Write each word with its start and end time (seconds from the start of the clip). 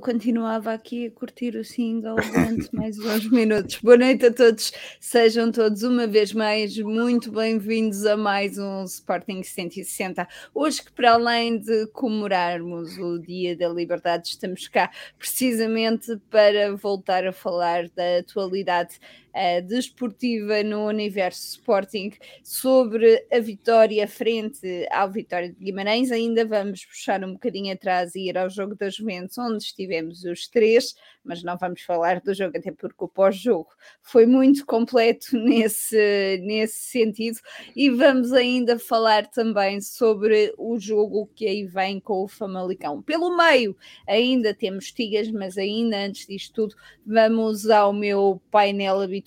eu 0.00 0.02
continuava 0.02 0.72
aqui 0.72 1.08
a 1.08 1.10
curtir 1.10 1.54
o 1.56 1.62
single 1.62 2.16
durante 2.16 2.68
mais 2.74 2.98
uns 2.98 3.30
minutos. 3.30 3.76
Boa 3.82 3.98
noite 3.98 4.24
a 4.24 4.32
todos, 4.32 4.72
sejam 4.98 5.52
todos 5.52 5.82
uma 5.82 6.06
vez 6.06 6.32
mais 6.32 6.78
muito 6.78 7.30
bem-vindos 7.30 8.06
a 8.06 8.16
mais 8.16 8.56
um 8.56 8.82
Sporting 8.84 9.42
160. 9.42 10.26
Hoje, 10.54 10.82
que 10.82 10.90
para 10.92 11.12
além 11.12 11.58
de 11.58 11.86
comemorarmos 11.88 12.96
o 12.96 13.18
Dia 13.18 13.54
da 13.54 13.68
Liberdade, 13.68 14.28
estamos 14.28 14.66
cá 14.68 14.90
precisamente 15.18 16.16
para 16.30 16.74
voltar 16.76 17.26
a 17.26 17.32
falar 17.32 17.86
da 17.90 18.20
atualidade 18.20 18.98
uh, 19.34 19.66
desportiva 19.66 20.62
no 20.62 20.86
universo 20.86 21.52
Sporting 21.52 22.12
sobre 22.42 23.26
a 23.32 23.38
vitória 23.38 24.06
frente 24.06 24.86
ao 24.90 25.10
Vitória 25.10 25.50
de 25.50 25.56
Guimarães. 25.56 26.10
Ainda 26.10 26.44
vamos 26.44 26.84
puxar 26.84 27.22
um 27.24 27.32
bocadinho 27.34 27.72
atrás 27.72 28.14
e 28.14 28.28
ir 28.28 28.36
ao 28.36 28.50
jogo 28.50 28.74
das 28.74 28.94
Juventus, 28.94 29.38
onde 29.38 29.62
estivemos 29.62 30.24
os 30.24 30.48
três, 30.48 30.94
mas 31.24 31.42
não 31.42 31.56
vamos 31.56 31.82
falar 31.82 32.20
do 32.20 32.34
jogo, 32.34 32.56
até 32.56 32.72
porque 32.72 33.04
o 33.04 33.08
pós-jogo 33.08 33.68
foi 34.02 34.26
muito 34.26 34.66
completo 34.66 35.36
nesse, 35.38 36.40
nesse 36.42 36.78
sentido. 36.90 37.38
E 37.76 37.90
vamos 37.90 38.32
ainda 38.32 38.78
falar 38.78 39.26
também 39.28 39.80
sobre 39.80 40.52
o 40.58 40.78
jogo 40.78 41.30
que 41.34 41.46
aí 41.46 41.64
vem 41.64 42.00
com 42.00 42.24
o 42.24 42.28
Famalicão. 42.28 43.02
Pelo 43.02 43.36
meio, 43.36 43.76
ainda 44.06 44.52
temos 44.52 44.90
Tigas, 44.92 45.30
mas 45.30 45.56
ainda 45.56 45.96
antes 45.98 46.26
disto 46.26 46.54
tudo, 46.54 46.74
vamos 47.06 47.70
ao 47.70 47.92
meu 47.92 48.40
painel 48.50 49.00
habitual 49.00 49.19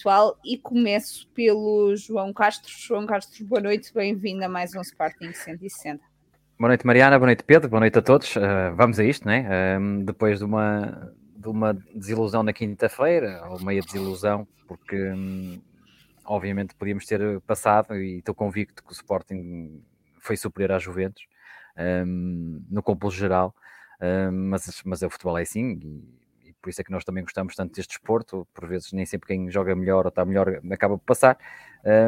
e 0.44 0.58
começo 0.58 1.28
pelo 1.30 1.96
João 1.96 2.34
Castro. 2.34 2.72
João 2.72 3.06
Castro, 3.06 3.46
boa 3.46 3.62
noite, 3.62 3.94
bem-vindo 3.94 4.44
a 4.44 4.50
mais 4.50 4.74
um 4.76 4.82
Sporting 4.82 5.32
160. 5.32 6.04
Boa 6.60 6.70
noite, 6.70 6.86
Mariana. 6.86 7.20
Boa 7.20 7.28
noite, 7.28 7.44
Pedro. 7.44 7.70
Boa 7.70 7.80
noite 7.80 8.00
a 8.00 8.02
todos. 8.02 8.36
Uh, 8.36 8.76
vamos 8.76 9.00
a 9.00 9.04
isto, 9.04 9.28
né? 9.28 9.48
Uh, 9.78 10.04
depois 10.04 10.40
de 10.40 10.46
uma, 10.46 11.14
de 11.36 11.48
uma 11.48 11.74
desilusão 11.94 12.44
na 12.44 12.54
quinta-feira, 12.54 13.44
ou 13.50 13.60
meia 13.64 13.82
desilusão, 13.82 14.48
porque 14.68 15.12
um, 15.12 15.62
obviamente 16.26 16.74
podíamos 16.76 17.06
ter 17.06 17.40
passado 17.42 17.96
e 17.96 18.20
estou 18.20 18.34
convicto 18.34 18.84
que 18.84 18.92
o 18.92 18.94
Sporting 18.94 19.84
foi 20.20 20.38
superior 20.38 20.72
à 20.72 20.80
Juventus 20.80 21.24
um, 21.78 22.64
no 22.70 22.82
compulso 22.82 23.18
geral, 23.18 23.54
um, 24.02 24.50
mas, 24.50 24.82
mas 24.86 25.02
o 25.02 25.10
futebol 25.10 25.38
é 25.38 25.42
assim 25.42 25.80
e, 25.82 26.23
por 26.64 26.70
isso 26.70 26.80
é 26.80 26.84
que 26.84 26.92
nós 26.92 27.04
também 27.04 27.24
gostamos 27.24 27.56
tanto 27.56 27.76
deste 27.76 27.90
desporto. 27.90 28.48
Por 28.54 28.66
vezes, 28.68 28.94
nem 28.94 29.06
sempre 29.06 29.28
quem 29.28 29.52
joga 29.52 29.76
melhor 29.76 30.06
ou 30.06 30.10
está 30.10 30.24
melhor 30.24 30.48
acaba 30.72 30.98
por 30.98 31.04
passar. 31.04 31.38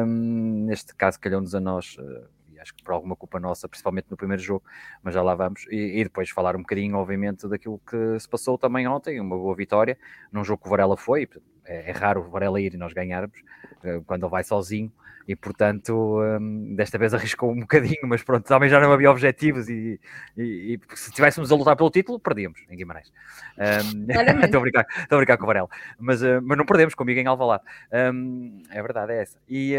neste 0.06 0.94
caso, 0.96 1.20
calhou-nos 1.20 1.54
a 1.54 1.60
nós. 1.60 1.96
Uh, 1.98 2.26
acho 2.58 2.74
que 2.74 2.82
por 2.82 2.94
alguma 2.94 3.14
culpa 3.14 3.38
nossa, 3.38 3.68
principalmente 3.68 4.06
no 4.10 4.16
primeiro 4.16 4.42
jogo, 4.42 4.64
mas 5.02 5.12
já 5.12 5.22
lá 5.22 5.34
vamos. 5.34 5.66
E, 5.70 6.00
e, 6.00 6.04
depois 6.04 6.30
falar 6.30 6.56
um 6.56 6.60
bocadinho, 6.60 6.96
obviamente, 6.96 7.46
daquilo 7.46 7.78
que 7.86 8.18
se 8.18 8.26
passou 8.26 8.56
também 8.56 8.88
ontem, 8.88 9.20
uma 9.20 9.36
boa 9.36 9.54
vitória, 9.54 9.98
num 10.32 10.42
jogo 10.42 10.62
que 10.62 10.68
o 10.68 10.70
Varela 10.70 10.96
foi, 10.96 11.28
é, 11.66 11.90
é 11.90 11.92
raro 11.92 12.22
o 12.22 12.30
Varela 12.30 12.60
ir 12.60 12.74
e 12.74 12.76
nós 12.76 12.92
ganharmos, 12.92 13.38
eh, 13.84 14.00
quando 14.06 14.24
ele 14.24 14.30
vai 14.30 14.44
sozinho, 14.44 14.90
e 15.28 15.34
portanto, 15.34 16.20
um, 16.20 16.74
desta 16.76 16.98
vez 16.98 17.12
arriscou 17.14 17.50
um 17.50 17.60
bocadinho, 17.60 18.02
mas 18.04 18.22
pronto, 18.22 18.46
também 18.46 18.68
já 18.68 18.78
não 18.80 18.92
havia 18.92 19.10
objetivos 19.10 19.68
e, 19.68 20.00
e, 20.36 20.74
e 20.74 20.96
se 20.96 21.10
estivéssemos 21.10 21.50
a 21.50 21.56
lutar 21.56 21.76
pelo 21.76 21.90
título, 21.90 22.20
perdíamos 22.20 22.60
em 22.70 22.76
Guimarães. 22.76 23.12
Um, 23.56 24.42
estou, 24.44 24.58
a 24.58 24.60
brincar, 24.60 24.86
estou 24.98 25.16
a 25.16 25.18
brincar 25.18 25.38
com 25.38 25.44
o 25.44 25.46
Varela, 25.46 25.68
mas, 25.98 26.22
uh, 26.22 26.42
mas 26.42 26.58
não 26.58 26.66
perdemos 26.66 26.94
comigo 26.94 27.18
em 27.18 27.26
Alvalade. 27.26 27.62
Um, 27.90 28.62
é 28.70 28.82
verdade, 28.82 29.12
é 29.12 29.22
essa. 29.22 29.38
E, 29.48 29.74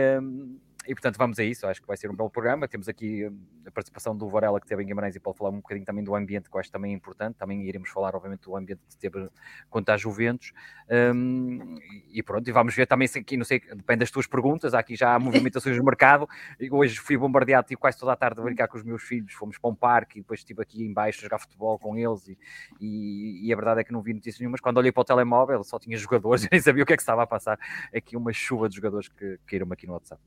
e 0.87 0.93
portanto 0.93 1.17
vamos 1.17 1.37
a 1.37 1.43
isso, 1.43 1.67
acho 1.67 1.81
que 1.81 1.87
vai 1.87 1.97
ser 1.97 2.09
um 2.09 2.15
belo 2.15 2.29
programa. 2.29 2.67
Temos 2.67 2.87
aqui 2.87 3.27
hum, 3.27 3.37
a 3.65 3.71
participação 3.71 4.15
do 4.15 4.29
Varela 4.29 4.59
que 4.59 4.65
teve 4.65 4.83
em 4.83 4.85
Guimarães 4.85 5.15
e 5.15 5.19
pode 5.19 5.37
falar 5.37 5.49
um 5.49 5.57
bocadinho 5.57 5.85
também 5.85 6.03
do 6.03 6.15
ambiente, 6.15 6.49
que 6.49 6.55
eu 6.55 6.59
acho 6.59 6.71
também 6.71 6.93
importante. 6.93 7.35
Também 7.35 7.63
iremos 7.63 7.89
falar, 7.89 8.15
obviamente, 8.15 8.43
do 8.43 8.55
ambiente 8.55 8.81
que 8.87 8.97
teve 8.97 9.29
quanto 9.69 9.89
à 9.89 9.97
Juventus. 9.97 10.53
Um, 10.89 11.75
e 12.13 12.23
pronto, 12.23 12.47
e 12.47 12.51
vamos 12.51 12.73
ver 12.73 12.87
também 12.87 13.07
se 13.07 13.19
aqui, 13.19 13.35
não 13.35 13.43
sei, 13.43 13.59
depende 13.59 13.99
das 13.99 14.11
tuas 14.11 14.25
perguntas. 14.25 14.73
Aqui 14.73 14.95
já 14.95 15.13
há 15.13 15.19
movimentações 15.19 15.77
no 15.77 15.83
mercado. 15.83 16.27
Hoje 16.71 16.97
fui 16.99 17.17
bombardeado, 17.17 17.67
tive 17.67 17.79
quase 17.79 17.99
toda 17.99 18.13
a 18.13 18.15
tarde 18.15 18.39
a 18.39 18.43
brincar 18.43 18.69
com 18.69 18.77
os 18.77 18.83
meus 18.83 19.03
filhos. 19.03 19.33
Fomos 19.33 19.57
para 19.57 19.69
um 19.69 19.75
parque 19.75 20.19
e 20.19 20.21
depois 20.21 20.39
estive 20.39 20.61
aqui 20.61 20.85
embaixo 20.85 21.19
a 21.19 21.23
jogar 21.23 21.39
futebol 21.39 21.77
com 21.77 21.97
eles. 21.97 22.27
E, 22.29 22.37
e, 22.79 23.47
e 23.47 23.53
a 23.53 23.55
verdade 23.55 23.81
é 23.81 23.83
que 23.83 23.91
não 23.91 24.01
vi 24.01 24.13
notícias 24.13 24.39
nenhumas. 24.39 24.61
Quando 24.61 24.77
olhei 24.77 24.91
para 24.91 25.01
o 25.01 25.05
telemóvel, 25.05 25.63
só 25.63 25.77
tinha 25.77 25.97
jogadores, 25.97 26.47
nem 26.51 26.61
sabia 26.61 26.83
o 26.83 26.85
que 26.85 26.93
é 26.93 26.95
que 26.95 27.01
estava 27.03 27.23
a 27.23 27.27
passar. 27.27 27.59
Aqui 27.93 28.15
uma 28.15 28.31
chuva 28.31 28.69
de 28.69 28.75
jogadores 28.75 29.09
que 29.09 29.39
caíram 29.45 29.67
aqui 29.71 29.85
no 29.85 29.93
WhatsApp. 29.93 30.21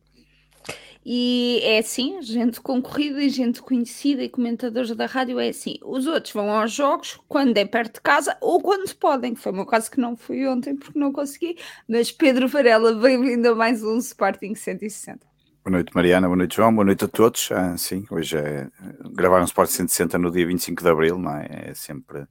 E 1.05 1.61
é 1.63 1.79
assim, 1.79 2.21
gente 2.21 2.61
concorrida 2.61 3.23
e 3.23 3.31
gente 3.31 3.63
conhecida 3.63 4.23
e 4.23 4.29
comentadores 4.29 4.95
da 4.95 5.07
rádio 5.07 5.41
é 5.41 5.49
assim. 5.49 5.79
Os 5.83 6.07
outros 6.07 6.33
vão 6.33 6.51
aos 6.51 6.73
jogos 6.73 7.19
quando 7.27 7.57
é 7.57 7.65
perto 7.65 7.95
de 7.95 8.01
casa 8.03 8.37
ou 8.41 8.61
quando 8.61 8.95
podem. 8.97 9.35
Foi 9.35 9.51
o 9.51 9.55
meu 9.55 9.67
caso 9.67 9.91
que 9.91 9.99
não 9.99 10.15
fui 10.15 10.47
ontem 10.47 10.77
porque 10.77 10.99
não 10.99 11.11
consegui. 11.11 11.57
Mas 11.89 12.13
Pedro 12.13 12.47
Varela, 12.49 12.93
bem-vindo 12.93 13.49
a 13.49 13.55
mais 13.55 13.83
um 13.83 13.97
Sporting 13.97 14.55
160. 14.55 15.27
Boa 15.65 15.73
noite, 15.73 15.91
Mariana. 15.95 16.27
Boa 16.27 16.37
noite, 16.37 16.57
João. 16.57 16.75
Boa 16.75 16.85
noite 16.85 17.05
a 17.05 17.09
todos. 17.09 17.51
Ah, 17.51 17.77
sim, 17.79 18.05
hoje 18.11 18.37
é 18.37 18.69
gravar 19.13 19.41
um 19.41 19.45
Sporting 19.45 19.73
160 19.73 20.19
no 20.19 20.31
dia 20.31 20.47
25 20.47 20.83
de 20.83 20.89
Abril, 20.89 21.19
não 21.19 21.35
é? 21.35 21.71
É 21.71 21.75
sempre 21.75 22.27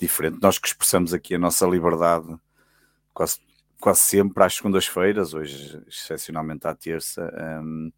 diferente. 0.00 0.38
Nós 0.40 0.58
que 0.58 0.68
expressamos 0.68 1.12
aqui 1.12 1.34
a 1.34 1.38
nossa 1.38 1.66
liberdade 1.66 2.34
quase 3.12 3.40
quase 3.80 4.00
sempre 4.00 4.42
às 4.44 4.54
segundas-feiras, 4.54 5.34
hoje 5.34 5.82
excepcionalmente 5.86 6.66
à 6.66 6.74
terça. 6.74 7.32
Um, 7.62 7.92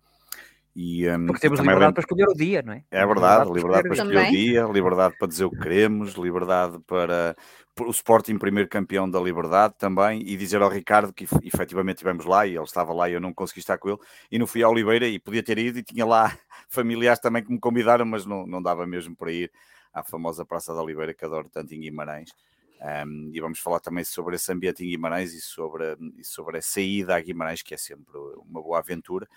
e, 0.75 1.09
um, 1.11 1.27
Porque 1.27 1.41
temos 1.41 1.59
liberdade 1.59 1.87
bem... 1.87 1.95
para 1.95 2.01
escolher 2.01 2.29
o 2.29 2.35
dia, 2.35 2.63
não 2.63 2.73
é? 2.73 2.85
É 2.91 3.05
verdade, 3.05 3.51
liberdade, 3.51 3.83
para 3.89 3.95
escolher, 3.95 4.29
o 4.29 4.31
dia, 4.31 4.63
liberdade 4.65 5.15
para 5.19 5.29
dizer 5.29 5.45
o 5.45 5.51
que 5.51 5.59
queremos, 5.59 6.15
liberdade 6.15 6.79
para 6.87 7.37
o 7.81 7.91
Sporting 7.91 8.39
primeiro 8.39 8.69
campeão 8.69 9.11
da 9.11 9.19
liberdade 9.19 9.75
também, 9.77 10.23
e 10.25 10.37
dizer 10.37 10.63
ao 10.63 10.71
Ricardo 10.71 11.13
que 11.13 11.27
efetivamente 11.43 11.97
estivemos 11.97 12.25
lá 12.25 12.47
e 12.47 12.55
ele 12.55 12.65
estava 12.65 12.93
lá 12.93 13.09
e 13.09 13.15
eu 13.15 13.21
não 13.21 13.35
consegui 13.35 13.61
estar 13.61 13.79
com 13.79 13.89
ele, 13.89 13.99
e 14.31 14.39
não 14.39 14.47
fui 14.47 14.63
a 14.63 14.69
Oliveira 14.69 15.09
e 15.09 15.19
podia 15.19 15.43
ter 15.43 15.59
ido 15.59 15.79
e 15.79 15.83
tinha 15.83 16.07
lá 16.07 16.37
familiares 16.69 17.19
também 17.19 17.43
que 17.43 17.53
me 17.53 17.59
convidaram, 17.59 18.05
mas 18.07 18.25
não, 18.25 18.47
não 18.47 18.63
dava 18.63 18.87
mesmo 18.87 19.17
para 19.17 19.33
ir 19.33 19.51
à 19.93 20.05
famosa 20.05 20.45
Praça 20.45 20.72
da 20.72 20.83
Oliveira 20.83 21.13
que 21.13 21.25
adoro 21.25 21.49
tanto 21.51 21.75
em 21.75 21.81
Guimarães. 21.81 22.31
Um, 22.80 23.30
e 23.32 23.41
vamos 23.41 23.59
falar 23.59 23.78
também 23.78 24.04
sobre 24.04 24.36
esse 24.36 24.50
ambiente 24.50 24.82
em 24.82 24.88
Guimarães 24.88 25.34
e 25.34 25.41
sobre, 25.41 25.97
e 26.16 26.24
sobre 26.24 26.59
a 26.59 26.62
saída 26.62 27.15
a 27.15 27.21
Guimarães, 27.21 27.62
que 27.62 27.74
é 27.74 27.77
sempre 27.77 28.16
uma 28.48 28.62
boa 28.62 28.78
aventura. 28.78 29.28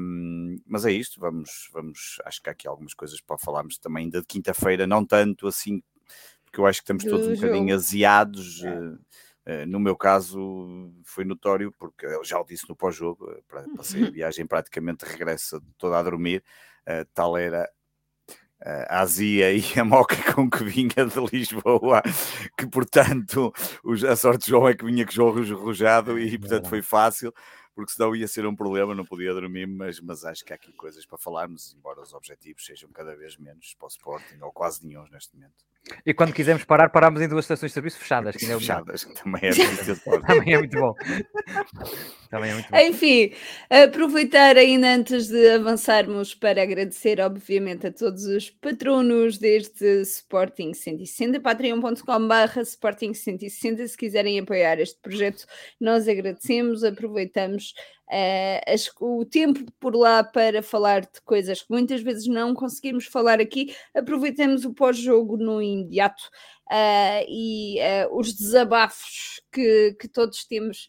Um, 0.00 0.56
mas 0.66 0.84
é 0.84 0.90
isto, 0.92 1.20
vamos, 1.20 1.68
vamos, 1.72 2.20
acho 2.24 2.42
que 2.42 2.48
há 2.48 2.52
aqui 2.52 2.66
algumas 2.66 2.94
coisas 2.94 3.20
para 3.20 3.38
falarmos 3.38 3.78
também 3.78 4.04
ainda 4.04 4.20
de 4.20 4.26
quinta-feira, 4.26 4.86
não 4.86 5.04
tanto 5.04 5.46
assim, 5.46 5.82
porque 6.44 6.60
eu 6.60 6.66
acho 6.66 6.80
que 6.80 6.84
estamos 6.84 7.04
todos 7.04 7.26
um 7.26 7.34
bocadinho 7.34 7.74
aziados. 7.74 8.62
É. 8.64 8.78
Uh, 9.46 9.66
no 9.66 9.78
meu 9.78 9.94
caso 9.94 10.90
foi 11.04 11.22
notório, 11.22 11.70
porque 11.78 12.06
eu 12.06 12.24
já 12.24 12.40
o 12.40 12.46
disse 12.46 12.66
no 12.66 12.74
pós-jogo, 12.74 13.30
eh, 13.30 13.64
passei 13.76 14.02
a 14.06 14.10
viagem 14.10 14.46
praticamente 14.46 15.04
regressa 15.04 15.60
toda 15.76 15.98
a 15.98 16.02
dormir, 16.02 16.42
uh, 16.88 17.04
tal 17.12 17.36
era 17.36 17.70
a 18.64 19.00
azia 19.00 19.52
e 19.52 19.62
a 19.78 19.84
moca 19.84 20.16
com 20.32 20.48
que 20.48 20.64
vinha 20.64 20.88
de 20.88 21.20
Lisboa, 21.32 22.02
que 22.56 22.66
portanto 22.66 23.52
a 24.10 24.16
sorte 24.16 24.44
de 24.44 24.50
João 24.50 24.68
é 24.68 24.74
que 24.74 24.84
vinha 24.84 25.04
com 25.04 25.12
João 25.12 25.32
Rojado 25.62 26.18
e 26.18 26.38
portanto 26.38 26.68
foi 26.68 26.80
fácil, 26.80 27.32
porque 27.74 27.92
senão 27.92 28.14
ia 28.16 28.26
ser 28.26 28.46
um 28.46 28.54
problema, 28.56 28.94
não 28.94 29.04
podia 29.04 29.34
dormir, 29.34 29.66
mas, 29.66 30.00
mas 30.00 30.24
acho 30.24 30.44
que 30.44 30.52
há 30.52 30.56
aqui 30.56 30.72
coisas 30.72 31.04
para 31.04 31.18
falarmos, 31.18 31.74
embora 31.74 32.00
os 32.00 32.14
objetivos 32.14 32.64
sejam 32.64 32.88
cada 32.90 33.14
vez 33.16 33.36
menos 33.36 33.74
para 33.78 33.86
o 33.86 33.88
Sporting, 33.88 34.38
ou 34.40 34.52
quase 34.52 34.86
nenhum 34.86 35.04
neste 35.10 35.34
momento. 35.34 35.64
E 36.06 36.14
quando 36.14 36.32
quisermos 36.32 36.64
parar, 36.64 36.88
paramos 36.88 37.20
em 37.20 37.28
duas 37.28 37.44
estações 37.44 37.70
de 37.70 37.74
serviço 37.74 37.98
fechadas. 37.98 38.36
Que 38.36 38.46
é 38.46 38.58
fechadas, 38.58 39.04
também 39.22 39.42
é 39.42 39.54
muito 39.54 40.00
Também 40.26 40.54
é 40.54 40.58
muito 40.58 40.80
bom. 40.80 40.94
também 42.30 42.50
é 42.50 42.54
muito 42.54 42.70
bom. 42.70 42.78
Enfim, 42.78 43.32
aproveitar 43.68 44.56
ainda 44.56 44.94
antes 44.94 45.28
de 45.28 45.50
avançarmos 45.50 46.34
para 46.34 46.62
agradecer, 46.62 47.20
obviamente, 47.20 47.86
a 47.86 47.92
todos 47.92 48.24
os 48.24 48.48
patronos 48.48 49.36
deste 49.36 49.84
Sporting 50.02 50.72
160, 50.72 51.40
patreon.com.br 51.40 52.60
Sporting 52.62 53.12
160. 53.12 53.86
Se 53.86 53.96
quiserem 53.96 54.38
apoiar 54.38 54.80
este 54.80 54.98
projeto, 55.02 55.44
nós 55.78 56.08
agradecemos, 56.08 56.82
aproveitamos 56.82 57.74
uh, 58.08 59.18
o 59.18 59.24
tempo 59.24 59.64
por 59.78 59.94
lá 59.94 60.22
para 60.22 60.62
falar 60.62 61.02
de 61.02 61.20
coisas 61.24 61.62
que 61.62 61.70
muitas 61.70 62.02
vezes 62.02 62.26
não 62.26 62.54
conseguimos 62.54 63.06
falar 63.06 63.40
aqui, 63.40 63.74
aproveitemos 63.94 64.64
o 64.64 64.74
pós-jogo 64.74 65.36
no 65.36 65.62
imediato 65.62 66.22
uh, 66.70 67.24
e 67.28 67.78
uh, 67.80 68.16
os 68.16 68.32
desabafos 68.32 69.40
que, 69.52 69.96
que 69.98 70.08
todos 70.08 70.44
temos. 70.44 70.88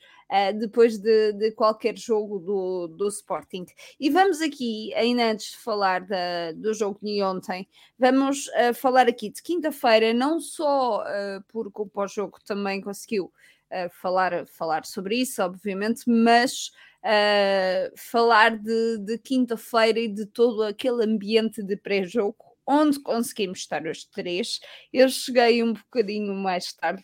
Depois 0.60 0.98
de, 0.98 1.34
de, 1.34 1.52
qualquer 1.52 1.96
jogo 1.96 2.40
do, 2.40 2.88
do 2.88 3.08
Sporting. 3.08 3.64
E 4.00 4.10
vamos 4.10 4.42
aqui, 4.42 4.92
ainda 4.96 5.32
antes 5.32 5.52
de 5.52 5.58
falar 5.58 6.02
da, 6.02 6.52
do 6.52 6.74
jogo 6.74 6.98
de 7.00 7.22
ontem, 7.22 7.70
vamos 7.98 8.50
falar 8.74 9.08
aqui 9.08 9.30
de 9.30 9.42
quinta-feira, 9.44 10.16
não 10.16 10.40
só 10.40 11.04
porque 11.48 11.80
o 11.80 11.86
pós-jogo 11.86 12.40
também 12.44 12.82
conseguiu 12.82 13.32
falar, 13.92 14.48
falar 14.48 14.84
sobre 14.84 15.18
isso, 15.18 15.44
obviamente, 15.44 16.02
mas 16.08 16.72
uh, 17.06 17.94
falar 17.96 18.58
de, 18.58 18.98
de 19.00 19.18
quinta-feira 19.20 20.00
e 20.00 20.08
de 20.08 20.26
todo 20.26 20.64
aquele 20.64 21.04
ambiente 21.06 21.62
de 21.62 21.78
pré-jogo 21.78 22.36
onde 22.68 23.00
conseguimos 23.00 23.60
estar 23.60 23.86
os 23.86 24.06
três. 24.06 24.60
Eu 24.92 25.08
cheguei 25.08 25.62
um 25.62 25.74
bocadinho 25.74 26.34
mais 26.34 26.74
tarde, 26.74 27.04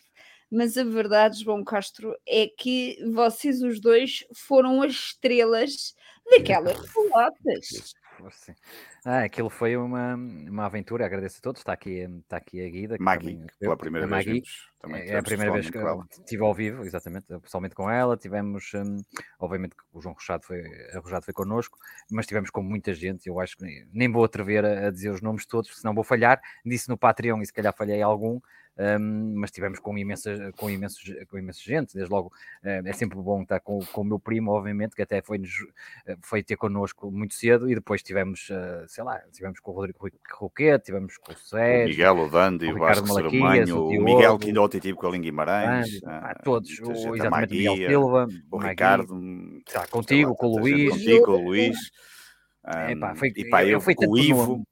mas 0.50 0.76
a 0.76 0.84
verdade, 0.84 1.44
João 1.44 1.64
Castro, 1.64 2.14
é 2.26 2.48
que 2.48 2.98
vocês 3.12 3.62
os 3.62 3.80
dois 3.80 4.24
foram 4.34 4.82
as 4.82 4.92
estrelas 4.92 5.94
daquelas 6.30 6.76
pelotas. 6.92 7.94
Ah, 9.04 9.24
aquilo 9.24 9.50
foi 9.50 9.76
uma, 9.76 10.14
uma 10.14 10.66
aventura, 10.66 11.06
agradeço 11.06 11.38
a 11.38 11.42
todos. 11.42 11.60
Está 11.60 11.72
aqui, 11.72 12.00
está 12.22 12.36
aqui 12.36 12.64
a 12.64 12.68
Guida. 12.68 12.96
Magui, 12.98 13.34
também, 13.34 13.46
pela 13.58 13.76
primeira 13.76 14.06
vez. 14.06 14.26
Magui, 14.26 14.42
também 14.80 15.08
é 15.08 15.18
a 15.18 15.22
primeira 15.22 15.52
vez 15.52 15.70
que 15.70 15.78
estive 16.18 16.42
ao 16.42 16.54
vivo, 16.54 16.84
exatamente, 16.84 17.26
pessoalmente 17.40 17.74
com 17.74 17.90
ela. 17.90 18.16
Tivemos, 18.16 18.72
um, 18.74 19.02
obviamente, 19.38 19.76
o 19.92 20.00
João 20.00 20.14
Rochado 20.14 20.44
foi, 20.44 20.62
a 20.92 20.98
Rochado 20.98 21.24
foi 21.24 21.34
connosco, 21.34 21.78
mas 22.10 22.26
tivemos 22.26 22.50
com 22.50 22.62
muita 22.62 22.92
gente. 22.92 23.28
Eu 23.28 23.40
acho 23.40 23.56
que 23.56 23.86
nem 23.92 24.10
vou 24.10 24.24
atrever 24.24 24.64
a, 24.64 24.88
a 24.88 24.90
dizer 24.90 25.10
os 25.10 25.20
nomes 25.20 25.46
todos, 25.46 25.78
senão 25.78 25.94
vou 25.94 26.04
falhar. 26.04 26.40
Disse 26.64 26.88
no 26.88 26.98
Patreon 26.98 27.40
e 27.40 27.46
se 27.46 27.52
calhar 27.52 27.74
falhei 27.74 28.02
algum 28.02 28.40
um, 28.78 29.34
mas 29.36 29.50
tivemos 29.50 29.78
com 29.78 29.96
imensa, 29.98 30.50
com, 30.56 30.70
imensos, 30.70 31.02
com 31.28 31.38
imensa 31.38 31.60
gente, 31.62 31.94
desde 31.94 32.10
logo 32.10 32.28
uh, 32.64 32.88
é 32.88 32.92
sempre 32.94 33.18
bom 33.18 33.42
estar 33.42 33.60
com, 33.60 33.80
com 33.92 34.00
o 34.00 34.04
meu 34.04 34.18
primo, 34.18 34.50
obviamente, 34.50 34.96
que 34.96 35.02
até 35.02 35.20
foi, 35.20 35.38
uh, 35.38 36.16
foi 36.22 36.42
ter 36.42 36.56
connosco 36.56 37.10
muito 37.10 37.34
cedo, 37.34 37.70
e 37.70 37.74
depois 37.74 38.02
tivemos, 38.02 38.48
uh, 38.48 38.88
sei 38.88 39.04
lá, 39.04 39.20
tivemos 39.30 39.60
com 39.60 39.72
o 39.72 39.74
Rodrigo 39.74 40.08
Roquete, 40.32 40.86
tivemos 40.86 41.18
com 41.18 41.32
o 41.32 41.36
Sérgio, 41.36 41.84
o 41.84 41.88
Miguel, 41.90 42.16
o 42.16 42.30
Dandi, 42.30 42.66
o, 42.66 42.76
o 42.76 42.78
Vasco 42.78 43.08
Malaquias, 43.08 43.70
o, 43.70 43.88
o 43.88 44.04
Miguel, 44.04 44.38
que 44.38 44.46
ainda 44.46 44.62
ontem 44.62 44.80
tive 44.80 44.96
com 44.96 45.06
a 45.06 45.10
Lingue 45.10 45.26
Guimarães, 45.26 46.00
ah, 46.06 46.34
todos, 46.42 46.70
o, 46.80 47.14
exatamente, 47.14 47.52
Miguel 47.52 47.76
Silva, 47.76 48.28
o 48.50 48.56
Ricardo, 48.56 49.60
tá, 49.70 49.86
contigo, 49.86 50.30
lá, 50.30 50.36
com 50.36 50.46
o 50.46 50.58
Luís, 50.58 50.90
contigo, 50.90 51.24
com 51.26 51.32
o 51.32 51.44
Luís, 51.44 51.76
um, 52.66 53.16
foi, 53.16 53.32
e 53.36 53.50
pá, 53.50 53.64
eu, 53.64 53.80
eu 53.86 53.94
com 53.94 54.06
o 54.06 54.18
Ivo, 54.18 54.62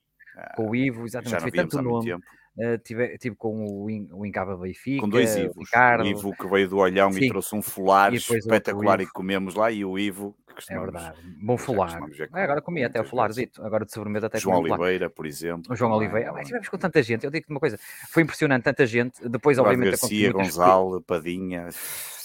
com 0.57 0.71
o 0.71 0.75
Ivo, 0.75 1.05
exatamente, 1.05 1.43
foi 1.43 1.51
tanto 1.51 1.83
nome. 1.83 2.07
Tempo. 2.07 2.40
Uh, 2.61 2.77
tive, 2.85 3.17
tive 3.17 3.35
com 3.37 3.65
o, 3.65 3.89
In, 3.89 4.07
o 4.13 4.27
Incaba 4.27 4.55
Benfica, 4.55 5.01
com 5.01 5.09
dois 5.09 5.35
Ivos. 5.35 5.57
Ricardo, 5.57 6.05
o 6.05 6.07
Ivo 6.07 6.37
que 6.37 6.47
veio 6.47 6.69
do 6.69 6.77
Olhão 6.77 7.11
Sim. 7.11 7.25
e 7.25 7.29
trouxe 7.29 7.57
um 7.57 7.63
folar 7.63 8.13
espetacular 8.13 9.01
e 9.01 9.07
comemos 9.07 9.55
lá, 9.55 9.71
e 9.71 9.83
o 9.83 9.99
Ivo 9.99 10.37
é 10.69 10.79
verdade, 10.79 11.19
bom 11.41 11.57
folar. 11.57 11.99
É, 12.35 12.43
agora 12.43 12.61
comi 12.61 12.85
até 12.85 13.01
o 13.01 13.05
folar 13.05 13.31
dito, 13.31 13.65
agora 13.65 13.85
de 13.85 13.93
sobremesa 13.93 14.27
até 14.27 14.39
João 14.39 14.61
Oliveira, 14.61 15.09
por 15.09 15.27
exemplo. 15.27 15.73
O 15.73 15.77
João 15.77 15.93
Oliveira, 15.93 16.33
mas 16.33 16.47
tivemos 16.47 16.69
com 16.69 16.79
tanta 16.79 17.03
gente, 17.03 17.25
eu 17.25 17.31
digo-te 17.31 17.51
uma 17.51 17.61
coisa, 17.61 17.79
foi 18.09 18.23
impressionante 18.23 18.65
tanta 18.65 18.87
gente, 18.87 19.29
depois 19.29 19.59
obviamente... 19.59 19.91
Garcia, 19.91 20.33
Gonçalo, 20.33 21.01
Padinha 21.03 21.69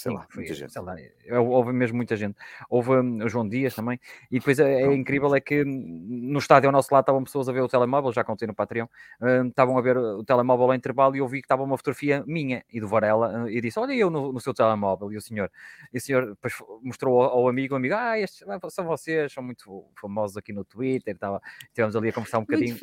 sei 0.06 0.12
lá, 0.12 0.26
foi, 0.28 0.42
muita 0.42 0.54
gente. 0.54 0.72
Sei 0.72 0.82
lá, 0.82 0.96
houve 1.40 1.72
mesmo 1.72 1.96
muita 1.96 2.16
gente. 2.16 2.36
Houve 2.68 2.90
um, 2.92 3.24
o 3.24 3.28
João 3.28 3.48
Dias 3.48 3.74
também. 3.74 4.00
E 4.30 4.38
depois 4.38 4.58
é, 4.58 4.82
é, 4.82 4.94
incrível 4.94 5.34
é 5.34 5.40
que 5.40 5.64
no 5.64 6.38
estádio 6.38 6.68
ao 6.68 6.72
nosso 6.72 6.92
lado 6.92 7.02
estavam 7.02 7.24
pessoas 7.24 7.48
a 7.48 7.52
ver 7.52 7.60
o 7.60 7.68
telemóvel, 7.68 8.12
já 8.12 8.22
contei 8.22 8.46
no 8.46 8.54
Patreon, 8.54 8.86
um, 9.20 9.48
estavam 9.48 9.76
a 9.76 9.80
ver 9.80 9.96
o 9.96 10.24
telemóvel 10.24 10.66
ao 10.66 10.74
intervalo 10.74 11.16
e 11.16 11.18
eu 11.18 11.28
vi 11.28 11.40
que 11.40 11.46
estava 11.46 11.62
uma 11.62 11.76
fotografia 11.76 12.22
minha 12.26 12.64
e 12.72 12.80
do 12.80 12.88
Varela 12.88 13.44
uh, 13.44 13.48
e 13.48 13.60
disse, 13.60 13.78
olha 13.78 13.92
eu 13.92 14.10
no, 14.10 14.32
no, 14.32 14.40
seu 14.40 14.54
telemóvel. 14.54 15.12
E 15.12 15.16
o 15.16 15.20
senhor, 15.20 15.50
e 15.92 15.98
o 15.98 16.00
senhor 16.00 16.26
depois 16.26 16.54
mostrou 16.82 17.22
ao, 17.22 17.30
ao 17.30 17.48
amigo, 17.48 17.74
o 17.74 17.76
amigo, 17.76 17.94
ah, 17.94 18.18
estes 18.26 18.74
são 18.74 18.84
vocês, 18.84 19.32
são 19.32 19.42
muito 19.42 19.84
famosos 20.00 20.36
aqui 20.36 20.52
no 20.52 20.64
Twitter, 20.64 21.14
estava, 21.14 21.40
estivemos 21.62 21.96
ali 21.96 22.08
a 22.08 22.12
conversar 22.12 22.38
um 22.38 22.42
bocadinho. 22.42 22.76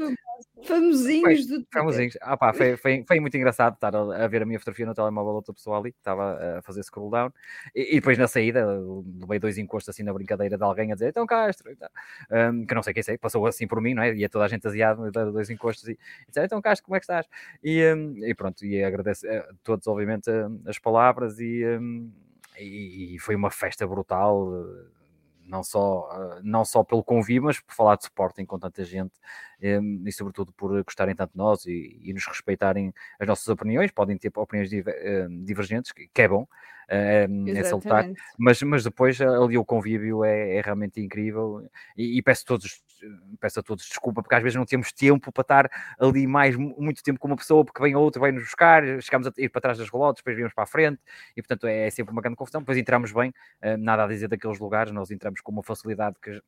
Famosinhos 0.64 1.48
do 1.48 1.66
Famosinhos. 1.72 2.18
Ah, 2.22 2.38
pá, 2.38 2.54
foi, 2.54 2.78
foi, 2.78 3.04
foi, 3.08 3.20
muito 3.20 3.36
engraçado 3.36 3.76
estar 3.76 3.96
a, 3.96 4.26
a, 4.26 4.28
ver 4.28 4.42
a 4.42 4.46
minha 4.46 4.60
fotografia 4.60 4.86
no 4.86 4.94
telemóvel 4.94 5.34
outra 5.34 5.54
pessoa 5.54 5.78
ali, 5.78 5.92
que 5.92 6.00
estava 6.00 6.58
a 6.58 6.62
fazer 6.62 6.84
scroll 6.84 7.10
down. 7.10 7.32
E, 7.76 7.92
e, 7.92 7.96
depois 7.96 8.18
na 8.18 8.28
saída, 8.28 8.66
levei 9.20 9.40
dois 9.40 9.58
encostos 9.58 9.94
assim 9.94 10.04
na 10.04 10.14
brincadeira 10.14 10.58
de 10.58 10.64
alguém 10.64 10.92
a 10.92 10.96
dizer, 10.96 11.10
então 11.10 11.26
Castro, 11.26 11.72
então, 11.72 11.90
um, 12.32 12.66
que 12.66 12.74
não 12.74 12.82
sei 12.82 12.94
quem 12.94 13.04
sei, 13.04 13.18
passou 13.18 13.46
assim 13.46 13.68
por 13.68 13.82
mim, 13.82 13.94
não 13.94 14.04
é? 14.04 14.14
E 14.16 14.28
toda 14.30 14.46
a 14.46 14.48
gente 14.48 14.66
aziado, 14.66 15.12
dois 15.12 15.50
encostos 15.50 15.88
e, 15.88 15.92
e 15.92 15.98
disse, 16.28 16.44
então 16.44 16.62
Castro, 16.62 16.86
como 16.86 16.96
é 16.96 17.00
que 17.00 17.06
estás? 17.06 17.28
E, 17.64 17.84
um, 17.94 18.26
e 18.26 18.34
pronto, 18.34 18.66
e 18.66 18.84
agradeço 18.84 19.28
a 19.28 19.54
todos, 19.64 19.86
obviamente, 19.88 20.30
as 20.66 20.80
palavras 20.80 21.40
e, 21.40 21.66
um, 21.66 22.12
e, 22.58 23.16
e 23.16 23.20
foi 23.20 23.36
uma 23.36 23.52
festa 23.52 23.86
brutal 23.86 24.50
não 25.46 25.64
só, 25.64 26.10
uh, 26.12 26.42
não 26.44 26.64
só 26.66 26.84
pelo 26.84 27.04
convívio, 27.04 27.44
mas 27.44 27.60
por 27.60 27.74
falar 27.74 27.96
de 27.96 28.04
Sporting 28.04 28.46
com 28.46 28.60
tanta 28.60 28.84
gente 28.84 29.14
um, 29.62 30.04
e 30.06 30.12
sobretudo 30.12 30.52
por 30.54 30.84
gostarem 30.84 31.16
tanto 31.16 31.32
de 31.32 31.38
nós 31.38 31.66
e, 31.66 32.00
e, 32.04 32.14
nos 32.14 32.26
respeitarem 32.26 32.94
as 33.20 33.28
nossas 33.28 33.48
opiniões, 33.48 33.92
podem 33.92 34.18
ter 34.18 34.32
opiniões 34.36 34.72
uh, 34.72 35.44
divergentes, 35.44 35.92
que, 35.92 36.10
é 36.22 36.28
bom, 36.28 36.48
é 36.88 37.28
salutar, 37.64 38.10
mas, 38.38 38.62
mas 38.62 38.84
depois 38.84 39.20
ali 39.22 39.58
o 39.58 39.66
convívio 39.66 40.24
é, 40.24 40.58
é 40.58 40.62
realmente 40.62 41.02
incrível 41.02 41.66
e, 41.98 42.18
e, 42.18 42.22
peço, 42.22 42.46
todos, 42.46 42.84
peço 43.40 43.60
a 43.60 43.64
todos 43.64 43.86
desculpa, 43.86 44.22
porque 44.22 44.36
às 44.36 44.44
vezes 44.44 44.56
não 44.56 44.66
temos 44.66 44.92
tempo 44.92 45.32
para 45.32 45.42
estar 45.42 45.72
ali 46.00 46.28
mais 46.28 46.56
muito 46.56 47.04
tempo 47.04 47.20
com 47.20 47.28
uma 47.28 47.36
pessoa, 47.36 47.64
porque 47.66 47.82
vem 47.82 47.96
outro, 47.96 48.22
vem 48.22 48.32
nos 48.32 48.44
buscar, 48.44 48.84
chegamos 49.02 49.28
a 49.28 49.32
ir 49.38 49.50
para 49.50 49.62
trás 49.62 49.78
das 49.78 49.90
relotes, 49.90 50.22
depois 50.22 50.36
viemos 50.36 50.54
para 50.54 50.64
a 50.64 50.68
frente 50.68 51.00
e 51.36 51.42
portanto 51.42 51.68
é, 51.68 51.88
é 51.88 51.90
sempre 51.90 52.12
uma 52.12 52.22
grande 52.22 52.38
confusão, 52.38 52.62
depois 52.62 52.78
entramos 52.78 53.12
bem, 53.12 53.34
nada 53.80 54.04
a 54.04 54.08
dizer 54.08 54.28
daqueles 54.28 54.60
lugares, 54.60 54.92
nós 54.92 55.12
entramos 55.12 55.42
com 55.42 55.52
uma 55.52 55.64
facilidade 55.64 56.16
que 56.22 56.42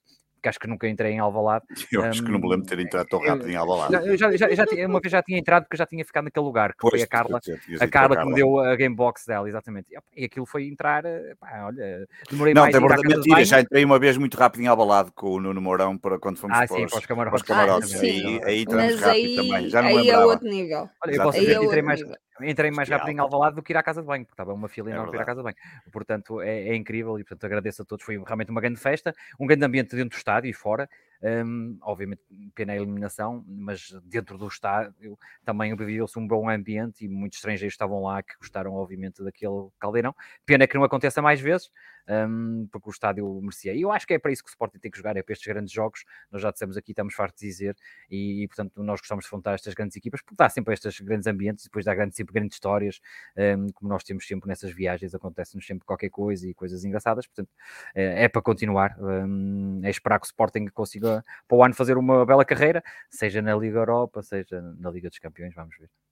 que 0.46 0.50
acho 0.50 0.60
que 0.60 0.68
nunca 0.68 0.88
entrei 0.88 1.14
em 1.14 1.20
Alvalade. 1.20 1.66
Eu 1.92 2.04
acho 2.04 2.22
um, 2.22 2.26
que 2.26 2.32
não 2.32 2.40
me 2.40 2.48
lembro 2.48 2.66
de 2.66 2.70
ter 2.70 2.80
entrado 2.80 3.08
tão 3.08 3.20
rápido 3.20 3.50
em 3.50 3.56
Alvalade. 3.56 4.08
Eu 4.08 4.16
já, 4.16 4.32
já, 4.38 4.54
já, 4.54 4.66
uma 4.88 5.00
vez 5.00 5.12
já 5.12 5.24
tinha 5.24 5.40
entrado 5.40 5.64
porque 5.64 5.76
já 5.76 5.88
tinha 5.88 6.06
ficado 6.06 6.26
naquele 6.26 6.46
lugar, 6.46 6.72
que 6.74 6.78
pois, 6.80 6.94
foi 6.94 7.02
a 7.02 7.08
Carla, 7.08 7.40
a 7.80 7.88
Carla 7.88 8.18
que 8.18 8.26
me 8.26 8.36
deu 8.36 8.60
a 8.60 8.76
gamebox 8.76 9.26
dela, 9.26 9.48
exatamente. 9.48 9.88
E 10.16 10.26
aquilo 10.26 10.46
foi 10.46 10.68
entrar, 10.68 11.04
eh, 11.06 11.34
pá, 11.40 11.66
olha, 11.66 12.08
demorei 12.30 12.54
não, 12.54 12.62
mais. 12.62 12.76
Não, 12.76 13.02
mentira, 13.04 13.44
já 13.44 13.60
entrei 13.60 13.84
uma 13.84 13.98
vez 13.98 14.18
muito 14.18 14.38
rápido 14.38 14.62
em 14.62 14.68
Alvalade 14.68 15.12
com 15.16 15.32
o 15.32 15.42
Nuno 15.42 15.62
Mourão 15.62 15.98
para 15.98 16.20
quando 16.20 16.38
fomos 16.38 16.56
ah, 16.56 16.68
para, 16.68 16.78
sim, 16.78 16.86
os, 16.86 16.92
para 16.92 17.00
os 17.00 17.06
camarotes. 17.08 17.44
Para 17.44 17.54
os 17.54 17.66
camarotes. 17.66 17.96
Ah, 17.96 18.02
aí, 18.02 18.42
aí 18.44 18.62
entramos 18.62 19.00
rápido 19.00 19.10
aí, 19.10 19.36
também, 19.36 19.70
já 19.70 19.82
não 19.82 19.90
aí 19.90 19.96
lembrava. 19.96 20.22
é 20.22 20.26
outro 20.26 20.48
nível. 20.48 20.90
Olha, 21.04 21.16
eu 21.16 21.24
posso 21.24 21.40
dizer 21.40 21.60
que 21.60 21.66
entrei 21.66 21.82
mais, 21.82 22.02
entrei 22.42 22.72
mais 22.72 22.90
rápido 22.90 23.10
em 23.10 23.20
Alvalade 23.20 23.56
do 23.56 23.64
que 23.64 23.74
ir 23.74 23.78
à 23.78 23.84
casa 23.84 24.02
de 24.02 24.08
banho, 24.08 24.26
porque 24.26 24.34
estava 24.34 24.54
uma 24.54 24.68
fila 24.68 24.90
é 24.90 24.94
enorme 24.94 25.10
é 25.10 25.12
para 25.12 25.20
ir 25.20 25.24
à 25.24 25.26
casa 25.26 25.40
de 25.42 25.44
banho. 25.44 25.56
Portanto, 25.92 26.42
é, 26.42 26.70
é, 26.70 26.76
incrível 26.76 27.20
e 27.20 27.24
portanto 27.24 27.46
agradeço 27.46 27.82
a 27.82 27.86
todos. 27.86 28.04
Foi 28.04 28.18
realmente 28.18 28.52
uma 28.52 28.62
grande 28.62 28.80
festa, 28.80 29.14
um 29.40 29.46
grande 29.46 29.66
ambiente 29.66 29.96
dentro 29.96 30.10
do 30.10 30.18
estádio 30.18 30.50
e 30.50 30.54
fora. 30.54 30.90
Um, 31.22 31.78
obviamente, 31.82 32.22
pena 32.54 32.74
a 32.74 32.76
eliminação, 32.76 33.44
mas 33.48 33.92
dentro 34.04 34.38
do 34.38 34.48
estádio 34.48 35.18
também 35.44 35.76
viveu-se 35.76 36.20
um 36.20 36.28
bom 36.28 36.50
ambiente 36.50 37.06
e 37.06 37.08
muitos 37.08 37.38
estrangeiros 37.38 37.74
estavam 37.74 38.04
lá 38.04 38.22
que 38.22 38.38
gostaram, 38.38 38.74
obviamente, 38.74 39.24
daquele 39.24 39.70
caldeirão. 39.80 40.14
Pena 40.46 40.68
que 40.68 40.76
não 40.76 40.84
aconteça 40.84 41.22
mais 41.22 41.40
vezes, 41.40 41.72
um, 42.08 42.68
porque 42.72 42.90
o 42.90 42.92
estádio 42.92 43.40
merecia. 43.42 43.74
E 43.74 43.82
eu 43.82 43.92
acho 43.92 44.06
que 44.06 44.14
é 44.14 44.20
para 44.20 44.32
isso 44.32 44.44
que 44.44 44.50
o 44.50 44.52
Sporting 44.52 44.80
tem 44.80 44.92
que 44.92 44.98
jogar, 44.98 45.16
é 45.18 45.24
para 45.24 45.34
estes 45.34 45.48
grandes 45.48 45.74
jogos. 45.74 46.04
Nós 46.32 46.42
já 46.42 46.52
dissemos 46.52 46.78
aqui, 46.78 46.92
estamos 46.92 47.14
fartos 47.14 47.42
de 47.42 47.48
dizer, 47.48 47.76
e, 48.10 48.44
e 48.44 48.48
portanto 48.48 48.84
nós 48.84 49.00
gostamos 49.00 49.26
de 49.26 49.34
montar 49.34 49.54
estas 49.54 49.74
grandes 49.74 49.96
equipas, 49.98 50.22
porque 50.22 50.36
dá 50.38 50.50
sempre 50.50 50.74
estes 50.74 51.00
grandes 51.02 51.28
ambientes, 51.28 51.66
depois 51.66 51.86
dá 51.86 51.94
grandes, 51.94 52.16
sempre 52.16 52.34
grandes 52.34 52.56
histórias, 52.56 53.00
um, 53.38 53.68
como 53.74 53.90
nós 53.90 54.04
temos 54.04 54.28
sempre 54.28 54.48
nessas 54.48 54.72
viagens, 54.72 55.14
acontece-nos 55.14 55.66
sempre 55.66 55.86
qualquer 55.86 56.10
coisa 56.10 56.48
e 56.48 56.54
coisas 56.54 56.84
engraçadas, 56.84 57.28
portanto 57.28 57.50
é, 57.94 58.24
é 58.26 58.28
para 58.28 58.42
continuar, 58.42 58.98
um, 59.00 59.82
é 59.84 59.90
esperar 59.90 60.20
que 60.20 60.26
o 60.26 60.30
Sporting 60.30 60.68
consiga 60.68 61.24
para 61.48 61.58
o 61.58 61.64
ano 61.64 61.74
fazer 61.74 61.98
uma 61.98 62.26
bela 62.26 62.46
carreira, 62.46 62.84
seja 63.10 63.42
na 63.42 63.56
Liga 63.56 63.80
Europa, 63.80 64.22
seja 64.22 64.62
na 64.62 64.90
Liga 64.92 65.10
dos 65.10 65.20
Campeões, 65.20 65.54
vamos 65.54 65.76
ver. 65.78 66.05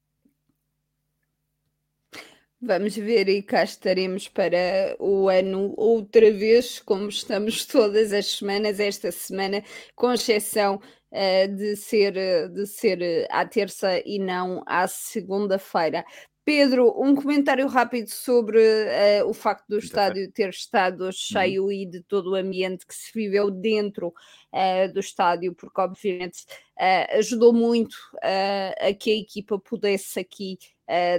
Vamos 2.65 2.95
ver 2.95 3.27
e 3.27 3.43
cá 3.43 3.61
estaremos 3.65 4.29
para 4.29 4.95
o 4.97 5.27
ano 5.27 5.73
outra 5.75 6.31
vez, 6.31 6.79
como 6.79 7.09
estamos 7.09 7.65
todas 7.67 8.13
as 8.13 8.37
semanas, 8.37 8.79
esta 8.79 9.11
semana, 9.11 9.61
com 9.93 10.13
exceção 10.13 10.75
uh, 11.11 11.55
de, 11.57 11.75
ser, 11.75 12.13
de 12.53 12.65
ser 12.65 13.27
à 13.29 13.45
terça 13.45 14.01
e 14.05 14.17
não 14.17 14.63
à 14.65 14.87
segunda-feira. 14.87 16.05
Pedro, 16.45 16.93
um 17.01 17.15
comentário 17.15 17.65
rápido 17.67 18.09
sobre 18.09 18.59
uh, 18.59 19.25
o 19.29 19.33
facto 19.33 19.65
do 19.69 19.77
estádio 19.77 20.29
ter 20.29 20.49
estado 20.49 21.05
uhum. 21.05 21.11
cheio 21.11 21.63
uhum. 21.63 21.71
e 21.71 21.85
de 21.85 22.01
todo 22.01 22.31
o 22.31 22.35
ambiente 22.35 22.85
que 22.85 22.93
se 22.93 23.13
viveu 23.13 23.49
dentro 23.49 24.07
uh, 24.07 24.93
do 24.93 24.99
estádio, 24.99 25.55
porque 25.55 25.79
obviamente 25.79 26.43
uh, 26.77 27.17
ajudou 27.17 27.53
muito 27.53 27.95
a 28.21 28.93
que 28.93 29.11
a 29.11 29.17
equipa 29.17 29.57
pudesse 29.57 30.19
aqui 30.19 30.57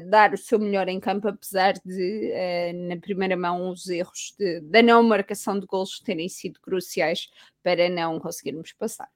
dar 0.09 0.35
o 0.35 0.39
seu 0.39 0.59
melhor 0.59 0.89
em 0.89 1.01
campo, 1.01 1.27
apesar 1.27 1.73
de, 1.85 2.33
na 2.87 2.97
primeira 2.99 3.37
mão, 3.37 3.71
os 3.71 3.89
erros 3.89 4.35
de, 4.39 4.61
da 4.61 4.83
não 4.83 5.03
marcação 5.03 5.59
de 5.59 5.67
gols 5.67 6.01
terem 6.01 6.29
sido 6.29 6.61
cruciais 6.61 7.31
para 7.63 7.89
não 7.89 8.21
conseguirmos 8.21 8.73
passar. 8.73 9.09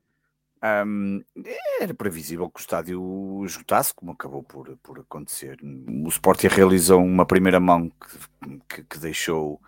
Um, 0.62 1.22
era 1.80 1.94
previsível 1.94 2.50
que 2.50 2.58
o 2.58 2.62
estádio 2.62 3.42
esgotasse, 3.44 3.94
como 3.94 4.12
acabou 4.12 4.42
por, 4.42 4.76
por 4.78 4.98
acontecer. 4.98 5.58
O 5.62 6.08
Sporting 6.08 6.48
realizou 6.48 7.02
uma 7.02 7.24
primeira 7.24 7.60
mão 7.60 7.90
que, 7.90 8.58
que, 8.68 8.84
que 8.84 8.98
deixou. 8.98 9.60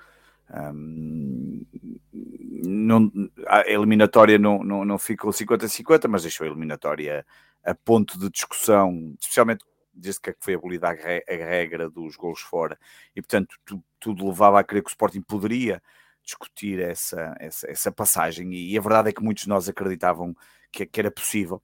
Um, 0.52 1.64
não, 2.12 3.10
a 3.46 3.68
eliminatória 3.68 4.36
não, 4.36 4.64
não, 4.64 4.84
não 4.84 4.98
ficou 4.98 5.30
50-50, 5.30 6.08
mas 6.08 6.22
deixou 6.22 6.44
a 6.44 6.50
eliminatória 6.50 7.24
a 7.64 7.74
ponto 7.74 8.18
de 8.18 8.28
discussão, 8.28 9.14
especialmente 9.20 9.64
desde 9.92 10.20
que 10.20 10.34
foi 10.40 10.54
abolida 10.54 10.88
a, 10.88 10.92
regra 10.92 11.88
dos 11.88 12.16
gols 12.16 12.40
fora, 12.40 12.78
e 13.14 13.20
portanto 13.20 13.56
tudo 13.98 14.26
levava 14.26 14.58
a 14.58 14.64
crer 14.64 14.82
que 14.82 14.88
o 14.88 14.90
Sporting 14.90 15.20
poderia 15.22 15.82
discutir 16.22 16.80
essa, 16.80 17.34
essa, 17.38 17.70
essa 17.70 17.92
passagem, 17.92 18.52
e 18.52 18.76
a 18.76 18.80
verdade 18.80 19.10
é 19.10 19.12
que 19.12 19.22
muitos 19.22 19.44
de 19.44 19.48
nós 19.48 19.68
acreditavam 19.68 20.34
que, 20.70 20.86
que 20.86 21.00
era 21.00 21.10
possível. 21.10 21.62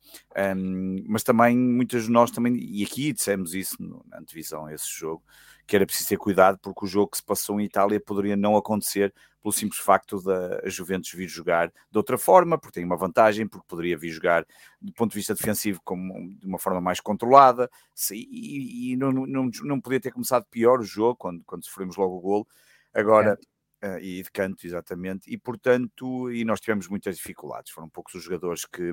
Um, 0.57 1.05
mas 1.07 1.23
também, 1.23 1.57
muitas 1.57 2.05
de 2.05 2.11
nós 2.11 2.31
também, 2.31 2.57
e 2.57 2.85
aqui 2.85 3.13
dissemos 3.13 3.55
isso 3.55 3.77
na 3.81 4.19
antevisão, 4.19 4.69
esse 4.71 4.89
jogo, 4.89 5.23
que 5.67 5.75
era 5.75 5.87
preciso 5.87 6.09
ter 6.11 6.17
cuidado 6.17 6.59
porque 6.63 6.85
o 6.85 6.89
jogo 6.89 7.11
que 7.11 7.17
se 7.17 7.25
passou 7.25 7.61
em 7.61 7.65
Itália 7.65 8.01
poderia 8.01 8.37
não 8.37 8.57
acontecer 8.57 9.13
pelo 9.43 9.53
simples 9.53 9.81
facto 9.81 10.21
da 10.23 10.61
Juventus 10.69 11.13
vir 11.13 11.29
jogar 11.29 11.69
de 11.69 11.99
outra 11.99 12.19
forma, 12.19 12.59
porque 12.59 12.75
tem 12.75 12.85
uma 12.85 12.97
vantagem, 12.97 13.47
porque 13.47 13.67
poderia 13.69 13.97
vir 13.97 14.11
jogar 14.11 14.45
do 14.81 14.93
ponto 14.93 15.11
de 15.11 15.17
vista 15.17 15.35
defensivo 15.35 15.81
como, 15.85 16.35
de 16.37 16.47
uma 16.47 16.59
forma 16.59 16.81
mais 16.81 17.01
controlada, 17.01 17.71
e, 18.13 18.93
e 18.93 18.97
não, 18.97 19.13
não, 19.13 19.51
não 19.63 19.81
podia 19.81 20.01
ter 20.01 20.13
começado 20.13 20.45
pior 20.51 20.81
o 20.81 20.85
jogo 20.85 21.17
quando, 21.17 21.43
quando 21.45 21.65
sofremos 21.65 21.97
logo 21.97 22.17
o 22.17 22.21
golo. 22.21 22.47
Agora, 22.93 23.39
Uh, 23.41 23.56
e 24.00 24.23
de 24.23 24.30
canto, 24.30 24.66
exatamente, 24.66 25.30
e 25.30 25.38
portanto, 25.38 26.30
e 26.30 26.45
nós 26.45 26.61
tivemos 26.61 26.88
muitas 26.88 27.16
dificuldades, 27.16 27.73
foram 27.73 27.88
poucos 27.88 28.14
os 28.14 28.23
jogadores 28.23 28.64
que, 28.64 28.92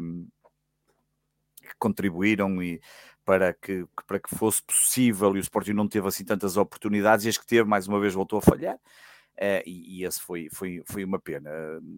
que 1.61 1.75
contribuíram 1.79 2.61
e 2.61 2.81
para 3.25 3.53
que, 3.53 3.85
para 4.05 4.19
que 4.19 4.35
fosse 4.35 4.61
possível, 4.63 5.35
e 5.35 5.39
o 5.39 5.41
Sporting 5.41 5.73
não 5.73 5.87
teve 5.87 6.07
assim 6.07 6.25
tantas 6.25 6.57
oportunidades, 6.57 7.25
e 7.25 7.29
as 7.29 7.37
que 7.37 7.45
teve, 7.45 7.67
mais 7.67 7.87
uma 7.87 7.99
vez, 7.99 8.13
voltou 8.13 8.39
a 8.39 8.41
falhar, 8.41 8.75
uh, 8.75 9.63
e, 9.65 9.99
e, 9.99 10.05
esse 10.05 10.21
foi, 10.21 10.49
foi, 10.51 10.83
foi 10.85 11.03
uma 11.03 11.19
pena. 11.19 11.49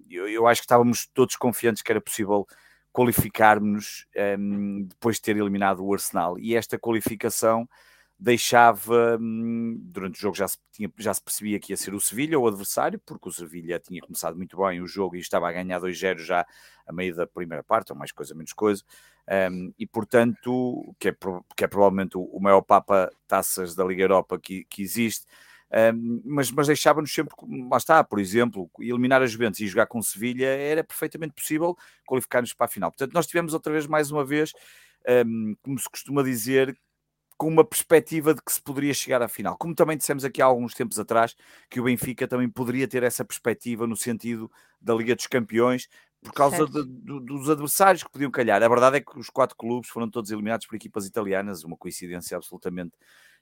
Eu, 0.09 0.27
eu, 0.27 0.47
acho 0.47 0.61
que 0.61 0.65
estávamos 0.65 1.07
todos 1.13 1.35
confiantes 1.35 1.81
que 1.81 1.91
era 1.91 2.01
possível 2.01 2.45
qualificarmos 2.91 4.05
um, 4.15 4.19
ehm, 4.21 4.83
depois 4.83 5.17
de 5.17 5.23
ter 5.23 5.35
eliminado 5.35 5.83
o 5.83 5.93
Arsenal, 5.93 6.39
e 6.39 6.55
esta 6.55 6.77
qualificação 6.77 7.67
deixava, 8.17 9.17
hum, 9.19 9.77
durante 9.81 10.17
o 10.17 10.21
jogo 10.21 10.35
já 10.35 10.47
se, 10.47 10.57
tinha, 10.71 10.91
já 10.97 11.13
se 11.13 11.21
percebia 11.21 11.59
que 11.59 11.73
ia 11.73 11.77
ser 11.77 11.93
o 11.93 11.99
Sevilha 11.99 12.39
o 12.39 12.47
adversário, 12.47 12.99
porque 13.05 13.27
o 13.27 13.31
Sevilha 13.31 13.79
tinha 13.79 14.01
começado 14.01 14.37
muito 14.37 14.57
bem 14.57 14.81
o 14.81 14.87
jogo 14.87 15.15
e 15.15 15.19
estava 15.19 15.49
a 15.49 15.51
ganhar 15.51 15.79
2-0 15.79 16.19
já 16.19 16.45
a 16.87 16.93
meio 16.93 17.13
da 17.15 17.27
primeira 17.27 17.63
parte, 17.63 17.91
ou 17.91 17.97
mais 17.97 18.11
coisa, 18.11 18.33
menos 18.33 18.53
coisa, 18.53 18.83
um, 19.51 19.73
e 19.77 19.85
portanto, 19.85 20.95
que 20.99 21.09
é, 21.09 21.15
que 21.57 21.63
é 21.65 21.67
provavelmente 21.67 22.15
o, 22.15 22.39
maior 22.39 22.61
Papa 22.61 23.11
Taças 23.27 23.75
da 23.75 23.83
Liga 23.83 24.03
Europa 24.03 24.39
que, 24.39 24.63
que 24.65 24.81
existe, 24.81 25.25
um, 25.93 26.21
mas, 26.23 26.51
mas 26.51 26.67
deixava-nos 26.67 27.13
sempre, 27.13 27.35
lá 27.69 27.77
está, 27.77 28.03
por 28.03 28.19
exemplo, 28.19 28.69
eliminar 28.79 29.21
a 29.21 29.27
Juventus 29.27 29.59
e 29.59 29.67
jogar 29.67 29.87
com 29.87 30.01
Sevilha 30.01 30.45
era 30.45 30.83
perfeitamente 30.83 31.33
possível 31.33 31.75
qualificar-nos 32.05 32.53
para 32.53 32.67
a 32.67 32.69
final. 32.69 32.91
Portanto, 32.91 33.13
nós 33.13 33.27
tivemos 33.27 33.53
outra 33.53 33.73
vez, 33.73 33.87
mais 33.87 34.09
uma 34.09 34.23
vez, 34.23 34.53
um, 35.25 35.55
como 35.61 35.77
se 35.77 35.89
costuma 35.89 36.23
dizer, 36.23 36.77
com 37.37 37.47
uma 37.47 37.65
perspectiva 37.65 38.33
de 38.33 38.41
que 38.41 38.51
se 38.51 38.61
poderia 38.61 38.93
chegar 38.93 39.21
à 39.21 39.27
final. 39.27 39.57
Como 39.57 39.75
também 39.75 39.97
dissemos 39.97 40.23
aqui 40.23 40.41
há 40.41 40.45
alguns 40.45 40.73
tempos 40.73 40.97
atrás, 40.99 41.35
que 41.69 41.79
o 41.79 41.83
Benfica 41.83 42.27
também 42.27 42.49
poderia 42.49 42.87
ter 42.87 43.03
essa 43.03 43.25
perspectiva 43.25 43.85
no 43.85 43.95
sentido 43.95 44.49
da 44.79 44.93
Liga 44.93 45.15
dos 45.15 45.27
Campeões, 45.27 45.89
por 46.23 46.33
causa 46.33 46.65
de, 46.65 46.83
de, 46.85 47.19
dos 47.19 47.49
adversários 47.49 48.03
que 48.03 48.09
podiam 48.09 48.31
calhar. 48.31 48.61
A 48.61 48.67
verdade 48.67 48.97
é 48.97 49.01
que 49.01 49.19
os 49.19 49.29
quatro 49.29 49.55
clubes 49.55 49.89
foram 49.89 50.09
todos 50.09 50.31
eliminados 50.31 50.65
por 50.65 50.75
equipas 50.75 51.05
italianas, 51.05 51.63
uma 51.63 51.77
coincidência 51.77 52.35
absolutamente 52.35 52.93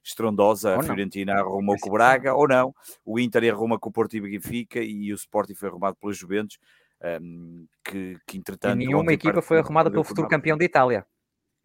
estrondosa. 0.04 0.78
a 0.78 0.84
Fiorentina 0.84 1.34
arrumou 1.36 1.78
com 1.80 1.90
o 1.90 1.94
Braga, 1.94 2.34
ou 2.34 2.48
não. 2.48 2.76
O 3.06 3.20
Inter 3.20 3.54
arruma 3.54 3.80
com 3.80 3.90
o 3.90 3.92
Porto 3.92 4.18
e 4.18 4.22
Benfica 4.22 4.80
e 4.80 5.14
o 5.14 5.16
Sporting 5.16 5.56
foi 5.56 5.70
arrumado 5.70 5.96
pelos 5.96 6.18
Juventus, 6.18 6.58
um, 7.22 7.66
que, 7.86 8.18
que 8.28 8.38
entretanto... 8.38 8.82
E 8.82 8.86
nenhuma 8.86 9.14
equipa 9.14 9.42
foi 9.42 9.60
arrumada 9.60 9.90
pelo 9.90 10.04
futuro 10.04 10.28
campeão 10.28 10.58
de 10.58 10.66
Itália. 10.66 11.06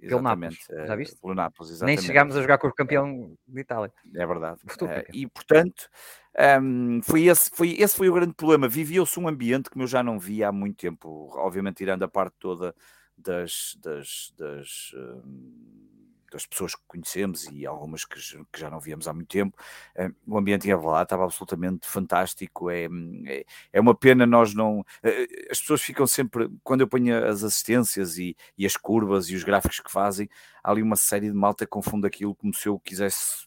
Pelo 0.00 0.22
Nápoles, 0.22 0.58
já 0.68 0.94
viste? 0.94 1.20
Pelo 1.20 1.34
Nápoles, 1.34 1.72
exatamente. 1.72 1.98
Nem 1.98 2.06
chegámos 2.06 2.36
a 2.36 2.40
jogar 2.40 2.58
com 2.58 2.68
o 2.68 2.72
campeão 2.72 3.36
de 3.46 3.60
Itália. 3.60 3.92
É 4.14 4.26
verdade. 4.26 4.60
Uh, 4.64 5.04
e 5.12 5.26
portanto, 5.26 5.88
um, 6.62 7.00
foi 7.02 7.24
esse, 7.24 7.50
foi, 7.52 7.72
esse 7.72 7.96
foi 7.96 8.08
o 8.08 8.14
grande 8.14 8.34
problema. 8.34 8.68
Vivia-se 8.68 9.18
um 9.18 9.26
ambiente 9.26 9.68
que 9.68 9.80
eu 9.80 9.86
já 9.86 10.02
não 10.02 10.18
via 10.18 10.48
há 10.48 10.52
muito 10.52 10.76
tempo, 10.76 11.30
obviamente 11.34 11.78
tirando 11.78 12.04
a 12.04 12.08
parte 12.08 12.36
toda 12.38 12.74
das, 13.16 13.76
das, 13.82 14.32
das 14.38 14.92
das 16.30 16.46
pessoas 16.46 16.74
que 16.74 16.82
conhecemos 16.86 17.44
e 17.50 17.66
algumas 17.66 18.04
que, 18.04 18.18
que 18.52 18.60
já 18.60 18.70
não 18.70 18.80
víamos 18.80 19.08
há 19.08 19.12
muito 19.12 19.28
tempo, 19.28 19.56
uh, 19.96 20.14
o 20.26 20.38
ambiente 20.38 20.68
em 20.68 20.72
Avalado 20.72 21.04
estava 21.04 21.24
absolutamente 21.24 21.88
fantástico. 21.88 22.70
É, 22.70 22.86
é, 23.26 23.44
é, 23.72 23.80
uma 23.80 23.94
pena 23.94 24.26
nós 24.26 24.54
não. 24.54 24.80
Uh, 24.80 25.50
as 25.50 25.60
pessoas 25.60 25.82
ficam 25.82 26.06
sempre, 26.06 26.48
quando 26.62 26.82
eu 26.82 26.88
ponho 26.88 27.24
as 27.26 27.42
assistências 27.42 28.18
e, 28.18 28.36
e, 28.56 28.66
as 28.66 28.76
curvas 28.76 29.28
e 29.30 29.34
os 29.34 29.44
gráficos 29.44 29.80
que 29.80 29.90
fazem, 29.90 30.28
há 30.62 30.70
ali 30.70 30.82
uma 30.82 30.96
série 30.96 31.28
de 31.28 31.34
malta 31.34 31.64
que 31.64 31.70
confunde 31.70 32.06
aquilo 32.06 32.34
como 32.34 32.54
se 32.54 32.68
eu 32.68 32.78
quisesse 32.78 33.46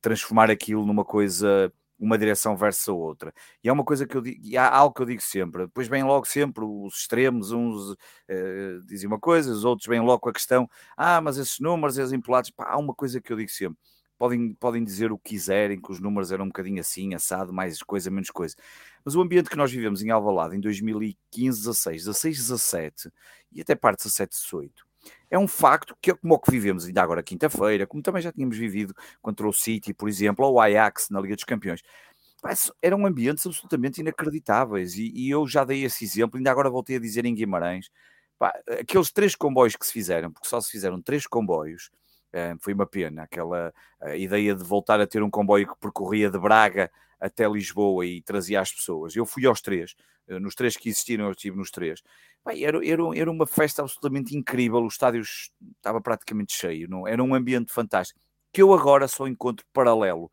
transformar 0.00 0.50
aquilo 0.50 0.86
numa 0.86 1.04
coisa 1.04 1.72
uma 2.00 2.16
direção 2.16 2.56
versus 2.56 2.88
a 2.88 2.92
outra. 2.92 3.32
E 3.62 3.68
é 3.68 3.72
uma 3.72 3.84
coisa 3.84 4.06
que 4.06 4.16
eu 4.16 4.22
digo, 4.22 4.40
e 4.42 4.56
há 4.56 4.68
algo 4.68 4.94
que 4.94 5.02
eu 5.02 5.06
digo 5.06 5.22
sempre, 5.22 5.66
depois 5.66 5.86
vem 5.86 6.02
logo 6.02 6.26
sempre 6.26 6.64
os 6.64 6.94
extremos, 6.96 7.52
uns 7.52 7.92
uh, 7.92 8.80
dizem 8.86 9.06
uma 9.06 9.20
coisa, 9.20 9.52
os 9.52 9.64
outros 9.64 9.86
vêm 9.86 10.00
logo 10.00 10.20
com 10.20 10.30
a 10.30 10.32
questão, 10.32 10.68
ah, 10.96 11.20
mas 11.20 11.36
esses 11.36 11.60
números, 11.60 11.98
esses 11.98 12.12
impulados, 12.12 12.50
pá, 12.50 12.70
há 12.70 12.78
uma 12.78 12.94
coisa 12.94 13.20
que 13.20 13.32
eu 13.32 13.36
digo 13.36 13.50
sempre, 13.50 13.78
podem, 14.18 14.54
podem 14.54 14.82
dizer 14.82 15.12
o 15.12 15.18
que 15.18 15.30
quiserem, 15.30 15.80
que 15.80 15.92
os 15.92 16.00
números 16.00 16.32
eram 16.32 16.44
um 16.46 16.48
bocadinho 16.48 16.80
assim, 16.80 17.14
assado, 17.14 17.52
mais 17.52 17.82
coisa, 17.82 18.10
menos 18.10 18.30
coisa. 18.30 18.56
Mas 19.04 19.14
o 19.14 19.20
ambiente 19.20 19.50
que 19.50 19.56
nós 19.56 19.70
vivemos 19.70 20.02
em 20.02 20.10
Alvalade 20.10 20.56
em 20.56 20.60
2015, 20.60 21.58
16, 21.60 22.04
16, 22.04 22.36
17 22.38 23.10
e 23.52 23.60
até 23.60 23.74
parte 23.74 24.04
17, 24.04 24.30
18, 24.36 24.89
é 25.30 25.38
um 25.38 25.48
facto 25.48 25.96
que 26.00 26.14
como 26.14 26.34
o 26.34 26.38
que 26.38 26.50
vivemos 26.50 26.86
ainda 26.86 27.02
agora 27.02 27.22
quinta-feira, 27.22 27.86
como 27.86 28.02
também 28.02 28.22
já 28.22 28.32
tínhamos 28.32 28.56
vivido 28.56 28.94
contra 29.22 29.46
o 29.48 29.52
City, 29.52 29.94
por 29.94 30.08
exemplo, 30.08 30.44
ou 30.44 30.54
o 30.54 30.60
Ajax 30.60 31.08
na 31.10 31.20
Liga 31.20 31.34
dos 31.34 31.44
Campeões. 31.44 31.82
Eram 32.80 33.06
ambientes 33.06 33.46
absolutamente 33.46 34.00
inacreditáveis 34.00 34.94
e, 34.94 35.12
e, 35.14 35.30
eu 35.30 35.46
já 35.46 35.62
dei 35.62 35.84
esse 35.84 36.04
exemplo, 36.04 36.38
ainda 36.38 36.50
agora 36.50 36.70
voltei 36.70 36.96
a 36.96 37.00
dizer 37.00 37.26
em 37.26 37.34
Guimarães, 37.34 37.90
pá, 38.38 38.52
aqueles 38.80 39.12
três 39.12 39.34
comboios 39.34 39.76
que 39.76 39.86
se 39.86 39.92
fizeram, 39.92 40.32
porque 40.32 40.48
só 40.48 40.60
se 40.60 40.70
fizeram 40.70 41.02
três 41.02 41.26
comboios, 41.26 41.90
é, 42.32 42.54
foi 42.60 42.72
uma 42.72 42.86
pena, 42.86 43.24
aquela 43.24 43.72
ideia 44.16 44.54
de 44.54 44.64
voltar 44.64 45.00
a 45.00 45.06
ter 45.06 45.22
um 45.22 45.30
comboio 45.30 45.66
que 45.68 45.78
percorria 45.80 46.30
de 46.30 46.38
Braga 46.38 46.90
até 47.20 47.46
Lisboa 47.46 48.06
e 48.06 48.22
trazia 48.22 48.60
as 48.60 48.72
pessoas. 48.72 49.14
Eu 49.14 49.26
fui 49.26 49.44
aos 49.44 49.60
três, 49.60 49.94
eh, 50.26 50.38
nos 50.38 50.54
três 50.54 50.76
que 50.76 50.88
existiram, 50.88 51.26
eu 51.26 51.32
estive 51.32 51.56
nos 51.56 51.70
três. 51.70 52.02
Era, 52.46 52.86
era, 52.86 53.02
era 53.14 53.30
uma 53.30 53.46
festa 53.46 53.82
absolutamente 53.82 54.36
incrível, 54.36 54.82
o 54.82 54.88
estádio 54.88 55.22
estava 55.76 56.00
praticamente 56.00 56.52
cheio, 56.54 56.88
não? 56.88 57.06
era 57.06 57.22
um 57.22 57.34
ambiente 57.34 57.72
fantástico, 57.72 58.20
que 58.52 58.62
eu 58.62 58.72
agora 58.72 59.06
só 59.06 59.26
encontro 59.26 59.64
paralelo 59.72 60.30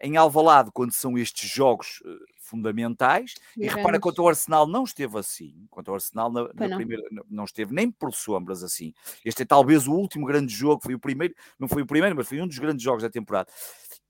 em 0.00 0.16
Alvalade, 0.16 0.70
quando 0.72 0.92
são 0.92 1.16
estes 1.16 1.48
jogos 1.48 2.02
uh, 2.04 2.18
fundamentais, 2.38 3.34
e, 3.56 3.64
e 3.64 3.68
repara 3.68 3.98
quanto 3.98 4.22
o 4.22 4.28
Arsenal 4.28 4.66
não 4.66 4.84
esteve 4.84 5.18
assim, 5.18 5.66
quanto 5.70 5.90
o 5.90 5.94
Arsenal 5.94 6.30
na, 6.30 6.42
na 6.54 6.68
não. 6.68 6.76
primeira 6.76 7.02
não 7.30 7.44
esteve 7.44 7.74
nem 7.74 7.90
por 7.90 8.12
sombras 8.12 8.62
assim. 8.62 8.92
Este 9.24 9.42
é 9.42 9.46
talvez 9.46 9.86
o 9.86 9.92
último 9.92 10.26
grande 10.26 10.52
jogo, 10.52 10.82
foi 10.82 10.94
o 10.94 10.98
primeiro, 10.98 11.34
não 11.58 11.66
foi 11.66 11.82
o 11.82 11.86
primeiro, 11.86 12.14
mas 12.14 12.28
foi 12.28 12.40
um 12.40 12.46
dos 12.46 12.58
grandes 12.58 12.82
jogos 12.82 13.02
da 13.02 13.10
temporada. 13.10 13.50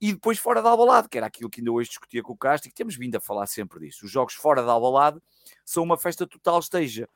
E 0.00 0.12
depois 0.12 0.38
fora 0.38 0.60
de 0.60 0.68
Alvalade, 0.68 1.08
que 1.08 1.16
era 1.16 1.26
aquilo 1.26 1.48
que 1.48 1.60
ainda 1.60 1.70
hoje 1.70 1.88
discutia 1.88 2.22
com 2.22 2.32
o 2.32 2.36
Castro, 2.36 2.68
e 2.68 2.70
que 2.70 2.76
temos 2.76 2.96
vindo 2.96 3.14
a 3.16 3.20
falar 3.20 3.46
sempre 3.46 3.78
disso. 3.80 4.04
Os 4.04 4.10
jogos 4.10 4.34
fora 4.34 4.62
de 4.62 4.68
Alvalade 4.68 5.20
são 5.64 5.84
uma 5.84 5.96
festa 5.96 6.26
total, 6.26 6.58
esteja 6.58 7.08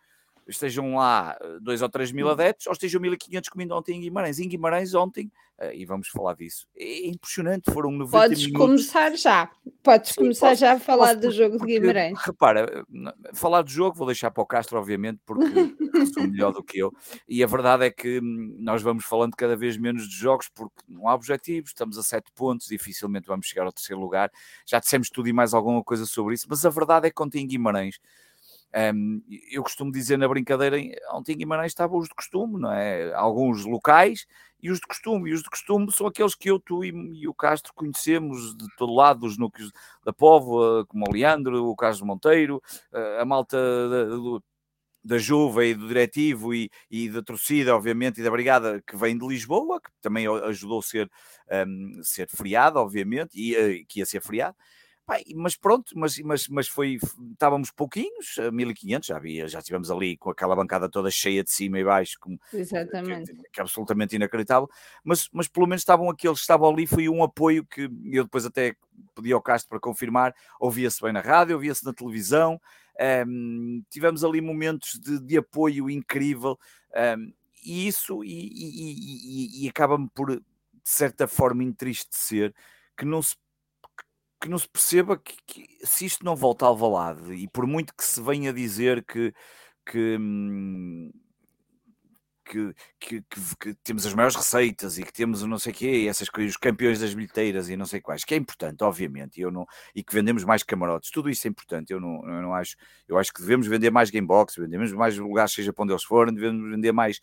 estejam 0.50 0.94
lá 0.96 1.36
2 1.60 1.80
eh, 1.80 1.84
ou 1.84 1.90
3 1.90 2.12
mil 2.12 2.26
hum. 2.26 2.30
adeptos, 2.30 2.66
ou 2.66 2.72
estejam 2.72 3.00
1500 3.00 3.48
comendo 3.48 3.74
ontem 3.74 3.96
em 3.96 4.00
Guimarães. 4.00 4.38
Em 4.38 4.48
Guimarães 4.48 4.94
ontem, 4.94 5.30
uh, 5.60 5.72
e 5.72 5.84
vamos 5.84 6.08
falar 6.08 6.34
disso, 6.34 6.66
é 6.76 7.06
impressionante, 7.06 7.72
foram 7.72 7.90
90 7.90 8.10
Podes 8.10 8.46
minutos. 8.46 8.66
começar 8.66 9.16
já, 9.16 9.50
podes 9.82 10.10
Sim, 10.10 10.20
começar 10.20 10.48
posso, 10.50 10.60
já 10.60 10.72
a 10.72 10.80
falar 10.80 11.14
do 11.14 11.30
jogo 11.30 11.58
porque, 11.58 11.74
de 11.74 11.80
Guimarães. 11.80 12.18
Repara, 12.18 12.84
falar 13.32 13.62
do 13.62 13.70
jogo 13.70 13.96
vou 13.96 14.06
deixar 14.06 14.30
para 14.30 14.42
o 14.42 14.46
Castro, 14.46 14.78
obviamente, 14.78 15.20
porque 15.24 15.44
sou 16.12 16.26
melhor 16.26 16.52
do 16.52 16.62
que 16.62 16.78
eu, 16.78 16.92
e 17.28 17.42
a 17.42 17.46
verdade 17.46 17.84
é 17.84 17.90
que 17.90 18.20
hum, 18.20 18.56
nós 18.58 18.82
vamos 18.82 19.04
falando 19.04 19.34
cada 19.36 19.56
vez 19.56 19.76
menos 19.76 20.08
de 20.08 20.14
jogos, 20.14 20.48
porque 20.54 20.82
não 20.88 21.08
há 21.08 21.14
objetivos, 21.14 21.70
estamos 21.70 21.96
a 21.96 22.02
7 22.02 22.30
pontos, 22.34 22.66
dificilmente 22.66 23.26
vamos 23.26 23.46
chegar 23.46 23.64
ao 23.64 23.72
terceiro 23.72 24.00
lugar, 24.00 24.30
já 24.66 24.78
dissemos 24.78 25.08
tudo 25.08 25.28
e 25.28 25.32
mais 25.32 25.54
alguma 25.54 25.82
coisa 25.82 26.04
sobre 26.06 26.34
isso, 26.34 26.46
mas 26.48 26.64
a 26.64 26.70
verdade 26.70 27.06
é 27.06 27.10
que 27.10 27.22
ontem 27.22 27.42
em 27.42 27.46
Guimarães 27.46 27.98
um, 28.94 29.22
eu 29.50 29.62
costumo 29.62 29.90
dizer 29.90 30.16
na 30.16 30.28
brincadeira, 30.28 30.76
ontem 31.12 31.32
em 31.32 31.38
Guimarães 31.38 31.72
estavam 31.72 31.98
os 31.98 32.08
de 32.08 32.14
costume, 32.14 32.60
não 32.60 32.72
é? 32.72 33.12
Alguns 33.14 33.64
locais 33.64 34.26
e 34.62 34.70
os 34.70 34.78
de 34.78 34.86
costume. 34.86 35.30
E 35.30 35.32
os 35.32 35.42
de 35.42 35.50
costume 35.50 35.92
são 35.92 36.06
aqueles 36.06 36.34
que 36.34 36.50
eu, 36.50 36.60
tu 36.60 36.84
e, 36.84 36.90
e 37.20 37.28
o 37.28 37.34
Castro 37.34 37.72
conhecemos 37.74 38.56
de 38.56 38.66
todo 38.76 38.94
lado, 38.94 39.20
dos 39.20 39.36
núcleos 39.36 39.72
da 40.04 40.12
Póvoa, 40.12 40.86
como 40.86 41.06
o 41.08 41.12
Leandro, 41.12 41.66
o 41.66 41.74
Carlos 41.74 42.00
Monteiro, 42.02 42.62
a 43.18 43.24
malta 43.24 43.56
da, 43.56 44.40
da 45.02 45.18
Juva 45.18 45.64
e 45.64 45.74
do 45.74 45.88
Diretivo 45.88 46.54
e, 46.54 46.70
e, 46.90 47.08
da 47.08 47.22
torcida, 47.22 47.74
obviamente, 47.74 48.20
e 48.20 48.24
da 48.24 48.30
Brigada 48.30 48.82
que 48.86 48.96
vem 48.96 49.16
de 49.16 49.26
Lisboa, 49.26 49.80
que 49.80 49.90
também 50.00 50.26
ajudou 50.26 50.78
a 50.78 50.82
ser, 50.82 51.10
um, 51.66 52.00
ser 52.02 52.28
feriado, 52.28 52.78
obviamente, 52.78 53.30
e 53.34 53.56
uh, 53.56 53.86
que 53.88 54.00
ia 54.00 54.06
ser 54.06 54.20
feriado 55.10 55.40
mas 55.40 55.56
pronto, 55.56 55.92
mas, 55.96 56.18
mas, 56.18 56.48
mas 56.48 56.68
foi, 56.68 56.98
estávamos 57.32 57.70
pouquinhos, 57.70 58.36
1500, 58.52 59.06
já 59.06 59.16
havia, 59.16 59.48
já 59.48 59.58
estivemos 59.58 59.90
ali 59.90 60.16
com 60.16 60.30
aquela 60.30 60.54
bancada 60.54 60.88
toda 60.88 61.10
cheia 61.10 61.42
de 61.42 61.50
cima 61.50 61.78
e 61.78 61.84
baixo, 61.84 62.16
como, 62.20 62.38
Exatamente. 62.52 63.32
Que, 63.32 63.42
que, 63.52 63.60
é 63.60 63.62
absolutamente 63.62 64.16
inacreditável, 64.16 64.68
mas, 65.04 65.28
mas 65.32 65.48
pelo 65.48 65.66
menos 65.66 65.82
estavam 65.82 66.08
aqueles 66.08 66.38
que 66.38 66.42
estavam 66.42 66.68
ali, 66.68 66.86
foi 66.86 67.08
um 67.08 67.22
apoio 67.22 67.64
que 67.64 67.90
eu 68.12 68.24
depois 68.24 68.44
até 68.44 68.74
pedi 69.14 69.32
ao 69.32 69.42
Castro 69.42 69.70
para 69.70 69.80
confirmar, 69.80 70.34
ouvia-se 70.58 71.00
bem 71.02 71.12
na 71.12 71.20
rádio, 71.20 71.54
ouvia-se 71.56 71.84
na 71.84 71.92
televisão, 71.92 72.60
um, 73.26 73.82
tivemos 73.90 74.24
ali 74.24 74.40
momentos 74.40 74.98
de, 74.98 75.18
de 75.20 75.38
apoio 75.38 75.88
incrível, 75.88 76.58
um, 77.18 77.32
e 77.64 77.86
isso 77.86 78.24
e, 78.24 78.28
e, 78.28 79.62
e, 79.62 79.64
e 79.64 79.68
acaba-me 79.68 80.08
por, 80.14 80.30
de 80.30 80.42
certa 80.84 81.26
forma, 81.26 81.62
entristecer 81.62 82.54
que 82.96 83.04
não 83.04 83.22
se 83.22 83.34
que 84.40 84.48
não 84.48 84.58
se 84.58 84.68
perceba 84.68 85.18
que, 85.18 85.36
que, 85.46 85.66
se 85.84 86.06
isto 86.06 86.24
não 86.24 86.36
volta 86.36 86.64
ao 86.66 86.72
Alvalade 86.72 87.32
e 87.34 87.48
por 87.48 87.66
muito 87.66 87.94
que 87.94 88.04
se 88.04 88.20
venha 88.22 88.52
dizer 88.52 89.04
que, 89.04 89.34
que, 89.86 90.16
hum, 90.18 91.10
que, 92.50 92.74
que, 92.98 93.22
que, 93.22 93.56
que, 93.60 93.74
temos 93.84 94.04
as 94.04 94.12
maiores 94.12 94.34
receitas 94.34 94.98
e 94.98 95.04
que 95.04 95.12
temos 95.12 95.44
não 95.44 95.58
sei 95.58 95.72
o 95.72 95.74
quê, 95.74 96.06
essas 96.08 96.28
coisas, 96.28 96.52
os 96.52 96.56
campeões 96.56 96.98
das 96.98 97.14
bilheteiras 97.14 97.68
e 97.68 97.76
não 97.76 97.86
sei 97.86 98.00
quais, 98.00 98.24
que 98.24 98.34
é 98.34 98.36
importante, 98.36 98.82
obviamente, 98.82 99.40
eu 99.40 99.52
não, 99.52 99.64
e 99.94 100.02
que 100.02 100.12
vendemos 100.12 100.42
mais 100.42 100.64
camarotes, 100.64 101.10
tudo 101.12 101.30
isso 101.30 101.46
é 101.46 101.50
importante, 101.50 101.92
eu 101.92 102.00
não, 102.00 102.16
eu 102.26 102.42
não 102.42 102.52
acho, 102.52 102.76
eu 103.06 103.16
acho 103.16 103.32
que 103.32 103.40
devemos 103.40 103.68
vender 103.68 103.90
mais 103.90 104.10
gamebox, 104.10 104.56
vendemos 104.56 104.92
mais 104.92 105.16
lugares, 105.16 105.52
seja 105.52 105.72
para 105.72 105.84
onde 105.84 105.92
eles 105.92 106.02
forem, 106.02 106.34
devemos 106.34 106.70
vender 106.70 106.90
mais, 106.90 107.20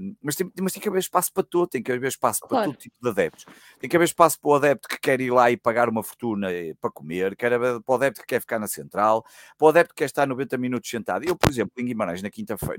um, 0.00 0.14
mas, 0.22 0.36
tem, 0.36 0.52
mas 0.60 0.72
tem 0.72 0.80
que 0.80 0.88
haver 0.88 1.00
espaço 1.00 1.32
para 1.32 1.42
todo, 1.42 1.68
tem 1.68 1.82
que 1.82 1.90
haver 1.90 2.06
espaço 2.06 2.40
para 2.40 2.48
claro. 2.48 2.70
todo 2.70 2.78
tipo 2.78 2.96
de 3.02 3.08
adeptos, 3.08 3.44
tem 3.80 3.90
que 3.90 3.96
haver 3.96 4.04
espaço 4.04 4.40
para 4.40 4.50
o 4.50 4.54
adepto 4.54 4.88
que 4.88 5.00
quer 5.00 5.20
ir 5.20 5.32
lá 5.32 5.50
e 5.50 5.56
pagar 5.56 5.88
uma 5.88 6.04
fortuna 6.04 6.52
eh, 6.52 6.74
para 6.80 6.90
comer, 6.90 7.34
quer 7.34 7.58
para 7.58 7.82
o 7.84 7.94
adepto 7.94 8.20
que 8.20 8.28
quer 8.28 8.40
ficar 8.40 8.60
na 8.60 8.68
central, 8.68 9.24
para 9.58 9.66
o 9.66 9.68
adepto 9.68 9.92
que 9.92 9.98
quer 9.98 10.06
estar 10.06 10.24
90 10.24 10.56
minutos 10.56 10.88
sentado, 10.88 11.24
eu, 11.24 11.34
por 11.34 11.50
exemplo, 11.50 11.72
em 11.78 11.84
Guimarães, 11.84 12.22
na 12.22 12.30
quinta-feira, 12.30 12.76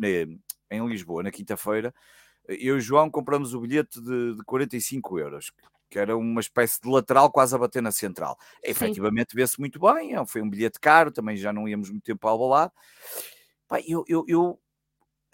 em 0.73 0.87
Lisboa, 0.87 1.23
na 1.23 1.31
quinta-feira, 1.31 1.93
eu 2.47 2.75
e 2.75 2.77
o 2.77 2.81
João 2.81 3.09
compramos 3.09 3.53
o 3.53 3.61
bilhete 3.61 4.01
de, 4.01 4.35
de 4.35 4.43
45 4.43 5.19
euros, 5.19 5.51
que 5.89 5.97
era 5.97 6.17
uma 6.17 6.41
espécie 6.41 6.81
de 6.81 6.89
lateral 6.89 7.31
quase 7.31 7.55
a 7.55 7.57
bater 7.57 7.81
na 7.81 7.91
central. 7.91 8.37
Sim. 8.39 8.71
Efetivamente 8.71 9.35
vê-se 9.35 9.59
muito 9.59 9.79
bem, 9.79 10.15
é 10.15 10.25
foi 10.25 10.41
um 10.41 10.49
bilhete 10.49 10.79
caro, 10.79 11.11
também 11.11 11.37
já 11.37 11.53
não 11.53 11.67
íamos 11.67 11.89
muito 11.89 12.03
tempo 12.03 12.27
ao 12.27 12.37
balado. 12.37 12.73
Eu, 13.87 14.03
eu, 14.07 14.25
eu 14.27 14.59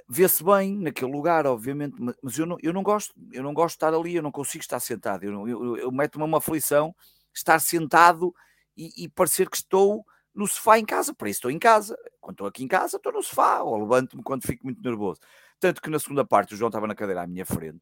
vê-se 0.08 0.43
bem 0.43 0.77
naquele 0.77 1.12
lugar, 1.12 1.46
obviamente, 1.46 1.96
mas 2.22 2.38
eu 2.38 2.46
não, 2.46 2.58
eu 2.62 2.72
não 2.72 2.84
gosto, 2.84 3.13
eu 3.31 3.43
não 3.43 3.53
gosto 3.53 3.74
de 3.74 3.77
estar 3.77 3.93
ali, 3.93 4.15
eu 4.15 4.24
não 4.24 4.31
consigo 4.31 4.62
estar 4.62 4.79
sentado, 4.79 5.24
eu, 5.24 5.48
eu, 5.48 5.77
eu 5.77 5.91
meto-me 5.91 6.25
uma 6.25 6.38
aflição 6.38 6.96
estar 7.34 7.60
sentado 7.60 8.34
e, 8.75 9.06
e 9.06 9.10
parecer 9.10 9.49
que 9.49 9.58
estou 9.58 10.06
no 10.33 10.47
sofá 10.47 10.79
em 10.79 10.85
casa, 10.85 11.13
para 11.13 11.29
isso 11.29 11.39
estou 11.39 11.51
em 11.51 11.59
casa. 11.59 11.97
Quando 12.21 12.35
estou 12.35 12.47
aqui 12.47 12.63
em 12.63 12.67
casa, 12.67 12.97
estou 12.97 13.11
no 13.11 13.23
sofá, 13.23 13.61
ou 13.61 13.77
levanto-me 13.77 14.23
quando 14.23 14.45
fico 14.45 14.65
muito 14.65 14.81
nervoso. 14.81 15.19
Tanto 15.59 15.81
que 15.81 15.89
na 15.89 15.99
segunda 15.99 16.25
parte 16.25 16.53
o 16.53 16.57
João 16.57 16.69
estava 16.69 16.87
na 16.87 16.95
cadeira 16.95 17.23
à 17.23 17.27
minha 17.27 17.45
frente 17.45 17.81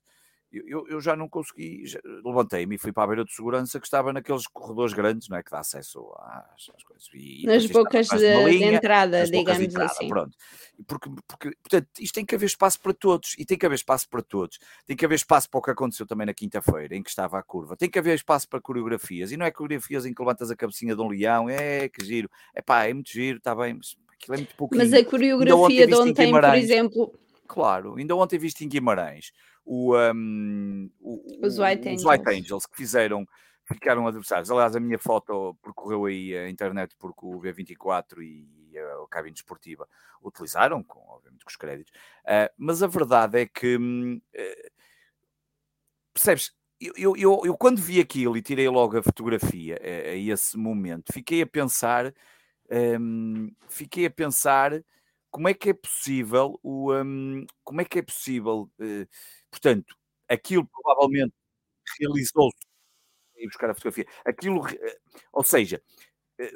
eu, 0.52 0.88
eu 0.88 1.02
já 1.02 1.16
não 1.16 1.28
consegui, 1.28 1.84
levantei-me 2.24 2.76
e 2.76 2.78
fui 2.78 2.94
para 2.94 3.04
a 3.04 3.08
beira 3.08 3.26
de 3.26 3.34
segurança 3.34 3.80
que 3.80 3.86
estava 3.86 4.14
naqueles 4.14 4.48
corredores 4.48 4.94
grandes, 4.94 5.28
não 5.28 5.38
é? 5.38 5.44
Que 5.44 5.52
dá 5.52 5.60
acesso 5.60 6.00
às, 6.20 6.70
às 6.76 6.84
coisas. 6.84 7.08
E, 7.14 7.46
nas 7.46 7.66
bocas 7.66 8.08
de, 8.08 8.46
linha, 8.46 8.70
de, 8.70 8.76
entrada, 8.76 9.26
digamos 9.26 9.58
de 9.58 9.66
entrada, 9.66 9.92
assim. 9.92 10.08
Pronto. 10.08 10.38
Porque, 10.88 11.10
porque, 11.28 11.52
portanto, 11.62 11.90
isto 12.00 12.14
tem 12.14 12.26
que 12.26 12.36
haver 12.36 12.46
espaço 12.46 12.80
para 12.80 12.94
todos, 12.94 13.36
e 13.38 13.46
tem 13.46 13.58
que 13.58 13.66
haver 13.66 13.76
espaço 13.76 14.10
para 14.10 14.22
todos. 14.22 14.58
Tem 14.86 14.96
que 14.96 15.06
haver 15.06 15.16
espaço 15.16 15.50
para 15.50 15.60
o 15.60 15.62
que 15.62 15.72
aconteceu 15.72 16.06
também 16.06 16.26
na 16.26 16.34
quinta-feira, 16.34 16.96
em 16.96 17.04
que 17.04 17.10
estava 17.10 17.38
a 17.38 17.44
curva. 17.44 17.76
Tem 17.76 17.90
que 17.90 18.00
haver 18.00 18.16
espaço 18.16 18.48
para 18.48 18.62
coreografias, 18.62 19.32
e 19.32 19.38
não 19.38 19.46
é 19.46 19.52
coreografias 19.52 20.06
em 20.06 20.14
que 20.14 20.22
levantas 20.22 20.50
a 20.50 20.56
cabecinha 20.56 20.96
de 20.96 21.02
um 21.02 21.10
leão, 21.10 21.50
é 21.50 21.90
que 21.90 22.06
giro, 22.06 22.30
é 22.56 22.62
pá, 22.62 22.86
é 22.86 22.94
muito 22.94 23.12
giro, 23.12 23.38
está 23.38 23.54
bem, 23.54 23.74
mas 23.74 23.98
aquilo 24.14 24.36
é 24.36 24.38
muito 24.38 24.56
pouquinho. 24.56 24.82
Mas 24.82 24.94
a 24.94 25.04
coreografia 25.04 25.88
de 25.88 25.94
ontem, 25.94 26.32
por 26.32 26.56
exemplo... 26.56 27.20
Claro, 27.48 27.96
ainda 27.96 28.14
ontem 28.14 28.38
viste 28.38 28.66
em 28.66 28.68
Guimarães 28.68 29.32
o, 29.68 29.98
um, 29.98 30.90
o, 31.02 31.46
os, 31.46 31.60
White 31.60 31.90
os, 31.90 32.06
White 32.06 32.30
Angels 32.30 32.66
que 32.66 32.78
fizeram, 32.78 33.28
ficaram 33.66 34.08
adversários. 34.08 34.50
Aliás, 34.50 34.76
a 34.76 34.80
minha 34.80 34.98
foto 34.98 35.58
percorreu 35.62 36.06
aí 36.06 36.36
a 36.36 36.50
internet 36.50 36.96
porque 36.98 37.26
o 37.26 37.42
V24 37.42 38.22
e 38.22 38.78
a 38.78 39.08
cabine 39.10 39.34
desportiva 39.34 39.88
utilizaram, 40.24 40.82
com, 40.82 41.00
obviamente 41.10 41.44
com 41.44 41.50
os 41.50 41.56
créditos. 41.58 41.92
Uh, 42.24 42.50
mas 42.58 42.82
a 42.82 42.88
verdade 42.88 43.42
é 43.42 43.46
que 43.46 43.76
uh, 43.76 44.72
percebes? 46.14 46.56
Eu, 46.80 46.94
eu, 46.96 47.18
eu, 47.18 47.42
eu, 47.46 47.58
quando 47.58 47.82
vi 47.82 48.00
aquilo 48.00 48.38
e 48.38 48.42
tirei 48.42 48.70
logo 48.70 48.98
a 48.98 49.04
fotografia 49.04 49.78
a, 49.82 50.12
a 50.12 50.16
esse 50.16 50.58
momento, 50.58 51.12
fiquei 51.12 51.42
a 51.42 51.48
pensar, 51.48 52.14
um, 52.72 53.52
fiquei 53.68 54.06
a 54.06 54.12
pensar 54.12 54.82
como 55.30 55.48
é 55.48 55.54
que 55.54 55.72
é 55.72 55.74
possível 55.74 56.60
o 56.64 56.94
um, 56.94 57.46
como 57.64 57.82
é 57.82 57.86
que 57.86 58.00
é 58.00 58.02
possível 58.02 58.70
uh, 58.80 59.08
Portanto, 59.60 59.96
aquilo 60.30 60.68
provavelmente 60.68 61.34
realizou-se. 62.00 62.58
E 63.38 63.48
buscar 63.48 63.70
a 63.70 63.74
fotografia. 63.76 64.06
Aquilo, 64.26 64.68
eh, 64.68 64.98
ou 65.32 65.44
seja, 65.44 65.82
eh, 66.40 66.54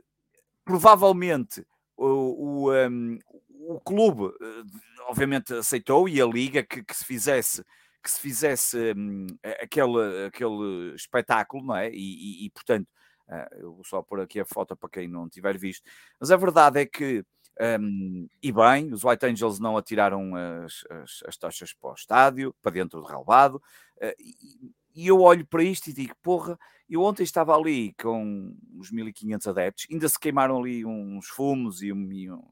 provavelmente 0.66 1.66
o, 1.98 2.68
o, 2.68 2.74
um, 2.74 3.20
o 3.50 3.80
clube, 3.82 4.34
eh, 4.42 4.64
obviamente, 5.08 5.54
aceitou 5.54 6.10
e 6.10 6.22
a 6.22 6.26
liga 6.26 6.64
que, 6.64 6.84
que 6.84 6.96
se 6.96 7.06
fizesse 7.06 7.64
que 8.04 8.10
se 8.12 8.20
fizesse 8.20 8.78
um, 8.98 9.28
aquele, 9.62 10.26
aquele 10.28 10.96
espetáculo, 10.96 11.64
não 11.66 11.76
é? 11.76 11.92
E, 11.92 12.44
e, 12.44 12.46
e 12.46 12.50
portanto, 12.50 12.88
uh, 13.30 13.56
eu 13.60 13.76
vou 13.76 13.84
só 13.84 14.02
pôr 14.02 14.22
aqui 14.22 14.40
a 14.40 14.46
foto 14.46 14.76
para 14.76 14.90
quem 14.90 15.08
não 15.08 15.30
tiver 15.30 15.58
visto, 15.58 15.84
mas 16.20 16.32
a 16.32 16.38
verdade 16.38 16.80
é 16.82 16.86
que 16.88 17.24
um, 17.62 18.28
e 18.42 18.52
bem, 18.52 18.92
os 18.92 19.04
White 19.04 19.24
Angels 19.24 19.60
não 19.60 19.78
atiraram 19.78 20.34
as, 20.36 20.84
as, 20.90 21.20
as 21.28 21.38
tochas 21.38 21.74
para 21.74 21.92
o 21.92 21.94
estádio, 21.94 22.56
para 22.60 22.72
dentro 22.72 23.00
do 23.00 23.06
relvado. 23.06 23.62
Uh, 23.98 24.16
e, 24.20 24.74
e, 24.96 25.08
eu 25.08 25.22
olho 25.22 25.46
para 25.46 25.64
isto 25.64 25.88
e 25.88 25.94
digo: 25.94 26.16
porra, 26.24 26.58
eu 26.90 27.04
ontem 27.04 27.22
estava 27.22 27.56
ali 27.56 27.94
com 28.02 28.56
uns 28.74 28.90
1500 28.90 29.48
adeptos, 29.48 29.88
ainda 29.92 30.10
se 30.10 30.20
queimaram 30.20 30.58
ali 30.58 30.84
uns 30.84 31.28
fumos 31.28 31.84
e, 31.84 31.94
um, 31.94 32.12
e, 32.12 32.32
um, 32.32 32.44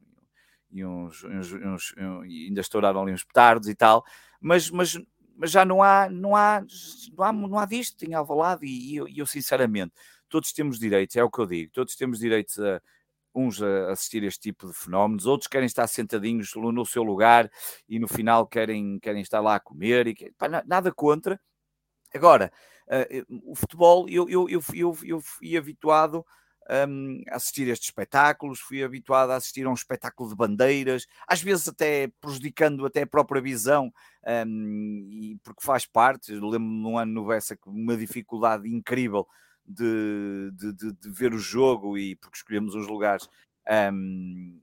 e 0.71 0.85
uns, 0.85 1.23
uns, 1.23 1.53
uns, 1.53 1.95
ainda 1.97 2.61
estouraram 2.61 3.01
ali 3.01 3.11
uns 3.11 3.23
petardos 3.23 3.67
e 3.67 3.73
tal, 3.73 4.05
mas, 4.39 4.69
mas, 4.69 4.95
mas 5.35 5.49
já 5.49 5.65
não 5.65 5.81
há, 5.81 6.07
não 6.07 6.35
há, 6.35 6.63
não 7.17 7.25
há, 7.25 7.33
não 7.33 7.59
há 7.59 7.65
disto 7.65 8.03
em 8.03 8.13
Alvalade 8.13 8.63
e, 8.67 8.93
e 8.93 8.95
eu, 8.97 9.07
eu 9.07 9.25
sinceramente 9.25 9.93
todos 10.29 10.53
temos 10.53 10.77
direitos, 10.77 11.15
é 11.15 11.23
o 11.23 11.31
que 11.31 11.39
eu 11.39 11.47
digo, 11.47 11.71
todos 11.73 11.95
temos 11.95 12.19
direitos 12.19 12.59
a, 12.59 12.79
uns 13.33 13.61
a 13.61 13.91
assistir 13.91 14.23
este 14.23 14.39
tipo 14.39 14.67
de 14.67 14.73
fenómenos, 14.73 15.25
outros 15.25 15.47
querem 15.47 15.65
estar 15.65 15.87
sentadinhos 15.87 16.51
no 16.55 16.85
seu 16.85 17.03
lugar 17.03 17.49
e 17.87 17.99
no 17.99 18.07
final 18.07 18.47
querem, 18.47 18.99
querem 18.99 19.21
estar 19.21 19.39
lá 19.39 19.55
a 19.55 19.59
comer, 19.59 20.07
e 20.07 20.31
pá, 20.37 20.47
nada 20.65 20.91
contra. 20.91 21.39
Agora, 22.13 22.51
uh, 22.87 23.51
o 23.51 23.55
futebol, 23.55 24.09
eu, 24.09 24.27
eu, 24.29 24.49
eu, 24.49 24.61
eu, 24.73 24.97
eu 25.03 25.21
fui 25.21 25.55
habituado 25.55 26.25
um, 26.87 27.21
a 27.29 27.35
assistir 27.35 27.67
a 27.69 27.73
estes 27.73 27.89
espetáculos, 27.89 28.59
fui 28.59 28.83
habituado 28.83 29.31
a 29.31 29.35
assistir 29.35 29.65
a 29.65 29.69
um 29.69 29.73
espetáculo 29.73 30.29
de 30.29 30.35
bandeiras, 30.35 31.05
às 31.27 31.41
vezes 31.41 31.67
até 31.67 32.11
prejudicando 32.21 32.85
até 32.85 33.01
a 33.01 33.07
própria 33.07 33.41
visão, 33.41 33.91
um, 34.47 35.07
e 35.09 35.37
porque 35.43 35.65
faz 35.65 35.85
parte, 35.85 36.31
lembro-me 36.31 36.81
num 36.81 36.97
ano 36.97 37.13
no 37.13 37.27
Bessa 37.27 37.57
uma 37.65 37.97
dificuldade 37.97 38.67
incrível 38.67 39.27
de, 39.69 40.51
de, 40.53 40.73
de, 40.73 40.93
de, 40.93 41.11
ver 41.11 41.33
o 41.33 41.37
jogo 41.37 41.97
e 41.97 42.15
porque 42.15 42.37
escolhemos 42.37 42.73
uns 42.73 42.87
lugares 42.87 43.29
um, 43.93 44.59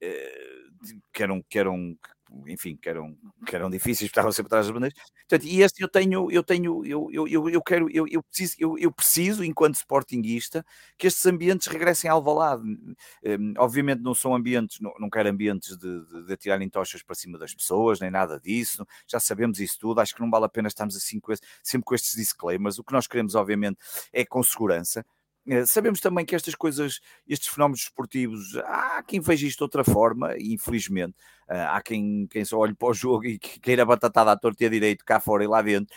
eh, 0.00 0.64
que 1.12 1.22
eram, 1.22 1.42
que 1.42 1.58
eram 1.58 1.98
enfim, 2.46 2.76
que 2.76 2.88
eram, 2.88 3.16
que 3.46 3.54
eram 3.54 3.70
difíceis, 3.70 4.08
estavam 4.08 4.32
sempre 4.32 4.48
atrás 4.48 4.66
das 4.66 4.74
bandeiras. 4.74 4.98
Portanto, 5.28 5.44
e 5.46 5.62
este 5.62 5.82
eu 5.82 5.88
tenho, 5.88 6.30
eu 6.30 6.42
tenho, 6.42 6.84
eu, 6.84 7.08
eu, 7.12 7.28
eu, 7.28 7.48
eu 7.48 7.62
quero, 7.62 7.90
eu, 7.90 8.06
eu, 8.08 8.22
preciso, 8.22 8.54
eu, 8.58 8.78
eu 8.78 8.92
preciso, 8.92 9.44
enquanto 9.44 9.76
sportinguista, 9.76 10.64
que 10.96 11.06
estes 11.06 11.24
ambientes 11.26 11.66
regressem 11.66 12.10
ao 12.10 12.18
Alvalade. 12.18 12.62
Um, 12.62 13.54
obviamente 13.58 14.02
não 14.02 14.14
são 14.14 14.34
ambientes, 14.34 14.80
não, 14.80 14.92
não 14.98 15.10
quero 15.10 15.28
ambientes 15.28 15.76
de, 15.76 16.06
de, 16.06 16.26
de 16.26 16.32
atirarem 16.32 16.68
tochas 16.68 17.02
para 17.02 17.14
cima 17.14 17.38
das 17.38 17.54
pessoas, 17.54 18.00
nem 18.00 18.10
nada 18.10 18.40
disso, 18.40 18.86
já 19.06 19.20
sabemos 19.20 19.60
isso 19.60 19.78
tudo, 19.78 20.00
acho 20.00 20.14
que 20.14 20.20
não 20.20 20.30
vale 20.30 20.44
a 20.46 20.48
pena 20.48 20.68
estarmos 20.68 20.96
assim 20.96 21.20
com 21.20 21.32
esse, 21.32 21.42
sempre 21.62 21.84
com 21.84 21.94
estes 21.94 22.14
disclaimers. 22.14 22.78
O 22.78 22.84
que 22.84 22.92
nós 22.92 23.06
queremos, 23.06 23.34
obviamente, 23.34 23.78
é 24.12 24.24
com 24.24 24.42
segurança. 24.42 25.04
Eh, 25.48 25.64
sabemos 25.64 25.98
também 26.00 26.26
que 26.26 26.34
estas 26.34 26.54
coisas, 26.54 27.00
estes 27.26 27.48
fenómenos 27.48 27.80
esportivos, 27.80 28.54
há 28.58 29.02
quem 29.02 29.18
veja 29.18 29.46
isto 29.46 29.58
de 29.58 29.62
outra 29.64 29.82
forma, 29.82 30.34
infelizmente. 30.38 31.16
Eh, 31.48 31.58
há 31.58 31.80
quem, 31.80 32.26
quem 32.26 32.44
só 32.44 32.58
olhe 32.58 32.74
para 32.74 32.88
o 32.88 32.94
jogo 32.94 33.24
e 33.24 33.38
queira 33.38 33.84
batatada 33.84 34.30
à 34.30 34.36
torta 34.36 34.62
e 34.64 34.66
a 34.66 34.70
direito 34.70 35.04
cá 35.04 35.18
fora 35.18 35.42
e 35.42 35.46
lá 35.46 35.62
dentro, 35.62 35.96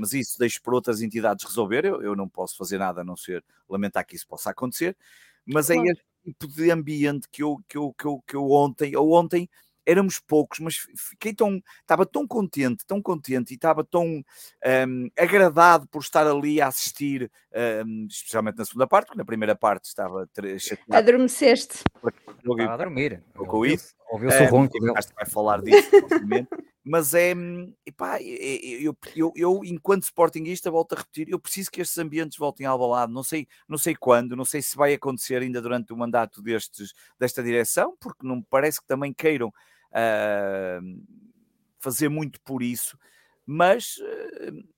mas 0.00 0.12
isso 0.12 0.36
deixo 0.38 0.60
para 0.60 0.74
outras 0.74 1.00
entidades 1.00 1.44
resolver. 1.44 1.84
Eu, 1.84 2.02
eu 2.02 2.16
não 2.16 2.28
posso 2.28 2.56
fazer 2.56 2.78
nada 2.78 3.02
a 3.02 3.04
não 3.04 3.16
ser 3.16 3.44
lamentar 3.68 4.04
que 4.04 4.16
isso 4.16 4.26
possa 4.26 4.50
acontecer, 4.50 4.96
mas 5.46 5.70
é 5.70 5.74
claro. 5.74 5.88
é 5.88 5.92
este 5.92 6.04
tipo 6.24 6.48
de 6.48 6.70
ambiente 6.70 7.28
que 7.30 7.42
eu, 7.42 7.62
que 7.68 7.76
eu, 7.78 7.94
que 7.96 8.04
eu, 8.04 8.22
que 8.26 8.36
eu 8.36 8.50
ontem, 8.50 8.96
ou 8.96 9.12
ontem, 9.12 9.48
éramos 9.86 10.18
poucos, 10.18 10.58
mas 10.58 10.76
fiquei 10.96 11.34
tão, 11.34 11.60
estava 11.80 12.06
tão 12.06 12.26
contente, 12.26 12.84
tão 12.86 13.00
contente 13.00 13.52
e 13.52 13.54
estava 13.54 13.84
tão 13.84 14.22
um, 14.86 15.10
agradado 15.18 15.86
por 15.88 16.00
estar 16.02 16.26
ali 16.26 16.60
a 16.60 16.68
assistir, 16.68 17.30
um, 17.86 18.06
especialmente 18.08 18.58
na 18.58 18.64
segunda 18.64 18.86
parte, 18.86 19.06
porque 19.06 19.18
na 19.18 19.24
primeira 19.24 19.54
parte 19.54 19.84
estava 19.86 20.28
chateado. 20.58 20.94
Adormeceste. 20.94 21.82
Estava 22.38 22.74
a 22.74 22.76
dormir. 22.76 23.22
Com 23.34 23.66
isso. 23.66 23.94
Ouviu-se 24.10 24.42
o 24.42 24.46
ronco. 24.46 24.76
Acho 24.94 25.08
que 25.08 25.14
vai 25.14 25.26
falar 25.26 25.62
disso, 25.62 25.90
mas 26.84 27.14
é, 27.14 27.32
epá, 27.86 28.20
eu, 28.20 28.96
eu, 29.14 29.32
eu, 29.36 29.60
enquanto 29.64 30.02
sportingista, 30.02 30.70
volto 30.70 30.94
a 30.94 30.98
repetir, 30.98 31.28
eu 31.30 31.38
preciso 31.38 31.70
que 31.70 31.80
estes 31.80 31.96
ambientes 31.96 32.36
voltem 32.36 32.66
ao 32.66 32.78
balado, 32.78 33.12
não 33.12 33.22
sei, 33.22 33.46
não 33.68 33.78
sei 33.78 33.94
quando, 33.94 34.34
não 34.34 34.44
sei 34.44 34.60
se 34.60 34.76
vai 34.76 34.92
acontecer 34.92 35.40
ainda 35.40 35.62
durante 35.62 35.92
o 35.92 35.96
mandato 35.96 36.42
destes, 36.42 36.92
desta 37.18 37.42
direção, 37.42 37.96
porque 38.00 38.26
não 38.26 38.36
me 38.36 38.46
parece 38.50 38.80
que 38.80 38.86
também 38.86 39.12
queiram 39.14 39.52
fazer 41.78 42.08
muito 42.08 42.40
por 42.42 42.62
isso, 42.62 42.98
mas 43.44 43.96
uh, 43.98 44.68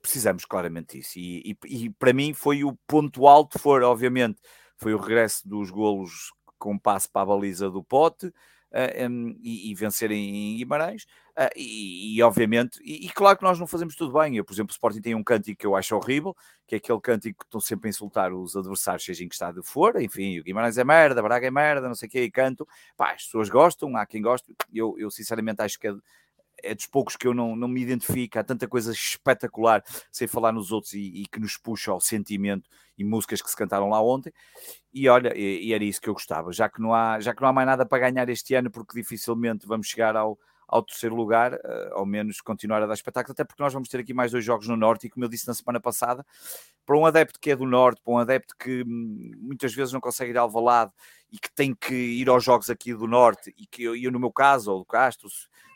precisamos 0.00 0.44
claramente 0.44 0.98
disso, 0.98 1.18
e, 1.18 1.56
e, 1.64 1.84
e, 1.84 1.90
para 1.90 2.12
mim 2.12 2.32
foi 2.32 2.64
o 2.64 2.74
ponto 2.86 3.26
alto, 3.26 3.58
foi 3.58 3.82
obviamente, 3.82 4.40
foi 4.76 4.94
o 4.94 4.98
regresso 4.98 5.46
dos 5.48 5.70
golos 5.70 6.32
com 6.58 6.78
passe 6.78 7.08
para 7.08 7.22
a 7.22 7.26
baliza 7.26 7.70
do 7.70 7.82
pote, 7.82 8.32
uh, 8.72 9.08
um, 9.08 9.38
e, 9.42 9.70
e 9.70 9.74
vencerem 9.74 10.52
em 10.52 10.56
Guimarães. 10.56 11.04
Uh, 11.36 11.50
e, 11.54 12.16
e, 12.16 12.22
obviamente, 12.22 12.80
e, 12.82 13.06
e, 13.06 13.08
claro 13.10 13.38
que 13.38 13.44
nós 13.44 13.58
não 13.58 13.66
fazemos 13.66 13.94
tudo 13.94 14.18
bem. 14.18 14.36
Eu, 14.36 14.44
por 14.44 14.52
exemplo, 14.52 14.70
o 14.70 14.74
Sporting 14.74 15.00
tem 15.00 15.14
um 15.14 15.22
cântico 15.22 15.60
que 15.60 15.66
eu 15.66 15.76
acho 15.76 15.94
horrível, 15.94 16.36
que 16.66 16.74
é 16.74 16.78
aquele 16.78 17.00
cântico 17.00 17.38
que 17.38 17.44
estão 17.44 17.60
sempre 17.60 17.88
a 17.88 17.90
insultar 17.90 18.32
os 18.32 18.56
adversários, 18.56 19.04
seja 19.04 19.24
em 19.24 19.28
que 19.28 19.34
estado 19.34 19.62
for. 19.62 20.00
Enfim, 20.00 20.38
o 20.38 20.42
Guimarães 20.42 20.78
é 20.78 20.84
merda, 20.84 21.22
Braga 21.22 21.46
é 21.46 21.50
merda, 21.50 21.86
não 21.86 21.94
sei 21.94 22.08
o 22.08 22.10
que, 22.10 22.22
e 22.22 22.30
canto. 22.30 22.66
Pá, 22.96 23.12
as 23.12 23.24
pessoas 23.24 23.48
gostam, 23.48 23.96
há 23.96 24.04
quem 24.04 24.20
goste. 24.20 24.54
Eu, 24.72 24.96
eu 24.98 25.10
sinceramente 25.10 25.62
acho 25.62 25.78
que 25.78 25.86
é, 25.86 25.94
é 26.62 26.74
dos 26.74 26.86
poucos 26.86 27.16
que 27.16 27.26
eu 27.26 27.34
não, 27.34 27.54
não 27.56 27.68
me 27.68 27.80
identifico. 27.80 28.38
Há 28.38 28.44
tanta 28.44 28.66
coisa 28.66 28.92
espetacular, 28.92 29.82
sem 30.10 30.26
falar 30.26 30.52
nos 30.52 30.72
outros, 30.72 30.92
e, 30.92 31.22
e, 31.22 31.26
que 31.26 31.40
nos 31.40 31.56
puxa 31.56 31.90
ao 31.90 32.00
sentimento 32.00 32.68
e 32.96 33.04
músicas 33.04 33.40
que 33.40 33.50
se 33.50 33.56
cantaram 33.56 33.88
lá 33.88 34.02
ontem. 34.02 34.32
E 34.92 35.08
olha, 35.08 35.32
e, 35.36 35.68
e, 35.68 35.72
era 35.72 35.84
isso 35.84 36.00
que 36.00 36.08
eu 36.08 36.14
gostava, 36.14 36.52
já 36.52 36.68
que, 36.68 36.80
não 36.80 36.94
há, 36.94 37.20
já 37.20 37.34
que 37.34 37.40
não 37.40 37.48
há 37.48 37.52
mais 37.52 37.66
nada 37.66 37.86
para 37.86 38.10
ganhar 38.10 38.28
este 38.28 38.54
ano, 38.54 38.70
porque 38.70 38.98
dificilmente 38.98 39.66
vamos 39.66 39.86
chegar 39.86 40.16
ao, 40.16 40.38
ao 40.66 40.82
terceiro 40.82 41.14
lugar, 41.14 41.54
uh, 41.54 41.94
ao 41.94 42.04
menos 42.04 42.40
continuar 42.40 42.82
a 42.82 42.86
dar 42.86 42.94
espetáculo, 42.94 43.32
até 43.32 43.44
porque 43.44 43.62
nós 43.62 43.72
vamos 43.72 43.88
ter 43.88 44.00
aqui 44.00 44.12
mais 44.12 44.32
dois 44.32 44.44
jogos 44.44 44.68
no 44.68 44.76
Norte, 44.76 45.06
e 45.06 45.10
como 45.10 45.24
eu 45.24 45.28
disse 45.28 45.46
na 45.46 45.54
semana 45.54 45.80
passada, 45.80 46.24
para 46.84 46.96
um 46.96 47.06
adepto 47.06 47.38
que 47.40 47.50
é 47.50 47.56
do 47.56 47.66
Norte, 47.66 48.02
para 48.02 48.12
um 48.12 48.18
adepto 48.18 48.54
que 48.58 48.82
hum, 48.82 49.32
muitas 49.38 49.74
vezes 49.74 49.92
não 49.92 50.00
consegue 50.00 50.32
ir 50.32 50.38
ao 50.38 50.50
Valado 50.50 50.92
e 51.30 51.38
que 51.38 51.50
tem 51.50 51.74
que 51.74 51.94
ir 51.94 52.28
aos 52.28 52.42
jogos 52.42 52.70
aqui 52.70 52.94
do 52.94 53.06
Norte, 53.06 53.54
e 53.56 53.66
que 53.66 53.82
eu, 53.82 53.94
eu 53.94 54.10
no 54.10 54.18
meu 54.18 54.32
caso, 54.32 54.72
ou 54.72 54.78
do 54.78 54.84
Castro, 54.84 55.28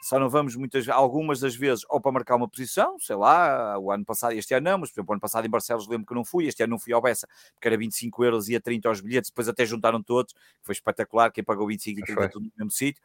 só 0.02 0.18
não 0.18 0.28
vamos 0.28 0.56
muitas, 0.56 0.88
algumas 0.88 1.40
das 1.40 1.54
vezes, 1.54 1.84
ou 1.88 2.00
para 2.00 2.10
marcar 2.10 2.34
uma 2.34 2.48
posição, 2.48 2.98
sei 2.98 3.14
lá, 3.14 3.78
o 3.78 3.92
ano 3.92 4.04
passado, 4.04 4.32
este 4.32 4.52
ano 4.52 4.68
não, 4.68 4.78
mas 4.78 4.90
por 4.90 4.94
exemplo, 4.96 5.10
o 5.10 5.12
ano 5.12 5.20
passado 5.20 5.46
em 5.46 5.50
Barcelos 5.50 5.86
lembro 5.86 6.06
que 6.06 6.14
não 6.14 6.24
fui, 6.24 6.46
este 6.46 6.62
ano 6.62 6.72
não 6.72 6.78
fui 6.78 6.92
ao 6.92 7.00
Bessa, 7.00 7.28
porque 7.54 7.68
era 7.68 7.76
25 7.76 8.24
euros 8.24 8.48
e 8.48 8.56
a 8.56 8.60
30 8.60 8.88
aos 8.88 9.00
bilhetes, 9.00 9.30
depois 9.30 9.48
até 9.48 9.64
juntaram 9.64 10.02
todos, 10.02 10.34
foi 10.62 10.72
espetacular, 10.72 11.30
quem 11.30 11.44
pagou 11.44 11.68
25 11.68 12.00
e 12.00 12.02
30 12.02 12.28
tudo 12.30 12.44
no 12.46 12.52
mesmo 12.56 12.70
sítio, 12.70 13.00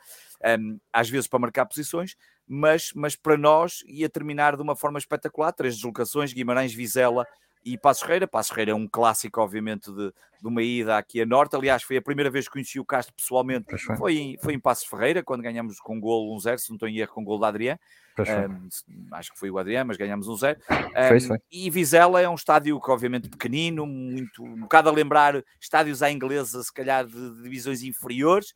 um, 0.59 0.79
às 0.91 1.07
vezes 1.07 1.27
para 1.27 1.37
marcar 1.37 1.65
posições, 1.67 2.15
mas, 2.47 2.91
mas 2.95 3.15
para 3.15 3.37
nós 3.37 3.83
ia 3.85 4.09
terminar 4.09 4.55
de 4.55 4.63
uma 4.63 4.75
forma 4.75 4.97
espetacular, 4.97 5.51
três 5.51 5.75
deslocações, 5.75 6.33
Guimarães, 6.33 6.73
Vizela, 6.73 7.27
e 7.67 7.77
Passos 7.77 8.03
Ferreira. 8.03 8.27
Passos 8.27 8.49
Ferreira 8.49 8.71
é 8.71 8.75
um 8.75 8.87
clássico, 8.87 9.41
obviamente, 9.41 9.91
de, 9.91 10.13
de 10.41 10.47
uma 10.47 10.63
ida 10.63 10.97
aqui 10.97 11.21
a 11.21 11.25
Norte. 11.25 11.55
Aliás, 11.55 11.83
foi 11.83 11.97
a 11.97 12.01
primeira 12.01 12.29
vez 12.29 12.45
que 12.45 12.53
conheci 12.53 12.79
o 12.79 12.85
Castro 12.85 13.13
pessoalmente. 13.13 13.65
Foi 13.97 14.17
em, 14.17 14.37
foi 14.37 14.53
em 14.53 14.59
Passos 14.59 14.87
Ferreira, 14.87 15.21
quando 15.21 15.41
ganhamos 15.41 15.79
com 15.79 15.97
um 15.97 15.99
gol 15.99 16.33
1-0, 16.37 16.57
se 16.57 16.69
não 16.69 16.75
estou 16.75 16.87
em 16.87 16.97
erro, 16.97 17.13
com 17.13 17.21
o 17.21 17.25
gol 17.25 17.39
da 17.39 17.49
Adriano. 17.49 17.79
Um, 18.19 18.69
acho 19.11 19.33
que 19.33 19.37
foi 19.37 19.51
o 19.51 19.59
Adriano, 19.59 19.89
mas 19.89 19.97
ganhamos 19.97 20.27
um 20.27 20.35
0 20.35 20.57
um, 20.69 21.37
E 21.51 21.69
Vizela 21.69 22.21
é 22.21 22.27
um 22.27 22.35
estádio 22.35 22.79
que, 22.81 22.89
obviamente, 22.89 23.29
pequenino, 23.29 23.85
muito, 23.85 24.43
um 24.43 24.61
bocado 24.61 24.89
a 24.89 24.91
lembrar 24.91 25.43
estádios 25.59 26.01
à 26.01 26.09
inglesa, 26.09 26.63
se 26.63 26.73
calhar 26.73 27.05
de, 27.05 27.43
divisões 27.43 27.83
inferiores. 27.83 28.53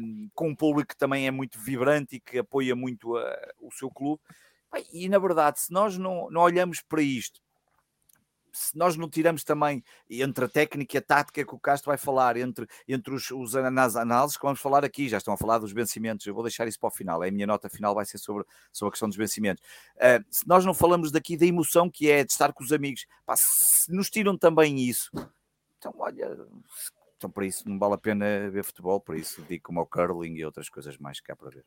Um, 0.00 0.30
com 0.34 0.48
um 0.48 0.56
público 0.56 0.88
que 0.88 0.96
também 0.96 1.26
é 1.26 1.30
muito 1.30 1.58
vibrante 1.58 2.16
e 2.16 2.20
que 2.20 2.38
apoia 2.38 2.74
muito 2.74 3.14
a, 3.14 3.36
o 3.60 3.70
seu 3.70 3.90
clube. 3.90 4.22
E 4.90 5.06
na 5.06 5.18
verdade, 5.18 5.60
se 5.60 5.70
nós 5.70 5.98
não, 5.98 6.30
não 6.30 6.40
olhamos 6.40 6.80
para 6.80 7.02
isto 7.02 7.42
se 8.56 8.76
nós 8.76 8.96
não 8.96 9.08
tiramos 9.08 9.44
também 9.44 9.84
entre 10.08 10.46
a 10.46 10.48
técnica 10.48 10.96
e 10.96 10.98
a 10.98 11.02
tática 11.02 11.44
que 11.44 11.54
o 11.54 11.58
Castro 11.58 11.90
vai 11.90 11.98
falar, 11.98 12.36
entre, 12.36 12.66
entre 12.88 13.14
os, 13.14 13.30
os 13.30 13.54
análises 13.54 14.36
que 14.36 14.42
vamos 14.42 14.60
falar 14.60 14.84
aqui, 14.84 15.08
já 15.08 15.18
estão 15.18 15.34
a 15.34 15.36
falar 15.36 15.58
dos 15.58 15.72
vencimentos, 15.72 16.26
eu 16.26 16.34
vou 16.34 16.42
deixar 16.42 16.66
isso 16.66 16.80
para 16.80 16.88
o 16.88 16.90
final, 16.90 17.22
a 17.22 17.30
minha 17.30 17.46
nota 17.46 17.68
final 17.68 17.94
vai 17.94 18.06
ser 18.06 18.18
sobre, 18.18 18.44
sobre 18.72 18.88
a 18.88 18.92
questão 18.92 19.08
dos 19.08 19.16
vencimentos. 19.16 19.62
Uh, 19.96 20.24
se 20.30 20.48
nós 20.48 20.64
não 20.64 20.72
falamos 20.72 21.10
daqui 21.10 21.36
da 21.36 21.44
emoção 21.44 21.90
que 21.90 22.10
é 22.10 22.24
de 22.24 22.32
estar 22.32 22.52
com 22.52 22.64
os 22.64 22.72
amigos, 22.72 23.06
pá, 23.24 23.34
se 23.36 23.92
nos 23.92 24.08
tiram 24.08 24.36
também 24.38 24.80
isso, 24.80 25.10
então 25.78 25.94
olha, 25.98 26.36
então 27.16 27.30
para 27.30 27.44
isso 27.44 27.68
não 27.68 27.78
vale 27.78 27.94
a 27.94 27.98
pena 27.98 28.48
ver 28.50 28.64
futebol, 28.64 29.00
por 29.00 29.16
isso 29.16 29.42
digo 29.42 29.64
como 29.64 29.80
ao 29.80 29.86
curling 29.86 30.34
e 30.34 30.44
outras 30.44 30.68
coisas 30.68 30.96
mais 30.96 31.20
que 31.20 31.30
há 31.30 31.36
para 31.36 31.50
ver 31.50 31.64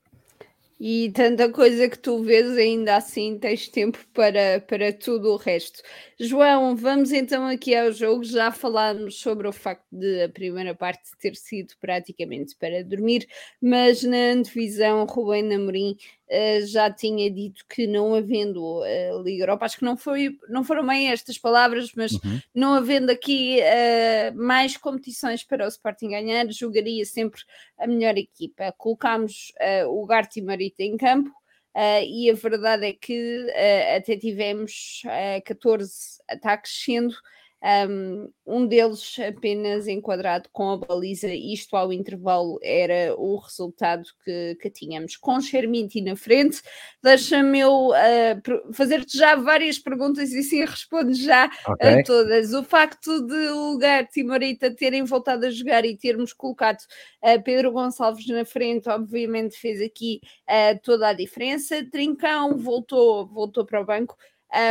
e 0.80 1.12
tanta 1.12 1.52
coisa 1.52 1.89
que 1.89 2.00
tu 2.00 2.24
vês, 2.24 2.58
ainda 2.58 2.96
assim 2.96 3.38
tens 3.38 3.68
tempo 3.68 4.00
para, 4.13 4.62
para 4.62 4.94
tudo 4.94 5.34
o 5.34 5.36
resto. 5.36 5.82
João, 6.18 6.76
vamos 6.76 7.12
então 7.12 7.46
aqui 7.46 7.76
ao 7.76 7.92
jogo. 7.92 8.24
Já 8.24 8.52
falámos 8.52 9.20
sobre 9.20 9.48
o 9.48 9.52
facto 9.52 9.86
de 9.92 10.24
a 10.24 10.30
primeira 10.30 10.74
parte 10.74 11.02
ter 11.20 11.36
sido 11.36 11.74
praticamente 11.82 12.56
para 12.58 12.84
dormir, 12.84 13.28
mas 13.62 14.04
na 14.04 14.32
antevisão, 14.34 15.06
Rubem 15.06 15.44
Namorim 15.44 15.92
uh, 15.92 15.98
já 16.65 16.92
tinha 16.92 17.30
dito 17.30 17.65
que 17.68 17.88
não 17.88 18.13
havendo 18.13 18.82
uh, 18.82 19.24
Liga 19.24 19.44
Europa, 19.44 19.65
acho 19.65 19.78
que 19.78 19.86
não, 19.86 19.98
foi, 19.98 20.38
não 20.48 20.63
foram 20.63 20.86
bem 20.86 21.12
estas 21.12 21.38
palavras, 21.38 21.92
mas 21.96 22.12
uhum. 22.13 22.39
não 22.54 22.74
havendo 22.74 23.12
aqui 23.12 23.60
uh, 23.60 24.38
mais 24.38 24.78
competições 24.78 25.44
para 25.44 25.65
o 25.65 25.68
Sporting 25.68 26.10
ganhar, 26.10 26.46
jogaria 26.52 27.04
sempre 27.06 27.42
a 27.78 27.88
melhor 27.88 28.18
equipa. 28.18 28.74
Colocámos 28.78 29.52
o 29.88 30.06
Garti 30.06 30.42
Marita 30.42 30.84
em 30.84 30.98
campo. 30.98 31.32
Uh, 31.76 32.04
e 32.04 32.30
a 32.30 32.34
verdade 32.34 32.88
é 32.88 32.94
que 32.94 33.46
uh, 33.46 33.98
até 33.98 34.18
tivemos 34.18 35.02
uh, 35.06 35.42
14 35.46 36.20
ataques, 36.28 36.84
sendo 36.84 37.15
um 38.45 38.65
deles 38.65 39.17
apenas 39.19 39.88
enquadrado 39.88 40.50
com 40.52 40.72
a 40.72 40.78
baliza, 40.78 41.28
isto 41.28 41.76
ao 41.76 41.91
intervalo 41.91 42.58
era 42.63 43.13
o 43.17 43.38
resultado 43.38 44.04
que, 44.24 44.56
que 44.62 44.69
tínhamos. 44.69 45.17
Com 45.17 45.41
Sherminti 45.41 46.02
na 46.02 46.15
frente, 46.15 46.62
deixa-me 47.04 47.60
eu 47.60 47.89
uh, 47.89 48.74
fazer-te 48.74 49.17
já 49.17 49.36
várias 49.36 49.78
perguntas 49.78 50.32
e 50.32 50.41
sim 50.41 50.62
respondo 50.63 51.13
já 51.13 51.50
okay. 51.67 52.00
a 52.00 52.04
todas. 52.04 52.54
O 52.54 52.63
facto 52.63 53.26
de 53.26 53.50
o 53.50 53.72
lugar 53.72 54.08
Timorita 54.08 54.74
terem 54.74 55.04
voltado 55.04 55.45
a 55.45 55.52
jogar 55.52 55.84
e 55.84 55.98
termos 55.98 56.32
colocado 56.32 56.80
uh, 57.24 57.43
Pedro 57.43 57.72
Gonçalves 57.72 58.28
na 58.28 58.45
frente, 58.45 58.89
obviamente 58.89 59.58
fez 59.58 59.82
aqui 59.82 60.22
uh, 60.50 60.80
toda 60.82 61.10
a 61.10 61.13
diferença. 61.13 61.86
Trincão 61.91 62.58
voltou, 62.58 63.28
voltou 63.28 63.65
para 63.65 63.82
o 63.82 63.86
banco 63.86 64.15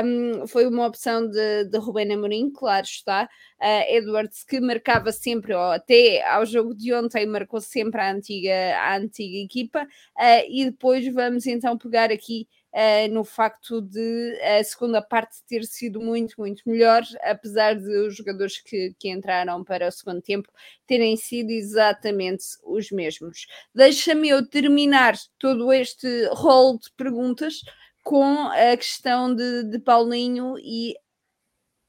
um, 0.04 0.46
foi 0.46 0.66
uma 0.66 0.86
opção 0.86 1.28
de, 1.28 1.64
de 1.64 1.78
Rubén 1.78 2.12
Amorim, 2.12 2.50
claro 2.50 2.84
está. 2.84 3.28
Uh, 3.60 3.96
Edwards 3.96 4.44
que 4.44 4.60
marcava 4.60 5.12
sempre, 5.12 5.54
ou 5.54 5.72
até 5.72 6.24
ao 6.28 6.44
jogo 6.44 6.74
de 6.74 6.92
ontem, 6.92 7.26
marcou 7.26 7.60
sempre 7.60 8.00
a 8.00 8.12
antiga, 8.12 8.76
a 8.78 8.96
antiga 8.96 9.38
equipa. 9.38 9.84
Uh, 10.16 10.44
e 10.48 10.64
depois 10.64 11.06
vamos 11.12 11.46
então 11.46 11.76
pegar 11.78 12.10
aqui 12.10 12.46
Uh, 12.70 13.10
no 13.10 13.24
facto 13.24 13.80
de 13.80 14.38
a 14.42 14.62
segunda 14.62 15.00
parte 15.00 15.42
ter 15.48 15.64
sido 15.64 16.02
muito, 16.02 16.34
muito 16.38 16.62
melhor, 16.66 17.02
apesar 17.22 17.74
de 17.74 18.06
os 18.06 18.14
jogadores 18.14 18.60
que, 18.60 18.94
que 18.98 19.08
entraram 19.08 19.64
para 19.64 19.88
o 19.88 19.90
segundo 19.90 20.20
tempo 20.20 20.52
terem 20.86 21.16
sido 21.16 21.50
exatamente 21.50 22.44
os 22.62 22.90
mesmos. 22.90 23.46
Deixa-me 23.74 24.28
eu 24.28 24.46
terminar 24.46 25.14
todo 25.38 25.72
este 25.72 26.26
rol 26.26 26.78
de 26.78 26.92
perguntas 26.94 27.62
com 28.08 28.48
a 28.48 28.74
questão 28.74 29.34
de, 29.34 29.64
de 29.64 29.78
Paulinho 29.78 30.54
e 30.58 30.94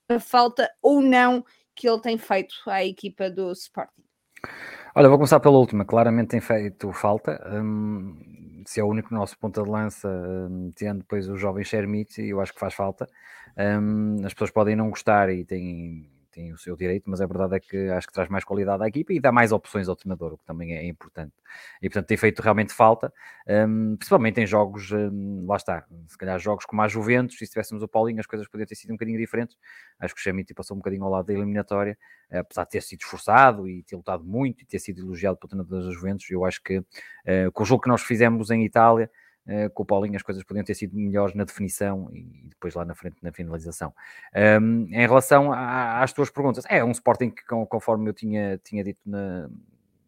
a 0.10 0.20
falta 0.20 0.70
ou 0.82 1.02
não 1.02 1.46
que 1.74 1.88
ele 1.88 2.02
tem 2.02 2.18
feito 2.18 2.56
à 2.68 2.84
equipa 2.84 3.30
do 3.32 3.54
Sporting. 3.54 4.04
Olha, 4.94 5.08
vou 5.08 5.18
começar 5.18 5.40
pela 5.40 5.58
última. 5.58 5.86
Claramente 5.86 6.32
tem 6.32 6.42
feito 6.42 6.92
falta. 6.92 7.42
Um, 7.50 8.64
se 8.68 8.82
é 8.82 8.84
o 8.84 8.88
único 8.88 9.14
nosso 9.14 9.40
ponta 9.40 9.64
de 9.64 9.70
lança, 9.70 10.10
um, 10.10 10.74
tendo 10.76 11.00
depois 11.00 11.30
o 11.30 11.38
jovem 11.38 11.64
Shermit, 11.64 12.22
eu 12.22 12.42
acho 12.42 12.54
que 12.54 12.60
faz 12.60 12.74
falta. 12.74 13.08
Um, 13.58 14.18
as 14.26 14.34
pessoas 14.34 14.52
podem 14.52 14.76
não 14.76 14.90
gostar 14.90 15.30
e 15.30 15.46
têm 15.46 16.12
tem 16.40 16.54
o 16.54 16.58
seu 16.58 16.76
direito, 16.76 17.10
mas 17.10 17.20
a 17.20 17.26
verdade 17.26 17.58
é 17.58 17.60
que 17.60 17.90
acho 17.90 18.08
que 18.08 18.14
traz 18.14 18.30
mais 18.30 18.46
qualidade 18.46 18.82
à 18.82 18.88
equipa 18.88 19.12
e 19.12 19.20
dá 19.20 19.30
mais 19.30 19.52
opções 19.52 19.90
ao 19.90 19.96
treinador, 19.96 20.34
o 20.34 20.38
que 20.38 20.46
também 20.46 20.74
é 20.74 20.86
importante. 20.88 21.34
E 21.82 21.90
portanto 21.90 22.08
tem 22.08 22.16
feito 22.16 22.42
realmente 22.42 22.74
falta, 22.74 23.12
um, 23.68 23.98
principalmente 23.98 24.40
em 24.40 24.48
jogos, 24.48 24.90
um, 24.92 25.46
lá 25.46 25.58
está, 25.58 25.86
se 26.08 26.18
calhar 26.18 26.40
jogos 26.40 26.66
como 26.66 26.82
a 26.82 26.88
Juventus, 26.88 27.36
e 27.42 27.46
se 27.46 27.52
tivéssemos 27.52 27.84
o 27.84 27.88
Paulinho 27.90 28.22
as 28.22 28.26
coisas 28.26 28.48
poderiam 28.48 28.68
ter 28.68 28.76
sido 28.76 28.92
um 28.92 28.94
bocadinho 28.94 29.18
diferentes. 29.18 29.58
Acho 30.00 30.16
que 30.16 30.22
o 30.22 30.24
Chamiti 30.24 30.54
passou 30.54 30.76
um 30.76 30.80
bocadinho 30.80 31.04
ao 31.04 31.12
lado 31.12 31.26
da 31.26 31.34
eliminatória, 31.34 31.98
apesar 32.32 32.64
de 32.64 32.70
ter 32.70 32.82
sido 32.82 33.02
esforçado 33.02 33.68
e 33.68 33.84
ter 33.84 33.98
lutado 33.98 34.24
muito 34.24 34.64
e 34.64 34.66
ter 34.66 34.80
sido 34.80 35.02
elogiado 35.02 35.38
pelo 35.38 35.50
treinador 35.50 35.84
das 35.84 35.94
Juventus, 35.94 36.30
eu 36.30 36.46
acho 36.46 36.64
que 36.64 36.78
uh, 36.78 37.52
com 37.52 37.64
o 37.64 37.66
jogo 37.66 37.84
que 37.84 37.90
nós 37.90 38.02
fizemos 38.02 38.50
em 38.50 38.64
Itália, 38.64 39.12
Uh, 39.50 39.68
com 39.72 39.82
o 39.82 39.86
Paulinho 39.86 40.16
as 40.16 40.22
coisas 40.22 40.44
podiam 40.44 40.64
ter 40.64 40.76
sido 40.76 40.96
melhores 40.96 41.34
na 41.34 41.44
definição 41.44 42.08
e 42.14 42.50
depois 42.50 42.76
lá 42.76 42.86
na 42.86 42.94
frente 42.94 43.16
na 43.20 43.32
finalização. 43.32 43.92
Um, 44.62 44.84
em 44.86 45.08
relação 45.08 45.52
às 45.52 46.14
tuas 46.14 46.30
perguntas, 46.30 46.66
é 46.70 46.84
um 46.84 46.92
Sporting 46.92 47.32
que, 47.32 47.44
conforme 47.68 48.08
eu 48.08 48.14
tinha, 48.14 48.60
tinha 48.64 48.84
dito 48.84 49.00
na, 49.04 49.50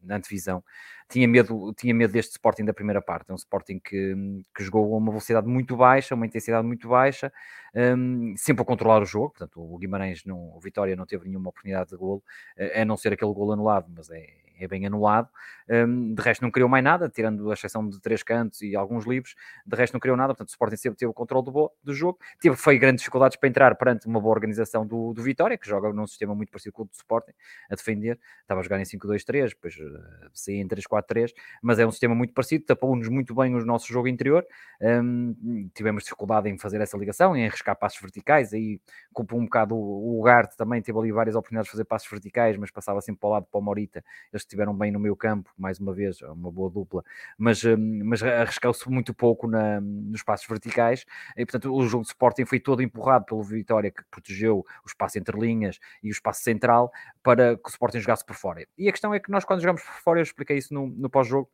na 0.03 0.17
antevisão, 0.17 0.63
tinha 1.09 1.27
medo, 1.27 1.73
tinha 1.73 1.91
medo 1.91 2.13
deste 2.13 2.33
Sporting 2.33 2.65
da 2.65 2.73
primeira 2.73 3.01
parte. 3.01 3.31
É 3.31 3.33
um 3.33 3.35
Sporting 3.35 3.79
que, 3.79 4.15
que 4.55 4.63
jogou 4.63 4.93
a 4.93 4.97
uma 4.97 5.09
velocidade 5.09 5.47
muito 5.47 5.75
baixa, 5.75 6.13
uma 6.13 6.27
intensidade 6.27 6.65
muito 6.67 6.87
baixa, 6.87 7.33
um, 7.75 8.35
sempre 8.37 8.61
a 8.61 8.65
controlar 8.65 9.01
o 9.01 9.05
jogo. 9.05 9.31
Portanto, 9.31 9.59
o 9.59 9.77
Guimarães, 9.79 10.23
não, 10.23 10.55
o 10.55 10.59
Vitória 10.59 10.95
não 10.95 11.07
teve 11.07 11.27
nenhuma 11.27 11.49
oportunidade 11.49 11.89
de 11.89 11.97
golo, 11.97 12.23
a 12.75 12.85
não 12.85 12.95
ser 12.95 13.13
aquele 13.13 13.33
golo 13.33 13.53
anulado, 13.53 13.91
mas 13.95 14.09
é, 14.11 14.27
é 14.63 14.67
bem 14.67 14.85
anulado. 14.85 15.29
Um, 15.69 16.13
de 16.13 16.21
resto, 16.21 16.41
não 16.41 16.51
criou 16.51 16.67
mais 16.67 16.83
nada, 16.83 17.09
tirando 17.09 17.49
a 17.49 17.53
exceção 17.53 17.87
de 17.87 17.99
três 18.01 18.23
cantos 18.23 18.61
e 18.61 18.75
alguns 18.75 19.05
livros. 19.05 19.35
De 19.65 19.75
resto, 19.75 19.93
não 19.93 19.99
criou 19.99 20.17
nada. 20.17 20.33
Portanto, 20.33 20.49
o 20.49 20.51
Sporting 20.51 20.75
sempre 20.75 20.97
teve 20.97 21.09
o 21.09 21.13
controle 21.13 21.45
do, 21.45 21.71
do 21.83 21.93
jogo. 21.93 22.19
Teve, 22.39 22.55
foi 22.55 22.77
grandes 22.77 23.01
dificuldades 23.01 23.37
para 23.37 23.49
entrar 23.49 23.75
perante 23.75 24.07
uma 24.07 24.19
boa 24.19 24.33
organização 24.33 24.85
do, 24.85 25.13
do 25.13 25.23
Vitória, 25.23 25.57
que 25.57 25.67
joga 25.67 25.91
num 25.93 26.05
sistema 26.05 26.35
muito 26.35 26.51
parecido 26.51 26.73
com 26.73 26.83
o 26.83 26.85
do 26.85 26.93
Sporting, 26.93 27.31
a 27.69 27.75
defender. 27.75 28.19
Estava 28.41 28.59
a 28.59 28.63
jogar 28.63 28.79
em 28.79 28.83
5-2-3, 28.83 29.49
depois 29.49 29.75
uh, 29.75 30.29
saía 30.33 30.61
em 30.61 30.67
3-4-3, 30.67 31.31
mas 31.61 31.79
é 31.79 31.85
um 31.85 31.91
sistema 31.91 32.13
muito 32.13 32.33
parecido. 32.33 32.65
Tapou-nos 32.65 33.07
muito 33.07 33.33
bem 33.33 33.55
o 33.55 33.65
nosso 33.65 33.87
jogo 33.91 34.07
interior. 34.07 34.45
Um, 34.81 35.69
tivemos 35.73 36.03
dificuldade 36.03 36.49
em 36.49 36.57
fazer 36.57 36.81
essa 36.81 36.97
ligação, 36.97 37.35
em 37.35 37.45
arriscar 37.45 37.77
passos 37.77 38.01
verticais. 38.01 38.53
Aí 38.53 38.79
culpou 39.13 39.39
um 39.39 39.45
bocado 39.45 39.75
o, 39.75 40.21
o 40.21 40.25
também. 40.57 40.81
Teve 40.81 40.97
ali 40.97 41.11
várias 41.11 41.35
oportunidades 41.35 41.67
de 41.67 41.71
fazer 41.71 41.85
passos 41.85 42.09
verticais, 42.09 42.57
mas 42.57 42.71
passava 42.71 43.01
sempre 43.01 43.19
para 43.19 43.27
o 43.27 43.31
lado 43.31 43.47
para 43.49 43.59
o 43.59 43.61
Morita. 43.61 44.03
Eles 44.31 44.45
estiveram 44.51 44.75
bem 44.75 44.91
no 44.91 44.99
meio 44.99 45.15
campo, 45.15 45.49
mais 45.57 45.79
uma 45.79 45.93
vez, 45.93 46.21
é 46.21 46.27
uma 46.27 46.51
boa 46.51 46.69
dupla, 46.69 47.03
mas, 47.37 47.63
hum, 47.63 48.01
mas 48.03 48.21
arriscou-se 48.21 48.89
muito 48.89 49.13
pouco 49.13 49.47
na, 49.47 49.79
nos 49.81 50.21
passos 50.23 50.47
verticais, 50.47 51.05
e 51.37 51.45
portanto 51.45 51.73
o 51.73 51.87
jogo 51.87 52.03
de 52.03 52.09
Sporting 52.09 52.45
foi 52.45 52.59
todo 52.59 52.81
empurrado 52.81 53.25
pelo 53.25 53.41
Vitória, 53.41 53.89
que 53.89 54.03
protegeu 54.11 54.59
o 54.59 54.87
espaço 54.87 55.17
entre 55.17 55.39
linhas 55.39 55.79
e 56.03 56.09
o 56.09 56.11
espaço 56.11 56.43
central, 56.43 56.91
para 57.23 57.55
que 57.55 57.67
o 57.67 57.69
Sporting 57.69 57.99
jogasse 57.99 58.25
por 58.25 58.35
fora. 58.35 58.65
E 58.77 58.87
a 58.89 58.91
questão 58.91 59.13
é 59.13 59.19
que 59.19 59.31
nós 59.31 59.45
quando 59.45 59.61
jogamos 59.61 59.81
por 59.81 59.93
fora, 60.01 60.19
eu 60.19 60.23
expliquei 60.23 60.57
isso 60.57 60.73
no, 60.73 60.87
no 60.87 61.09
pós-jogo, 61.09 61.49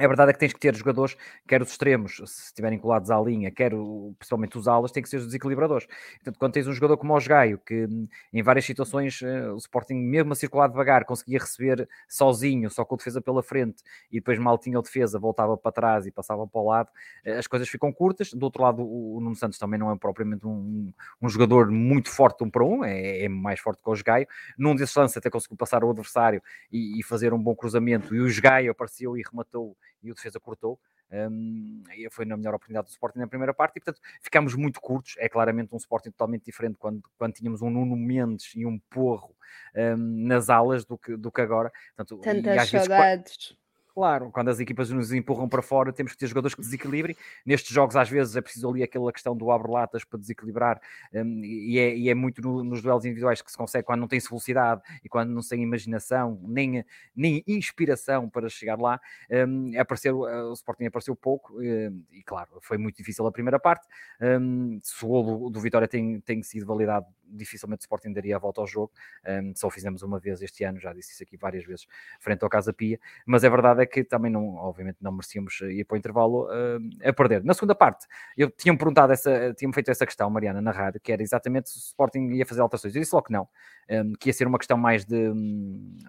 a 0.00 0.06
verdade 0.06 0.30
é 0.30 0.32
que 0.32 0.40
tens 0.40 0.54
que 0.54 0.58
ter 0.58 0.74
jogadores, 0.74 1.14
quer 1.46 1.60
os 1.60 1.70
extremos, 1.70 2.16
se 2.24 2.46
estiverem 2.46 2.78
colados 2.78 3.10
à 3.10 3.20
linha, 3.20 3.50
quer 3.50 3.72
principalmente 4.18 4.56
os 4.56 4.66
alas, 4.66 4.90
têm 4.90 5.02
que 5.02 5.08
ser 5.08 5.18
os 5.18 5.26
desequilibradores. 5.26 5.86
Portanto, 6.14 6.38
quando 6.38 6.52
tens 6.54 6.66
um 6.66 6.72
jogador 6.72 6.96
como 6.96 7.14
o 7.14 7.20
Gaio, 7.20 7.58
que 7.58 7.84
hum, 7.84 8.08
em 8.32 8.42
várias 8.42 8.64
situações 8.64 9.20
eh, 9.20 9.50
o 9.50 9.56
Sporting, 9.58 9.94
mesmo 9.94 10.32
a 10.32 10.34
circular 10.34 10.68
devagar, 10.68 11.04
conseguia 11.04 11.38
receber 11.38 11.86
sozinho, 12.08 12.70
só 12.70 12.86
com 12.86 12.94
a 12.94 12.98
defesa 12.98 13.20
pela 13.20 13.42
frente, 13.42 13.82
e 14.10 14.14
depois 14.18 14.38
mal 14.38 14.56
tinha 14.56 14.78
a 14.78 14.82
defesa, 14.82 15.18
voltava 15.18 15.58
para 15.58 15.70
trás 15.70 16.06
e 16.06 16.10
passava 16.10 16.46
para 16.46 16.60
o 16.60 16.66
lado, 16.66 16.88
eh, 17.22 17.36
as 17.36 17.46
coisas 17.46 17.68
ficam 17.68 17.92
curtas. 17.92 18.32
Do 18.32 18.44
outro 18.44 18.62
lado, 18.62 18.82
o 18.82 19.20
Nuno 19.20 19.36
Santos 19.36 19.58
também 19.58 19.78
não 19.78 19.92
é 19.92 19.96
propriamente 19.98 20.46
um, 20.46 20.90
um 21.20 21.28
jogador 21.28 21.70
muito 21.70 22.08
forte 22.08 22.42
um 22.42 22.48
para 22.48 22.64
um, 22.64 22.82
é, 22.82 23.24
é 23.24 23.28
mais 23.28 23.60
forte 23.60 23.82
que 23.82 23.90
o 23.90 23.94
Gaio. 24.02 24.26
Num 24.56 24.74
desses 24.74 24.96
lances 24.96 25.18
até 25.18 25.28
conseguiu 25.28 25.58
passar 25.58 25.84
o 25.84 25.90
adversário 25.90 26.42
e, 26.72 26.98
e 26.98 27.02
fazer 27.02 27.34
um 27.34 27.42
bom 27.42 27.54
cruzamento, 27.54 28.14
e 28.14 28.20
o 28.20 28.42
Gaio 28.42 28.70
apareceu 28.70 29.18
e 29.18 29.22
rematou 29.22 29.76
e 30.02 30.10
o 30.10 30.14
defesa 30.14 30.40
cortou. 30.40 30.78
Um, 31.12 31.82
foi 32.10 32.24
na 32.24 32.38
melhor 32.38 32.54
oportunidade 32.54 32.86
do 32.86 32.90
Sporting 32.90 33.18
na 33.18 33.26
primeira 33.26 33.52
parte 33.52 33.76
e 33.76 33.80
portanto 33.80 34.00
ficámos 34.22 34.54
muito 34.54 34.80
curtos. 34.80 35.14
É 35.18 35.28
claramente 35.28 35.74
um 35.74 35.76
Sporting 35.76 36.10
totalmente 36.10 36.44
diferente 36.44 36.76
quando, 36.78 37.02
quando 37.18 37.34
tínhamos 37.34 37.60
um 37.60 37.68
Nuno 37.68 37.96
Mendes 37.96 38.52
e 38.54 38.64
um 38.64 38.78
Porro 38.90 39.36
um, 39.76 39.96
nas 40.26 40.48
alas 40.48 40.84
do 40.84 40.96
que, 40.96 41.16
do 41.16 41.30
que 41.30 41.40
agora. 41.40 41.70
Portanto, 41.94 42.20
Tantas 42.22 42.70
saudades. 42.70 43.56
Claro, 43.94 44.30
quando 44.30 44.48
as 44.48 44.58
equipas 44.58 44.88
nos 44.88 45.12
empurram 45.12 45.46
para 45.46 45.60
fora, 45.60 45.92
temos 45.92 46.12
que 46.12 46.18
ter 46.18 46.26
jogadores 46.26 46.54
que 46.54 46.62
desequilibrem. 46.62 47.14
Nestes 47.44 47.74
jogos, 47.74 47.94
às 47.94 48.08
vezes, 48.08 48.34
é 48.36 48.40
preciso 48.40 48.70
ali 48.70 48.82
aquela 48.82 49.12
questão 49.12 49.36
do 49.36 49.50
abre-latas 49.50 50.02
para 50.02 50.18
desequilibrar, 50.18 50.80
um, 51.12 51.44
e, 51.44 51.78
é, 51.78 51.94
e, 51.94 52.08
é, 52.08 52.14
muito 52.14 52.40
no, 52.40 52.64
nos 52.64 52.80
duelos 52.80 53.04
individuais 53.04 53.42
que 53.42 53.50
se 53.50 53.56
consegue 53.56 53.84
quando 53.84 54.00
não 54.00 54.08
tem 54.08 54.18
velocidade 54.18 54.80
e 55.04 55.08
quando 55.10 55.28
não 55.30 55.42
tem 55.42 55.62
imaginação, 55.62 56.40
nem, 56.42 56.82
nem 57.14 57.44
inspiração 57.46 58.30
para 58.30 58.48
chegar 58.48 58.78
lá. 58.78 58.98
Um, 59.30 59.78
apareceu, 59.78 60.20
o 60.20 60.52
Sporting 60.54 60.86
apareceu 60.86 61.14
pouco, 61.14 61.60
um, 61.60 62.02
e 62.10 62.22
claro, 62.24 62.48
foi 62.62 62.78
muito 62.78 62.96
difícil 62.96 63.26
a 63.26 63.32
primeira 63.32 63.60
parte. 63.60 63.86
Um, 64.22 64.80
se 64.82 65.04
o 65.04 65.08
gol 65.08 65.24
do, 65.24 65.50
do 65.50 65.60
Vitória 65.60 65.86
tem, 65.86 66.18
tem 66.20 66.42
sido 66.42 66.64
validado 66.64 67.06
dificilmente 67.32 67.80
o 67.80 67.84
Sporting 67.84 68.12
daria 68.12 68.36
a 68.36 68.38
volta 68.38 68.60
ao 68.60 68.66
jogo. 68.66 68.92
Um, 69.26 69.52
só 69.54 69.70
fizemos 69.70 70.02
uma 70.02 70.18
vez 70.18 70.42
este 70.42 70.64
ano, 70.64 70.78
já 70.78 70.92
disse 70.92 71.12
isso 71.12 71.22
aqui 71.22 71.36
várias 71.36 71.64
vezes, 71.64 71.86
frente 72.20 72.42
ao 72.42 72.48
Casa 72.48 72.72
Pia. 72.72 72.98
Mas 73.26 73.44
a 73.44 73.48
verdade 73.48 73.82
é 73.82 73.86
que 73.86 74.04
também, 74.04 74.30
não, 74.30 74.56
obviamente, 74.56 74.98
não 75.00 75.12
merecíamos 75.12 75.60
ir 75.62 75.84
para 75.84 75.94
o 75.94 75.98
intervalo 75.98 76.46
uh, 76.46 77.08
a 77.08 77.12
perder. 77.12 77.44
Na 77.44 77.54
segunda 77.54 77.74
parte, 77.74 78.06
eu 78.36 78.50
tinha-me 78.50 78.78
perguntado, 78.78 79.12
essa, 79.12 79.54
tinha 79.54 79.72
feito 79.72 79.90
essa 79.90 80.06
questão, 80.06 80.28
Mariana, 80.30 80.60
na 80.60 80.70
rádio, 80.70 81.00
que 81.00 81.12
era 81.12 81.22
exatamente 81.22 81.70
se 81.70 81.78
o 81.78 81.80
Sporting 81.80 82.28
ia 82.32 82.46
fazer 82.46 82.60
alterações. 82.60 82.94
Eu 82.94 83.00
disse 83.00 83.14
logo 83.14 83.26
que 83.26 83.32
não, 83.32 83.48
um, 83.90 84.12
que 84.12 84.28
ia 84.28 84.32
ser 84.32 84.46
uma 84.46 84.58
questão 84.58 84.76
mais 84.76 85.04
de, 85.04 85.32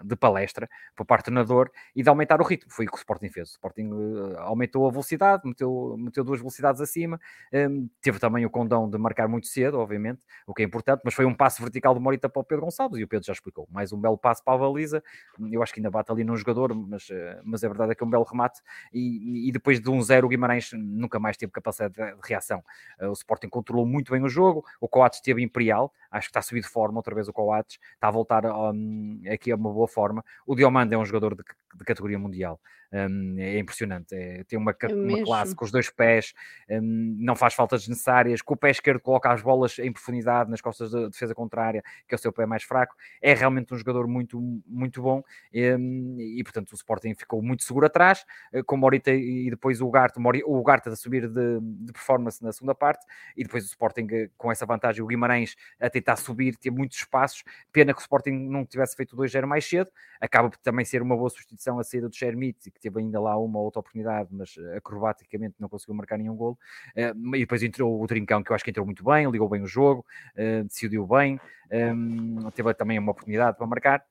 de 0.03 0.15
palestra 0.15 0.69
para 0.95 1.05
parte 1.05 1.23
do 1.23 1.25
treinador 1.25 1.71
e 1.95 2.03
de 2.03 2.09
aumentar 2.09 2.41
o 2.41 2.43
ritmo. 2.43 2.71
Foi 2.71 2.85
o 2.85 2.89
que 2.89 2.95
o 2.95 2.97
Sporting 2.97 3.29
fez. 3.29 3.49
O 3.49 3.51
Sporting 3.51 3.89
uh, 3.91 4.37
aumentou 4.39 4.87
a 4.87 4.91
velocidade, 4.91 5.43
meteu, 5.45 5.95
meteu 5.97 6.23
duas 6.23 6.39
velocidades 6.39 6.81
acima, 6.81 7.19
um, 7.53 7.89
teve 8.01 8.19
também 8.19 8.45
o 8.45 8.49
condão 8.49 8.89
de 8.89 8.97
marcar 8.97 9.27
muito 9.27 9.47
cedo, 9.47 9.79
obviamente, 9.79 10.21
o 10.47 10.53
que 10.53 10.61
é 10.61 10.65
importante, 10.65 11.01
mas 11.03 11.12
mas 11.13 11.15
foi 11.15 11.25
um 11.25 11.33
passo 11.33 11.61
vertical 11.61 11.93
do 11.93 12.01
Morita 12.01 12.27
para 12.27 12.39
o 12.39 12.43
Pedro 12.43 12.65
Gonçalves 12.65 12.99
e 12.99 13.03
o 13.03 13.07
Pedro 13.07 13.25
já 13.25 13.33
explicou. 13.33 13.67
Mais 13.71 13.93
um 13.93 14.01
belo 14.01 14.17
passo 14.17 14.43
para 14.43 14.55
a 14.55 14.57
baliza. 14.57 15.03
Eu 15.51 15.61
acho 15.61 15.71
que 15.71 15.79
ainda 15.79 15.91
bate 15.91 16.11
ali 16.11 16.23
num 16.23 16.35
jogador, 16.35 16.73
mas, 16.73 17.07
eh, 17.11 17.39
mas 17.43 17.63
a 17.63 17.67
verdade 17.67 17.91
é 17.91 17.95
que 17.95 18.03
é 18.03 18.07
um 18.07 18.09
belo 18.09 18.23
remate. 18.23 18.61
E, 18.91 19.47
e 19.47 19.51
depois 19.51 19.79
de 19.79 19.89
um 19.89 20.01
zero, 20.01 20.25
o 20.25 20.29
Guimarães 20.29 20.71
nunca 20.73 21.19
mais 21.19 21.37
teve 21.37 21.51
capacidade 21.51 21.93
de, 21.93 22.15
reação. 22.27 22.63
Eh, 22.99 23.07
o 23.07 23.13
Sporting 23.13 23.47
controlou 23.47 23.85
muito 23.85 24.11
bem 24.11 24.23
o 24.23 24.29
jogo. 24.29 24.65
O 24.81 24.87
Coates 24.87 25.21
teve 25.21 25.43
imperial. 25.43 25.93
Acho 26.09 26.27
que 26.27 26.31
está 26.31 26.39
a 26.39 26.43
subir 26.43 26.61
de 26.61 26.67
forma 26.67 26.97
outra 26.97 27.13
vez 27.13 27.27
o 27.27 27.33
Coates. 27.33 27.77
Está 27.93 28.07
a 28.07 28.11
voltar 28.11 28.45
um, 28.45 29.21
aqui 29.31 29.51
a 29.51 29.55
uma 29.55 29.71
boa 29.71 29.87
forma. 29.87 30.23
O 30.47 30.55
Diomande 30.55 30.95
é 30.95 30.97
um 30.97 31.05
jogador 31.05 31.35
de, 31.35 31.43
de 31.75 31.85
categoria 31.85 32.17
mundial. 32.17 32.59
Um, 32.93 33.35
é 33.39 33.57
impressionante. 33.57 34.13
É, 34.13 34.43
tem 34.43 34.57
uma, 34.59 34.75
é 34.79 34.93
uma 34.93 35.23
classe 35.23 35.55
com 35.55 35.65
os 35.65 35.71
dois 35.71 35.89
pés, 35.89 36.33
um, 36.69 37.15
não 37.19 37.35
faz 37.35 37.55
faltas 37.55 37.81
desnecessárias. 37.81 38.41
Com 38.41 38.53
o 38.53 38.57
pé 38.57 38.69
esquerdo 38.69 38.99
coloca 38.99 39.31
as 39.31 39.41
bolas 39.41 39.79
em 39.79 39.91
profundidade 39.91 40.49
nas 40.49 40.61
costas 40.61 40.91
da 40.91 41.07
defesa 41.07 41.33
contrária, 41.33 41.83
que 42.07 42.13
é 42.13 42.15
o 42.15 42.19
seu 42.19 42.31
pé 42.31 42.45
mais 42.45 42.63
fraco. 42.63 42.95
É 43.21 43.33
realmente 43.33 43.73
um 43.73 43.77
jogador 43.77 44.07
muito, 44.07 44.39
muito 44.67 45.01
bom 45.01 45.23
um, 45.53 46.17
e, 46.19 46.43
portanto, 46.43 46.71
o 46.71 46.75
Sporting 46.75 47.15
ficou 47.15 47.41
muito 47.41 47.63
seguro 47.63 47.87
atrás, 47.87 48.23
eh, 48.51 48.61
com 48.63 48.75
o 48.75 48.77
Morita 48.77 49.11
e 49.11 49.49
depois 49.49 49.81
o 49.81 49.87
Ugarte, 49.87 50.19
o 50.19 50.59
Ugarte 50.59 50.89
a 50.89 50.95
subir 50.95 51.27
de, 51.27 51.59
de, 51.61 51.91
performance 51.91 52.43
na 52.43 52.51
segunda 52.51 52.75
parte 52.75 53.05
e 53.35 53.43
depois 53.43 53.63
o 53.63 53.67
Sporting 53.67 54.07
eh, 54.11 54.29
com 54.37 54.51
essa 54.51 54.65
vantagem, 54.65 55.01
o 55.01 55.07
Guimarães 55.07 55.55
a 55.79 55.89
tentar 55.89 56.15
subir, 56.15 56.55
ter 56.57 56.71
muitos 56.71 56.97
espaços. 56.97 57.43
Pena 57.71 57.93
que 57.93 57.99
o 57.99 58.01
Sporting 58.01 58.31
não 58.31 58.65
tivesse 58.65 58.95
feito 58.95 59.13
o 59.13 59.17
2-0 59.17 59.45
mais 59.45 59.65
cedo. 59.65 59.89
Acaba 60.21 60.49
por 60.49 60.57
também 60.57 60.85
ser 60.85 61.01
uma 61.01 61.15
boa 61.15 61.29
substituição 61.29 61.79
a 61.79 61.83
saída 61.83 62.07
do 62.07 62.15
Shermit, 62.15 62.71
que 62.71 62.79
teve 62.83 62.99
ainda 62.99 63.19
lá 63.19 63.37
uma 63.37 63.59
outra 63.59 63.79
oportunidade, 63.79 64.29
mas 64.31 64.55
eh, 64.57 64.77
acrobaticamente 64.77 65.55
não 65.59 65.69
conseguiu 65.69 65.95
marcar 65.95 66.17
nenhum 66.17 66.35
golo. 66.35 66.57
Eh, 66.95 67.13
e 67.35 67.39
depois 67.39 67.63
entrou 67.63 68.01
o 68.01 68.07
Trincão, 68.07 68.43
que 68.43 68.51
eu 68.51 68.55
acho 68.55 68.63
que 68.63 68.69
entrou 68.71 68.85
muito 68.85 69.03
bem, 69.03 69.29
ligou 69.31 69.47
bem 69.47 69.61
o 69.61 69.67
jogo, 69.67 70.05
eh, 70.35 70.63
decidiu 70.63 71.07
bem, 71.07 71.39
ehm, 71.71 72.49
teve 72.53 72.73
também 72.73 72.99
uma 72.99 73.11
oportunidade 73.11 73.57
para 73.57 73.65
marcar 73.65 74.05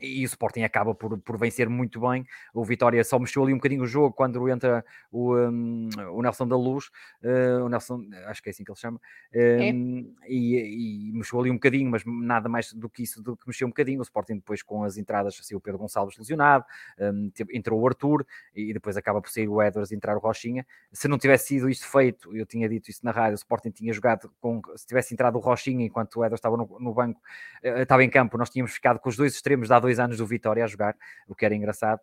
e 0.00 0.24
o 0.24 0.26
Sporting 0.26 0.62
acaba 0.62 0.94
por, 0.94 1.18
por 1.18 1.38
vencer 1.38 1.68
muito 1.68 2.00
bem. 2.00 2.26
O 2.54 2.64
Vitória 2.64 3.02
só 3.04 3.18
mexeu 3.18 3.42
ali 3.42 3.52
um 3.52 3.56
bocadinho 3.56 3.82
o 3.82 3.86
jogo 3.86 4.14
quando 4.14 4.48
entra 4.48 4.84
o, 5.10 5.36
um, 5.36 5.88
o 6.12 6.22
Nelson 6.22 6.46
da 6.46 6.56
Luz, 6.56 6.86
uh, 7.22 7.64
o 7.64 7.68
Nelson, 7.68 8.02
acho 8.26 8.42
que 8.42 8.48
é 8.48 8.50
assim 8.50 8.64
que 8.64 8.70
ele 8.70 8.78
chama, 8.78 9.00
um, 9.34 10.14
é. 10.22 10.28
e, 10.28 11.08
e, 11.08 11.12
mexeu 11.12 11.40
ali 11.40 11.50
um 11.50 11.54
bocadinho, 11.54 11.90
mas 11.90 12.02
nada 12.06 12.48
mais 12.48 12.72
do 12.72 12.88
que 12.88 13.02
isso 13.02 13.22
do 13.22 13.36
que 13.36 13.46
mexeu 13.46 13.66
um 13.66 13.70
bocadinho. 13.70 14.00
O 14.00 14.02
Sporting 14.02 14.36
depois 14.36 14.62
com 14.62 14.84
as 14.84 14.96
entradas 14.96 15.36
saiu 15.42 15.58
o 15.58 15.60
Pedro 15.60 15.78
Gonçalves 15.78 16.16
lesionado, 16.16 16.64
um, 17.00 17.30
entrou 17.52 17.80
o 17.80 17.86
Arthur 17.86 18.26
e 18.54 18.72
depois 18.72 18.96
acaba 18.96 19.20
por 19.20 19.30
sair 19.30 19.48
o 19.48 19.62
Edwards 19.62 19.90
e 19.90 19.94
entrar 19.94 20.16
o 20.16 20.20
Rochinha. 20.20 20.66
Se 20.92 21.08
não 21.08 21.18
tivesse 21.18 21.48
sido 21.48 21.68
isto 21.68 21.86
feito, 21.86 22.36
eu 22.36 22.46
tinha 22.46 22.68
dito 22.68 22.90
isso 22.90 23.00
na 23.04 23.10
rádio, 23.10 23.32
o 23.32 23.34
Sporting 23.36 23.70
tinha 23.70 23.92
jogado 23.92 24.32
com, 24.40 24.60
se 24.76 24.86
tivesse 24.86 25.14
entrado 25.14 25.36
o 25.36 25.40
Rochinha 25.40 25.84
enquanto 25.84 26.16
o 26.16 26.24
Edwards 26.24 26.38
estava 26.38 26.56
no, 26.56 26.78
no 26.78 26.94
banco, 26.94 27.20
uh, 27.64 27.82
estava 27.82 28.04
em 28.04 28.10
campo, 28.10 28.38
nós 28.38 28.50
tínhamos 28.50 28.72
ficado 28.72 28.98
com 28.98 29.08
os 29.08 29.16
dois 29.16 29.34
extremos 29.34 29.68
da 29.68 29.78
dois 29.88 29.98
anos 29.98 30.18
do 30.18 30.26
Vitória 30.26 30.62
a 30.62 30.66
jogar, 30.66 30.94
o 31.26 31.34
que 31.34 31.46
era 31.46 31.54
engraçado, 31.54 32.00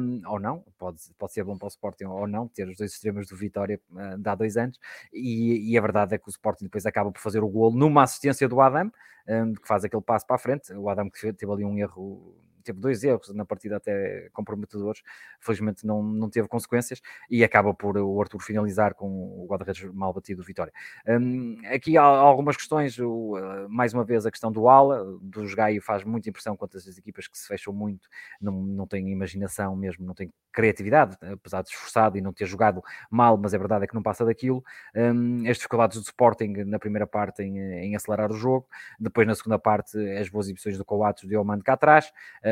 um, 0.00 0.22
ou 0.28 0.38
não, 0.38 0.64
pode, 0.78 0.98
pode 1.18 1.32
ser 1.32 1.42
bom 1.42 1.58
para 1.58 1.66
o 1.66 1.68
Sporting 1.68 2.04
ou 2.04 2.26
não, 2.26 2.46
ter 2.46 2.68
os 2.68 2.76
dois 2.76 2.92
extremos 2.92 3.26
do 3.26 3.36
Vitória 3.36 3.80
uh, 3.90 4.16
de 4.16 4.28
há 4.28 4.34
dois 4.34 4.56
anos, 4.56 4.78
e, 5.12 5.72
e, 5.72 5.76
a 5.76 5.80
verdade 5.80 6.14
é 6.14 6.18
que 6.18 6.28
o 6.28 6.30
Sporting 6.30 6.64
depois 6.64 6.86
acaba 6.86 7.10
por 7.10 7.20
fazer 7.20 7.42
o 7.42 7.48
golo 7.48 7.76
numa 7.76 8.04
assistência 8.04 8.48
do 8.48 8.60
Adam, 8.60 8.90
um, 9.28 9.54
que 9.54 9.66
faz 9.66 9.84
aquele 9.84 10.02
passo 10.02 10.24
para 10.26 10.36
a 10.36 10.38
frente, 10.38 10.72
o 10.72 10.88
Adam 10.88 11.10
que 11.10 11.32
teve 11.32 11.52
ali 11.52 11.64
um 11.64 11.76
erro 11.76 12.45
teve 12.66 12.80
dois 12.80 13.02
erros 13.04 13.32
na 13.34 13.44
partida 13.44 13.76
até 13.76 14.28
comprometedores, 14.32 15.02
felizmente 15.40 15.86
não, 15.86 16.02
não 16.02 16.28
teve 16.28 16.48
consequências 16.48 17.00
e 17.30 17.42
acaba 17.42 17.72
por 17.72 17.96
o 17.96 18.20
Arthur 18.20 18.40
finalizar 18.40 18.94
com 18.94 19.08
o 19.08 19.46
guarda-redes 19.48 19.92
mal 19.92 20.12
batido 20.12 20.42
Vitória. 20.42 20.72
Um, 21.06 21.56
aqui 21.72 21.96
há 21.96 22.02
algumas 22.02 22.56
questões, 22.56 22.98
o, 22.98 23.36
uh, 23.36 23.68
mais 23.68 23.92
uma 23.94 24.04
vez 24.04 24.26
a 24.26 24.30
questão 24.30 24.50
do 24.50 24.68
ala, 24.68 25.04
do 25.20 25.46
Gaio 25.54 25.80
faz 25.80 26.04
muita 26.04 26.28
impressão 26.28 26.56
quanto 26.56 26.76
às 26.76 26.98
equipas 26.98 27.28
que 27.28 27.38
se 27.38 27.46
fecham 27.46 27.72
muito, 27.72 28.08
não, 28.40 28.52
não 28.52 28.86
têm 28.86 29.10
imaginação 29.10 29.74
mesmo, 29.76 30.04
não 30.04 30.14
têm 30.14 30.32
criatividade, 30.56 31.18
apesar 31.20 31.62
de 31.62 31.68
esforçado 31.68 32.16
e 32.16 32.22
não 32.22 32.32
ter 32.32 32.46
jogado 32.46 32.82
mal, 33.10 33.36
mas 33.36 33.52
a 33.52 33.58
verdade 33.58 33.84
é 33.84 33.86
que 33.86 33.94
não 33.94 34.02
passa 34.02 34.24
daquilo. 34.24 34.64
Um, 34.94 35.48
as 35.48 35.58
dificuldades 35.58 35.98
do 35.98 36.04
Sporting 36.04 36.64
na 36.64 36.78
primeira 36.78 37.06
parte 37.06 37.42
em, 37.42 37.58
em, 37.58 37.94
acelerar 37.94 38.32
o 38.32 38.34
jogo, 38.34 38.66
depois 38.98 39.26
na 39.26 39.34
segunda 39.34 39.58
parte 39.58 39.98
as 40.18 40.30
boas 40.30 40.46
exibições 40.46 40.78
do 40.78 40.84
Coates 40.84 41.28
de 41.28 41.36
Oman 41.36 41.60
cá 41.60 41.74
atrás, 41.74 42.10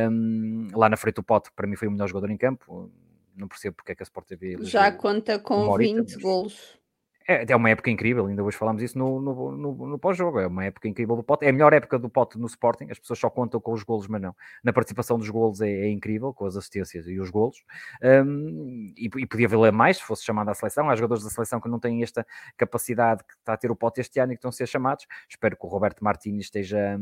um, 0.09 0.69
lá 0.75 0.89
na 0.89 0.97
frente 0.97 1.17
do 1.17 1.23
Pote, 1.23 1.51
para 1.55 1.67
mim 1.67 1.77
foi 1.77 1.89
o 1.89 1.91
melhor 1.91 2.09
jogador 2.09 2.31
em 2.31 2.37
campo. 2.37 2.91
Não 3.37 3.49
percebo 3.49 3.77
porque 3.77 3.93
é 3.93 3.95
que 3.95 4.03
a 4.03 4.05
Sport 4.05 4.29
TV 4.29 4.57
já 4.63 4.93
conta 4.93 5.39
com 5.39 5.77
20 5.77 6.19
golos. 6.21 6.79
É, 7.27 7.51
é 7.51 7.57
uma 7.57 7.71
época 7.71 7.91
incrível, 7.91 8.27
ainda 8.27 8.45
hoje 8.45 8.55
falámos 8.55 8.83
isso 8.83 8.99
no, 8.99 9.19
no, 9.19 9.57
no, 9.57 9.87
no 9.87 9.99
pós-jogo. 9.99 10.41
É 10.41 10.47
uma 10.47 10.65
época 10.67 10.87
incrível 10.87 11.17
do 11.17 11.23
Pote. 11.23 11.47
É 11.47 11.49
a 11.49 11.53
melhor 11.53 11.73
época 11.73 11.99
do 11.99 12.11
Pote 12.11 12.39
no 12.39 12.47
Sporting. 12.47 12.89
As 12.91 12.99
pessoas 12.99 13.19
só 13.19 13.31
contam 13.31 13.59
com 13.61 13.73
os 13.73 13.83
golos, 13.83 14.07
mas 14.07 14.21
não. 14.21 14.37
Na 14.63 14.75
participação 14.75 15.19
dos 15.19 15.31
golos 15.31 15.63
é, 15.63 15.71
é 15.71 15.91
incrível, 15.91 16.35
com 16.35 16.45
as 16.45 16.55
assistências 16.55 17.09
e 17.09 17.19
os 17.19 17.31
golos. 17.31 17.65
Um, 18.03 18.93
e, 18.95 19.07
e, 19.07 19.27
podia 19.27 19.49
valer 19.49 19.73
mais 19.73 19.97
se 19.97 20.03
fosse 20.03 20.23
chamado 20.23 20.51
à 20.51 20.55
seleção. 20.55 20.91
Há 20.91 20.95
jogadores 20.97 21.25
da 21.25 21.31
seleção 21.31 21.61
que 21.61 21.69
não 21.69 21.81
têm 21.81 22.03
esta 22.03 22.27
capacidade 22.59 23.25
que 23.25 23.35
está 23.35 23.55
a 23.55 23.57
ter 23.57 23.71
o 23.71 23.77
Pote 23.77 24.03
este 24.03 24.21
ano 24.21 24.33
e 24.33 24.37
que 24.37 24.41
estão 24.41 24.51
a 24.51 24.53
ser 24.53 24.67
chamados. 24.67 25.07
Espero 25.27 25.57
que 25.57 25.65
o 25.65 25.69
Roberto 25.69 26.05
Martins 26.05 26.45
esteja, 26.45 26.99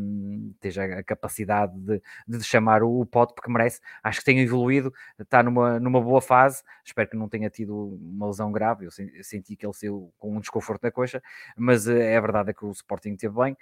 esteja 0.54 0.84
a 0.84 1.02
capacidade 1.02 1.76
de, 1.76 2.00
de 2.28 2.44
chamar 2.44 2.84
o, 2.84 3.00
o 3.00 3.06
Pote, 3.06 3.34
porque 3.34 3.50
merece. 3.50 3.80
Acho 4.04 4.20
que 4.20 4.24
tem 4.24 4.38
evoluído, 4.38 4.92
está 5.18 5.42
numa, 5.42 5.80
numa 5.80 6.00
boa 6.00 6.22
fase. 6.22 6.62
Espero 6.84 7.10
que 7.10 7.16
não 7.16 7.28
tenha 7.28 7.50
tido 7.50 7.98
uma 8.00 8.28
lesão 8.28 8.52
grave. 8.52 8.86
Eu 8.86 8.90
senti 9.24 9.56
que 9.56 9.66
ele 9.66 9.74
saiu 9.74 10.11
com 10.18 10.36
um 10.36 10.40
desconforto 10.40 10.82
na 10.82 10.90
coxa, 10.90 11.22
mas 11.56 11.88
eh, 11.88 12.14
é 12.14 12.20
verdade 12.20 12.50
é 12.50 12.52
que 12.52 12.64
o 12.64 12.70
Sporting 12.70 13.16
teve 13.16 13.34
bem, 13.34 13.56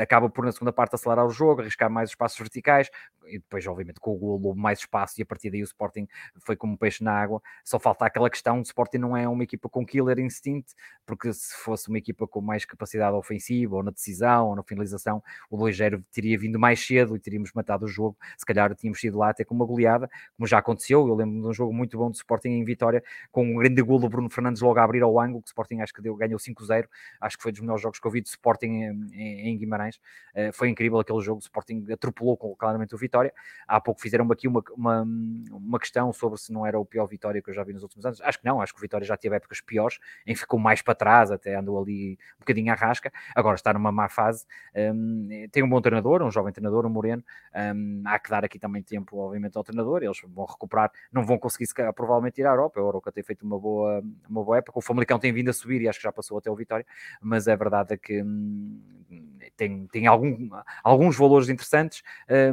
acaba 0.00 0.28
por 0.28 0.44
na 0.44 0.52
segunda 0.52 0.72
parte 0.72 0.94
acelerar 0.94 1.26
o 1.26 1.30
jogo, 1.30 1.60
arriscar 1.60 1.90
mais 1.90 2.10
espaços 2.10 2.38
verticais, 2.38 2.90
e 3.26 3.38
depois 3.38 3.66
obviamente 3.66 4.00
com 4.00 4.12
o 4.12 4.18
golo 4.18 4.54
mais 4.54 4.80
espaço 4.80 5.20
e 5.20 5.22
a 5.22 5.26
partir 5.26 5.50
daí 5.50 5.62
o 5.62 5.64
Sporting 5.64 6.08
foi 6.40 6.56
como 6.56 6.72
um 6.72 6.76
peixe 6.76 7.04
na 7.04 7.12
água, 7.12 7.40
só 7.64 7.78
falta 7.78 8.04
aquela 8.04 8.28
questão, 8.28 8.58
o 8.58 8.62
Sporting 8.62 8.98
não 8.98 9.16
é 9.16 9.28
uma 9.28 9.44
equipa 9.44 9.68
com 9.68 9.86
killer 9.86 10.18
instinct, 10.18 10.74
porque 11.06 11.32
se 11.32 11.54
fosse 11.56 11.88
uma 11.88 11.98
equipa 11.98 12.26
com 12.26 12.40
mais 12.40 12.64
capacidade 12.64 13.14
ofensiva, 13.16 13.76
ou 13.76 13.82
na 13.82 13.90
decisão, 13.90 14.48
ou 14.48 14.56
na 14.56 14.62
finalização, 14.62 15.22
o 15.48 15.56
2-0 15.56 16.02
teria 16.12 16.38
vindo 16.38 16.58
mais 16.58 16.84
cedo 16.84 17.16
e 17.16 17.20
teríamos 17.20 17.52
matado 17.52 17.84
o 17.84 17.88
jogo, 17.88 18.16
se 18.36 18.44
calhar 18.44 18.74
tínhamos 18.74 19.00
sido 19.00 19.18
lá 19.18 19.30
até 19.30 19.44
com 19.44 19.54
uma 19.54 19.64
goleada, 19.64 20.10
como 20.36 20.46
já 20.46 20.58
aconteceu, 20.58 21.06
eu 21.06 21.14
lembro 21.14 21.40
de 21.40 21.48
um 21.48 21.52
jogo 21.52 21.72
muito 21.72 21.96
bom 21.96 22.10
do 22.10 22.14
Sporting 22.14 22.48
em 22.48 22.64
Vitória, 22.64 23.02
com 23.30 23.44
um 23.44 23.56
grande 23.56 23.82
golo 23.82 24.00
do 24.00 24.08
Bruno 24.08 24.30
Fernandes 24.30 24.62
logo 24.62 24.78
a 24.78 24.84
abrir 24.84 25.02
ao 25.02 25.18
ângulo, 25.20 25.42
Sporting 25.50 25.80
acho 25.80 25.92
que 25.92 26.02
deu, 26.02 26.14
ganhou 26.16 26.38
5-0, 26.38 26.86
acho 27.20 27.36
que 27.36 27.42
foi 27.42 27.52
dos 27.52 27.60
melhores 27.60 27.82
jogos 27.82 27.98
que 27.98 28.06
eu 28.06 28.10
vi 28.10 28.20
de 28.20 28.28
Sporting 28.28 29.10
em, 29.12 29.48
em 29.48 29.58
Guimarães, 29.58 29.96
uh, 29.96 30.52
foi 30.52 30.68
incrível 30.68 30.98
aquele 30.98 31.20
jogo, 31.20 31.38
o 31.38 31.42
Sporting 31.42 31.86
atropelou 31.92 32.36
claramente 32.56 32.94
o 32.94 32.98
Vitória, 32.98 33.32
há 33.66 33.80
pouco 33.80 34.00
fizeram 34.00 34.30
aqui 34.32 34.48
uma, 34.48 34.62
uma, 34.76 35.02
uma 35.50 35.78
questão 35.78 36.12
sobre 36.12 36.38
se 36.38 36.52
não 36.52 36.66
era 36.66 36.78
o 36.78 36.84
pior 36.84 37.06
Vitória 37.06 37.42
que 37.42 37.50
eu 37.50 37.54
já 37.54 37.64
vi 37.64 37.72
nos 37.72 37.82
últimos 37.82 38.06
anos, 38.06 38.20
acho 38.20 38.38
que 38.38 38.44
não, 38.44 38.60
acho 38.60 38.72
que 38.72 38.78
o 38.78 38.82
Vitória 38.82 39.06
já 39.06 39.16
teve 39.16 39.36
épocas 39.36 39.60
piores, 39.60 39.98
em 40.26 40.34
ficou 40.34 40.58
mais 40.58 40.82
para 40.82 40.94
trás, 40.94 41.30
até 41.30 41.54
andou 41.54 41.80
ali 41.80 42.18
um 42.36 42.40
bocadinho 42.40 42.72
à 42.72 42.74
rasca, 42.74 43.12
agora 43.34 43.56
está 43.56 43.72
numa 43.72 43.92
má 43.92 44.08
fase, 44.08 44.46
um, 44.74 45.28
tem 45.50 45.62
um 45.62 45.68
bom 45.68 45.80
treinador, 45.80 46.22
um 46.22 46.30
jovem 46.30 46.52
treinador, 46.52 46.86
um 46.86 46.90
Moreno, 46.90 47.24
um, 47.74 48.02
há 48.06 48.18
que 48.18 48.30
dar 48.30 48.44
aqui 48.44 48.58
também 48.58 48.82
tempo, 48.82 49.18
obviamente, 49.18 49.56
ao 49.56 49.64
treinador, 49.64 50.02
eles 50.02 50.20
vão 50.24 50.44
recuperar, 50.44 50.90
não 51.12 51.24
vão 51.24 51.38
conseguir 51.38 51.66
provavelmente 51.94 52.40
ir 52.40 52.46
à 52.46 52.50
Europa, 52.50 52.80
a 52.80 52.82
Europa 52.82 53.12
tem 53.12 53.22
feito 53.22 53.44
uma 53.44 53.58
boa, 53.58 54.02
uma 54.28 54.44
boa 54.44 54.58
época, 54.58 54.78
o 54.78 54.82
Famalicão 54.82 55.18
tem 55.18 55.32
vindo 55.40 55.50
a 55.50 55.52
subir 55.52 55.80
e 55.80 55.88
acho 55.88 55.98
que 55.98 56.04
já 56.04 56.12
passou 56.12 56.38
até 56.38 56.50
o 56.50 56.54
Vitória, 56.54 56.86
mas 57.20 57.48
é 57.48 57.56
verdade 57.56 57.96
que 57.96 58.22
hum, 58.22 58.78
tem, 59.56 59.86
tem 59.88 60.06
algum, 60.06 60.50
alguns 60.82 61.16
valores 61.16 61.48
interessantes, 61.48 62.02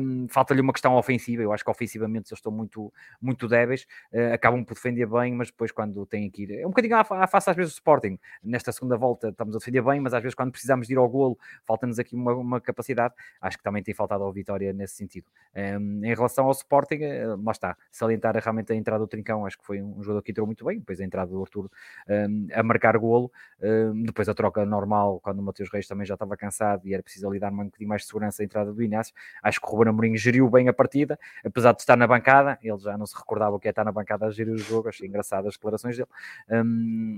um, 0.02 0.28
falta-lhe 0.30 0.62
uma 0.62 0.74
questão 0.74 0.96
ofensiva, 0.96 1.44
eu 1.44 1.54
acho 1.54 1.64
que 1.64 1.70
ofensivamente 1.70 2.32
eles 2.32 2.40
estão 2.40 2.52
muito, 2.52 2.92
muito 3.22 3.48
débeis, 3.48 3.86
uh, 4.14 4.34
acabam 4.34 4.64
por 4.64 4.74
defender 4.74 5.06
bem, 5.06 5.34
mas 5.34 5.50
depois 5.50 5.72
quando 5.72 6.06
têm 6.06 6.30
que 6.30 6.44
ir, 6.44 6.60
é 6.60 6.66
um 6.66 6.70
bocadinho 6.70 6.96
à, 6.96 7.02
à 7.02 7.28
face 7.28 7.50
às 7.50 7.56
vezes 7.56 7.74
do 7.74 7.76
Sporting, 7.76 8.18
nesta 8.44 8.72
segunda 8.72 8.98
volta 8.98 9.30
estamos 9.30 9.56
a 9.56 9.60
defender 9.60 9.82
bem, 9.82 10.00
mas 10.00 10.14
às 10.14 10.22
vezes 10.22 10.36
quando 10.36 10.52
precisamos 10.52 10.88
de 10.88 10.94
ir 10.94 10.98
ao 10.98 11.08
golo, 11.08 11.38
falta-nos 11.66 12.00
aqui 12.00 12.16
uma, 12.16 12.34
uma, 12.34 12.62
capacidade, 12.62 13.14
acho 13.42 13.58
que 13.58 13.64
também 13.64 13.84
tem 13.84 13.94
faltado 13.94 14.24
ao 14.24 14.32
Vitória 14.32 14.74
nesse 14.74 14.96
sentido. 14.96 15.28
Um, 15.56 16.04
em 16.04 16.14
relação 16.14 16.46
ao 16.46 16.52
Sporting, 16.52 17.00
uh, 17.04 17.42
lá 17.44 17.52
está, 17.52 17.78
salientar 17.92 18.36
realmente 18.38 18.72
a 18.72 18.76
entrada 18.76 19.00
do 19.00 19.08
Trincão, 19.08 19.46
acho 19.46 19.58
que 19.58 19.66
foi 19.66 19.82
um 19.82 20.02
jogador 20.02 20.22
que 20.22 20.32
entrou 20.32 20.46
muito 20.46 20.66
bem, 20.66 20.80
depois 20.80 21.00
a 21.00 21.06
entrada 21.06 21.32
do 21.32 21.42
Arthur 21.42 21.70
um, 22.10 22.48
a 22.54 22.64
golo, 23.00 23.32
um, 23.62 24.04
depois 24.04 24.30
a 24.30 24.34
troca 24.34 24.66
normal, 24.66 25.20
quando 25.20 25.40
o 25.40 25.44
Mateus 25.44 25.70
Reis 25.72 25.88
também 25.88 26.06
já 26.06 26.14
estava 26.14 26.38
cansado 26.38 26.88
e 26.88 26.94
era 26.94 27.02
preciso 27.02 27.28
ali 27.28 27.40
dar 27.40 27.52
um 27.52 27.66
bocadinho 27.66 27.90
mais 27.90 28.02
de 28.02 28.08
segurança 28.08 28.44
à 28.44 28.46
entrada 28.46 28.72
do 28.72 28.84
Inácio. 28.84 29.14
Acho 29.42 29.60
que 29.60 29.68
o 29.68 29.70
Ruben 29.70 29.90
Amorim 29.90 30.16
geriu 30.16 30.50
bem 30.50 30.68
a 30.68 30.74
partida, 30.74 31.20
apesar 31.44 31.74
de 31.74 31.82
estar 31.82 31.96
na 31.96 32.06
bancada, 32.06 32.60
ele 32.62 32.78
já 32.78 32.98
não 32.98 33.06
se 33.06 33.16
recordava 33.16 33.56
o 33.56 33.60
que 33.60 33.68
é 33.68 33.72
estar 33.72 33.84
na 33.84 33.92
bancada 33.92 34.26
a 34.26 34.32
gerir 34.32 34.54
o 34.54 34.58
jogo, 34.58 34.90
achei 34.90 35.08
engraçado 35.08 35.48
as 35.48 35.56
declarações 35.56 35.98
dele. 35.98 36.10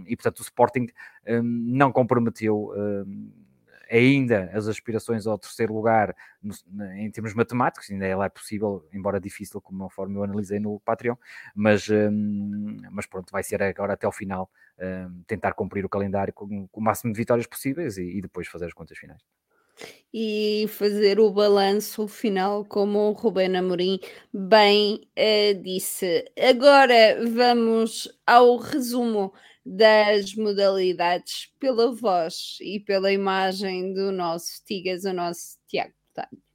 E 0.07 0.15
portanto 0.15 0.39
o 0.39 0.43
Sporting 0.43 0.87
não 1.43 1.91
comprometeu. 1.91 2.73
Ainda 3.89 4.51
as 4.53 4.67
aspirações 4.67 5.25
ao 5.25 5.37
terceiro 5.37 5.73
lugar 5.73 6.15
no, 6.41 6.53
em 6.93 7.09
termos 7.09 7.33
matemáticos, 7.33 7.89
ainda 7.89 8.05
ela 8.05 8.25
é 8.25 8.29
possível, 8.29 8.87
embora 8.93 9.19
difícil, 9.19 9.59
como 9.59 9.79
conforme 9.79 10.17
eu 10.17 10.23
analisei 10.23 10.59
no 10.59 10.79
Patreon, 10.81 11.15
mas, 11.55 11.89
um, 11.89 12.77
mas 12.91 13.05
pronto, 13.07 13.31
vai 13.31 13.43
ser 13.43 13.61
agora 13.63 13.93
até 13.93 14.05
ao 14.05 14.11
final 14.11 14.49
um, 14.79 15.23
tentar 15.23 15.53
cumprir 15.53 15.83
o 15.83 15.89
calendário 15.89 16.33
com, 16.33 16.67
com, 16.67 16.79
o 16.79 16.83
máximo 16.83 17.11
de 17.11 17.17
vitórias 17.17 17.47
possíveis 17.47 17.97
e, 17.97 18.17
e 18.17 18.21
depois 18.21 18.47
fazer 18.47 18.65
as 18.65 18.73
contas 18.73 18.97
finais 18.97 19.21
e 20.13 20.65
fazer 20.69 21.19
o 21.19 21.31
balanço 21.31 22.07
final, 22.07 22.65
como 22.65 23.09
o 23.09 23.11
Rubén 23.11 23.55
Amorim 23.55 23.99
bem 24.33 25.07
uh, 25.17 25.61
disse. 25.61 26.25
Agora 26.37 27.19
vamos 27.31 28.07
ao 28.25 28.57
resumo 28.57 29.33
das 29.65 30.33
modalidades 30.35 31.53
pela 31.59 31.93
voz 31.93 32.57
e 32.61 32.79
pela 32.79 33.11
imagem 33.11 33.93
do 33.93 34.11
nosso 34.11 34.63
Tigas, 34.65 35.05
o 35.05 35.13
nosso 35.13 35.57
Tiago 35.67 35.93
Portanto. 36.19 36.48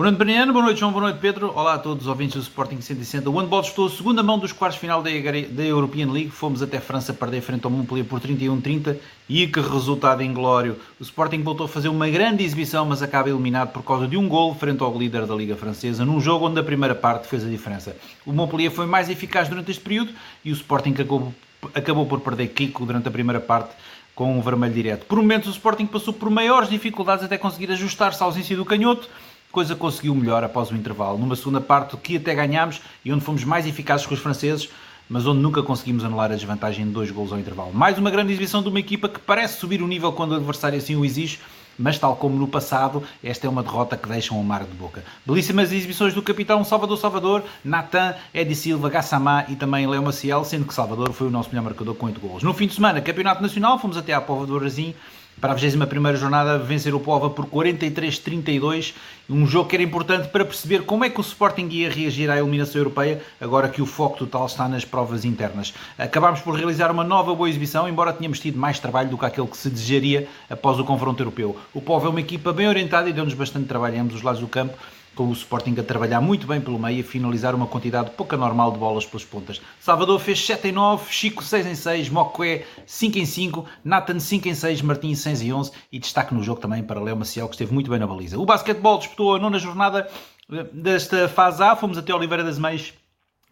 Boa 0.00 0.10
noite, 0.10 0.18
Mariano. 0.18 0.54
Boa 0.54 0.64
noite, 0.64 0.80
João. 0.80 0.92
Boa 0.92 1.02
noite, 1.02 1.18
Pedro. 1.18 1.52
Olá 1.54 1.74
a 1.74 1.78
todos 1.78 2.04
os 2.04 2.08
ouvintes 2.08 2.36
do 2.36 2.40
Sporting 2.40 2.80
160. 2.80 3.28
O 3.28 3.38
handball 3.38 3.60
estou 3.60 3.86
a 3.86 3.90
segunda 3.90 4.22
mão 4.22 4.38
dos 4.38 4.50
quartos 4.50 4.78
final 4.78 5.02
da, 5.02 5.10
da 5.10 5.62
European 5.62 6.10
League. 6.10 6.30
Fomos 6.30 6.62
até 6.62 6.80
França 6.80 7.12
perder 7.12 7.42
frente 7.42 7.66
ao 7.66 7.70
Montpellier 7.70 8.06
por 8.06 8.18
31-30 8.18 8.96
e 9.28 9.46
que 9.46 9.60
resultado 9.60 10.22
inglório. 10.22 10.78
O 10.98 11.02
Sporting 11.02 11.42
voltou 11.42 11.66
a 11.66 11.68
fazer 11.68 11.90
uma 11.90 12.08
grande 12.08 12.42
exibição, 12.42 12.86
mas 12.86 13.02
acaba 13.02 13.28
eliminado 13.28 13.74
por 13.74 13.82
causa 13.82 14.08
de 14.08 14.16
um 14.16 14.26
gol 14.26 14.54
frente 14.54 14.82
ao 14.82 14.98
líder 14.98 15.26
da 15.26 15.34
Liga 15.34 15.54
Francesa, 15.54 16.02
num 16.02 16.18
jogo 16.18 16.46
onde 16.46 16.58
a 16.58 16.64
primeira 16.64 16.94
parte 16.94 17.28
fez 17.28 17.44
a 17.44 17.48
diferença. 17.50 17.94
O 18.24 18.32
Montpellier 18.32 18.70
foi 18.70 18.86
mais 18.86 19.10
eficaz 19.10 19.50
durante 19.50 19.70
este 19.70 19.82
período 19.82 20.14
e 20.42 20.50
o 20.50 20.54
Sporting 20.54 20.94
acabou, 20.94 21.34
acabou 21.74 22.06
por 22.06 22.20
perder 22.20 22.46
Kiko 22.46 22.86
durante 22.86 23.06
a 23.06 23.10
primeira 23.10 23.38
parte 23.38 23.74
com 24.14 24.36
um 24.36 24.40
vermelho 24.42 24.74
direto. 24.74 25.06
Por 25.06 25.16
momentos 25.16 25.48
o 25.48 25.52
Sporting 25.52 25.86
passou 25.86 26.12
por 26.12 26.28
maiores 26.30 26.68
dificuldades 26.68 27.24
até 27.24 27.38
conseguir 27.38 27.70
ajustar-se 27.72 28.22
à 28.22 28.26
ausência 28.26 28.56
do 28.56 28.64
canhoto, 28.64 29.08
coisa 29.50 29.74
conseguiu 29.74 30.14
melhor 30.14 30.44
após 30.44 30.70
o 30.70 30.76
intervalo. 30.76 31.18
Numa 31.18 31.36
segunda 31.36 31.60
parte 31.60 31.96
que 31.96 32.16
até 32.16 32.34
ganhámos 32.34 32.80
e 33.04 33.12
onde 33.12 33.24
fomos 33.24 33.44
mais 33.44 33.66
eficazes 33.66 34.06
com 34.06 34.14
os 34.14 34.20
franceses, 34.20 34.68
mas 35.08 35.26
onde 35.26 35.40
nunca 35.40 35.62
conseguimos 35.62 36.04
anular 36.04 36.30
a 36.30 36.36
desvantagem 36.36 36.86
de 36.86 36.92
dois 36.92 37.10
gols 37.10 37.32
ao 37.32 37.38
intervalo. 37.38 37.72
Mais 37.74 37.98
uma 37.98 38.10
grande 38.10 38.32
exibição 38.32 38.62
de 38.62 38.68
uma 38.68 38.78
equipa 38.78 39.08
que 39.08 39.18
parece 39.18 39.58
subir 39.58 39.82
o 39.82 39.88
nível 39.88 40.12
quando 40.12 40.32
o 40.32 40.36
adversário 40.36 40.78
assim 40.78 40.94
o 40.94 41.04
exige, 41.04 41.40
mas 41.76 41.98
tal 41.98 42.14
como 42.14 42.36
no 42.36 42.46
passado, 42.46 43.02
esta 43.24 43.46
é 43.46 43.50
uma 43.50 43.62
derrota 43.62 43.96
que 43.96 44.08
deixa 44.08 44.34
um 44.34 44.40
amargo 44.40 44.70
de 44.70 44.76
boca. 44.76 45.02
Belíssimas 45.26 45.72
exibições 45.72 46.14
do 46.14 46.22
capitão 46.22 46.62
Salvador 46.62 46.98
Salvador, 46.98 47.42
Natan, 47.64 48.14
Edi 48.32 48.54
Silva, 48.54 48.88
Gassamá 48.88 49.46
e 49.48 49.56
também 49.56 49.86
Leo 49.86 50.02
Maciel, 50.02 50.44
sendo 50.44 50.66
que 50.66 50.74
Salvador 50.74 51.12
foi 51.12 51.26
o 51.26 51.30
nosso 51.30 51.48
melhor 51.48 51.64
marcador 51.64 51.94
com 51.94 52.06
8 52.06 52.20
gols. 52.20 52.42
No 52.42 52.54
fim 52.54 52.68
de 52.68 52.74
semana, 52.74 53.00
Campeonato 53.00 53.42
Nacional, 53.42 53.78
fomos 53.78 53.96
até 53.96 54.12
à 54.12 54.20
Pova 54.20 54.46
do 54.46 54.56
Arrazim, 54.56 54.94
para 55.40 55.52
a 55.52 55.56
21 55.56 56.16
jornada 56.16 56.58
vencer 56.58 56.94
o 56.94 57.00
Pova 57.00 57.30
por 57.30 57.46
43-32, 57.46 58.92
um 59.28 59.46
jogo 59.46 59.68
que 59.68 59.76
era 59.76 59.82
importante 59.82 60.28
para 60.28 60.44
perceber 60.44 60.82
como 60.82 61.04
é 61.04 61.08
que 61.08 61.18
o 61.18 61.22
Sporting 61.22 61.68
ia 61.70 61.90
reagir 61.90 62.30
à 62.30 62.36
eliminação 62.36 62.78
europeia, 62.80 63.22
agora 63.40 63.68
que 63.68 63.80
o 63.80 63.86
foco 63.86 64.18
total 64.18 64.46
está 64.46 64.68
nas 64.68 64.84
provas 64.84 65.24
internas. 65.24 65.72
Acabámos 65.96 66.40
por 66.40 66.54
realizar 66.54 66.90
uma 66.90 67.04
nova 67.04 67.34
boa 67.34 67.48
exibição, 67.48 67.88
embora 67.88 68.12
tenhamos 68.12 68.38
tido 68.38 68.58
mais 68.58 68.78
trabalho 68.78 69.08
do 69.08 69.16
que 69.16 69.24
aquele 69.24 69.46
que 69.46 69.56
se 69.56 69.70
desejaria 69.70 70.28
após 70.48 70.78
o 70.78 70.84
confronto 70.84 71.22
europeu. 71.22 71.56
O 71.72 71.80
Pova 71.80 72.06
é 72.06 72.10
uma 72.10 72.20
equipa 72.20 72.52
bem 72.52 72.68
orientada 72.68 73.08
e 73.08 73.12
deu-nos 73.12 73.34
bastante 73.34 73.66
trabalho 73.66 73.96
em 73.96 74.00
ambos 74.00 74.16
os 74.16 74.22
lados 74.22 74.40
do 74.40 74.48
campo, 74.48 74.76
com 75.14 75.28
o 75.28 75.32
Sporting 75.32 75.74
a 75.78 75.82
trabalhar 75.82 76.20
muito 76.20 76.46
bem 76.46 76.60
pelo 76.60 76.78
meio 76.78 76.98
e 76.98 77.00
a 77.00 77.04
finalizar 77.04 77.54
uma 77.54 77.66
quantidade 77.66 78.10
pouca 78.10 78.36
normal 78.36 78.72
de 78.72 78.78
bolas 78.78 79.04
pelas 79.04 79.24
pontas. 79.24 79.60
Salvador 79.80 80.18
fez 80.20 80.44
7 80.44 80.68
em 80.68 80.72
9, 80.72 81.12
Chico 81.12 81.42
6 81.42 81.66
em 81.66 81.74
6, 81.74 82.08
Mocoé 82.08 82.64
5 82.86 83.18
em 83.18 83.26
5, 83.26 83.64
Nathan 83.84 84.20
5 84.20 84.48
em 84.48 84.54
6, 84.54 84.82
Martins 84.82 85.20
6 85.20 85.42
em 85.42 85.52
11 85.52 85.72
e 85.92 85.98
destaque 85.98 86.34
no 86.34 86.42
jogo 86.42 86.60
também 86.60 86.82
para 86.82 87.00
Léo 87.00 87.16
Maciel 87.16 87.48
que 87.48 87.54
esteve 87.54 87.72
muito 87.72 87.90
bem 87.90 87.98
na 87.98 88.06
baliza. 88.06 88.38
O 88.38 88.46
basquetebol 88.46 88.98
disputou 88.98 89.36
a 89.36 89.38
nona 89.38 89.58
jornada 89.58 90.08
eh, 90.52 90.66
desta 90.72 91.28
fase 91.28 91.62
A, 91.62 91.76
fomos 91.76 91.98
até 91.98 92.14
Oliveira 92.14 92.44
das 92.44 92.58
Meias 92.58 92.92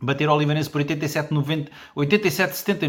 bater 0.00 0.28
o 0.28 0.34
Oliveirense 0.34 0.70
por 0.70 0.82
87-79. 0.82 1.68
87, 1.94 2.88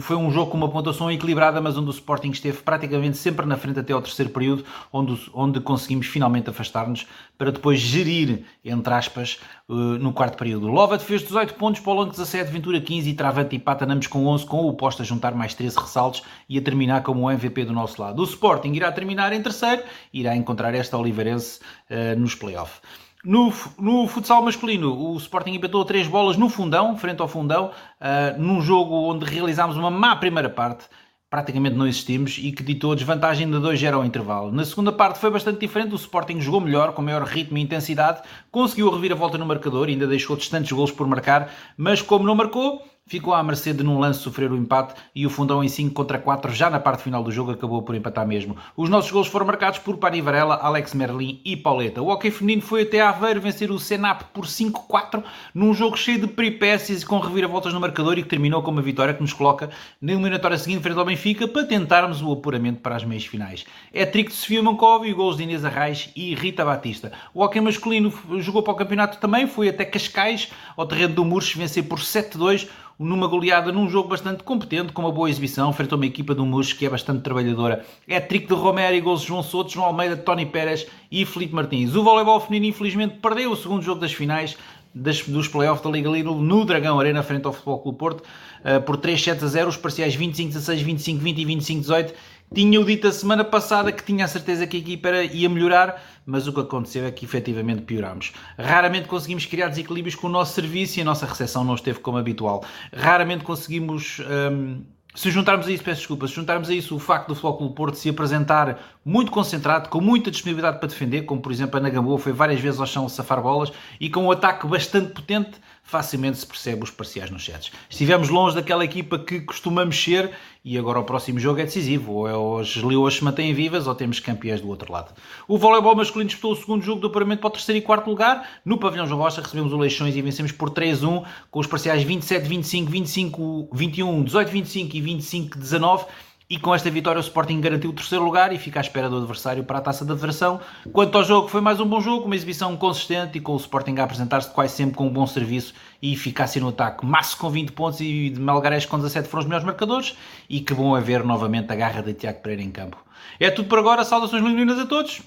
foi 0.00 0.16
um 0.16 0.30
jogo 0.30 0.50
com 0.50 0.56
uma 0.56 0.68
pontuação 0.68 1.10
equilibrada, 1.10 1.60
mas 1.60 1.76
onde 1.76 1.88
o 1.88 1.90
Sporting 1.90 2.30
esteve 2.30 2.58
praticamente 2.58 3.16
sempre 3.16 3.44
na 3.46 3.56
frente 3.56 3.80
até 3.80 3.92
ao 3.92 4.00
terceiro 4.00 4.30
período, 4.30 4.64
onde, 4.92 5.18
onde 5.34 5.60
conseguimos 5.60 6.06
finalmente 6.06 6.48
afastar-nos 6.50 7.06
para 7.36 7.50
depois 7.50 7.80
gerir, 7.80 8.44
entre 8.64 8.92
aspas, 8.94 9.40
uh, 9.68 9.74
no 9.74 10.12
quarto 10.12 10.36
período. 10.36 10.68
Lovat 10.68 11.02
fez 11.02 11.22
18 11.22 11.54
pontos, 11.54 11.80
Polanco 11.80 12.10
17, 12.10 12.50
Ventura 12.50 12.80
15 12.80 13.10
e 13.10 13.14
Travante 13.14 13.56
e 13.56 13.58
Patanamos 13.58 14.06
com 14.06 14.26
11, 14.26 14.46
com 14.46 14.66
o 14.66 14.72
posto 14.74 15.02
a 15.02 15.04
juntar 15.04 15.34
mais 15.34 15.54
13 15.54 15.78
ressaltos 15.78 16.22
e 16.48 16.58
a 16.58 16.62
terminar 16.62 17.02
como 17.02 17.26
o 17.26 17.30
MVP 17.30 17.64
do 17.64 17.72
nosso 17.72 18.00
lado. 18.00 18.20
O 18.20 18.24
Sporting 18.24 18.72
irá 18.72 18.92
terminar 18.92 19.32
em 19.32 19.42
terceiro, 19.42 19.82
irá 20.12 20.36
encontrar 20.36 20.74
esta 20.74 20.96
Oliveirense 20.96 21.60
uh, 21.90 22.18
nos 22.18 22.34
playoffs. 22.34 22.80
No, 23.28 23.52
no 23.78 24.06
futsal 24.06 24.42
masculino, 24.42 25.12
o 25.12 25.14
Sporting 25.18 25.50
empatou 25.50 25.84
três 25.84 26.06
bolas 26.08 26.38
no 26.38 26.48
fundão, 26.48 26.96
frente 26.96 27.20
ao 27.20 27.28
fundão, 27.28 27.72
uh, 28.00 28.40
num 28.40 28.62
jogo 28.62 28.94
onde 28.94 29.26
realizámos 29.26 29.76
uma 29.76 29.90
má 29.90 30.16
primeira 30.16 30.48
parte, 30.48 30.86
praticamente 31.28 31.76
não 31.76 31.86
existimos, 31.86 32.38
e 32.38 32.50
que 32.52 32.62
ditou 32.62 32.92
a 32.92 32.94
desvantagem 32.94 33.46
de 33.46 33.54
2-0 33.58 33.92
ao 33.92 34.02
intervalo. 34.06 34.50
Na 34.50 34.64
segunda 34.64 34.90
parte 34.90 35.18
foi 35.18 35.30
bastante 35.30 35.60
diferente, 35.60 35.92
o 35.92 35.96
Sporting 35.96 36.40
jogou 36.40 36.58
melhor, 36.58 36.94
com 36.94 37.02
maior 37.02 37.22
ritmo 37.22 37.58
e 37.58 37.60
intensidade, 37.60 38.22
conseguiu 38.50 38.88
a 38.88 39.14
volta 39.14 39.36
no 39.36 39.44
marcador, 39.44 39.88
ainda 39.88 40.06
deixou 40.06 40.34
distantes 40.34 40.72
gols 40.72 40.90
por 40.90 41.06
marcar, 41.06 41.52
mas 41.76 42.00
como 42.00 42.24
não 42.24 42.34
marcou, 42.34 42.82
ficou 43.08 43.34
à 43.34 43.42
mercê 43.42 43.72
de 43.72 43.82
num 43.82 43.98
lance 43.98 44.20
sofrer 44.20 44.52
o 44.52 44.56
empate 44.56 44.94
e 45.14 45.26
o 45.26 45.30
fundão 45.30 45.64
em 45.64 45.68
5 45.68 45.94
contra 45.94 46.18
4 46.18 46.52
já 46.52 46.68
na 46.68 46.78
parte 46.78 47.02
final 47.02 47.24
do 47.24 47.32
jogo 47.32 47.50
acabou 47.50 47.82
por 47.82 47.94
empatar 47.94 48.26
mesmo. 48.26 48.56
Os 48.76 48.90
nossos 48.90 49.10
gols 49.10 49.26
foram 49.26 49.46
marcados 49.46 49.78
por 49.78 49.96
Pari 49.96 50.20
Varela, 50.20 50.56
Alex 50.56 50.92
Merlin 50.92 51.40
e 51.44 51.56
Pauleta. 51.56 52.02
O 52.02 52.08
hockey 52.08 52.30
feminino 52.30 52.62
foi 52.62 52.82
até 52.82 53.00
Aveiro 53.00 53.40
vencer 53.40 53.70
o 53.70 53.78
Senap 53.78 54.24
por 54.32 54.44
5-4 54.44 55.24
num 55.54 55.72
jogo 55.72 55.96
cheio 55.96 56.20
de 56.20 56.26
peripécias 56.26 57.02
e 57.02 57.06
com 57.06 57.18
reviravoltas 57.18 57.72
no 57.72 57.80
marcador 57.80 58.18
e 58.18 58.22
que 58.22 58.28
terminou 58.28 58.62
com 58.62 58.70
uma 58.70 58.82
vitória 58.82 59.14
que 59.14 59.22
nos 59.22 59.32
coloca 59.32 59.70
na 60.00 60.12
eliminatória 60.12 60.58
seguinte 60.58 60.82
frente 60.82 60.98
ao 60.98 61.04
Benfica 61.04 61.48
para 61.48 61.64
tentarmos 61.64 62.20
o 62.20 62.30
apuramento 62.30 62.80
para 62.80 62.94
as 62.94 63.04
meias 63.04 63.24
finais. 63.24 63.64
É 63.92 64.04
trick 64.04 64.30
de 64.30 64.36
Sofia 64.36 64.62
Mankov 64.62 65.06
e 65.06 65.14
gols 65.14 65.38
de 65.38 65.44
Inês 65.44 65.64
Arraes 65.64 66.10
e 66.14 66.34
Rita 66.34 66.64
Batista. 66.64 67.12
O 67.32 67.42
hockey 67.42 67.60
masculino 67.60 68.12
jogou 68.38 68.62
para 68.62 68.74
o 68.74 68.76
campeonato 68.76 69.18
também, 69.18 69.46
foi 69.46 69.68
até 69.68 69.84
Cascais, 69.84 70.52
ao 70.76 70.86
terreno 70.86 71.14
do 71.14 71.24
Murches, 71.24 71.56
vencer 71.56 71.84
por 71.84 71.98
7-2 71.98 72.68
numa 72.98 73.28
goleada 73.28 73.70
num 73.70 73.88
jogo 73.88 74.08
bastante 74.08 74.42
competente, 74.42 74.92
com 74.92 75.02
uma 75.02 75.12
boa 75.12 75.30
exibição, 75.30 75.72
frente 75.72 75.92
a 75.92 75.96
uma 75.96 76.06
equipa 76.06 76.34
do 76.34 76.44
Mus 76.44 76.72
que 76.72 76.84
é 76.84 76.90
bastante 76.90 77.22
trabalhadora. 77.22 77.84
É 78.08 78.18
trick 78.18 78.46
de 78.48 78.54
Romero 78.54 78.96
e 78.96 79.00
gols 79.00 79.20
de 79.20 79.28
João 79.28 79.42
Souto, 79.42 79.70
João 79.70 79.86
Almeida, 79.86 80.16
Tony 80.16 80.46
Pérez 80.46 80.86
e 81.10 81.24
Felipe 81.24 81.54
Martins. 81.54 81.94
O 81.94 82.02
voleibol 82.02 82.40
feminino 82.40 82.66
infelizmente 82.66 83.18
perdeu 83.18 83.52
o 83.52 83.56
segundo 83.56 83.82
jogo 83.82 84.00
das 84.00 84.12
finais 84.12 84.56
das, 84.94 85.22
dos 85.22 85.46
playoffs 85.46 85.84
da 85.84 85.90
Liga 85.90 86.10
Lidl 86.10 86.34
no 86.34 86.64
Dragão 86.64 86.98
Arena 86.98 87.22
frente 87.22 87.46
ao 87.46 87.52
Futebol 87.52 87.78
Clube 87.78 87.98
Porto 87.98 88.20
uh, 88.20 88.80
por 88.82 88.96
3 88.96 89.22
7 89.22 89.44
a 89.44 89.46
0, 89.46 89.68
os 89.68 89.76
parciais 89.76 90.16
25-16, 90.16 90.84
25-20 90.84 91.38
e 91.38 91.44
25-18 91.44 92.14
tinha-o 92.54 92.84
dito 92.84 93.06
a 93.06 93.12
semana 93.12 93.44
passada 93.44 93.92
que 93.92 94.02
tinha 94.02 94.24
a 94.24 94.28
certeza 94.28 94.66
que 94.66 94.76
a 94.76 94.80
equipa 94.80 95.08
ia 95.24 95.48
melhorar, 95.48 96.02
mas 96.24 96.46
o 96.46 96.52
que 96.52 96.60
aconteceu 96.60 97.04
é 97.04 97.10
que 97.10 97.24
efetivamente 97.24 97.82
piorámos. 97.82 98.32
Raramente 98.58 99.08
conseguimos 99.08 99.44
criar 99.46 99.68
desequilíbrios 99.68 100.14
com 100.14 100.26
o 100.26 100.30
nosso 100.30 100.54
serviço 100.54 100.98
e 100.98 101.02
a 101.02 101.04
nossa 101.04 101.26
recepção 101.26 101.64
não 101.64 101.74
esteve 101.74 102.00
como 102.00 102.18
habitual. 102.18 102.64
Raramente 102.92 103.44
conseguimos. 103.44 104.20
Hum, 104.20 104.82
se 105.14 105.32
juntarmos 105.32 105.66
a 105.66 105.72
isso, 105.72 105.82
peço 105.82 106.02
desculpa, 106.02 106.28
se 106.28 106.34
juntarmos 106.34 106.68
a 106.68 106.74
isso 106.74 106.94
o 106.94 106.98
facto 106.98 107.28
do 107.28 107.34
Flóculo 107.34 107.70
Porto 107.70 107.96
se 107.96 108.08
apresentar 108.08 108.78
muito 109.04 109.32
concentrado, 109.32 109.88
com 109.88 110.00
muita 110.00 110.30
disponibilidade 110.30 110.78
para 110.78 110.88
defender, 110.88 111.22
como 111.22 111.40
por 111.40 111.50
exemplo 111.50 111.76
a 111.76 111.80
Nagamboa 111.80 112.18
foi 112.18 112.32
várias 112.32 112.60
vezes 112.60 112.78
ao 112.78 112.86
chão 112.86 113.08
safar 113.08 113.42
bolas, 113.42 113.72
e 113.98 114.08
com 114.08 114.24
um 114.24 114.30
ataque 114.30 114.64
bastante 114.68 115.12
potente, 115.12 115.58
facilmente 115.88 116.36
se 116.36 116.46
percebe 116.46 116.84
os 116.84 116.90
parciais 116.90 117.30
nos 117.30 117.42
sets. 117.42 117.72
Estivemos 117.88 118.28
longe 118.28 118.54
daquela 118.54 118.84
equipa 118.84 119.18
que 119.18 119.40
costumamos 119.40 119.98
ser 119.98 120.30
e 120.62 120.76
agora 120.76 120.98
o 120.98 121.04
próximo 121.04 121.38
jogo 121.38 121.60
é 121.60 121.64
decisivo. 121.64 122.12
Ou, 122.12 122.58
é, 122.58 122.60
as 122.60 122.76
leoas 122.76 123.14
se 123.14 123.24
mantêm 123.24 123.54
vivas 123.54 123.86
ou 123.86 123.94
temos 123.94 124.20
campeões 124.20 124.60
do 124.60 124.68
outro 124.68 124.92
lado. 124.92 125.14
O 125.48 125.56
voleibol 125.56 125.96
masculino 125.96 126.28
disputou 126.28 126.52
o 126.52 126.56
segundo 126.56 126.84
jogo 126.84 127.00
do 127.00 127.06
apuramento 127.06 127.40
para 127.40 127.48
o 127.48 127.52
terceiro 127.52 127.78
e 127.78 127.82
quarto 127.82 128.06
lugar. 128.10 128.46
No 128.66 128.76
pavilhão 128.76 129.06
João 129.06 129.20
Rocha 129.20 129.40
recebemos 129.40 129.72
o 129.72 129.78
Leixões 129.78 130.14
e 130.14 130.20
vencemos 130.20 130.52
por 130.52 130.68
3-1 130.68 131.24
com 131.50 131.58
os 131.58 131.66
parciais 131.66 132.04
27-25, 132.04 133.70
25-21, 133.72 134.24
18-25 134.24 134.94
e 134.94 135.00
25-19 135.00 136.04
e 136.50 136.58
com 136.58 136.74
esta 136.74 136.90
vitória 136.90 137.18
o 137.18 137.22
Sporting 137.22 137.60
garantiu 137.60 137.90
o 137.90 137.92
terceiro 137.92 138.24
lugar 138.24 138.52
e 138.54 138.58
fica 138.58 138.80
à 138.80 138.82
espera 138.82 139.10
do 139.10 139.18
adversário 139.18 139.64
para 139.64 139.78
a 139.78 139.80
taça 139.82 140.04
da 140.04 140.14
federação. 140.14 140.60
Quanto 140.92 141.18
ao 141.18 141.24
jogo, 141.24 141.48
foi 141.48 141.60
mais 141.60 141.78
um 141.78 141.86
bom 141.86 142.00
jogo, 142.00 142.24
uma 142.24 142.34
exibição 142.34 142.74
consistente 142.76 143.36
e 143.36 143.40
com 143.40 143.52
o 143.52 143.56
Sporting 143.56 143.96
a 143.98 144.04
apresentar-se 144.04 144.50
quase 144.50 144.74
sempre 144.74 144.96
com 144.96 145.06
um 145.06 145.12
bom 145.12 145.26
serviço 145.26 145.74
e 146.00 146.14
eficácia 146.14 146.58
no 146.60 146.68
ataque. 146.68 147.04
Masso 147.04 147.36
com 147.36 147.50
20 147.50 147.72
pontos 147.72 148.00
e 148.00 148.30
de 148.30 148.40
Melgares 148.40 148.86
com 148.86 148.96
17 148.96 149.28
foram 149.28 149.40
os 149.42 149.46
melhores 149.46 149.66
marcadores 149.66 150.16
e 150.48 150.60
que 150.60 150.72
bom 150.72 150.96
é 150.96 151.00
ver 151.02 151.22
novamente 151.22 151.70
a 151.70 151.76
garra 151.76 152.02
de 152.02 152.14
Tiago 152.14 152.40
Pereira 152.40 152.62
em 152.62 152.70
campo. 152.70 152.96
É 153.38 153.50
tudo 153.50 153.68
por 153.68 153.78
agora, 153.78 154.02
saudações 154.02 154.42
meninas 154.42 154.78
a 154.78 154.86
todos. 154.86 155.20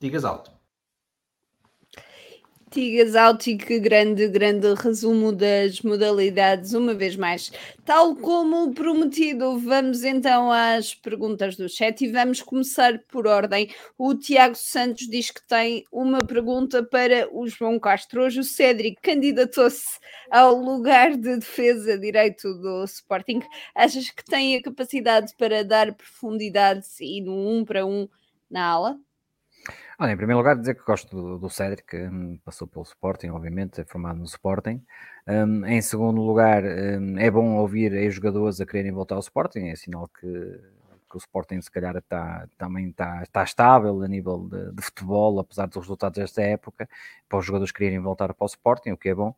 Digas 0.00 0.24
alto. 0.24 0.52
Tigas 2.74 3.14
que 3.64 3.78
grande, 3.78 4.26
grande 4.26 4.74
resumo 4.74 5.30
das 5.30 5.80
modalidades, 5.82 6.74
uma 6.74 6.92
vez 6.92 7.14
mais. 7.14 7.52
Tal 7.84 8.16
como 8.16 8.74
prometido, 8.74 9.56
vamos 9.60 10.02
então 10.02 10.50
às 10.50 10.92
perguntas 10.92 11.54
do 11.54 11.68
chat 11.68 12.04
e 12.04 12.10
vamos 12.10 12.42
começar 12.42 12.98
por 13.06 13.28
ordem. 13.28 13.70
O 13.96 14.12
Tiago 14.12 14.56
Santos 14.56 15.06
diz 15.06 15.30
que 15.30 15.46
tem 15.46 15.84
uma 15.92 16.24
pergunta 16.24 16.82
para 16.82 17.28
o 17.32 17.46
João 17.46 17.78
Castro. 17.78 18.24
Hoje 18.24 18.40
o 18.40 18.44
Cédric 18.44 19.00
candidatou-se 19.00 20.00
ao 20.28 20.56
lugar 20.56 21.12
de 21.12 21.36
defesa 21.36 21.96
direito 21.96 22.52
do 22.54 22.82
Sporting. 22.82 23.40
Achas 23.72 24.10
que 24.10 24.24
tem 24.24 24.56
a 24.56 24.62
capacidade 24.62 25.32
para 25.38 25.62
dar 25.62 25.94
profundidade 25.94 26.84
e 27.00 27.20
no 27.22 27.56
um 27.56 27.64
para 27.64 27.86
um 27.86 28.08
na 28.50 28.66
ala? 28.66 28.98
Olha, 29.98 30.12
em 30.12 30.16
primeiro 30.16 30.38
lugar, 30.38 30.56
dizer 30.56 30.74
que 30.74 30.84
gosto 30.84 31.14
do, 31.14 31.38
do 31.38 31.48
Cédric, 31.48 31.84
que 31.86 31.96
um, 31.96 32.36
passou 32.44 32.66
pelo 32.66 32.82
Sporting, 32.82 33.28
obviamente, 33.28 33.80
é 33.80 33.84
formado 33.84 34.18
no 34.18 34.24
Sporting. 34.24 34.82
Um, 35.26 35.64
em 35.66 35.80
segundo 35.80 36.20
lugar, 36.20 36.64
um, 36.64 37.18
é 37.18 37.30
bom 37.30 37.56
ouvir 37.56 37.92
ex-jogadores 37.92 38.60
a 38.60 38.66
quererem 38.66 38.90
voltar 38.92 39.14
ao 39.14 39.20
Sporting, 39.20 39.68
é 39.68 39.76
sinal 39.76 40.08
que, 40.08 40.26
que 41.14 41.16
o 41.16 41.18
Sporting, 41.18 41.60
se 41.60 41.70
calhar, 41.70 41.96
está, 41.96 42.48
também 42.58 42.88
está, 42.88 43.22
está 43.22 43.44
estável 43.44 44.02
a 44.02 44.08
nível 44.08 44.48
de, 44.50 44.72
de, 44.72 44.82
futebol, 44.82 45.38
apesar 45.38 45.66
dos 45.66 45.76
resultados 45.76 46.18
desta 46.18 46.42
época, 46.42 46.88
para 47.28 47.38
os 47.38 47.46
jogadores 47.46 47.70
quererem 47.70 48.00
voltar 48.00 48.34
para 48.34 48.44
o 48.44 48.46
Sporting, 48.46 48.90
o 48.90 48.96
que 48.96 49.10
é 49.10 49.14
bom. 49.14 49.34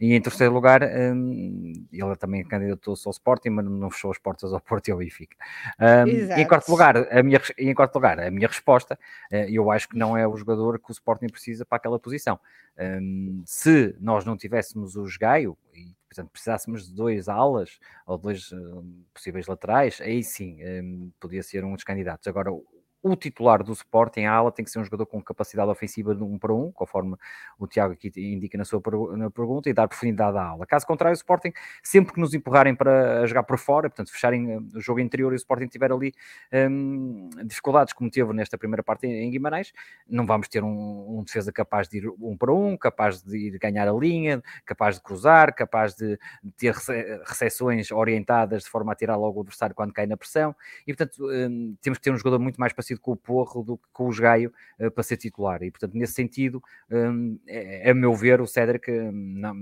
E 0.00 0.14
em 0.14 0.20
terceiro 0.22 0.54
lugar, 0.54 0.82
um, 0.82 1.86
ele 1.92 2.16
também 2.16 2.42
candidatou-se 2.44 3.06
ao 3.06 3.10
Sporting, 3.10 3.50
mas 3.50 3.66
não 3.66 3.90
fechou 3.90 4.10
as 4.10 4.18
portas 4.18 4.52
ao 4.52 4.60
Porto 4.60 4.88
e 4.88 4.92
ao 4.92 4.98
Benfica. 4.98 5.36
Um, 5.78 6.08
e 6.08 6.40
em 6.40 6.46
quarto 6.46 6.70
lugar, 6.70 6.96
a 6.96 7.22
minha, 7.22 7.40
em 7.58 7.74
quarto 7.74 7.94
lugar, 7.96 8.18
a 8.18 8.30
minha 8.30 8.48
resposta, 8.48 8.98
uh, 9.30 9.36
eu 9.36 9.70
acho 9.70 9.88
que 9.88 9.98
não 9.98 10.16
é 10.16 10.26
o 10.26 10.36
jogador 10.36 10.78
que 10.78 10.90
o 10.90 10.92
Sporting 10.92 11.28
precisa 11.28 11.66
para 11.66 11.76
aquela 11.76 11.98
posição. 11.98 12.40
Um, 12.78 13.42
se 13.44 13.94
nós 14.00 14.24
não 14.24 14.36
tivéssemos 14.36 14.96
o 14.96 15.04
Gaio, 15.20 15.58
e 15.74 15.97
portanto 16.08 16.30
precisássemos 16.30 16.88
de 16.88 16.94
dois 16.94 17.28
alas 17.28 17.78
ou 18.06 18.18
dois 18.18 18.50
uh, 18.52 18.84
possíveis 19.12 19.46
laterais, 19.46 20.00
aí 20.00 20.22
sim 20.24 20.58
um, 20.64 21.10
podia 21.20 21.42
ser 21.42 21.64
um 21.64 21.74
dos 21.74 21.84
candidatos. 21.84 22.26
Agora, 22.26 22.50
o 23.02 23.14
titular 23.14 23.62
do 23.62 23.72
Sporting, 23.72 24.24
a 24.24 24.32
ala, 24.32 24.50
tem 24.50 24.64
que 24.64 24.70
ser 24.70 24.78
um 24.80 24.84
jogador 24.84 25.06
com 25.06 25.22
capacidade 25.22 25.70
ofensiva 25.70 26.14
de 26.14 26.22
um 26.22 26.38
para 26.38 26.52
um, 26.52 26.72
conforme 26.72 27.16
o 27.58 27.66
Tiago 27.66 27.92
aqui 27.92 28.10
indica 28.16 28.58
na 28.58 28.64
sua 28.64 28.82
na 29.16 29.30
pergunta, 29.30 29.70
e 29.70 29.72
dar 29.72 29.86
profundidade 29.86 30.36
à 30.36 30.42
ala. 30.42 30.66
Caso 30.66 30.86
contrário, 30.86 31.14
o 31.14 31.16
Sporting, 31.16 31.52
sempre 31.82 32.12
que 32.12 32.20
nos 32.20 32.34
empurrarem 32.34 32.74
para 32.74 33.24
jogar 33.26 33.44
por 33.44 33.58
fora, 33.58 33.88
portanto, 33.88 34.10
fecharem 34.10 34.52
eh, 34.52 34.58
o 34.76 34.80
jogo 34.80 35.00
interior 35.00 35.32
e 35.32 35.36
o 35.36 35.36
Sporting 35.36 35.66
tiver 35.66 35.92
ali 35.92 36.12
um, 36.52 37.30
dificuldades, 37.44 37.92
como 37.92 38.10
teve 38.10 38.32
nesta 38.32 38.58
primeira 38.58 38.82
parte 38.82 39.06
em 39.06 39.30
Guimarães, 39.30 39.72
não 40.08 40.26
vamos 40.26 40.48
ter 40.48 40.64
um, 40.64 41.18
um, 41.18 41.22
defesa 41.22 41.52
capaz 41.52 41.88
de 41.88 41.98
ir 41.98 42.08
um 42.20 42.36
para 42.36 42.52
um, 42.52 42.76
capaz 42.76 43.22
de 43.22 43.36
ir 43.36 43.58
ganhar 43.58 43.88
a 43.88 43.92
linha, 43.92 44.42
capaz 44.64 44.96
de 44.96 45.02
cruzar, 45.02 45.54
capaz 45.54 45.94
de 45.94 46.18
ter 46.56 46.74
recepções 47.24 47.90
orientadas 47.92 48.64
de 48.64 48.68
forma 48.70 48.92
a 48.92 48.94
tirar 48.96 49.16
logo 49.16 49.38
o 49.38 49.42
adversário 49.42 49.74
quando 49.74 49.92
cai 49.92 50.06
na 50.06 50.16
pressão, 50.16 50.54
e 50.86 50.92
portanto, 50.92 51.24
um, 51.24 51.76
temos 51.80 51.98
que 51.98 52.04
ter 52.04 52.10
um 52.10 52.16
jogador 52.16 52.38
muito 52.38 52.58
mais 52.58 52.72
passivo 52.72 52.97
com 52.98 53.12
o 53.12 53.16
Porro 53.16 53.62
do 53.62 53.76
que 53.76 53.84
com 53.92 54.08
o 54.08 54.14
Gaio 54.14 54.52
uh, 54.80 54.90
para 54.90 55.02
ser 55.02 55.16
titular. 55.16 55.62
E, 55.62 55.70
portanto, 55.70 55.94
nesse 55.94 56.14
sentido, 56.14 56.62
um, 56.90 57.38
é, 57.46 57.90
a 57.90 57.94
meu 57.94 58.14
ver, 58.14 58.40
o 58.40 58.46
Cédric 58.46 58.90
hum, 58.90 59.34
não, 59.36 59.54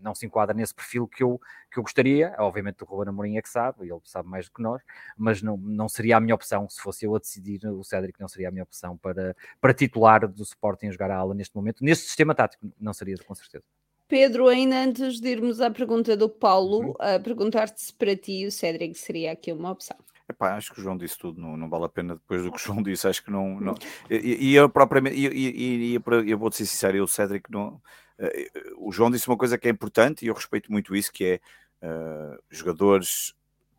não 0.00 0.14
se 0.14 0.26
enquadra 0.26 0.54
nesse 0.54 0.74
perfil 0.74 1.06
que 1.06 1.22
eu, 1.22 1.40
que 1.70 1.78
eu 1.78 1.82
gostaria. 1.82 2.34
Obviamente, 2.38 2.82
o 2.82 2.86
Ruben 2.86 3.08
Amorim 3.08 3.36
é 3.36 3.42
que 3.42 3.48
sabe, 3.48 3.88
ele 3.88 4.00
sabe 4.04 4.28
mais 4.28 4.46
do 4.46 4.52
que 4.52 4.62
nós, 4.62 4.82
mas 5.16 5.42
não, 5.42 5.56
não 5.56 5.88
seria 5.88 6.16
a 6.16 6.20
minha 6.20 6.34
opção. 6.34 6.68
Se 6.68 6.80
fosse 6.80 7.04
eu 7.04 7.14
a 7.14 7.18
decidir, 7.18 7.66
o 7.66 7.82
Cédric 7.82 8.20
não 8.20 8.28
seria 8.28 8.48
a 8.48 8.50
minha 8.50 8.64
opção 8.64 8.96
para, 8.96 9.36
para 9.60 9.74
titular 9.74 10.26
do 10.28 10.42
Sporting 10.42 10.90
jogar 10.90 11.10
a 11.10 11.16
ala 11.16 11.34
neste 11.34 11.54
momento. 11.54 11.84
Neste 11.84 12.06
sistema 12.06 12.34
tático, 12.34 12.70
não 12.80 12.92
seria, 12.92 13.16
com 13.18 13.34
certeza. 13.34 13.64
Pedro, 14.12 14.48
ainda 14.48 14.76
antes 14.76 15.18
de 15.18 15.28
irmos 15.30 15.58
à 15.58 15.70
pergunta 15.70 16.14
do 16.14 16.28
Paulo, 16.28 16.88
uhum. 16.88 16.94
a 16.98 17.18
perguntar-te 17.18 17.80
se 17.80 17.94
para 17.94 18.14
ti 18.14 18.44
o 18.44 18.52
Cédric 18.52 18.94
seria 18.94 19.32
aqui 19.32 19.50
uma 19.50 19.70
opção. 19.70 19.96
Epá, 20.32 20.56
acho 20.56 20.72
que 20.72 20.80
o 20.80 20.82
João 20.82 20.96
disse 20.96 21.18
tudo, 21.18 21.40
não, 21.40 21.56
não 21.56 21.68
vale 21.68 21.84
a 21.84 21.88
pena 21.88 22.14
depois 22.14 22.42
do 22.42 22.50
que 22.50 22.56
o 22.56 22.60
João 22.60 22.82
disse, 22.82 23.06
acho 23.06 23.22
que 23.22 23.30
não. 23.30 23.60
não. 23.60 23.74
E, 24.10 24.50
e 24.50 24.54
eu 24.54 24.68
propriamente, 24.68 25.16
e, 25.16 25.26
e, 25.26 25.96
e, 25.96 26.30
eu 26.30 26.38
vou 26.38 26.50
ser 26.50 26.66
sincero, 26.66 26.96
eu, 26.96 27.06
Cédric, 27.06 27.50
não, 27.50 27.80
uh, 28.18 28.88
o 28.88 28.90
João 28.92 29.10
disse 29.10 29.28
uma 29.28 29.36
coisa 29.36 29.58
que 29.58 29.68
é 29.68 29.70
importante 29.70 30.24
e 30.24 30.28
eu 30.28 30.34
respeito 30.34 30.72
muito 30.72 30.96
isso, 30.96 31.12
que 31.12 31.24
é 31.24 31.40
uh, 31.86 32.42
jogadores 32.50 33.34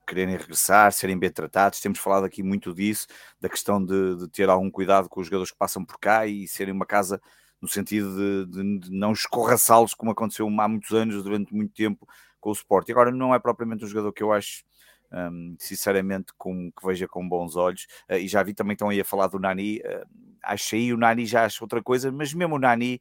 quererem 0.06 0.36
regressar, 0.36 0.92
serem 0.92 1.18
bem 1.18 1.32
tratados. 1.32 1.80
Temos 1.80 2.00
falado 2.00 2.26
aqui 2.26 2.44
muito 2.44 2.74
disso, 2.74 3.08
da 3.40 3.50
questão 3.50 3.84
de, 3.84 4.18
de, 4.18 4.28
ter 4.28 4.50
algum 4.50 4.70
cuidado 4.70 5.10
com 5.10 5.22
os 5.22 5.28
jogadores 5.28 5.52
que 5.52 5.58
passam 5.58 5.84
por 5.84 5.98
cá 6.00 6.28
e 6.28 6.48
serem 6.48 6.74
uma 6.74 6.86
casa 6.86 7.22
no 7.62 7.68
sentido 7.68 8.14
de, 8.16 8.52
de, 8.52 8.80
de 8.80 8.92
não 8.92 9.14
escorraçá-los, 9.14 9.94
como 9.94 10.12
aconteceu 10.12 10.48
há 10.48 10.68
muitos 10.68 10.92
anos, 10.92 11.24
durante 11.24 11.54
muito 11.54 11.74
tempo, 11.74 12.08
com 12.40 12.50
o 12.50 12.54
Sport. 12.54 12.90
E 12.90 12.92
agora 12.92 13.12
não 13.12 13.34
é 13.34 13.40
propriamente 13.40 13.86
um 13.86 13.88
jogador 13.88 14.12
que 14.12 14.22
eu 14.22 14.34
acho 14.34 14.66
um, 15.14 15.56
sinceramente, 15.60 16.34
com, 16.38 16.72
que 16.72 16.86
veja 16.86 17.08
com 17.08 17.28
bons 17.28 17.56
olhos. 17.56 17.86
Uh, 18.10 18.16
e 18.16 18.28
já 18.28 18.42
vi 18.44 18.54
também 18.54 18.74
estão 18.74 18.90
aí 18.90 19.00
a 19.00 19.06
falar 19.06 19.28
do 19.28 19.40
Nani. 19.40 19.80
Uh, 19.80 20.06
achei 20.42 20.92
o 20.92 20.98
Nani 20.98 21.26
já 21.26 21.46
acho 21.46 21.64
outra 21.64 21.82
coisa, 21.82 22.12
mas 22.12 22.34
mesmo 22.34 22.56
o 22.56 22.60
Nani, 22.60 23.00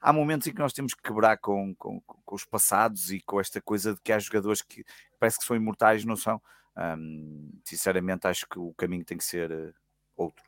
há 0.00 0.12
momentos 0.12 0.46
em 0.46 0.52
que 0.52 0.60
nós 0.60 0.72
temos 0.72 0.94
que 0.94 1.02
quebrar 1.02 1.38
com, 1.38 1.74
com, 1.76 2.00
com 2.00 2.34
os 2.34 2.44
passados 2.44 3.10
e 3.10 3.20
com 3.20 3.40
esta 3.40 3.60
coisa 3.60 3.94
de 3.94 4.00
que 4.02 4.12
há 4.12 4.18
jogadores 4.18 4.62
que 4.62 4.84
parece 5.18 5.38
que 5.38 5.44
são 5.44 5.56
imortais, 5.56 6.04
não 6.04 6.16
são. 6.16 6.40
Um, 6.76 7.50
sinceramente, 7.64 8.26
acho 8.26 8.46
que 8.48 8.58
o 8.58 8.74
caminho 8.74 9.04
tem 9.04 9.16
que 9.16 9.24
ser 9.24 9.50
uh, 9.50 9.74
outro. 10.16 10.43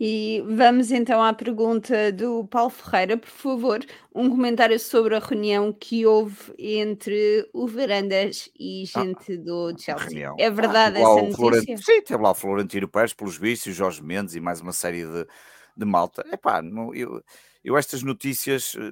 E 0.00 0.42
vamos 0.46 0.90
então 0.90 1.22
à 1.22 1.32
pergunta 1.32 2.12
do 2.12 2.44
Paulo 2.46 2.70
Ferreira, 2.70 3.16
por 3.16 3.28
favor, 3.28 3.80
um 4.14 4.30
comentário 4.30 4.78
sobre 4.78 5.16
a 5.16 5.18
reunião 5.18 5.72
que 5.72 6.06
houve 6.06 6.54
entre 6.58 7.48
o 7.52 7.66
Verandas 7.66 8.50
e 8.58 8.84
gente 8.86 9.32
ah, 9.32 9.36
do 9.36 9.74
Chelsea. 9.78 10.08
Reunião. 10.08 10.36
É 10.38 10.50
verdade 10.50 10.98
ah, 10.98 11.00
essa 11.00 11.42
notícia? 11.42 11.76
Sim, 11.78 12.02
teve 12.02 12.22
lá 12.22 12.30
o 12.30 12.34
Florentino 12.34 12.88
Pérez, 12.88 13.12
pelos 13.12 13.36
vistos, 13.36 13.72
o 13.72 13.76
Jorge 13.76 14.02
Mendes 14.02 14.34
e 14.34 14.40
mais 14.40 14.60
uma 14.60 14.72
série 14.72 15.04
de, 15.04 15.26
de 15.76 15.84
malta. 15.84 16.24
Epá, 16.32 16.62
não, 16.62 16.94
eu, 16.94 17.22
eu 17.64 17.76
estas 17.76 18.02
notícias, 18.02 18.74
eh, 18.76 18.90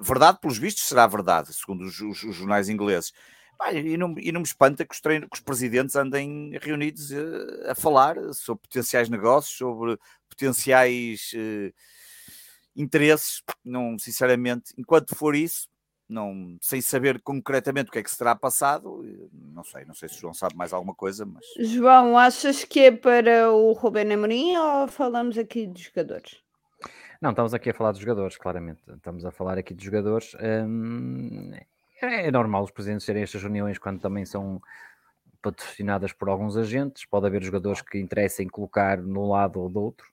verdade 0.00 0.38
pelos 0.40 0.58
vistos 0.58 0.84
será 0.84 1.06
verdade, 1.06 1.52
segundo 1.54 1.82
os, 1.84 2.00
os, 2.00 2.22
os 2.22 2.36
jornais 2.36 2.68
ingleses. 2.68 3.12
e, 3.72 3.96
não, 3.96 4.14
e 4.18 4.30
não 4.30 4.40
me 4.40 4.46
espanta 4.46 4.84
que 4.84 4.94
os, 4.94 5.00
que 5.00 5.28
os 5.32 5.40
presidentes 5.40 5.96
andem 5.96 6.52
reunidos 6.60 7.12
a, 7.12 7.16
eh, 7.16 7.70
a 7.70 7.74
falar 7.74 8.16
sobre 8.34 8.62
potenciais 8.62 9.08
negócios, 9.08 9.56
sobre 9.56 9.98
potenciais 10.28 11.32
uh, 11.34 11.72
interesses, 12.76 13.42
não, 13.64 13.98
sinceramente, 13.98 14.72
enquanto 14.78 15.14
for 15.16 15.34
isso, 15.34 15.68
não, 16.08 16.56
sem 16.60 16.80
saber 16.80 17.20
concretamente 17.20 17.90
o 17.90 17.92
que 17.92 17.98
é 17.98 18.02
que 18.02 18.10
se 18.10 18.16
terá 18.16 18.34
passado, 18.34 19.04
eh, 19.04 19.28
não 19.32 19.62
sei, 19.62 19.84
não 19.84 19.94
sei 19.94 20.08
se 20.08 20.16
o 20.16 20.20
João 20.20 20.32
sabe 20.32 20.56
mais 20.56 20.72
alguma 20.72 20.94
coisa, 20.94 21.26
mas... 21.26 21.44
João, 21.58 22.16
achas 22.16 22.64
que 22.64 22.80
é 22.80 22.90
para 22.90 23.52
o 23.52 23.72
Rubén 23.72 24.10
Amorim 24.14 24.56
ou 24.56 24.88
falamos 24.88 25.36
aqui 25.36 25.66
de 25.66 25.82
jogadores? 25.82 26.40
Não, 27.20 27.30
estamos 27.30 27.52
aqui 27.52 27.70
a 27.70 27.74
falar 27.74 27.92
dos 27.92 28.00
jogadores, 28.00 28.36
claramente. 28.36 28.80
Estamos 28.88 29.24
a 29.26 29.32
falar 29.32 29.58
aqui 29.58 29.74
de 29.74 29.84
jogadores. 29.84 30.34
Hum, 30.40 31.50
é 32.00 32.30
normal 32.30 32.62
os 32.62 32.70
presidentes 32.70 33.04
terem 33.04 33.24
estas 33.24 33.42
reuniões 33.42 33.76
quando 33.76 34.00
também 34.00 34.24
são 34.24 34.62
patrocinadas 35.42 36.12
por 36.12 36.28
alguns 36.28 36.56
agentes. 36.56 37.04
Pode 37.04 37.26
haver 37.26 37.42
jogadores 37.42 37.82
que 37.82 37.98
interessem 37.98 38.48
colocar 38.48 38.98
no 38.98 39.28
lado 39.28 39.60
ou 39.60 39.68
do 39.68 39.80
outro 39.80 40.06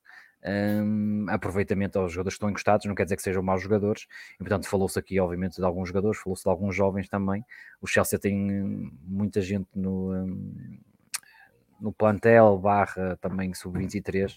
um, 0.45 1.25
aproveitamento 1.29 1.99
aos 1.99 2.11
jogadores 2.11 2.35
que 2.35 2.37
estão 2.37 2.49
encostados, 2.49 2.85
não 2.85 2.95
quer 2.95 3.03
dizer 3.03 3.15
que 3.15 3.23
sejam 3.23 3.41
maus 3.41 3.61
jogadores, 3.61 4.07
e 4.35 4.37
portanto 4.37 4.67
falou-se 4.67 4.97
aqui 4.97 5.19
obviamente 5.19 5.57
de 5.57 5.63
alguns 5.63 5.89
jogadores, 5.89 6.19
falou-se 6.19 6.43
de 6.43 6.49
alguns 6.49 6.75
jovens 6.75 7.09
também, 7.09 7.43
o 7.81 7.87
Chelsea 7.87 8.19
tem 8.19 8.91
muita 9.03 9.41
gente 9.41 9.67
no, 9.73 10.13
um, 10.13 10.79
no 11.79 11.91
plantel 11.91 12.57
barra 12.57 13.17
também 13.17 13.53
sub-23 13.53 14.35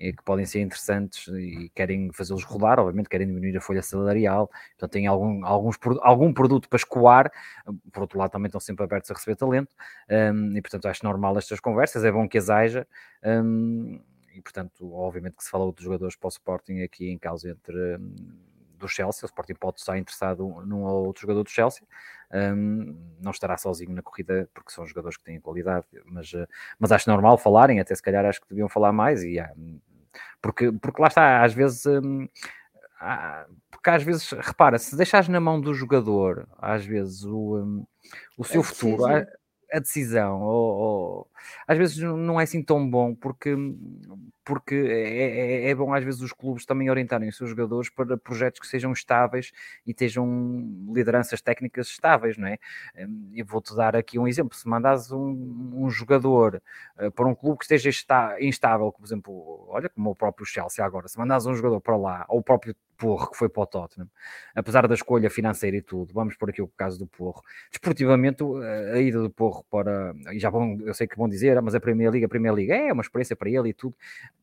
que 0.00 0.22
podem 0.24 0.46
ser 0.46 0.60
interessantes 0.60 1.28
e 1.28 1.70
querem 1.74 2.10
fazê-los 2.12 2.42
rodar, 2.42 2.80
obviamente 2.80 3.10
querem 3.10 3.26
diminuir 3.26 3.54
a 3.58 3.60
folha 3.60 3.82
salarial, 3.82 4.50
então 4.74 4.88
têm 4.88 5.06
algum, 5.06 5.44
alguns, 5.44 5.76
algum 6.00 6.32
produto 6.32 6.70
para 6.70 6.78
escoar, 6.78 7.30
por 7.92 8.00
outro 8.00 8.18
lado 8.18 8.30
também 8.30 8.46
estão 8.46 8.60
sempre 8.60 8.82
abertos 8.82 9.10
a 9.10 9.14
receber 9.14 9.36
talento, 9.36 9.74
um, 10.10 10.56
e 10.56 10.62
portanto 10.62 10.88
acho 10.88 11.04
normal 11.04 11.36
estas 11.36 11.60
conversas, 11.60 12.02
é 12.02 12.10
bom 12.10 12.26
que 12.26 12.38
as 12.38 12.48
haja, 12.48 12.86
um, 13.22 14.00
e 14.34 14.40
portanto, 14.40 14.92
obviamente 14.92 15.36
que 15.36 15.44
se 15.44 15.50
falou 15.50 15.72
dos 15.72 15.84
jogadores 15.84 16.16
para 16.16 16.26
o 16.26 16.30
Sporting 16.30 16.82
aqui 16.82 17.10
em 17.10 17.18
causa 17.18 17.50
entre 17.50 17.96
um, 17.96 18.14
do 18.76 18.88
Chelsea, 18.88 19.24
o 19.24 19.26
Sporting 19.26 19.54
pode 19.54 19.80
estar 19.80 19.98
interessado 19.98 20.46
num 20.64 20.84
ou 20.84 21.06
outro 21.06 21.22
jogador 21.22 21.42
do 21.42 21.50
Chelsea, 21.50 21.82
um, 22.32 22.96
não 23.20 23.30
estará 23.30 23.56
sozinho 23.56 23.92
na 23.92 24.02
corrida 24.02 24.48
porque 24.54 24.72
são 24.72 24.86
jogadores 24.86 25.16
que 25.16 25.24
têm 25.24 25.40
qualidade, 25.40 25.86
mas, 26.06 26.32
uh, 26.32 26.46
mas 26.78 26.92
acho 26.92 27.08
normal 27.08 27.36
falarem, 27.36 27.80
até 27.80 27.94
se 27.94 28.02
calhar 28.02 28.24
acho 28.24 28.40
que 28.40 28.48
deviam 28.48 28.68
falar 28.68 28.92
mais, 28.92 29.22
e 29.22 29.38
porque, 30.40 30.72
porque 30.72 31.00
lá 31.00 31.08
está, 31.08 31.44
às 31.44 31.52
vezes. 31.52 31.86
Um, 31.86 32.28
há, 33.00 33.46
porque 33.70 33.90
às 33.90 34.02
vezes, 34.02 34.30
repara, 34.32 34.78
se 34.78 34.96
deixares 34.96 35.28
na 35.28 35.40
mão 35.40 35.60
do 35.60 35.72
jogador, 35.72 36.46
às 36.58 36.84
vezes, 36.84 37.24
o, 37.24 37.56
um, 37.58 37.86
o 38.36 38.44
seu 38.44 38.60
é 38.60 38.64
futuro, 38.64 39.04
a 39.72 39.78
decisão, 39.78 40.42
ou, 40.42 40.74
ou, 40.74 41.29
às 41.66 41.78
vezes 41.78 41.98
não 41.98 42.40
é 42.40 42.44
assim 42.44 42.62
tão 42.62 42.88
bom, 42.88 43.14
porque, 43.14 43.54
porque 44.44 44.74
é, 44.74 45.66
é, 45.66 45.70
é, 45.70 45.74
bom 45.74 45.92
às 45.94 46.04
vezes 46.04 46.20
os 46.20 46.32
clubes 46.32 46.66
também 46.66 46.90
orientarem 46.90 47.28
os 47.28 47.36
seus 47.36 47.50
jogadores 47.50 47.90
para 47.90 48.16
projetos 48.16 48.60
que 48.60 48.66
sejam 48.66 48.92
estáveis 48.92 49.52
e 49.86 49.94
tenham 49.94 50.90
lideranças 50.92 51.40
técnicas 51.40 51.88
estáveis, 51.88 52.36
não 52.36 52.48
é? 52.48 52.58
Hum, 52.98 53.32
eu 53.34 53.44
vou-te 53.44 53.74
dar 53.74 53.96
aqui 53.96 54.18
um 54.18 54.26
exemplo, 54.26 54.56
se 54.56 54.68
mandas 54.68 55.12
um, 55.12 55.72
um 55.74 55.90
jogador 55.90 56.62
uh, 56.98 57.10
para 57.12 57.26
um 57.26 57.34
clube 57.34 57.58
que 57.58 57.64
esteja 57.64 57.90
instável, 58.40 58.92
por 58.92 59.04
exemplo, 59.04 59.66
olha 59.68 59.88
como 59.88 60.10
o 60.10 60.14
próprio 60.14 60.46
Chelsea 60.46 60.84
agora, 60.84 61.08
se 61.08 61.18
mandas 61.18 61.46
um 61.46 61.54
jogador 61.54 61.80
para 61.80 61.96
lá, 61.96 62.26
ou 62.28 62.40
o 62.40 62.42
próprio 62.42 62.74
Porro, 63.00 63.30
que 63.30 63.36
foi 63.38 63.48
para 63.48 63.62
o 63.62 63.66
Tottenham, 63.66 64.10
apesar 64.54 64.86
da 64.86 64.94
escolha 64.94 65.30
financeira 65.30 65.74
e 65.74 65.80
tudo, 65.80 66.12
vamos 66.12 66.36
por 66.36 66.50
aqui 66.50 66.60
o 66.60 66.68
caso 66.68 66.98
do 66.98 67.06
Porro. 67.06 67.42
Desportivamente, 67.70 68.44
a 68.92 69.00
ida 69.00 69.22
do 69.22 69.30
Porro 69.30 69.64
para, 69.70 70.14
e 70.30 70.38
já 70.38 70.50
vão, 70.50 70.78
eu 70.82 70.92
sei 70.92 71.06
que 71.06 71.16
vão 71.16 71.26
dizer, 71.30 71.56
ah, 71.56 71.62
mas 71.62 71.74
a 71.74 71.80
Primeira 71.80 72.12
Liga, 72.12 72.26
a 72.26 72.28
Primeira 72.28 72.54
Liga 72.54 72.76
é 72.76 72.92
uma 72.92 73.02
experiência 73.02 73.34
para 73.34 73.48
ele 73.48 73.70
e 73.70 73.72
tudo, 73.72 73.94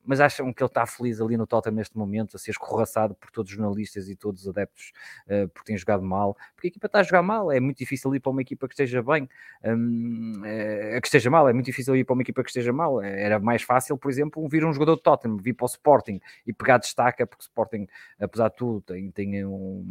mas 0.06 0.20
acham 0.20 0.52
que 0.52 0.64
ele 0.64 0.68
está 0.68 0.86
feliz 0.86 1.22
ali 1.22 1.38
no 1.38 1.46
Tottenham 1.46 1.76
neste 1.76 1.98
momento, 1.98 2.36
a 2.36 2.40
ser 2.40 2.52
escorraçado 2.52 3.14
por 3.14 3.30
todos 3.30 3.52
os 3.52 3.58
jornalistas 3.58 4.10
e 4.10 4.16
todos 4.16 4.42
os 4.42 4.48
adeptos 4.48 4.92
uh, 5.28 5.48
porque 5.50 5.68
tem 5.68 5.78
jogado 5.78 6.02
mal, 6.02 6.36
porque 6.56 6.68
a 6.68 6.70
equipa 6.70 6.88
está 6.88 7.00
a 7.00 7.04
jogar 7.04 7.22
mal, 7.22 7.52
é 7.52 7.60
muito 7.60 7.78
difícil 7.78 8.16
ir 8.16 8.20
para 8.20 8.32
uma 8.32 8.42
equipa 8.42 8.68
que 8.68 8.74
esteja 8.74 9.04
bem, 9.04 9.30
um, 9.64 10.42
é, 10.46 11.00
que 11.00 11.08
esteja 11.08 11.30
mal, 11.30 11.48
é 11.48 11.54
muito 11.54 11.66
difícil 11.66 11.96
ir 11.96 12.06
para 12.06 12.14
uma 12.14 12.22
equipa 12.22 12.44
que 12.44 12.50
esteja 12.50 12.74
mal, 12.74 13.02
era 13.02 13.40
mais 13.40 13.62
fácil, 13.62 13.98
por 13.98 14.10
exemplo, 14.10 14.48
vir 14.48 14.66
um 14.66 14.74
jogador 14.74 14.96
do 14.96 15.02
Tottenham, 15.02 15.38
vir 15.38 15.54
para 15.54 15.66
o 15.66 15.68
Sporting 15.68 16.20
e 16.46 16.54
pegar 16.54 16.78
destaca, 16.78 17.28
porque 17.28 17.44
o 17.44 17.46
Sporting, 17.46 17.88
apesar 18.20 18.48
apesar 18.48 18.50
de 18.50 18.56
tudo, 18.56 18.82
tem, 18.82 19.12
tem 19.12 19.46
um, 19.46 19.86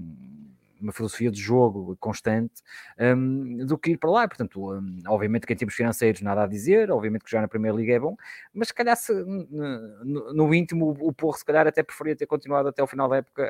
uma 0.81 0.93
filosofia 0.93 1.31
de 1.31 1.41
jogo 1.41 1.97
constante 1.99 2.63
um, 2.99 3.65
do 3.65 3.79
que 3.79 3.93
ir 3.93 3.99
para 3.99 4.11
lá. 4.11 4.29
Portanto, 4.29 4.73
um, 4.73 5.03
obviamente 5.07 5.47
que 5.47 5.53
em 5.53 5.57
termos 5.57 5.75
financeiros 5.75 6.21
nada 6.21 6.45
a 6.45 6.47
dizer, 6.47 6.91
obviamente 6.91 7.25
que 7.25 7.31
já 7.31 7.41
na 7.41 7.49
Primeira 7.49 7.77
Liga 7.77 7.95
é 7.95 7.99
bom, 7.99 8.17
mas 8.53 8.69
se 8.69 8.75
calhar 8.75 8.97
se, 8.97 9.13
no, 9.13 10.33
no, 10.33 10.55
íntimo 10.55 10.97
o 11.01 11.13
Porro 11.13 11.37
se 11.37 11.45
calhar 11.45 11.67
até 11.67 11.83
preferia 11.83 12.17
ter 12.17 12.27
continuado 12.27 12.69
até 12.69 12.83
o 12.83 12.87
final 12.87 13.09
da 13.09 13.17
época, 13.17 13.45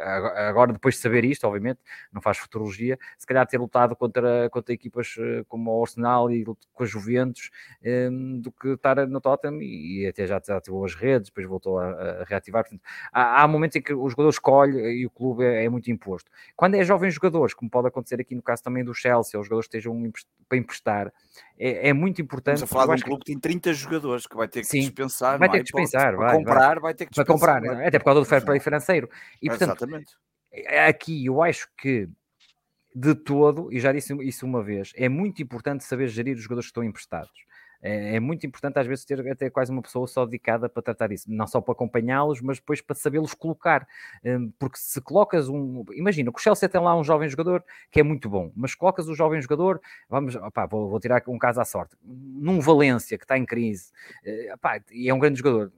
agora 0.48 0.72
depois 0.72 0.94
de 0.94 1.00
saber 1.00 1.24
isto, 1.24 1.46
obviamente, 1.46 1.80
não 2.12 2.20
faz 2.20 2.38
futurologia, 2.38 2.98
se 3.18 3.26
calhar 3.26 3.46
ter 3.46 3.58
lutado 3.58 3.94
contra, 3.96 4.48
contra 4.50 4.72
equipas 4.72 5.14
eh, 5.18 5.44
como 5.48 5.70
o 5.70 5.82
Arsenal 5.82 6.30
e 6.30 6.44
com 6.44 6.82
a 6.82 6.86
Juventus 6.86 7.50
um, 7.84 8.40
do 8.40 8.52
que 8.52 8.68
estar 8.68 9.06
no 9.06 9.20
Tottenham 9.20 9.62
e, 9.62 10.06
até 10.06 10.26
já 10.26 10.36
ativou 10.36 10.84
as 10.84 10.94
redes, 10.94 11.28
depois 11.28 11.46
voltou 11.46 11.78
a, 11.78 11.88
a 11.88 12.24
reativar. 12.24 12.64
Portanto, 12.64 12.82
há, 13.12 13.42
há, 13.42 13.48
momentos 13.48 13.76
em 13.76 13.82
que 13.82 13.92
o 13.92 14.08
jogador 14.08 14.30
escolhe 14.30 14.78
e 14.78 15.06
o 15.06 15.10
clube 15.10 15.44
é, 15.44 15.64
é 15.64 15.68
muito 15.68 15.90
imposto. 15.90 16.30
Quando 16.54 16.74
é 16.74 16.84
jovem 16.84 17.08
jogadores, 17.16 17.54
como 17.54 17.70
pode 17.70 17.88
acontecer 17.88 18.20
aqui 18.20 18.34
no 18.34 18.42
caso 18.42 18.62
também 18.62 18.84
do 18.84 18.94
Chelsea, 18.94 19.38
os 19.38 19.46
jogadores 19.46 19.66
estejam 19.66 20.10
para 20.48 20.58
emprestar, 20.58 21.12
é, 21.58 21.88
é 21.88 21.92
muito 21.92 22.22
importante. 22.22 22.62
Estamos 22.62 22.72
a 22.72 22.86
falar 22.86 22.96
de 22.96 23.02
um 23.02 23.06
clube 23.06 23.24
que 23.24 23.32
tem 23.32 23.40
30 23.40 23.72
jogadores 23.74 24.26
que 24.26 24.36
vai 24.36 24.48
ter 24.48 24.60
que 24.60 24.66
Sim, 24.66 24.80
dispensar, 24.80 25.38
vai 25.38 25.50
ter 25.50 25.58
que 25.58 25.64
dispensar, 25.64 26.16
vai, 26.16 26.26
vai, 26.26 26.36
comprar, 26.36 26.74
vai. 26.74 26.80
vai. 26.80 26.94
ter 26.94 27.06
que 27.06 27.10
dispensar. 27.10 27.38
Para 27.38 27.60
comprar, 27.60 27.76
vai. 27.76 27.88
até 27.88 27.98
por 27.98 28.04
causa 28.04 28.20
do 28.20 28.26
fair 28.26 28.44
play 28.44 28.60
financeiro. 28.60 29.08
E, 29.42 29.48
portanto, 29.48 29.84
Exatamente. 29.84 30.16
Aqui 30.88 31.26
eu 31.26 31.42
acho 31.42 31.68
que 31.76 32.08
de 32.94 33.14
todo, 33.14 33.70
e 33.70 33.78
já 33.78 33.92
disse 33.92 34.14
isso 34.22 34.46
uma 34.46 34.62
vez, 34.62 34.92
é 34.96 35.06
muito 35.06 35.42
importante 35.42 35.84
saber 35.84 36.08
gerir 36.08 36.34
os 36.34 36.42
jogadores 36.42 36.66
que 36.66 36.70
estão 36.70 36.82
emprestados. 36.82 37.44
É, 37.86 38.16
é, 38.16 38.20
muito 38.20 38.44
importante 38.44 38.80
às 38.80 38.86
vezes 38.86 39.04
ter 39.04 39.20
até 39.30 39.48
quase 39.48 39.70
uma 39.70 39.80
pessoa 39.80 40.08
só 40.08 40.24
dedicada 40.24 40.68
para 40.68 40.82
tratar 40.82 41.12
isso, 41.12 41.30
não 41.30 41.46
só 41.46 41.60
para 41.60 41.70
acompanhá-los, 41.70 42.40
mas 42.40 42.58
depois 42.58 42.80
para 42.80 42.96
sabê-los 42.96 43.32
colocar. 43.32 43.86
Hum, 44.24 44.52
porque 44.58 44.76
se 44.76 45.00
colocas 45.00 45.48
um. 45.48 45.84
Imagina, 45.92 46.32
o 46.34 46.38
Chelsea 46.38 46.68
tem 46.68 46.80
lá 46.80 46.96
um 46.96 47.04
jovem 47.04 47.28
jogador 47.28 47.64
que 47.90 48.00
é 48.00 48.02
muito 48.02 48.28
bom, 48.28 48.50
mas 48.56 48.74
colocas 48.74 49.08
o 49.08 49.14
jovem 49.14 49.40
jogador, 49.40 49.80
vamos, 50.08 50.34
opá, 50.34 50.66
vou, 50.66 50.90
vou, 50.90 50.98
tirar 50.98 51.22
um 51.28 51.38
caso 51.38 51.60
à 51.60 51.64
sorte, 51.64 51.96
num 52.02 52.60
Valência 52.60 53.16
que 53.16 53.24
está 53.24 53.38
em 53.38 53.46
crise, 53.46 53.92
eh, 54.24 54.52
opá, 54.54 54.80
e 54.90 55.08
é 55.08 55.14
um 55.14 55.18
grande 55.20 55.38
jogador. 55.38 55.72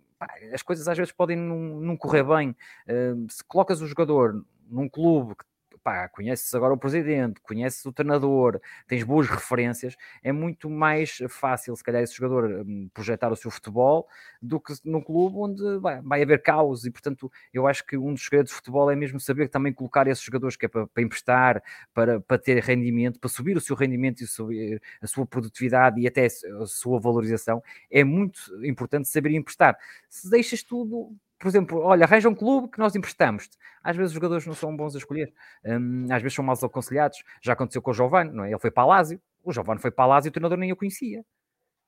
as 0.54 0.62
coisas 0.62 0.88
às 0.88 0.96
vezes 0.96 1.12
podem 1.12 1.36
não, 1.36 1.58
não 1.58 1.96
correr 1.96 2.24
bem. 2.24 2.56
Hum, 2.88 3.26
se 3.28 3.44
colocas 3.44 3.82
o 3.82 3.86
jogador 3.86 4.42
num 4.70 4.88
clube 4.88 5.34
que 5.34 5.44
pá, 5.88 6.06
conheces 6.08 6.54
agora 6.54 6.74
o 6.74 6.76
presidente, 6.76 7.40
conheces 7.40 7.84
o 7.86 7.92
treinador, 7.92 8.60
tens 8.86 9.02
boas 9.02 9.26
referências, 9.26 9.96
é 10.22 10.30
muito 10.30 10.68
mais 10.68 11.18
fácil, 11.30 11.74
se 11.74 11.82
calhar, 11.82 12.02
esse 12.02 12.14
jogador 12.14 12.62
hum, 12.66 12.90
projetar 12.92 13.32
o 13.32 13.36
seu 13.36 13.50
futebol 13.50 14.06
do 14.42 14.60
que 14.60 14.74
num 14.84 15.00
clube 15.00 15.36
onde 15.38 15.78
vai, 15.78 16.02
vai 16.02 16.22
haver 16.22 16.42
caos 16.42 16.84
e, 16.84 16.90
portanto, 16.90 17.32
eu 17.54 17.66
acho 17.66 17.86
que 17.86 17.96
um 17.96 18.12
dos 18.12 18.22
segredos 18.22 18.50
de 18.50 18.56
futebol 18.56 18.90
é 18.90 18.96
mesmo 18.96 19.18
saber 19.18 19.48
também 19.48 19.72
colocar 19.72 20.06
esses 20.06 20.22
jogadores 20.22 20.56
que 20.56 20.66
é 20.66 20.68
para, 20.68 20.86
para 20.86 21.02
emprestar, 21.02 21.62
para, 21.94 22.20
para 22.20 22.38
ter 22.38 22.62
rendimento, 22.62 23.18
para 23.18 23.30
subir 23.30 23.56
o 23.56 23.60
seu 23.60 23.74
rendimento 23.74 24.22
e 24.22 24.26
subir 24.26 24.82
a 25.00 25.06
sua 25.06 25.26
produtividade 25.26 25.98
e 26.00 26.06
até 26.06 26.26
a 26.26 26.66
sua 26.66 27.00
valorização, 27.00 27.62
é 27.90 28.04
muito 28.04 28.38
importante 28.62 29.08
saber 29.08 29.30
emprestar. 29.32 29.78
Se 30.10 30.28
deixas 30.28 30.62
tudo 30.62 31.16
por 31.38 31.48
exemplo, 31.48 31.78
olha, 31.80 32.04
arranja 32.04 32.28
um 32.28 32.34
clube 32.34 32.68
que 32.68 32.78
nós 32.78 32.94
emprestamos-te. 32.94 33.56
Às 33.82 33.96
vezes 33.96 34.10
os 34.10 34.14
jogadores 34.14 34.46
não 34.46 34.54
são 34.54 34.76
bons 34.76 34.94
a 34.94 34.98
escolher, 34.98 35.32
um, 35.64 36.06
às 36.10 36.20
vezes 36.20 36.34
são 36.34 36.44
mal 36.44 36.56
aconselhados. 36.60 37.22
Já 37.40 37.52
aconteceu 37.52 37.80
com 37.80 37.90
o 37.90 37.94
Giovanni, 37.94 38.32
não 38.32 38.44
é? 38.44 38.50
Ele 38.50 38.58
foi 38.58 38.70
para 38.70 38.86
Lásio, 38.86 39.20
o 39.44 39.52
Giovanni 39.52 39.80
foi 39.80 39.90
para 39.90 40.06
Lásio 40.06 40.28
e 40.28 40.30
o 40.30 40.32
treinador 40.32 40.58
nem 40.58 40.72
o 40.72 40.76
conhecia. 40.76 41.24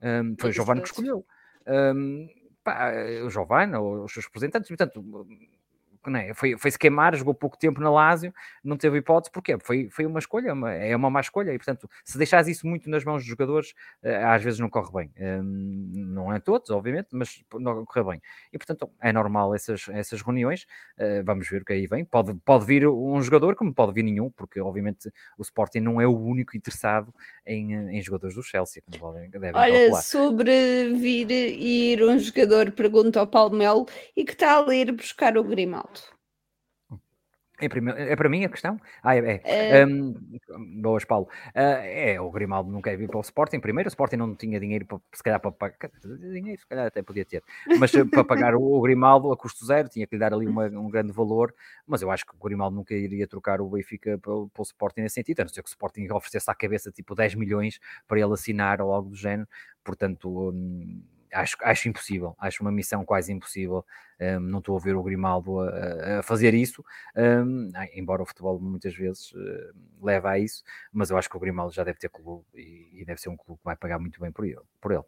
Um, 0.03 0.36
foi 0.38 0.51
o 0.51 0.53
Giovanni 0.53 0.80
que 0.80 0.88
escolheu. 0.88 1.26
Um, 1.66 2.28
pá, 2.62 2.92
o 3.24 3.30
Giovanni, 3.30 3.74
ou 3.74 4.05
os 4.05 4.12
seus 4.12 4.26
representantes, 4.26 4.68
portanto, 4.68 5.03
é? 6.14 6.32
foi, 6.34 6.57
foi 6.57 6.70
se 6.70 6.78
queimar, 6.78 7.14
jogou 7.14 7.34
pouco 7.34 7.59
tempo 7.59 7.80
na 7.80 7.90
Lazio, 7.90 8.32
não 8.64 8.76
teve 8.76 8.98
hipótese, 8.98 9.30
porque 9.30 9.59
foi, 9.59 9.88
foi 9.90 10.07
uma 10.07 10.18
escolha, 10.18 10.53
uma, 10.53 10.72
é 10.72 10.96
uma 10.96 11.11
má 11.11 11.20
escolha, 11.20 11.53
e 11.53 11.59
portanto, 11.59 11.88
se 12.05 12.16
deixares 12.16 12.48
isso 12.48 12.66
muito 12.66 12.88
nas 12.88 13.05
mãos 13.05 13.18
dos 13.18 13.26
jogadores, 13.26 13.74
eh, 14.03 14.24
às 14.24 14.42
vezes 14.42 14.59
não 14.59 14.70
corre 14.70 14.90
bem. 14.92 15.12
Hum, 15.20 15.90
não 15.92 16.32
é 16.32 16.40
todos, 16.40 16.70
obviamente, 16.70 17.09
mas 17.12 17.42
não 17.55 17.84
corre 17.84 18.12
bem. 18.12 18.22
E 18.53 18.59
portanto, 18.59 18.90
é 19.01 19.12
normal 19.12 19.55
essas, 19.55 19.88
essas 19.90 20.22
reuniões, 20.22 20.66
eh, 20.96 21.22
vamos 21.22 21.48
ver 21.48 21.62
o 21.62 21.64
que 21.64 21.72
aí 21.72 21.86
vem. 21.86 22.05
Pode, 22.05 22.34
pode 22.44 22.64
vir 22.64 22.88
um 22.88 23.20
jogador, 23.22 23.55
como 23.55 23.74
pode 23.74 23.92
vir 23.92 24.03
nenhum, 24.03 24.30
porque 24.30 24.61
obviamente 24.61 25.11
o 25.36 25.42
Sporting 25.42 25.80
não 25.80 26.01
é 26.01 26.07
o 26.07 26.18
único 26.18 26.57
interessado 26.57 27.14
em, 27.44 27.74
em 27.90 28.03
jogadores 28.03 28.34
do 28.34 28.42
Chelsea, 28.42 28.82
como 28.82 29.12
devem 29.12 29.53
Olha, 29.55 29.72
calcular. 29.72 30.03
sobre 30.03 30.92
vir 30.94 31.30
ir 31.30 32.03
um 32.03 32.18
jogador, 32.18 32.70
pergunta 32.72 33.20
ao 33.20 33.26
Palmelo, 33.26 33.86
e 34.16 34.24
que 34.24 34.32
está 34.32 34.64
a 34.64 34.74
ir 34.74 34.92
buscar 34.92 35.36
o 35.36 35.44
Grimaldo. 35.44 35.89
É, 37.61 38.13
é 38.13 38.17
para 38.17 38.29
mim 38.29 38.45
a 38.45 38.49
questão? 38.49 38.81
Ah, 39.03 39.17
é. 39.17 39.41
é. 39.45 39.87
Um, 39.87 40.15
boas, 40.81 41.05
Paulo. 41.05 41.29
Uh, 41.49 41.83
é, 41.83 42.21
o 42.21 42.31
Grimaldo 42.31 42.71
não 42.71 42.81
quer 42.81 42.97
vir 42.97 43.09
para 43.09 43.19
o 43.19 43.21
Sporting. 43.21 43.61
Primeiro, 43.61 43.89
o 43.89 43.91
Sporting 43.91 44.17
não 44.17 44.35
tinha 44.35 44.59
dinheiro 44.59 44.87
para, 44.87 44.99
se 45.13 45.23
calhar, 45.23 45.41
para 45.41 45.53
pagar. 45.53 45.91
Dinheiro, 46.05 46.61
se 46.61 46.67
calhar 46.67 46.87
até 46.87 47.03
podia 47.03 47.25
ter. 47.25 47.43
Mas 47.79 47.95
eh, 47.95 48.05
para 48.05 48.25
pagar 48.25 48.55
o, 48.55 48.63
o, 48.63 48.81
Grimaldo 48.81 49.33
a 49.33 49.37
custo 49.37 49.65
zero, 49.65 49.89
tinha 49.89 50.07
que 50.07 50.15
lhe 50.15 50.21
dar 50.21 50.33
ali 50.33 50.47
uma, 50.47 50.67
um 50.67 50.89
grande 50.89 51.13
valor. 51.13 51.55
Mas 51.87 52.03
eu 52.03 52.11
acho 52.11 52.25
que 52.25 52.35
o 52.35 52.43
Grimaldo 52.43 52.77
nunca 52.77 52.95
iria 52.95 53.27
trocar 53.27 53.61
o 53.61 53.69
Benfica 53.69 54.19
para, 54.19 54.33
para 54.33 54.61
o 54.61 54.63
Sporting 54.63 55.03
nesse 55.03 55.15
sentido. 55.15 55.41
A 55.41 55.45
não 55.45 55.49
ser 55.49 55.63
que 55.63 55.69
o 55.69 55.71
Sporting 55.71 56.09
oferecesse 56.11 56.51
à 56.51 56.55
cabeça 56.55 56.91
tipo 56.91 57.15
10 57.15 57.35
milhões 57.35 57.79
para 58.09 58.19
ele 58.19 58.33
assinar 58.33 58.81
ou 58.81 58.93
algo 58.93 59.11
do 59.11 59.17
género. 59.17 59.49
Portanto. 59.85 60.51
Um, 60.51 61.03
acho, 61.33 61.57
acho 61.61 61.89
impossível, 61.89 62.35
acho 62.39 62.62
uma 62.62 62.72
missão 62.72 63.05
quase 63.05 63.33
impossível. 63.33 63.85
Um, 64.20 64.41
não 64.41 64.59
estou 64.59 64.76
a 64.76 64.81
ver 64.81 64.95
o 64.97 65.03
Grimaldo 65.03 65.61
a, 65.61 66.18
a 66.18 66.22
fazer 66.22 66.53
isso, 66.53 66.85
um, 67.16 67.70
embora 67.95 68.22
o 68.22 68.26
futebol 68.26 68.61
muitas 68.61 68.95
vezes 68.95 69.33
uh, 69.33 69.74
leve 70.03 70.28
a 70.28 70.39
isso, 70.39 70.62
mas 70.93 71.09
eu 71.09 71.16
acho 71.16 71.31
que 71.31 71.37
o 71.39 71.41
Grimaldo 71.41 71.72
já 71.72 71.83
deve 71.83 71.99
ter 71.99 72.11
clube 72.11 72.45
e, 72.55 73.01
e, 73.01 73.05
deve 73.07 73.18
ser 73.18 73.31
um 73.31 73.37
clube 73.37 73.59
que 73.59 73.64
vai 73.64 73.76
pagar 73.76 73.99
muito 73.99 74.20
bem 74.20 74.31
por 74.31 74.45
ele. 74.45 74.61
Por 74.78 74.93
ele. 74.93 75.05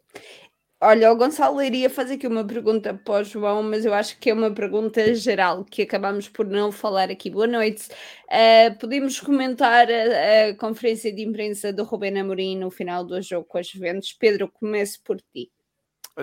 Olha, 0.84 1.12
o 1.12 1.16
Gonçalo 1.16 1.62
iria 1.62 1.88
fazer 1.88 2.14
aqui 2.14 2.26
uma 2.26 2.44
pergunta 2.44 2.92
para 2.92 3.20
o 3.20 3.24
João, 3.24 3.62
mas 3.62 3.84
eu 3.84 3.94
acho 3.94 4.18
que 4.18 4.30
é 4.30 4.34
uma 4.34 4.50
pergunta 4.50 5.14
geral 5.14 5.64
que 5.64 5.82
acabamos 5.82 6.28
por 6.28 6.44
não 6.44 6.72
falar 6.72 7.08
aqui. 7.08 7.30
Boa 7.30 7.46
noite. 7.46 7.88
Uh, 8.26 8.76
podemos 8.80 9.20
comentar 9.20 9.86
a, 9.88 10.48
a, 10.50 10.54
conferência 10.56 11.12
de 11.14 11.22
imprensa 11.22 11.72
do 11.72 11.84
Rubén 11.84 12.18
Amorim 12.18 12.58
no 12.58 12.68
final 12.68 13.04
do 13.04 13.22
jogo 13.22 13.46
com 13.46 13.58
as 13.58 13.68
Juventus. 13.68 14.12
Pedro, 14.12 14.48
comece 14.48 14.98
por 15.04 15.20
ti. 15.32 15.52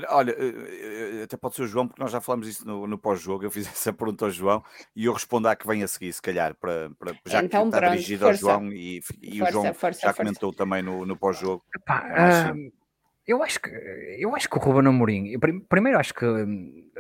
Olha, 0.10 0.32
eh, 0.32 1.20
eh, 1.20 1.24
até 1.24 1.36
pode 1.36 1.56
ser 1.56 1.64
o 1.64 1.68
João, 1.68 1.88
porque 1.88 2.02
nós 2.02 2.12
já 2.12 2.22
falamos 2.22 2.48
isso 2.48 2.66
no, 2.66 2.86
no 2.86 2.98
pós-jogo. 2.98 3.44
Eu 3.44 3.52
fiz 3.52 3.66
essa 3.68 3.92
pergunta 3.92 4.26
ao 4.26 4.32
João 4.32 4.64
e 4.96 5.06
eu 5.06 5.14
respondo 5.14 5.48
à 5.48 5.56
que 5.56 5.68
vem 5.68 5.82
a 5.84 5.88
seguir, 5.88 6.14
se 6.14 6.22
calhar, 6.22 6.54
para, 6.56 6.92
para 6.92 7.14
já 7.26 7.44
então, 7.44 7.64
que 7.64 7.68
está 7.68 7.80
pronto, 7.80 7.92
dirigido 7.92 8.26
força. 8.26 8.46
ao 8.46 8.60
João 8.60 8.72
e, 8.72 8.98
e 9.22 9.40
força, 9.40 9.50
o 9.50 9.52
João 9.52 9.74
força, 9.74 10.02
já 10.02 10.14
comentou 10.14 10.54
também 10.54 10.84
no, 10.84 11.06
no 11.06 11.18
pós-jogo. 11.18 11.64
Uh, 11.76 12.72
eu 13.26 13.44
acho 13.44 13.60
que 13.60 13.70
eu 14.20 14.36
acho 14.36 14.50
que 14.50 14.58
o 14.58 14.60
Ruben 14.60 14.88
Amorim, 14.88 15.40
primeiro 15.68 16.00
acho 16.00 16.14
que 16.14 16.26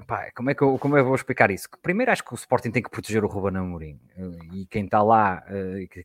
pá, 0.05 0.31
como 0.35 0.49
é 0.49 0.55
que 0.55 0.61
eu, 0.61 0.77
como 0.77 0.95
é 0.95 0.99
que 0.99 1.01
eu 1.01 1.07
vou 1.07 1.15
explicar 1.15 1.49
isso? 1.49 1.67
Primeiro 1.81 2.11
acho 2.11 2.23
que 2.23 2.33
o 2.33 2.35
Sporting 2.35 2.71
tem 2.71 2.83
que 2.83 2.89
proteger 2.89 3.23
o 3.23 3.27
Ruben 3.27 3.57
Amorim 3.57 3.99
eh, 4.15 4.53
e 4.53 4.65
quem 4.67 4.85
está 4.85 5.01
lá, 5.01 5.43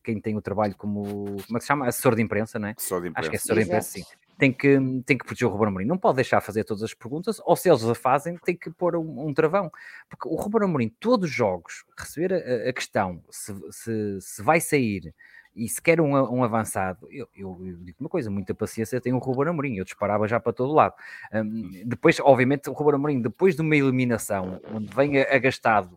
quem 0.03 0.19
tem 0.21 0.35
o 0.35 0.41
trabalho 0.41 0.75
como 0.77 1.03
como 1.05 1.57
é 1.57 1.59
que 1.59 1.61
se 1.61 1.67
chama? 1.67 1.87
Assessor 1.87 2.15
de 2.15 2.23
imprensa, 2.23 2.59
não 2.59 2.69
é? 2.69 2.75
Assessor 2.77 3.03
de 3.03 3.09
imprensa. 3.09 3.21
Acho 3.21 3.31
que 3.31 3.37
é 3.37 3.39
assessor 3.39 3.57
de 3.57 3.63
imprensa, 3.65 3.91
sim 3.91 4.05
tem 4.39 4.53
que, 4.53 4.79
tem 5.07 5.17
que 5.17 5.25
proteger 5.25 5.49
o 5.49 5.51
Ruben 5.51 5.69
Amorim. 5.69 5.85
Não 5.85 5.99
pode 5.99 6.17
deixar 6.17 6.41
fazer 6.41 6.65
todas 6.65 6.83
as 6.83 6.95
perguntas, 6.95 7.41
ou 7.45 7.57
se 7.57 7.69
eles 7.69 7.85
a 7.85 7.95
fazem, 7.95 8.37
tem 8.39 8.57
que 8.57 8.71
pôr 8.71 8.97
um, 8.97 9.29
um 9.29 9.35
travão. 9.35 9.71
Porque 10.09 10.29
o 10.29 10.35
Ruben 10.35 10.65
Amorim, 10.65 10.89
todos 11.01 11.29
os 11.29 11.35
jogos, 11.35 11.85
receber 11.99 12.33
a, 12.35 12.69
a 12.69 12.73
questão 12.73 13.23
se, 13.31 13.55
se, 13.71 14.21
se, 14.21 14.43
vai 14.43 14.61
sair 14.61 15.15
e 15.55 15.69
se 15.69 15.81
quer 15.81 16.01
um, 16.01 16.13
um 16.13 16.43
avançado, 16.43 17.07
eu, 17.11 17.29
eu, 17.35 17.59
eu, 17.65 17.77
digo 17.79 17.99
uma 18.01 18.09
coisa, 18.09 18.31
muita 18.31 18.55
paciência 18.55 19.01
tem 19.01 19.13
o 19.13 19.19
Ruben 19.19 19.51
Amorim, 19.51 19.77
eu 19.77 19.85
disparava 19.85 20.27
já 20.27 20.41
para 20.41 20.53
todo 20.53 20.73
lado. 20.73 20.95
Um, 21.33 21.83
depois, 21.87 22.19
obviamente, 22.21 22.69
o 22.69 22.73
Ruben 22.73 22.97
Amorim, 22.97 23.21
depois 23.21 23.55
de 23.55 23.63
uma 23.63 23.77
eliminação, 23.77 24.61
onde 24.73 24.93
vem 24.95 25.21
agastado, 25.21 25.97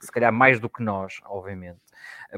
se 0.00 0.10
calhar 0.10 0.32
mais 0.32 0.58
do 0.58 0.68
que 0.68 0.82
nós, 0.82 1.20
obviamente, 1.26 1.78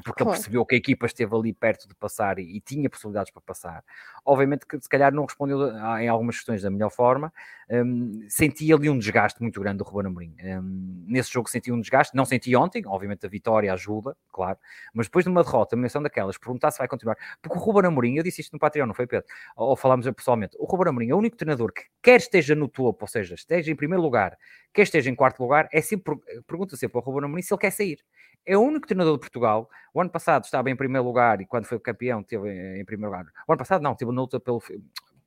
porque 0.05 0.23
claro. 0.23 0.31
ele 0.31 0.37
percebeu 0.37 0.67
que 0.67 0.75
a 0.75 0.79
equipa 0.79 1.07
esteve 1.07 1.35
ali 1.35 1.53
perto 1.53 1.89
de 1.89 1.95
passar 1.95 2.39
e, 2.39 2.57
e, 2.57 2.61
tinha 2.61 2.89
possibilidades 2.89 3.33
para 3.33 3.43
passar. 3.43 3.85
Obviamente 4.25 4.67
que 4.67 4.81
se 4.81 4.89
calhar 4.89 5.13
não 5.13 5.25
respondeu 5.25 5.71
em 5.99 6.09
algumas 6.09 6.37
questões 6.37 6.63
da 6.63 6.71
melhor 6.71 6.91
forma, 6.91 7.33
um, 7.71 8.25
senti 8.29 8.73
ali 8.73 8.91
um 8.91 8.99
desgaste 8.99 9.41
muito 9.41 9.61
grande 9.61 9.79
do 9.79 9.85
Ruben 9.85 10.09
Amorim. 10.09 10.35
Um, 10.43 11.05
nesse 11.07 11.33
jogo 11.33 11.49
senti 11.49 11.71
um 11.71 11.81
desgaste, 11.81 12.17
não 12.17 12.25
senti 12.25 12.55
ontem, 12.57 12.83
obviamente 12.87 13.25
a 13.25 13.29
vitória 13.29 13.73
ajuda, 13.73 14.17
claro, 14.33 14.59
mas 14.93 15.07
depois 15.07 15.25
de 15.25 15.31
uma 15.31 15.43
derrota, 15.43 15.77
uma 15.77 15.83
menção 15.83 16.03
daquelas, 16.03 16.37
perguntar 16.37 16.71
se 16.71 16.79
vai 16.79 16.89
continuar, 16.89 17.17
porque 17.41 17.57
o 17.57 17.61
Ruben 17.61 17.87
Amorim, 17.87 18.17
eu 18.17 18.23
disse 18.23 18.41
isto 18.41 18.53
no 18.53 18.59
Patreon, 18.59 18.87
não 18.87 18.95
foi 18.95 19.07
Pedro, 19.07 19.27
ou 19.57 19.77
falámos 19.77 20.09
pessoalmente, 20.11 20.57
o 20.59 20.65
Ruben 20.65 20.91
Amorim 20.91 21.11
é 21.11 21.15
o 21.15 21.19
único 21.19 21.37
treinador 21.37 21.73
que 21.73 21.83
quer 22.03 22.17
esteja 22.17 22.55
no 22.55 22.69
topo, 22.69 23.05
ou 23.05 23.09
seja, 23.09 23.35
esteja 23.35 23.71
em 23.71 23.77
primeiro 23.77 24.03
lugar, 24.03 24.37
quer 24.73 24.83
esteja 24.83 25.11
em 25.11 25.15
quarto 25.15 25.41
lugar, 25.41 25.69
é 25.73 25.81
sempre, 25.81 26.17
pergunta 26.47 26.77
sempre 26.77 26.99
ao 26.99 27.05
Ruben 27.05 27.25
Amorim 27.25 27.43
se 27.43 27.53
ele 27.53 27.61
quer 27.61 27.71
sair. 27.71 27.99
É 28.47 28.57
o 28.57 28.61
único 28.61 28.87
treinador 28.87 29.15
de 29.15 29.21
Portugal 29.21 29.69
o 29.93 30.01
ano 30.01 30.11
passado 30.11 30.45
estava 30.45 30.71
em 30.71 30.77
primeiro 30.77 31.05
lugar 31.07 31.41
e 31.41 31.47
quando 31.47 31.67
foi 31.67 31.79
campeão 31.81 32.23
teve 32.23 32.49
em 32.81 32.85
primeiro 32.85 33.11
lugar. 33.11 33.27
O 33.47 33.53
ano 33.53 33.59
passado 33.59 33.83
não, 33.83 33.95
teve 33.95 34.11
uma 34.11 34.21
luta 34.21 34.39
pelo, 34.39 34.63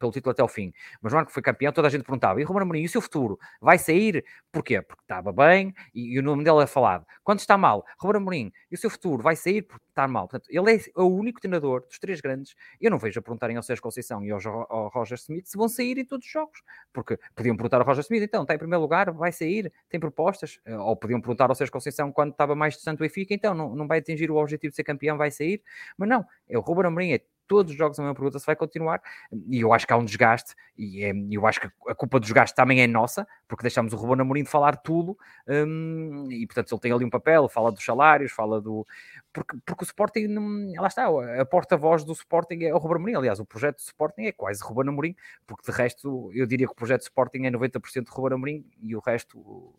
pelo 0.04 0.12
título 0.12 0.32
até 0.32 0.43
o 0.43 0.47
fim. 0.47 0.74
Mas 1.01 1.14
no 1.14 1.20
ano 1.20 1.28
que 1.28 1.34
foi 1.34 1.41
campeão, 1.41 1.72
toda 1.72 1.88
a 1.88 1.91
gente 1.91 2.04
perguntava: 2.04 2.41
e 2.41 2.43
Romano 2.43 2.64
Amorim, 2.64 2.82
e 2.82 2.86
o 2.86 2.89
seu 2.89 3.01
futuro? 3.01 3.39
Vai 3.62 3.78
sair? 3.78 4.26
Porquê? 4.51 4.82
Porque 4.82 5.01
estava 5.04 5.32
bem 5.32 5.74
e, 5.93 6.16
e 6.16 6.20
o 6.20 6.24
nome 6.24 6.43
dele 6.43 6.62
é 6.62 6.68
falado. 6.68 7.06
Quando 7.24 7.39
está 7.39 7.58
mal, 7.58 7.86
Romano 7.97 8.18
Amorim, 8.18 8.51
e 8.70 8.76
o 8.76 8.78
seu 8.78 8.89
futuro? 8.89 9.24
Vai 9.24 9.36
sair 9.36 9.62
porque 9.62 9.86
está 9.89 10.08
mal. 10.08 10.28
Portanto, 10.28 10.49
ele 10.49 10.76
é 10.76 11.01
o 11.01 11.08
único 11.08 11.39
treinador 11.39 11.86
dos 11.88 11.99
três 11.99 12.20
grandes. 12.20 12.54
Eu 12.82 12.91
não 12.91 12.97
vejo 12.97 13.20
a 13.20 13.22
perguntarem 13.22 13.56
ao 13.56 13.64
Sérgio 13.64 13.82
Conceição 13.82 14.24
e 14.26 14.32
ao, 14.32 14.39
ao 14.70 14.89
Roger 14.89 15.18
Smith 15.18 15.45
se 15.45 15.58
vão 15.58 15.70
sair 15.70 15.97
em 15.97 16.06
todos 16.06 16.26
os 16.26 16.32
jogos. 16.32 16.62
Porque 16.91 17.18
podiam 17.36 17.56
perguntar 17.56 17.80
ao 17.80 17.86
Roger 17.86 18.01
Smith, 18.01 18.24
então, 18.24 18.41
está 18.41 18.56
em 18.56 18.58
primeiro 18.58 18.82
lugar, 18.82 19.12
vai 19.12 19.32
sair, 19.32 19.72
tem 19.89 19.99
propostas. 19.99 20.60
Eh, 20.66 20.78
ou 20.78 20.95
podiam 20.95 21.22
perguntar 21.22 21.49
ao 21.49 21.56
Sérgio 21.56 21.72
Conceição 21.72 22.12
quando 22.12 22.32
estava 22.32 22.56
mais 22.56 22.74
distante 22.74 22.97
do 22.97 23.01
Benfica, 23.01 23.34
então, 23.34 23.54
não, 23.54 23.76
não 23.76 23.88
vai 23.88 23.99
atingir 23.99 24.30
o 24.30 24.36
objetivo 24.36 24.72
de 24.72 24.76
ser 24.76 24.84
campeão, 24.84 25.18
vai 25.18 25.32
sair. 25.32 25.62
Mas 25.97 26.10
não, 26.10 26.26
é 26.49 26.58
o 26.58 26.62
Ruben 26.62 26.88
Amorim, 26.88 27.14
é 27.14 27.22
todos 27.47 27.71
os 27.71 27.77
jogos 27.77 27.99
a 27.99 28.01
mesma 28.01 28.15
pergunta 28.15 28.39
se 28.39 28.45
vai 28.45 28.55
continuar, 28.55 29.01
e 29.47 29.59
eu 29.59 29.73
acho 29.73 29.85
que 29.85 29.93
há 29.93 29.97
um 29.97 30.05
desgaste, 30.05 30.55
e 30.77 31.03
é, 31.03 31.13
eu 31.31 31.45
acho 31.45 31.61
que 31.61 31.67
a 31.87 31.95
culpa 31.95 32.19
do 32.19 32.23
desgaste 32.23 32.55
também 32.55 32.81
é 32.81 32.87
nossa, 32.87 33.27
porque 33.47 33.63
deixamos 33.63 33.93
o 33.93 33.95
Ruben 33.95 34.21
Amorim 34.21 34.43
de 34.43 34.49
falar 34.49 34.77
tudo, 34.77 35.17
um, 35.47 36.27
e 36.31 36.45
portanto 36.45 36.73
ele 36.73 36.81
tem 36.81 36.91
ali 36.91 37.05
um 37.05 37.09
papel, 37.09 37.47
fala 37.47 37.71
dos 37.71 37.83
salários, 37.83 38.31
fala 38.31 38.61
do... 38.61 38.85
Porque, 39.31 39.57
porque 39.65 39.83
o 39.83 39.85
Sporting, 39.85 40.27
lá 40.77 40.87
está, 40.87 41.07
a 41.39 41.45
porta-voz 41.45 42.03
do 42.03 42.13
Sporting 42.13 42.63
é 42.63 42.73
o 42.73 42.77
Ruben 42.77 42.97
Amorim, 42.97 43.15
aliás, 43.15 43.39
o 43.39 43.45
projeto 43.45 43.77
do 43.77 43.81
Sporting 43.81 44.23
é 44.23 44.31
quase 44.31 44.63
Ruben 44.63 44.89
Amorim, 44.89 45.15
porque 45.45 45.71
de 45.71 45.77
resto 45.77 46.31
eu 46.33 46.45
diria 46.45 46.67
que 46.67 46.73
o 46.73 46.75
projeto 46.75 47.01
do 47.01 47.03
Sporting 47.03 47.45
é 47.45 47.51
90% 47.51 48.05
de 48.05 48.11
Ruben 48.11 48.35
Amorim, 48.35 48.65
e 48.81 48.95
o 48.95 48.99
resto 48.99 49.73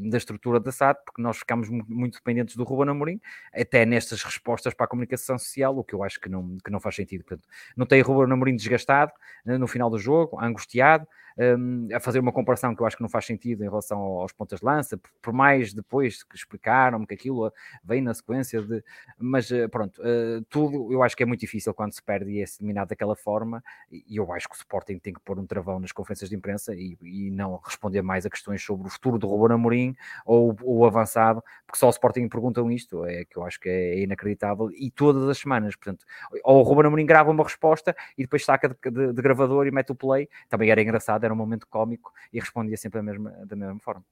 da 0.00 0.18
estrutura 0.18 0.60
da 0.60 0.70
SAD, 0.70 0.98
porque 1.04 1.22
nós 1.22 1.38
ficamos 1.38 1.68
muito 1.68 2.14
dependentes 2.14 2.56
do 2.56 2.64
Ruben 2.64 2.90
Amorim, 2.90 3.20
até 3.52 3.86
nestas 3.86 4.22
respostas 4.22 4.74
para 4.74 4.84
a 4.84 4.88
comunicação 4.88 5.38
social, 5.38 5.76
o 5.76 5.84
que 5.84 5.94
eu 5.94 6.02
acho 6.02 6.20
que 6.20 6.28
não, 6.28 6.58
que 6.64 6.70
não 6.70 6.80
faz 6.80 6.96
sentido. 6.96 7.24
Portanto, 7.24 7.48
não 7.76 7.86
tem 7.86 8.00
o 8.02 8.04
Ruben 8.04 8.32
Amorim 8.32 8.56
desgastado 8.56 9.12
eh, 9.46 9.58
no 9.58 9.66
final 9.66 9.88
do 9.88 9.98
jogo, 9.98 10.38
angustiado, 10.40 11.06
um, 11.40 11.88
a 11.94 12.00
fazer 12.00 12.18
uma 12.18 12.32
comparação 12.32 12.74
que 12.74 12.82
eu 12.82 12.86
acho 12.86 12.96
que 12.96 13.02
não 13.02 13.08
faz 13.08 13.24
sentido 13.24 13.64
em 13.64 13.68
relação 13.68 13.98
aos 13.98 14.32
pontas 14.32 14.60
de 14.60 14.66
lança, 14.66 15.00
por, 15.22 15.32
mais 15.32 15.72
depois 15.72 16.22
que 16.22 16.36
explicaram 16.36 17.06
que 17.06 17.14
aquilo 17.14 17.50
vem 17.82 18.02
na 18.02 18.12
sequência 18.12 18.60
de. 18.60 18.84
Mas 19.18 19.50
eh, 19.50 19.66
pronto, 19.68 20.00
uh, 20.02 20.44
tudo 20.50 20.92
eu 20.92 21.02
acho 21.02 21.16
que 21.16 21.22
é 21.22 21.26
muito 21.26 21.40
difícil 21.40 21.72
quando 21.72 21.92
se 21.92 22.02
perde 22.02 22.30
e 22.30 22.42
é 22.42 22.44
eliminado 22.60 22.88
daquela 22.88 23.16
forma, 23.16 23.62
e 23.90 24.16
eu 24.16 24.30
acho 24.32 24.48
que 24.48 24.54
o 24.54 24.58
Sporting 24.58 24.98
tem 24.98 25.14
que 25.14 25.20
pôr 25.20 25.38
um 25.38 25.46
travão 25.46 25.80
nas 25.80 25.92
conferências 25.92 26.28
de 26.28 26.36
imprensa 26.36 26.74
e, 26.74 26.98
e 27.02 27.30
não 27.30 27.56
responder 27.56 28.02
mais 28.02 28.26
a 28.26 28.30
questões 28.30 28.62
sobre 28.62 28.86
o 28.86 28.90
futuro 28.90 29.18
do 29.18 29.26
Ruben 29.26 29.54
Amorim 29.54 29.96
ou 30.26 30.54
o 30.62 30.84
avançado, 30.84 31.42
porque 31.66 31.78
só 31.78 31.86
o 31.86 31.90
Sporting 31.90 32.28
perguntam 32.28 32.70
isto, 32.70 33.04
é 33.06 33.24
que 33.24 33.38
eu 33.38 33.44
acho 33.44 33.58
que 33.58 33.68
é 33.68 34.00
inacreditável, 34.00 34.70
e 34.72 34.90
todas 34.90 35.28
as 35.28 35.38
semanas, 35.38 35.74
portanto, 35.74 36.04
ou 36.44 36.60
o 36.60 36.62
Ruben 36.62 36.86
Amorim 36.86 37.06
grava 37.06 37.30
uma 37.30 37.44
resposta 37.44 37.96
e 38.18 38.22
depois 38.22 38.44
saca 38.44 38.68
de, 38.68 38.90
de, 38.90 39.12
de 39.12 39.22
gravador 39.22 39.66
e 39.66 39.70
mete 39.70 39.92
o 39.92 39.94
play, 39.94 40.28
também 40.48 40.70
era 40.70 40.82
engraçado, 40.82 41.24
um 41.32 41.36
momento 41.36 41.66
cómico 41.68 42.12
e 42.32 42.38
respondia 42.38 42.76
sempre 42.76 42.98
da 42.98 43.02
mesma, 43.02 43.30
da 43.46 43.56
mesma 43.56 43.78
forma. 43.80 44.04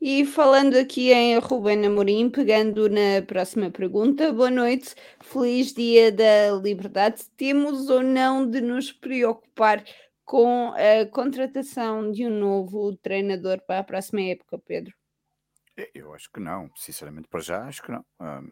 E 0.00 0.24
falando 0.24 0.76
aqui 0.76 1.12
em 1.12 1.38
Ruben 1.38 1.86
Amorim, 1.86 2.30
pegando 2.30 2.88
na 2.88 3.22
próxima 3.26 3.70
pergunta, 3.70 4.32
boa 4.32 4.50
noite, 4.50 4.94
feliz 5.20 5.74
dia 5.74 6.10
da 6.10 6.52
liberdade. 6.60 7.28
Temos 7.36 7.88
ou 7.90 8.02
não 8.02 8.48
de 8.48 8.60
nos 8.60 8.90
preocupar 8.90 9.84
com 10.24 10.72
a 10.72 11.06
contratação 11.06 12.10
de 12.10 12.26
um 12.26 12.30
novo 12.30 12.96
treinador 12.96 13.60
para 13.66 13.80
a 13.80 13.84
próxima 13.84 14.22
época, 14.22 14.58
Pedro? 14.58 14.94
Eu 15.94 16.14
acho 16.14 16.30
que 16.32 16.40
não, 16.40 16.70
sinceramente, 16.76 17.28
para 17.28 17.40
já 17.40 17.64
acho 17.64 17.82
que 17.82 17.90
não. 17.90 18.04
Um, 18.20 18.50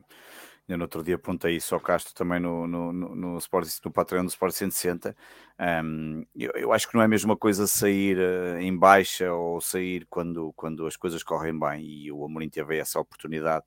eu 0.68 0.76
no 0.76 0.84
outro 0.84 1.02
dia 1.02 1.14
apontei 1.14 1.56
isso 1.56 1.74
ao 1.74 1.80
Castro 1.80 2.12
também 2.14 2.38
no, 2.38 2.66
no, 2.66 2.92
no, 2.92 3.14
no, 3.16 3.38
Sport, 3.38 3.66
no 3.82 3.90
Patreon 3.90 4.26
do 4.26 4.28
Sport 4.28 4.52
160. 4.52 5.16
Um, 5.58 6.26
eu, 6.36 6.52
eu, 6.56 6.72
acho 6.74 6.86
que 6.86 6.94
não 6.94 7.00
é 7.00 7.06
a 7.06 7.08
mesma 7.08 7.34
coisa 7.34 7.66
sair 7.66 8.18
uh, 8.18 8.58
em 8.58 8.76
baixa 8.76 9.32
ou 9.32 9.62
sair 9.62 10.06
quando, 10.10 10.52
quando 10.52 10.86
as 10.86 10.94
coisas 10.94 11.22
correm 11.22 11.58
bem 11.58 11.82
e 11.82 12.12
o 12.12 12.22
Amorim 12.22 12.50
teve 12.50 12.76
essa 12.76 13.00
oportunidade, 13.00 13.64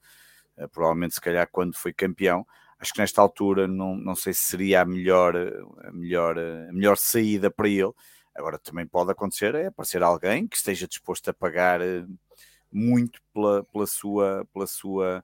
uh, 0.58 0.70
provavelmente 0.70 1.16
se 1.16 1.22
calhar 1.22 1.49
quando 1.52 1.76
foi 1.76 1.91
campeão. 1.91 2.45
Acho 2.80 2.93
que 2.93 2.99
nesta 2.99 3.20
altura 3.20 3.68
não, 3.68 3.95
não 3.95 4.14
sei 4.16 4.34
se 4.34 4.43
seria 4.43 4.82
a 4.82 4.86
melhor, 4.86 5.36
a, 5.36 5.91
melhor, 5.91 6.38
a 6.38 6.72
melhor 6.72 6.97
saída 6.97 7.49
para 7.49 7.68
ele. 7.68 7.91
Agora 8.36 8.60
também 8.60 8.86
pode 8.86 9.12
acontecer 9.12 9.56
é 9.56 9.68
aparecer 9.68 10.04
alguém 10.04 10.47
que 10.47 10.56
esteja 10.56 10.88
disposto 10.88 11.30
a 11.30 11.34
pagar 11.34 11.82
uh, 11.82 12.08
muito 12.72 13.20
pela, 13.34 13.64
pela 13.64 13.88
sua. 13.88 14.47
Pela 14.54 14.68
sua 14.68 15.24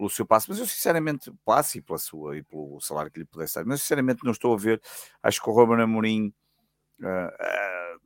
pelo 0.00 0.08
seu 0.08 0.24
passe, 0.24 0.48
mas 0.48 0.58
eu 0.58 0.64
sinceramente, 0.64 1.30
passe 1.44 1.76
e 1.76 1.82
pela 1.82 1.98
sua 1.98 2.38
e 2.38 2.42
pelo 2.42 2.80
salário 2.80 3.10
que 3.10 3.18
lhe 3.18 3.24
pudesse 3.26 3.56
dar, 3.56 3.66
mas 3.66 3.82
sinceramente 3.82 4.24
não 4.24 4.32
estou 4.32 4.54
a 4.54 4.56
ver. 4.56 4.80
Acho 5.22 5.42
que 5.42 5.50
o 5.50 5.52
Ruben 5.52 5.82
Amorim 5.82 6.32
uh, 7.00 7.04
uh, 7.04 8.00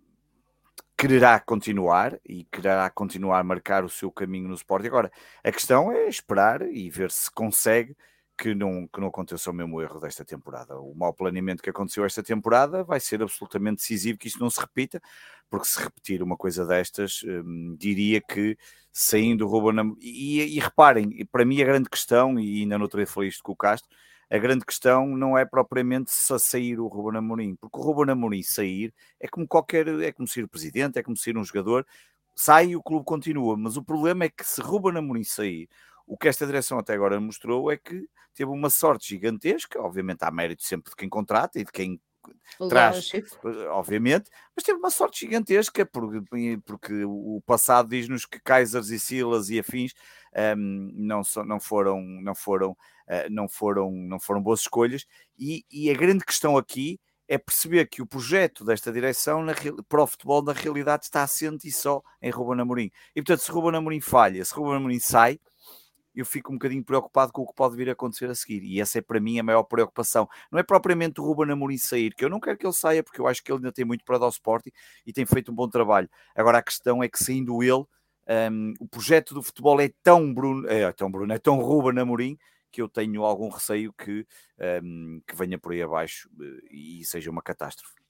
quererá 0.98 1.38
continuar 1.38 2.18
e 2.28 2.44
quererá 2.46 2.90
continuar 2.90 3.38
a 3.38 3.44
marcar 3.44 3.84
o 3.84 3.88
seu 3.88 4.10
caminho 4.10 4.48
no 4.48 4.56
esporte. 4.56 4.88
Agora, 4.88 5.08
a 5.44 5.52
questão 5.52 5.92
é 5.92 6.08
esperar 6.08 6.62
e 6.62 6.90
ver 6.90 7.12
se 7.12 7.30
consegue 7.30 7.96
que 8.36 8.54
não, 8.54 8.88
que 8.88 9.00
não 9.00 9.08
aconteça 9.08 9.50
o 9.50 9.54
mesmo 9.54 9.80
erro 9.80 10.00
desta 10.00 10.24
temporada. 10.24 10.78
O 10.78 10.94
mau 10.94 11.12
planeamento 11.12 11.62
que 11.62 11.70
aconteceu 11.70 12.04
esta 12.04 12.22
temporada 12.22 12.82
vai 12.82 13.00
ser 13.00 13.22
absolutamente 13.22 13.78
decisivo 13.78 14.18
que 14.18 14.28
isto 14.28 14.40
não 14.40 14.50
se 14.50 14.60
repita, 14.60 15.00
porque 15.48 15.66
se 15.66 15.80
repetir 15.80 16.22
uma 16.22 16.36
coisa 16.36 16.66
destas, 16.66 17.22
hum, 17.24 17.76
diria 17.78 18.20
que 18.20 18.56
saindo 18.92 19.46
o 19.46 19.48
Ruben 19.48 19.96
e, 20.00 20.56
e, 20.56 20.60
reparem, 20.60 21.26
para 21.30 21.44
mim 21.44 21.60
a 21.62 21.64
grande 21.64 21.88
questão, 21.88 22.38
e 22.38 22.62
ainda 22.62 22.78
não 22.78 22.88
teria 22.88 23.06
falado 23.06 23.28
isto 23.28 23.42
com 23.42 23.52
o 23.52 23.56
Castro, 23.56 23.88
a 24.30 24.38
grande 24.38 24.64
questão 24.64 25.06
não 25.06 25.36
é 25.38 25.44
propriamente 25.44 26.10
só 26.10 26.38
sair 26.38 26.80
o 26.80 26.88
Ruben 26.88 27.18
Amorim, 27.18 27.56
porque 27.56 27.78
o 27.78 27.82
Ruben 27.82 28.12
Amorim 28.12 28.42
sair 28.42 28.92
é 29.20 29.28
como 29.28 29.46
qualquer, 29.46 29.86
é 30.00 30.12
como 30.12 30.26
ser 30.26 30.44
o 30.44 30.48
presidente, 30.48 30.98
é 30.98 31.02
como 31.02 31.16
ser 31.16 31.36
um 31.36 31.44
jogador, 31.44 31.86
sai 32.34 32.70
e 32.70 32.76
o 32.76 32.82
clube 32.82 33.04
continua, 33.04 33.56
mas 33.56 33.76
o 33.76 33.84
problema 33.84 34.24
é 34.24 34.28
que 34.28 34.44
se 34.44 34.60
Ruben 34.60 34.96
Amorim 34.96 35.24
sair, 35.24 35.68
o 36.06 36.16
que 36.16 36.28
esta 36.28 36.46
direção 36.46 36.78
até 36.78 36.94
agora 36.94 37.20
mostrou 37.20 37.70
é 37.70 37.76
que 37.76 38.08
teve 38.34 38.50
uma 38.50 38.70
sorte 38.70 39.08
gigantesca, 39.08 39.80
obviamente 39.80 40.22
há 40.22 40.30
mérito 40.30 40.62
sempre 40.62 40.90
de 40.90 40.96
quem 40.96 41.08
contrata 41.08 41.58
e 41.58 41.64
de 41.64 41.72
quem 41.72 42.00
traz, 42.68 43.10
obviamente, 43.70 44.30
mas 44.56 44.64
teve 44.64 44.78
uma 44.78 44.90
sorte 44.90 45.20
gigantesca 45.20 45.84
porque, 45.84 46.22
porque 46.64 47.04
o 47.04 47.42
passado 47.46 47.88
diz-nos 47.88 48.24
que 48.24 48.40
Kaisers 48.40 48.88
e 48.90 48.98
Silas 48.98 49.50
e 49.50 49.58
afins 49.58 49.92
um, 50.56 50.90
não, 50.94 51.22
so, 51.22 51.44
não 51.44 51.60
foram 51.60 52.00
não 52.00 52.34
foram 52.34 52.70
uh, 52.70 53.30
não 53.30 53.48
foram 53.48 53.90
não 53.90 54.18
foram 54.18 54.42
boas 54.42 54.60
escolhas 54.60 55.06
e, 55.38 55.64
e, 55.70 55.90
a 55.90 55.94
grande 55.94 56.24
questão 56.24 56.56
aqui 56.56 56.98
é 57.28 57.38
perceber 57.38 57.86
que 57.86 58.02
o 58.02 58.06
projeto 58.06 58.64
desta 58.64 58.92
direção 58.92 59.42
na, 59.42 59.54
para 59.88 60.02
o 60.02 60.06
futebol 60.06 60.42
na 60.42 60.52
realidade 60.52 61.04
está 61.04 61.22
assente 61.22 61.68
e 61.68 61.72
só 61.72 62.02
em 62.20 62.30
Ruben 62.30 62.60
Amorim. 62.60 62.90
E 63.14 63.22
portanto 63.22 63.40
se 63.40 63.50
Ruben 63.50 63.76
Amorim 63.78 64.00
falha, 64.00 64.44
se 64.44 64.54
Ruben 64.54 64.76
Amorim 64.76 65.00
sai 65.00 65.38
eu 66.14 66.24
fico 66.24 66.52
um 66.52 66.56
bocadinho 66.56 66.84
preocupado 66.84 67.32
com 67.32 67.42
o 67.42 67.46
que 67.46 67.54
pode 67.54 67.76
vir 67.76 67.88
a 67.88 67.92
acontecer 67.92 68.30
a 68.30 68.34
seguir. 68.34 68.62
E 68.62 68.80
essa 68.80 68.98
é 68.98 69.02
para 69.02 69.20
mim 69.20 69.38
a 69.38 69.42
maior 69.42 69.62
preocupação. 69.64 70.28
Não 70.50 70.58
é 70.58 70.62
propriamente 70.62 71.20
o 71.20 71.24
Ruben 71.24 71.52
Amorim 71.52 71.78
sair, 71.78 72.14
que 72.14 72.24
eu 72.24 72.28
não 72.28 72.40
quero 72.40 72.56
que 72.56 72.66
ele 72.66 72.72
saia, 72.72 73.02
porque 73.02 73.20
eu 73.20 73.26
acho 73.26 73.42
que 73.42 73.50
ele 73.50 73.58
ainda 73.58 73.72
tem 73.72 73.84
muito 73.84 74.04
para 74.04 74.18
dar 74.18 74.26
ao 74.26 74.30
Sporting 74.30 74.70
e 75.06 75.12
tem 75.12 75.26
feito 75.26 75.50
um 75.50 75.54
bom 75.54 75.68
trabalho. 75.68 76.08
Agora 76.34 76.58
a 76.58 76.62
questão 76.62 77.02
é 77.02 77.08
que 77.08 77.22
saindo 77.22 77.62
ele, 77.62 77.84
um, 78.52 78.74
o 78.80 78.88
projeto 78.88 79.34
do 79.34 79.42
futebol 79.42 79.80
é 79.80 79.90
tão 80.02 80.32
Bruno, 80.32 80.68
é 80.68 80.90
tão 80.92 81.10
Bruno, 81.10 81.32
é 81.32 81.38
tão 81.38 81.58
Ruben 81.58 82.00
Amorim 82.00 82.38
que 82.70 82.82
eu 82.82 82.88
tenho 82.88 83.22
algum 83.22 83.48
receio 83.48 83.92
que, 83.92 84.26
um, 84.82 85.20
que 85.26 85.36
venha 85.36 85.58
por 85.58 85.72
aí 85.72 85.82
abaixo 85.82 86.28
eh, 86.40 86.66
e 86.72 87.04
seja 87.04 87.30
uma 87.30 87.40
catástrofe 87.40 88.03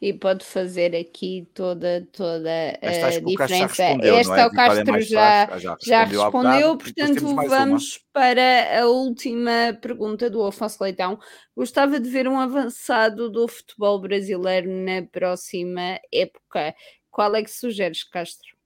e 0.00 0.12
pode 0.12 0.44
fazer 0.44 0.94
aqui 0.94 1.48
toda, 1.54 2.06
toda 2.12 2.50
a 2.82 3.20
diferença. 3.20 3.82
Esta 3.82 4.40
é? 4.40 4.46
o 4.46 4.50
Castro 4.50 5.00
já, 5.00 5.46
já, 5.46 5.58
já, 5.58 5.76
já 5.80 6.04
respondeu, 6.04 6.76
portanto 6.76 7.36
vamos 7.48 7.96
uma. 7.96 8.02
para 8.12 8.80
a 8.80 8.86
última 8.86 9.78
pergunta 9.80 10.28
do 10.28 10.44
Afonso 10.44 10.82
Leitão. 10.82 11.18
Gostava 11.56 11.98
de 11.98 12.08
ver 12.08 12.28
um 12.28 12.38
avançado 12.38 13.30
do 13.30 13.46
futebol 13.46 14.00
brasileiro 14.00 14.70
na 14.70 15.02
próxima 15.10 15.98
época. 16.12 16.74
Qual 17.10 17.34
é 17.34 17.42
que 17.42 17.50
sugeres, 17.50 18.04
Castro? 18.04 18.57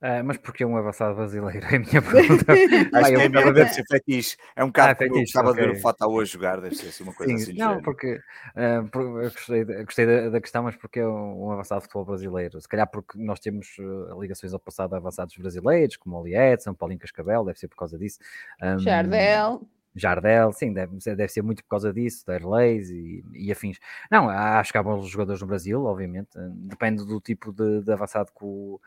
Uh, 0.00 0.22
mas 0.24 0.36
porque 0.36 0.62
é 0.62 0.66
um 0.66 0.76
avançado 0.76 1.16
brasileiro? 1.16 1.66
É 1.66 1.76
a 1.76 1.78
minha 1.80 2.00
pergunta. 2.00 2.52
Acho 2.94 3.08
que 3.08 3.20
é, 3.20 3.28
deve 3.28 3.52
deve 3.52 3.70
ser 3.70 3.84
fetiche. 3.84 4.36
É 4.54 4.62
um 4.62 4.68
bocado 4.68 4.92
ah, 4.92 4.94
como 4.94 5.16
eu 5.16 5.20
gostava 5.22 5.50
okay. 5.50 5.62
de 5.64 5.68
ver 5.72 5.76
o 5.76 5.80
Fatal 5.80 6.12
hoje 6.12 6.32
jogar, 6.32 6.60
deve 6.60 6.76
ser 6.76 6.88
assim 6.88 7.02
uma 7.02 7.12
coisa 7.12 7.36
Sim, 7.36 7.42
assim. 7.42 7.58
Não, 7.58 7.82
porque 7.82 8.14
uh, 8.14 8.98
eu 8.98 9.30
gostei, 9.30 9.64
gostei 9.64 10.06
da, 10.06 10.28
da, 10.28 10.40
questão, 10.40 10.62
mas 10.62 10.76
porque 10.76 11.00
é 11.00 11.06
um, 11.06 11.46
um, 11.46 11.50
avançado 11.50 11.80
de 11.80 11.86
futebol 11.86 12.04
brasileiro. 12.04 12.60
Se 12.60 12.68
calhar 12.68 12.88
porque 12.88 13.18
nós 13.18 13.40
temos 13.40 13.76
uh, 13.78 14.20
ligações 14.20 14.52
ao 14.52 14.60
passado 14.60 14.94
a 14.94 14.98
avançados 14.98 15.36
brasileiros, 15.36 15.96
como 15.96 16.22
o 16.22 16.28
Edson, 16.28 16.74
Paulinho 16.74 17.00
Cascabel, 17.00 17.44
deve 17.44 17.58
ser 17.58 17.66
por 17.66 17.76
causa 17.76 17.98
disso. 17.98 18.20
Um, 18.62 18.78
Jardel. 18.78 19.66
Jardel, 19.96 20.52
sim, 20.52 20.72
deve, 20.72 20.96
deve 20.96 21.28
ser 21.28 21.42
muito 21.42 21.64
por 21.64 21.70
causa 21.70 21.92
disso, 21.92 22.24
da 22.24 22.34
Airlays 22.34 22.88
e, 22.90 23.24
e, 23.34 23.50
afins. 23.50 23.78
Não, 24.08 24.28
acho 24.28 24.70
que 24.70 24.78
há 24.78 24.82
bons 24.82 25.08
jogadores 25.08 25.40
no 25.40 25.48
Brasil, 25.48 25.84
obviamente, 25.84 26.28
depende 26.54 27.04
do 27.04 27.20
tipo 27.20 27.52
de, 27.52 27.82
de 27.82 27.92
avançado 27.92 28.30
que 28.30 28.44
o, 28.44 28.80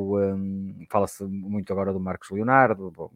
um, 0.00 0.84
fala-se 0.90 1.24
muito 1.24 1.72
agora 1.72 1.92
do 1.92 2.00
Marcos 2.00 2.30
Leonardo, 2.30 2.90
bom, 2.90 3.10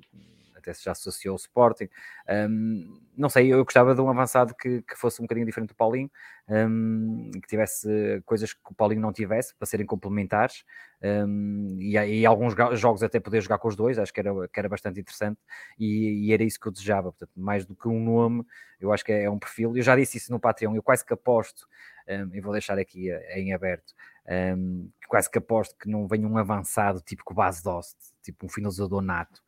até 0.66 0.74
se 0.74 0.84
já 0.84 0.92
associou 0.92 1.32
ao 1.32 1.36
Sporting. 1.36 1.88
Um, 2.28 3.00
não 3.16 3.28
sei, 3.28 3.52
eu 3.52 3.64
gostava 3.64 3.94
de 3.94 4.00
um 4.00 4.10
avançado 4.10 4.54
que, 4.54 4.82
que 4.82 4.96
fosse 4.96 5.20
um 5.20 5.24
bocadinho 5.24 5.46
diferente 5.46 5.68
do 5.68 5.74
Paulinho, 5.76 6.10
um, 6.48 7.30
que 7.32 7.48
tivesse 7.48 8.20
coisas 8.26 8.52
que 8.52 8.60
o 8.70 8.74
Paulinho 8.74 9.00
não 9.00 9.12
tivesse, 9.12 9.54
para 9.54 9.66
serem 9.66 9.86
complementares, 9.86 10.64
um, 11.02 11.76
e, 11.78 11.96
e, 11.96 12.26
alguns 12.26 12.54
jogos 12.78 13.02
até 13.02 13.20
poder 13.20 13.40
jogar 13.40 13.58
com 13.58 13.68
os 13.68 13.76
dois, 13.76 13.98
acho 13.98 14.12
que 14.12 14.20
era, 14.20 14.48
que 14.48 14.58
era 14.58 14.68
bastante 14.68 15.00
interessante, 15.00 15.38
e, 15.78 16.26
e, 16.26 16.32
era 16.32 16.42
isso 16.42 16.58
que 16.58 16.66
eu 16.66 16.72
desejava, 16.72 17.12
portanto, 17.12 17.32
mais 17.36 17.64
do 17.64 17.74
que 17.74 17.88
um 17.88 18.02
nome, 18.02 18.44
eu 18.80 18.92
acho 18.92 19.04
que 19.04 19.12
é, 19.12 19.24
é 19.24 19.30
um 19.30 19.38
perfil, 19.38 19.76
eu 19.76 19.82
já 19.82 19.96
disse 19.96 20.18
isso 20.18 20.32
no 20.32 20.40
Patreon, 20.40 20.74
eu 20.74 20.82
quase 20.82 21.04
que 21.04 21.12
aposto, 21.12 21.66
um, 22.08 22.34
e 22.34 22.40
vou 22.40 22.52
deixar 22.52 22.78
aqui 22.78 23.10
eh, 23.10 23.40
em 23.40 23.52
aberto, 23.52 23.92
um, 24.56 24.88
quase 25.08 25.30
que 25.30 25.38
aposto 25.38 25.76
que 25.78 25.88
não 25.88 26.06
venha 26.06 26.26
um 26.26 26.36
avançado 26.36 27.00
tipo 27.00 27.24
com 27.24 27.34
base 27.34 27.62
Dost, 27.62 27.96
tipo 28.22 28.46
um 28.46 28.48
finalizador 28.48 29.02
nato. 29.02 29.42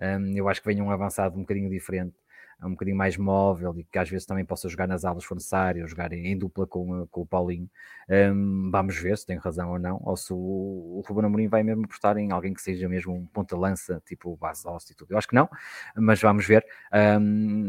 Um, 0.00 0.36
eu 0.36 0.48
acho 0.48 0.60
que 0.60 0.68
venha 0.68 0.82
um 0.82 0.90
avançado 0.90 1.36
um 1.36 1.40
bocadinho 1.40 1.70
diferente, 1.70 2.16
um 2.62 2.70
bocadinho 2.70 2.96
mais 2.96 3.16
móvel 3.16 3.74
e 3.78 3.84
que 3.84 3.98
às 3.98 4.08
vezes 4.08 4.26
também 4.26 4.44
possa 4.44 4.68
jogar 4.68 4.86
nas 4.86 5.04
alas 5.04 5.22
se 5.22 5.28
for 5.28 5.34
necessário, 5.34 5.86
jogar 5.86 6.12
em, 6.12 6.28
em 6.28 6.38
dupla 6.38 6.66
com, 6.66 7.06
com 7.08 7.20
o 7.20 7.26
Paulinho. 7.26 7.68
Um, 8.08 8.70
vamos 8.70 8.96
ver 8.96 9.18
se 9.18 9.26
tem 9.26 9.36
razão 9.36 9.72
ou 9.72 9.78
não, 9.78 10.00
ou 10.02 10.16
se 10.16 10.32
o, 10.32 10.36
o 10.36 11.02
Ruben 11.06 11.26
Amorim 11.26 11.48
vai 11.48 11.62
mesmo 11.62 11.84
apostar 11.84 12.16
em 12.16 12.32
alguém 12.32 12.54
que 12.54 12.62
seja 12.62 12.88
mesmo 12.88 13.14
um 13.14 13.26
ponta-lança, 13.26 14.02
tipo 14.06 14.32
o 14.32 14.36
Base 14.36 14.64
Dost 14.64 14.90
e 14.90 14.94
tudo. 14.94 15.12
Eu 15.12 15.18
acho 15.18 15.28
que 15.28 15.34
não, 15.34 15.48
mas 15.96 16.20
vamos 16.20 16.46
ver. 16.46 16.64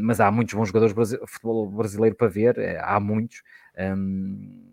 Mas 0.02 0.20
há 0.20 0.32
muitos 0.32 0.54
bons 0.54 0.68
jogadores 0.68 1.10
de 1.10 1.28
futebol 1.28 1.70
brasileiro 1.70 2.16
para 2.16 2.28
ver, 2.28 2.58
é, 2.58 2.80
há 2.82 3.00
muitos. 3.00 3.44
Um, 3.78 4.66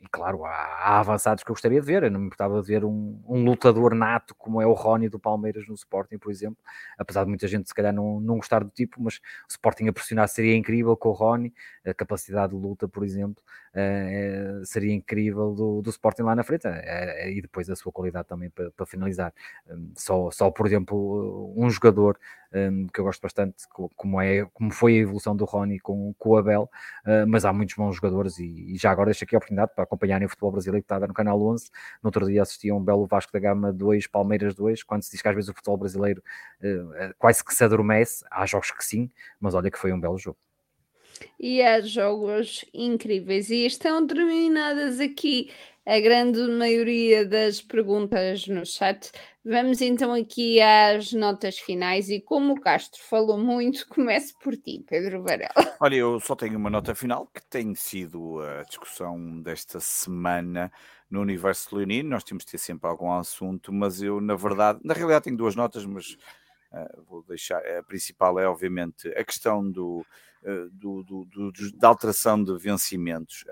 e 0.00 0.06
claro, 0.06 0.44
há, 0.44 1.00
avançados 1.00 1.42
que 1.42 1.50
eu 1.50 1.54
gostaria 1.54 1.80
de 1.80 1.86
ver. 1.86 2.04
Eu 2.04 2.10
não 2.10 2.20
me 2.20 2.26
importava 2.26 2.60
de 2.60 2.66
ver 2.68 2.84
um, 2.84 3.20
um, 3.26 3.44
lutador 3.44 3.94
nato 3.94 4.34
como 4.36 4.62
é 4.62 4.66
o 4.66 4.72
Rony 4.72 5.08
do 5.08 5.18
Palmeiras 5.18 5.66
no 5.66 5.74
Sporting, 5.74 6.18
por 6.18 6.30
exemplo. 6.30 6.58
Apesar 6.96 7.24
de 7.24 7.28
muita 7.30 7.48
gente 7.48 7.68
se 7.68 7.74
calhar 7.74 7.92
não, 7.92 8.20
não 8.20 8.36
gostar 8.36 8.62
do 8.62 8.70
tipo, 8.70 9.02
mas 9.02 9.16
o 9.16 9.50
Sporting 9.50 9.88
a 9.88 9.92
pressionar 9.92 10.28
seria 10.28 10.56
incrível 10.56 10.96
com 10.96 11.08
o 11.08 11.12
Rony, 11.12 11.52
a 11.84 11.92
capacidade 11.92 12.52
de 12.52 12.58
luta, 12.58 12.86
por 12.88 13.04
exemplo. 13.04 13.42
Uh, 13.74 14.64
seria 14.64 14.94
incrível 14.94 15.54
do, 15.54 15.82
do 15.82 15.90
Sporting 15.90 16.22
lá 16.22 16.34
na 16.34 16.42
frente 16.42 16.66
uh, 16.66 17.28
e 17.28 17.40
depois 17.40 17.68
a 17.70 17.76
sua 17.76 17.92
qualidade 17.92 18.28
também 18.28 18.50
para, 18.50 18.86
finalizar. 18.86 19.32
Um, 19.68 19.92
só, 19.96 20.30
só, 20.30 20.50
por 20.50 20.66
exemplo, 20.66 21.52
um 21.56 21.68
jogador 21.70 22.18
um, 22.52 22.86
que 22.86 23.00
eu 23.00 23.04
gosto 23.04 23.20
bastante, 23.20 23.64
como, 23.96 24.20
é, 24.20 24.44
como 24.54 24.72
foi 24.72 24.94
a 24.94 25.00
evolução 25.02 25.36
do 25.36 25.44
Rony 25.44 25.78
com, 25.78 26.14
com 26.18 26.30
o 26.30 26.36
Abel, 26.36 26.70
mas 27.26 27.44
há 27.44 27.52
muitos 27.52 27.74
bons 27.76 27.96
jogadores 27.96 28.38
e, 28.38 28.72
e, 28.72 28.76
já 28.78 28.90
agora 28.90 29.06
deixo 29.06 29.24
aqui 29.24 29.34
a 29.34 29.38
oportunidade 29.38 29.72
para 29.74 29.84
acompanharem 29.84 30.26
o 30.26 30.28
futebol 30.28 30.52
brasileiro 30.52 30.82
que 30.82 30.92
está 30.92 31.06
no 31.06 31.12
canal 31.12 31.40
11. 31.40 31.70
No 32.02 32.08
outro 32.08 32.26
dia 32.26 32.42
assisti 32.42 32.70
a 32.70 32.74
um 32.74 32.82
belo 32.82 33.06
Vasco 33.06 33.32
da 33.32 33.38
Gama 33.38 33.72
2, 33.72 34.06
Palmeiras 34.06 34.54
2, 34.54 34.82
quando 34.82 35.02
se 35.02 35.10
diz 35.10 35.20
que 35.20 35.28
às 35.28 35.34
vezes 35.34 35.50
o 35.50 35.54
futebol 35.54 35.76
brasileiro 35.76 36.22
quase 37.18 37.44
que 37.44 37.54
se 37.54 37.64
adormece, 37.64 38.24
há 38.30 38.46
jogos 38.46 38.70
que 38.70 38.84
sim, 38.84 39.10
mas 39.40 39.54
olha 39.54 39.70
que 39.70 39.78
foi 39.78 39.92
um 39.92 40.00
belo 40.00 40.18
jogo. 40.18 40.38
E 41.38 41.62
há 41.62 41.80
jogos 41.80 42.64
incríveis 42.72 43.50
e 43.50 43.66
estão 43.66 44.06
terminadas 44.06 45.00
aqui 45.00 45.50
a 45.88 45.98
grande 46.00 46.38
maioria 46.48 47.24
das 47.24 47.62
perguntas 47.62 48.46
no 48.46 48.66
chat. 48.66 49.10
Vamos 49.42 49.80
então 49.80 50.12
aqui 50.12 50.60
às 50.60 51.14
notas 51.14 51.58
finais 51.58 52.10
e 52.10 52.20
como 52.20 52.52
o 52.52 52.60
Castro 52.60 53.00
falou 53.02 53.38
muito, 53.38 53.88
comece 53.88 54.34
por 54.42 54.54
ti, 54.54 54.84
Pedro 54.86 55.22
Varela. 55.22 55.76
Olha, 55.80 55.94
eu 55.94 56.20
só 56.20 56.36
tenho 56.36 56.58
uma 56.58 56.68
nota 56.68 56.94
final 56.94 57.26
que 57.32 57.42
tem 57.46 57.74
sido 57.74 58.38
a 58.42 58.64
discussão 58.64 59.40
desta 59.40 59.80
semana 59.80 60.70
no 61.10 61.22
universo 61.22 61.74
leonino. 61.74 62.10
Nós 62.10 62.22
temos 62.22 62.44
de 62.44 62.50
ter 62.50 62.58
sempre 62.58 62.86
algum 62.86 63.10
assunto, 63.10 63.72
mas 63.72 64.02
eu, 64.02 64.20
na 64.20 64.36
verdade, 64.36 64.80
na 64.84 64.92
realidade 64.92 65.24
tenho 65.24 65.38
duas 65.38 65.56
notas, 65.56 65.86
mas 65.86 66.18
vou 67.08 67.22
deixar. 67.22 67.64
A 67.66 67.82
principal 67.82 68.38
é, 68.38 68.46
obviamente, 68.46 69.08
a 69.08 69.24
questão 69.24 69.68
do, 69.70 70.04
uh, 70.42 70.70
do, 70.70 71.02
do, 71.02 71.24
do, 71.24 71.52
da 71.78 71.88
alteração 71.88 72.42
de 72.42 72.56
vencimentos. 72.58 73.44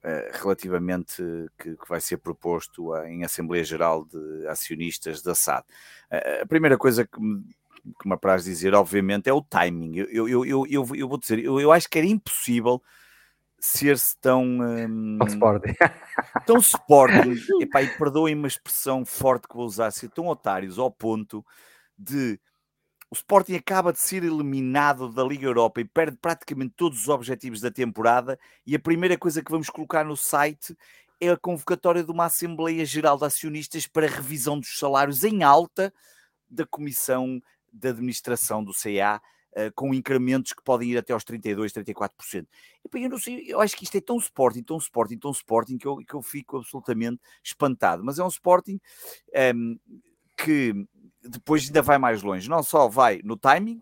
Eh, 0.00 0.30
relativamente 0.32 1.16
que, 1.58 1.76
que, 1.76 1.88
vai 1.88 2.00
ser 2.00 2.18
proposto 2.18 2.96
em 3.06 3.24
Assembleia 3.24 3.64
Geral 3.64 4.04
de 4.04 4.46
Acionistas 4.46 5.22
da 5.22 5.34
SAD. 5.34 5.66
a 6.40 6.46
primeira 6.46 6.78
coisa 6.78 7.04
que 7.04 7.20
me, 7.20 7.42
que 8.00 8.08
me 8.08 8.14
apraz 8.14 8.44
dizer, 8.44 8.74
obviamente, 8.74 9.28
é 9.28 9.32
o 9.32 9.42
timing. 9.42 9.96
Eu, 9.96 10.28
eu, 10.28 10.44
eu, 10.44 10.66
eu, 10.66 10.88
eu 10.94 11.08
vou 11.08 11.18
dizer, 11.18 11.38
eu, 11.40 11.60
eu 11.60 11.72
acho 11.72 11.88
que 11.88 11.98
era 11.98 12.06
impossível 12.06 12.80
ser-se 13.58 14.16
tão. 14.20 14.44
Um, 14.44 15.18
sporting. 15.26 15.74
tão 16.46 16.58
sporting. 16.58 17.34
Epá, 17.60 17.82
e 17.82 17.88
perdoem-me 17.88 18.44
a 18.44 18.48
expressão 18.48 19.04
forte 19.04 19.48
que 19.48 19.56
vou 19.56 19.66
usar, 19.66 19.90
ser 19.90 20.10
tão 20.10 20.26
otários 20.26 20.78
ao 20.78 20.90
ponto 20.90 21.44
de 21.98 22.38
o 23.10 23.14
Sporting 23.14 23.54
acaba 23.54 23.92
de 23.92 23.98
ser 23.98 24.22
eliminado 24.22 25.10
da 25.10 25.24
Liga 25.24 25.46
Europa 25.46 25.80
e 25.80 25.84
perde 25.84 26.18
praticamente 26.18 26.74
todos 26.76 27.00
os 27.00 27.08
objetivos 27.08 27.60
da 27.60 27.70
temporada. 27.70 28.38
E 28.66 28.74
a 28.74 28.78
primeira 28.78 29.16
coisa 29.16 29.42
que 29.42 29.50
vamos 29.50 29.70
colocar 29.70 30.04
no 30.04 30.16
site 30.16 30.76
é 31.20 31.30
a 31.30 31.36
convocatória 31.36 32.04
de 32.04 32.10
uma 32.10 32.26
Assembleia 32.26 32.84
Geral 32.84 33.16
de 33.16 33.24
Acionistas 33.24 33.86
para 33.86 34.06
revisão 34.06 34.60
dos 34.60 34.78
salários 34.78 35.24
em 35.24 35.42
alta 35.42 35.92
da 36.50 36.66
Comissão 36.66 37.40
de 37.72 37.88
Administração 37.88 38.62
do 38.62 38.72
CA, 38.72 39.20
eh, 39.52 39.70
com 39.70 39.94
incrementos 39.94 40.52
que 40.52 40.62
podem 40.62 40.90
ir 40.90 40.98
até 40.98 41.12
aos 41.12 41.24
32%, 41.24 41.72
34%. 41.72 42.46
E, 42.94 43.02
eu, 43.04 43.10
não 43.10 43.18
sei, 43.18 43.44
eu 43.48 43.60
acho 43.60 43.76
que 43.76 43.84
isto 43.84 43.96
é 43.96 44.00
tão 44.00 44.18
Sporting, 44.18 44.62
tão 44.62 44.76
Sporting, 44.76 45.18
tão 45.18 45.30
Sporting, 45.30 45.78
que 45.78 45.86
eu, 45.86 45.96
que 45.96 46.14
eu 46.14 46.22
fico 46.22 46.58
absolutamente 46.58 47.20
espantado. 47.42 48.04
Mas 48.04 48.18
é 48.18 48.24
um 48.24 48.28
Sporting 48.28 48.74
um, 48.74 48.80
ehm, 49.32 49.78
que 50.36 50.86
depois 51.28 51.66
ainda 51.66 51.82
vai 51.82 51.98
mais 51.98 52.22
longe. 52.22 52.48
Não 52.48 52.62
só 52.62 52.88
vai 52.88 53.20
no 53.24 53.36
timing, 53.36 53.80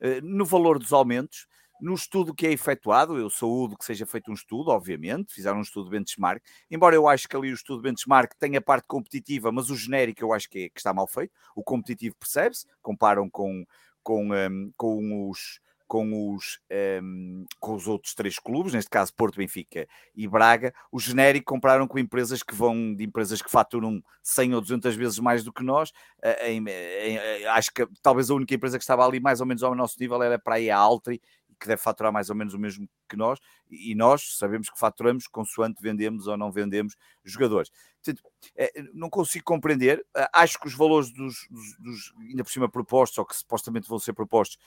eh, 0.00 0.20
no 0.20 0.44
valor 0.44 0.78
dos 0.78 0.92
aumentos, 0.92 1.46
no 1.80 1.94
estudo 1.94 2.34
que 2.34 2.46
é 2.46 2.52
efetuado, 2.52 3.18
eu 3.18 3.28
saúdo 3.28 3.76
que 3.76 3.84
seja 3.84 4.06
feito 4.06 4.30
um 4.30 4.34
estudo, 4.34 4.70
obviamente, 4.70 5.34
fizeram 5.34 5.58
um 5.58 5.62
estudo 5.62 5.90
benchmark, 5.90 6.42
embora 6.70 6.94
eu 6.94 7.06
acho 7.06 7.28
que 7.28 7.36
ali 7.36 7.50
o 7.50 7.54
estudo 7.54 7.82
benchmark 7.82 8.32
tenha 8.38 8.58
a 8.58 8.62
parte 8.62 8.86
competitiva, 8.86 9.52
mas 9.52 9.68
o 9.68 9.76
genérico 9.76 10.22
eu 10.22 10.32
acho 10.32 10.48
que, 10.48 10.64
é, 10.64 10.68
que 10.70 10.80
está 10.80 10.94
mal 10.94 11.06
feito, 11.06 11.32
o 11.54 11.62
competitivo 11.62 12.16
percebe-se, 12.18 12.66
comparam 12.80 13.28
com, 13.28 13.64
com, 14.02 14.34
ehm, 14.34 14.70
com 14.76 15.28
os 15.30 15.60
com 15.86 16.34
os, 16.34 16.58
um, 16.70 16.74
ehm, 16.74 17.44
com 17.60 17.74
os 17.74 17.86
outros 17.86 18.14
três 18.14 18.38
clubes, 18.38 18.72
neste 18.72 18.90
caso 18.90 19.14
Porto, 19.14 19.36
Benfica 19.36 19.86
e 20.14 20.26
Braga, 20.26 20.74
o 20.90 20.98
genérico 20.98 21.46
compraram 21.46 21.86
com 21.86 21.98
empresas 21.98 22.42
que 22.42 22.54
vão, 22.54 22.94
de 22.94 23.04
empresas 23.04 23.40
que 23.40 23.50
faturam 23.50 24.02
100 24.22 24.54
ou 24.54 24.60
200 24.60 24.96
vezes 24.96 25.18
mais 25.18 25.44
do 25.44 25.52
que 25.52 25.62
nós, 25.62 25.90
uh, 25.90 26.44
em, 26.44 26.58
em, 26.68 27.16
em, 27.16 27.46
acho 27.46 27.72
que 27.72 27.86
talvez 28.02 28.30
a 28.30 28.34
única 28.34 28.54
empresa 28.54 28.78
que 28.78 28.84
estava 28.84 29.06
ali 29.06 29.20
mais 29.20 29.40
ou 29.40 29.46
menos 29.46 29.62
ao 29.62 29.74
nosso 29.74 29.96
nível 30.00 30.22
era 30.22 30.38
para 30.38 30.56
aí 30.56 30.70
a 30.70 30.76
Altri, 30.76 31.20
que 31.58 31.66
deve 31.66 31.80
faturar 31.80 32.12
mais 32.12 32.30
ou 32.30 32.36
menos 32.36 32.54
o 32.54 32.58
mesmo 32.58 32.88
que 33.08 33.16
nós, 33.16 33.38
e 33.70 33.94
nós 33.94 34.36
sabemos 34.36 34.68
que 34.68 34.78
faturamos 34.78 35.26
consoante 35.26 35.82
vendemos 35.82 36.26
ou 36.26 36.36
não 36.36 36.52
vendemos 36.52 36.96
jogadores. 37.24 37.70
Portanto, 38.02 38.22
é, 38.56 38.70
não 38.94 39.10
consigo 39.10 39.44
compreender, 39.44 40.04
acho 40.32 40.58
que 40.60 40.66
os 40.66 40.74
valores 40.74 41.10
dos, 41.10 41.46
dos, 41.50 41.76
dos, 41.78 42.14
ainda 42.20 42.44
por 42.44 42.50
cima 42.50 42.68
propostos, 42.68 43.18
ou 43.18 43.24
que 43.24 43.36
supostamente 43.36 43.88
vão 43.88 43.98
ser 43.98 44.12
propostos, 44.12 44.58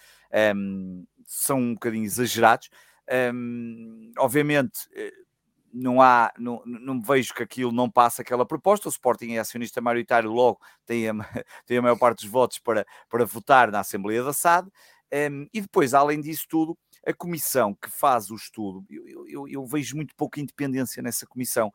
um, 0.56 1.06
são 1.26 1.60
um 1.60 1.74
bocadinho 1.74 2.06
exagerados. 2.06 2.70
Um, 3.34 4.12
obviamente, 4.18 4.88
eh, 4.94 5.12
não 5.74 6.02
há, 6.02 6.32
não, 6.38 6.62
não 6.66 7.02
vejo 7.02 7.34
que 7.34 7.44
aquilo 7.44 7.72
não 7.72 7.90
passa 7.90 8.22
aquela 8.22 8.46
proposta. 8.46 8.88
O 8.88 8.92
Sporting 8.92 9.34
é 9.34 9.40
acionista 9.40 9.82
maioritário, 9.82 10.32
logo 10.32 10.60
tem 10.86 11.10
a, 11.10 11.14
tem 11.66 11.78
a 11.78 11.82
maior 11.82 11.98
parte 11.98 12.22
dos 12.22 12.30
votos 12.30 12.60
para, 12.60 12.86
para 13.10 13.26
votar 13.26 13.72
na 13.72 13.80
Assembleia 13.80 14.24
da 14.24 14.34
SAD. 14.34 14.70
Um, 15.14 15.48
e 15.54 15.62
depois, 15.62 15.94
além 15.94 16.22
disso 16.22 16.46
tudo, 16.48 16.78
a 17.06 17.14
comissão 17.14 17.74
que 17.74 17.90
faz 17.90 18.30
o 18.30 18.36
estudo, 18.36 18.86
eu, 18.90 19.28
eu, 19.28 19.48
eu 19.48 19.66
vejo 19.66 19.96
muito 19.96 20.14
pouca 20.16 20.40
independência 20.40 21.02
nessa 21.02 21.26
comissão. 21.26 21.72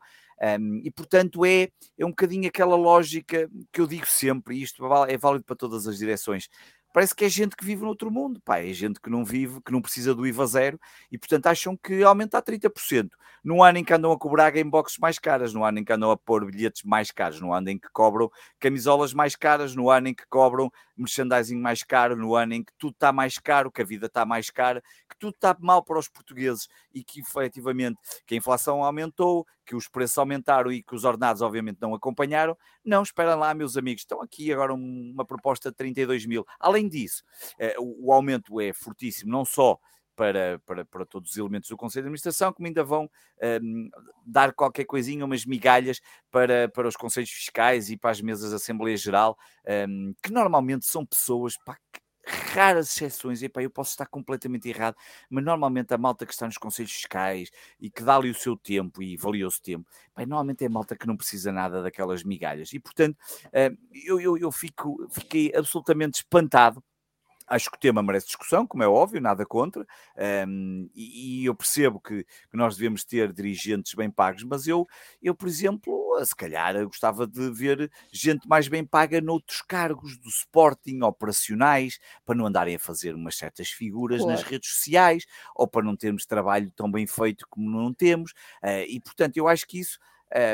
Um, 0.59 0.81
e 0.83 0.91
portanto 0.91 1.45
é, 1.45 1.69
é 1.97 2.05
um 2.05 2.09
bocadinho 2.09 2.47
aquela 2.47 2.75
lógica 2.75 3.49
que 3.71 3.79
eu 3.79 3.87
digo 3.87 4.05
sempre, 4.05 4.57
e 4.57 4.63
isto 4.63 4.85
é 5.07 5.17
válido 5.17 5.45
para 5.45 5.55
todas 5.55 5.87
as 5.87 5.97
direções 5.97 6.49
parece 6.95 7.13
que 7.13 7.25
é 7.25 7.29
gente 7.29 7.57
que 7.57 7.65
vive 7.65 7.81
no 7.81 7.89
outro 7.89 8.09
mundo, 8.09 8.39
pá, 8.39 8.59
é 8.59 8.71
gente 8.71 9.01
que 9.01 9.09
não 9.09 9.25
vive, 9.25 9.59
que 9.65 9.69
não 9.69 9.81
precisa 9.81 10.15
do 10.15 10.25
IVA 10.25 10.47
zero 10.47 10.79
e, 11.11 11.17
portanto, 11.17 11.47
acham 11.47 11.75
que 11.75 12.01
aumenta 12.01 12.37
a 12.37 12.41
30%. 12.41 13.09
No 13.43 13.61
ano 13.61 13.79
em 13.79 13.83
que 13.83 13.93
andam 13.93 14.13
a 14.13 14.17
cobrar 14.17 14.49
gameboxes 14.49 14.97
mais 14.97 15.19
caras, 15.19 15.53
no 15.53 15.65
ano 15.65 15.79
em 15.79 15.83
que 15.83 15.91
andam 15.91 16.09
a 16.09 16.15
pôr 16.15 16.45
bilhetes 16.45 16.83
mais 16.83 17.11
caros, 17.11 17.41
no 17.41 17.51
ano 17.51 17.69
em 17.69 17.77
que 17.77 17.89
cobram 17.91 18.31
camisolas 18.61 19.13
mais 19.13 19.35
caras, 19.35 19.75
no 19.75 19.89
ano 19.89 20.07
em 20.07 20.13
que 20.15 20.25
cobram 20.29 20.71
merchandising 20.95 21.59
mais 21.59 21.83
caro, 21.83 22.15
no 22.15 22.33
ano 22.33 22.53
em 22.53 22.63
que 22.63 22.71
tudo 22.77 22.93
está 22.93 23.11
mais 23.11 23.37
caro, 23.39 23.69
que 23.69 23.81
a 23.81 23.85
vida 23.85 24.05
está 24.05 24.25
mais 24.25 24.49
cara, 24.49 24.81
que 25.09 25.17
tudo 25.19 25.33
está 25.35 25.53
mal 25.59 25.83
para 25.83 25.99
os 25.99 26.07
portugueses 26.07 26.69
e 26.93 27.03
que, 27.03 27.19
efetivamente, 27.19 27.99
que 28.25 28.35
a 28.35 28.37
inflação 28.37 28.81
aumentou, 28.81 29.45
que 29.65 29.75
os 29.75 29.87
preços 29.87 30.17
aumentaram 30.17 30.71
e 30.71 30.83
que 30.83 30.95
os 30.95 31.03
ordenados, 31.03 31.41
obviamente, 31.41 31.79
não 31.81 31.93
acompanharam. 31.95 32.57
Não, 32.83 33.01
esperam 33.03 33.39
lá, 33.39 33.53
meus 33.53 33.77
amigos. 33.77 34.01
Estão 34.01 34.21
aqui 34.21 34.51
agora 34.53 34.73
uma 34.73 35.25
proposta 35.25 35.69
de 35.69 35.75
32 35.77 36.25
mil. 36.25 36.45
Além 36.59 36.87
disso, 36.87 37.23
eh, 37.59 37.75
o 37.79 38.11
aumento 38.11 38.61
é 38.61 38.71
fortíssimo, 38.73 39.31
não 39.31 39.43
só 39.43 39.79
para, 40.15 40.59
para, 40.65 40.85
para 40.85 41.05
todos 41.05 41.31
os 41.31 41.37
elementos 41.37 41.69
do 41.69 41.77
Conselho 41.77 42.03
de 42.03 42.07
Administração, 42.07 42.53
como 42.53 42.67
ainda 42.67 42.83
vão 42.83 43.03
um, 43.03 43.09
ehm, 43.41 43.89
dar 44.25 44.53
qualquer 44.53 44.85
coisinha, 44.85 45.25
umas 45.25 45.45
migalhas 45.45 45.99
para, 46.31 46.69
para 46.69 46.87
os 46.87 46.95
Conselhos 46.95 47.29
Fiscais 47.29 47.89
e 47.89 47.97
para 47.97 48.11
as 48.11 48.21
mesas 48.21 48.51
da 48.51 48.55
Assembleia 48.55 48.95
Geral, 48.97 49.37
um, 49.67 49.71
ehm, 49.71 50.13
que 50.23 50.31
normalmente 50.31 50.85
são 50.85 51.05
pessoas 51.05 51.55
pá, 51.65 51.77
raras 52.25 52.89
exceções, 52.89 53.41
e 53.43 53.49
pá, 53.49 53.61
eu 53.61 53.69
posso 53.69 53.91
estar 53.91 54.05
completamente 54.07 54.67
errado, 54.69 54.95
mas 55.29 55.43
normalmente 55.43 55.93
a 55.93 55.97
malta 55.97 56.25
que 56.25 56.33
está 56.33 56.45
nos 56.45 56.57
conselhos 56.57 56.91
fiscais 56.91 57.49
e 57.79 57.89
que 57.89 58.03
dá 58.03 58.15
ali 58.15 58.29
o 58.29 58.35
seu 58.35 58.57
tempo 58.57 59.01
e 59.01 59.17
valioso 59.17 59.61
tempo, 59.61 59.85
normalmente 60.17 60.65
é 60.65 60.69
malta 60.69 60.95
que 60.95 61.07
não 61.07 61.17
precisa 61.17 61.51
nada 61.51 61.81
daquelas 61.81 62.23
migalhas. 62.23 62.73
E 62.73 62.79
portanto, 62.79 63.17
eh, 63.53 63.71
eu, 64.05 64.19
eu, 64.19 64.37
eu 64.37 64.51
fico, 64.51 65.07
fiquei 65.11 65.51
absolutamente 65.55 66.15
espantado 66.17 66.83
Acho 67.47 67.69
que 67.69 67.77
o 67.77 67.79
tema 67.79 68.01
merece 68.01 68.27
discussão, 68.27 68.65
como 68.65 68.83
é 68.83 68.87
óbvio, 68.87 69.21
nada 69.21 69.45
contra, 69.45 69.85
um, 70.47 70.89
e, 70.95 71.41
e, 71.41 71.45
eu 71.45 71.53
percebo 71.53 71.99
que, 71.99 72.23
que, 72.23 72.57
nós 72.57 72.75
devemos 72.75 73.03
ter 73.03 73.31
dirigentes 73.31 73.93
bem 73.93 74.09
pagos, 74.09 74.43
mas 74.43 74.67
eu, 74.67 74.87
eu, 75.21 75.35
por 75.35 75.47
exemplo, 75.47 76.19
se 76.23 76.35
calhar 76.35 76.73
gostava 76.85 77.27
de 77.27 77.51
ver 77.51 77.91
gente 78.11 78.47
mais 78.47 78.67
bem 78.67 78.83
paga 78.83 79.21
noutros 79.21 79.61
cargos 79.61 80.17
do 80.17 80.29
Sporting, 80.29 81.01
operacionais, 81.03 81.99
para 82.25 82.35
não 82.35 82.47
andarem 82.47 82.75
a 82.75 82.79
fazer 82.79 83.13
umas 83.13 83.35
certas 83.35 83.69
figuras 83.69 84.21
claro. 84.21 84.31
nas 84.31 84.43
redes 84.43 84.73
sociais, 84.73 85.25
ou 85.55 85.67
para 85.67 85.85
não 85.85 85.95
termos 85.95 86.25
trabalho 86.25 86.71
tão 86.75 86.91
bem 86.91 87.05
feito 87.05 87.45
como 87.49 87.69
não 87.69 87.93
temos, 87.93 88.31
uh, 88.63 88.85
e 88.87 88.99
portanto 88.99 89.37
eu 89.37 89.47
acho 89.47 89.67
que 89.67 89.79
isso. 89.79 89.99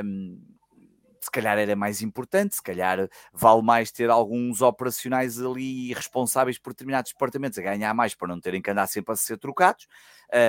Um, 0.04 0.38
se 1.22 1.30
calhar 1.30 1.58
era 1.58 1.76
mais 1.76 2.02
importante, 2.02 2.56
se 2.56 2.64
calhar 2.64 3.08
vale 3.32 3.62
mais 3.62 3.92
ter 3.92 4.10
alguns 4.10 4.62
operacionais 4.62 5.40
ali 5.40 5.94
responsáveis 5.94 6.58
por 6.58 6.74
determinados 6.74 7.12
departamentos 7.12 7.60
a 7.60 7.62
ganhar 7.62 7.94
mais 7.94 8.16
para 8.16 8.28
não 8.28 8.40
terem 8.40 8.62
que 8.62 8.72
andar 8.72 8.88
sempre 8.88 9.14
a 9.14 9.16
ser 9.16 9.38
trocados. 9.38 9.88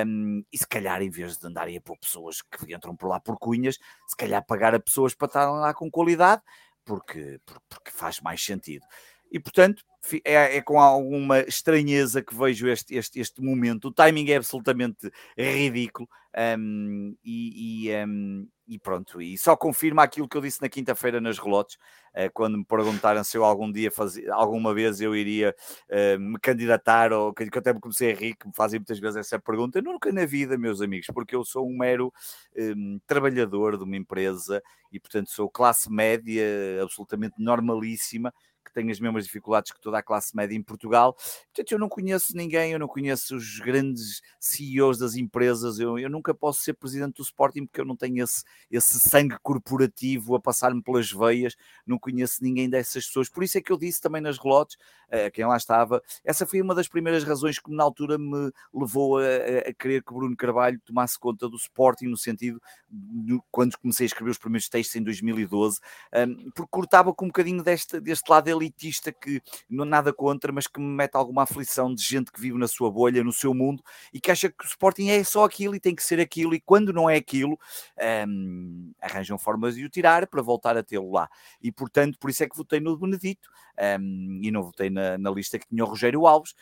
Um, 0.05 0.43
e 0.51 0.57
se 0.57 0.67
calhar, 0.67 1.01
em 1.01 1.09
vez 1.09 1.37
de 1.37 1.45
andarem 1.45 1.77
a 1.77 1.81
pôr 1.81 1.97
pessoas 1.97 2.41
que 2.41 2.73
entram 2.73 2.95
por 2.95 3.07
lá 3.07 3.19
por 3.19 3.37
cunhas, 3.37 3.77
se 4.07 4.15
calhar 4.17 4.43
pagar 4.45 4.73
a 4.73 4.79
pessoas 4.79 5.13
para 5.13 5.27
estarem 5.27 5.53
lá 5.55 5.73
com 5.73 5.91
qualidade, 5.91 6.41
porque, 6.83 7.39
porque 7.69 7.91
faz 7.91 8.19
mais 8.19 8.43
sentido. 8.43 8.85
e 9.31 9.39
portanto 9.39 9.83
é, 10.25 10.57
é, 10.57 10.61
com 10.61 10.79
alguma 10.79 11.39
estranheza 11.39 12.21
que 12.21 12.35
vejo 12.35 12.67
este, 12.67 12.95
este, 12.95 13.19
este 13.19 13.41
momento. 13.41 13.85
O 13.85 13.91
timing 13.91 14.29
é 14.31 14.35
absolutamente 14.35 15.09
ridículo 15.37 16.09
um, 16.59 17.15
e, 17.23 17.87
e, 17.87 18.05
um, 18.05 18.47
e, 18.67 18.79
pronto, 18.79 19.21
e 19.21 19.37
só 19.37 19.55
confirma 19.55 20.03
aquilo 20.03 20.27
que 20.27 20.37
eu 20.37 20.41
disse 20.41 20.61
na 20.61 20.69
quinta-feira 20.69 21.19
nas 21.19 21.37
relotes, 21.37 21.75
uh, 22.15 22.31
quando 22.33 22.57
me 22.57 22.65
perguntaram 22.65 23.23
se 23.23 23.37
eu 23.37 23.43
algum 23.43 23.71
dia 23.71 23.91
fazia, 23.91 24.33
alguma 24.33 24.73
vez 24.73 25.01
eu 25.01 25.15
iria 25.15 25.55
uh, 25.89 26.19
me 26.19 26.39
candidatar, 26.39 27.11
ou 27.11 27.33
que, 27.33 27.43
eu 27.43 27.59
até 27.59 27.73
me 27.73 27.79
comecei 27.79 28.11
a 28.11 28.15
rir, 28.15 28.35
que 28.35 28.47
me 28.47 28.53
fazem 28.55 28.79
muitas 28.79 28.99
vezes 28.99 29.17
essa 29.17 29.39
pergunta. 29.39 29.81
Nunca 29.81 30.11
na 30.11 30.25
vida, 30.25 30.57
meus 30.57 30.81
amigos, 30.81 31.07
porque 31.13 31.35
eu 31.35 31.43
sou 31.43 31.67
um 31.67 31.77
mero 31.77 32.13
um, 32.57 32.99
trabalhador 33.05 33.77
de 33.77 33.83
uma 33.83 33.97
empresa 33.97 34.61
e, 34.91 34.99
portanto, 34.99 35.29
sou 35.29 35.49
classe 35.49 35.91
média 35.91 36.43
absolutamente 36.81 37.35
normalíssima 37.37 38.33
tem 38.71 38.91
as 38.91 38.99
mesmas 38.99 39.25
dificuldades 39.25 39.71
que 39.71 39.81
toda 39.81 39.97
a 39.97 40.03
classe 40.03 40.35
média 40.35 40.55
em 40.55 40.61
Portugal. 40.61 41.13
Portanto, 41.13 41.71
eu 41.71 41.79
não 41.79 41.89
conheço 41.89 42.35
ninguém, 42.37 42.71
eu 42.71 42.79
não 42.79 42.87
conheço 42.87 43.35
os 43.35 43.59
grandes 43.59 44.21
CEOs 44.39 44.97
das 44.97 45.15
empresas, 45.15 45.79
eu, 45.79 45.97
eu 45.97 46.09
nunca 46.09 46.33
posso 46.33 46.61
ser 46.61 46.73
presidente 46.73 47.15
do 47.15 47.23
Sporting 47.23 47.65
porque 47.65 47.81
eu 47.81 47.85
não 47.85 47.95
tenho 47.95 48.23
esse, 48.23 48.43
esse 48.69 48.99
sangue 48.99 49.37
corporativo 49.41 50.35
a 50.35 50.39
passar-me 50.39 50.81
pelas 50.81 51.11
veias, 51.11 51.55
não 51.85 51.97
conheço 51.97 52.43
ninguém 52.43 52.69
dessas 52.69 53.05
pessoas. 53.07 53.29
Por 53.29 53.43
isso 53.43 53.57
é 53.57 53.61
que 53.61 53.71
eu 53.71 53.77
disse 53.77 53.99
também 53.99 54.21
nas 54.21 54.37
relotes, 54.37 54.77
a 55.09 55.29
quem 55.29 55.45
lá 55.45 55.57
estava, 55.57 56.01
essa 56.23 56.45
foi 56.45 56.61
uma 56.61 56.73
das 56.73 56.87
primeiras 56.87 57.23
razões 57.23 57.59
que 57.59 57.71
na 57.71 57.83
altura 57.83 58.17
me 58.17 58.51
levou 58.73 59.19
a, 59.19 59.69
a 59.69 59.73
querer 59.73 60.03
que 60.03 60.13
Bruno 60.13 60.35
Carvalho 60.35 60.79
tomasse 60.83 61.19
conta 61.19 61.47
do 61.47 61.55
Sporting, 61.55 62.07
no 62.07 62.17
sentido, 62.17 62.61
de, 62.89 63.39
quando 63.51 63.77
comecei 63.77 64.05
a 64.05 64.07
escrever 64.07 64.31
os 64.31 64.37
primeiros 64.37 64.67
textos 64.67 64.95
em 64.95 65.03
2012, 65.03 65.79
um, 66.15 66.51
porque 66.51 66.69
cortava 66.71 67.13
com 67.13 67.25
um 67.25 67.27
bocadinho 67.27 67.63
deste, 67.63 67.99
deste 67.99 68.29
lado 68.29 68.47
elitista 68.53 69.11
que 69.11 69.41
não 69.69 69.85
nada 69.85 70.13
contra, 70.13 70.51
mas 70.51 70.67
que 70.67 70.79
me 70.79 70.85
mete 70.85 71.15
alguma 71.15 71.43
aflição 71.43 71.93
de 71.93 72.01
gente 72.01 72.31
que 72.31 72.39
vive 72.39 72.57
na 72.57 72.67
sua 72.67 72.89
bolha, 72.89 73.23
no 73.23 73.33
seu 73.33 73.53
mundo 73.53 73.83
e 74.13 74.19
que 74.19 74.31
acha 74.31 74.49
que 74.49 74.63
o 74.63 74.67
Sporting 74.67 75.09
é 75.09 75.23
só 75.23 75.43
aquilo 75.43 75.75
e 75.75 75.79
tem 75.79 75.95
que 75.95 76.03
ser 76.03 76.19
aquilo, 76.19 76.53
e 76.53 76.61
quando 76.61 76.93
não 76.93 77.09
é 77.09 77.15
aquilo, 77.15 77.59
um, 78.27 78.91
arranjam 79.01 79.37
formas 79.37 79.75
de 79.75 79.85
o 79.85 79.89
tirar 79.89 80.27
para 80.27 80.41
voltar 80.41 80.77
a 80.77 80.83
tê-lo 80.83 81.11
lá. 81.11 81.29
E 81.61 81.71
portanto, 81.71 82.17
por 82.19 82.29
isso 82.29 82.43
é 82.43 82.49
que 82.49 82.55
votei 82.55 82.79
no 82.79 82.97
Benedito 82.97 83.49
um, 83.99 84.39
e 84.41 84.51
não 84.51 84.63
votei 84.63 84.89
na, 84.89 85.17
na, 85.17 85.31
lista 85.31 85.57
que 85.57 85.67
tinha 85.67 85.83
o 85.83 85.87
Rogério 85.87 86.27
Alves, 86.27 86.53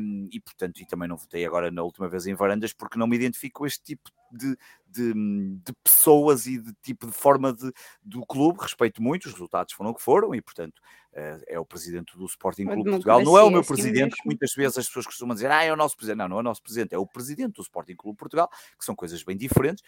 um, 0.00 0.28
e 0.32 0.40
portanto, 0.40 0.80
e 0.80 0.86
também 0.86 1.08
não 1.08 1.16
votei 1.16 1.44
agora 1.44 1.70
na 1.70 1.82
última 1.82 2.08
vez 2.08 2.26
em 2.26 2.34
Varandas 2.34 2.72
porque 2.72 2.98
não 2.98 3.06
me 3.06 3.16
identifico 3.16 3.60
com 3.60 3.66
este 3.66 3.82
tipo 3.82 4.10
de, 4.30 4.56
de, 4.88 5.12
de, 5.12 5.72
pessoas 5.84 6.46
e 6.46 6.58
de 6.58 6.72
tipo 6.82 7.06
de 7.06 7.12
forma 7.12 7.52
de, 7.52 7.70
do 8.02 8.24
clube. 8.24 8.58
Respeito 8.60 9.02
muito, 9.02 9.26
os 9.26 9.32
resultados 9.32 9.74
foram 9.74 9.90
o 9.90 9.94
que 9.94 10.02
foram 10.02 10.34
e, 10.34 10.40
portanto, 10.40 10.78
uh, 11.12 11.42
é 11.46 11.58
o 11.58 11.64
presidente 11.64 12.16
do 12.16 12.24
Sporting 12.24 12.64
Clube 12.64 12.90
Portugal. 12.90 13.22
Não 13.22 13.38
é 13.38 13.42
o 13.42 13.50
meu 13.50 13.62
presidente, 13.62 14.12
mesmo. 14.12 14.22
muitas 14.24 14.52
vezes 14.54 14.78
as 14.78 14.86
pessoas 14.86 15.06
costumam 15.06 15.34
dizer, 15.34 15.50
ah, 15.50 15.62
é 15.62 15.72
o 15.72 15.76
nosso 15.76 15.96
presidente. 15.96 16.18
Não, 16.18 16.28
não 16.28 16.36
é 16.38 16.40
o 16.40 16.44
nosso 16.44 16.62
presidente, 16.62 16.94
é 16.94 16.98
o 16.98 17.06
presidente 17.06 17.54
do 17.54 17.62
Sporting 17.62 17.96
Clube 17.96 18.18
Portugal, 18.18 18.48
que 18.78 18.84
são 18.84 18.94
coisas 18.94 19.22
bem 19.22 19.36
diferentes. 19.36 19.84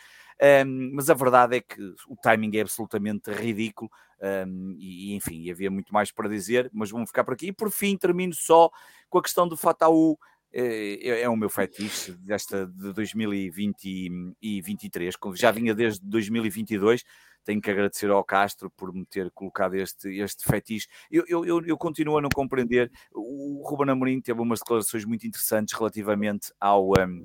Um, 0.66 0.92
mas 0.94 1.10
a 1.10 1.14
verdade 1.14 1.56
é 1.56 1.60
que 1.60 1.80
o 2.06 2.16
timing 2.16 2.56
é 2.56 2.60
absolutamente 2.60 3.30
ridículo. 3.30 3.90
Um, 4.20 4.74
e, 4.78 5.14
enfim, 5.14 5.50
havia 5.50 5.70
muito 5.70 5.92
mais 5.92 6.10
para 6.10 6.28
dizer, 6.28 6.70
mas 6.72 6.90
vamos 6.90 7.10
ficar 7.10 7.24
por 7.24 7.34
aqui. 7.34 7.48
E 7.48 7.52
por 7.52 7.70
fim, 7.70 7.96
termino 7.96 8.34
só 8.34 8.70
com 9.08 9.18
a 9.18 9.22
questão 9.22 9.46
do 9.46 9.56
Fataú 9.56 10.18
é, 10.52 11.08
é, 11.08 11.22
é, 11.22 11.28
o 11.28 11.36
meu 11.36 11.50
fetiche 11.50 12.12
desta 12.12 12.66
de 12.66 12.92
2023, 12.92 15.14
já 15.34 15.50
vinha 15.50 15.74
desde 15.74 16.04
2022. 16.06 17.04
Tenho 17.44 17.60
que 17.60 17.70
agradecer 17.70 18.10
ao 18.10 18.24
Castro 18.24 18.70
por 18.70 18.92
me 18.92 19.06
ter 19.06 19.30
colocado 19.30 19.74
este, 19.74 20.08
este 20.20 20.44
fetiche. 20.44 20.86
Eu, 21.10 21.24
eu, 21.28 21.46
eu, 21.46 21.64
eu 21.64 21.78
continuo 21.78 22.18
a 22.18 22.20
não 22.20 22.28
compreender. 22.34 22.90
O 23.12 23.62
Ruben 23.66 23.90
Amorim 23.90 24.20
teve 24.20 24.40
umas 24.40 24.58
declarações 24.58 25.04
muito 25.04 25.26
interessantes 25.26 25.74
relativamente 25.74 26.52
ao. 26.60 26.90
Um, 26.90 27.24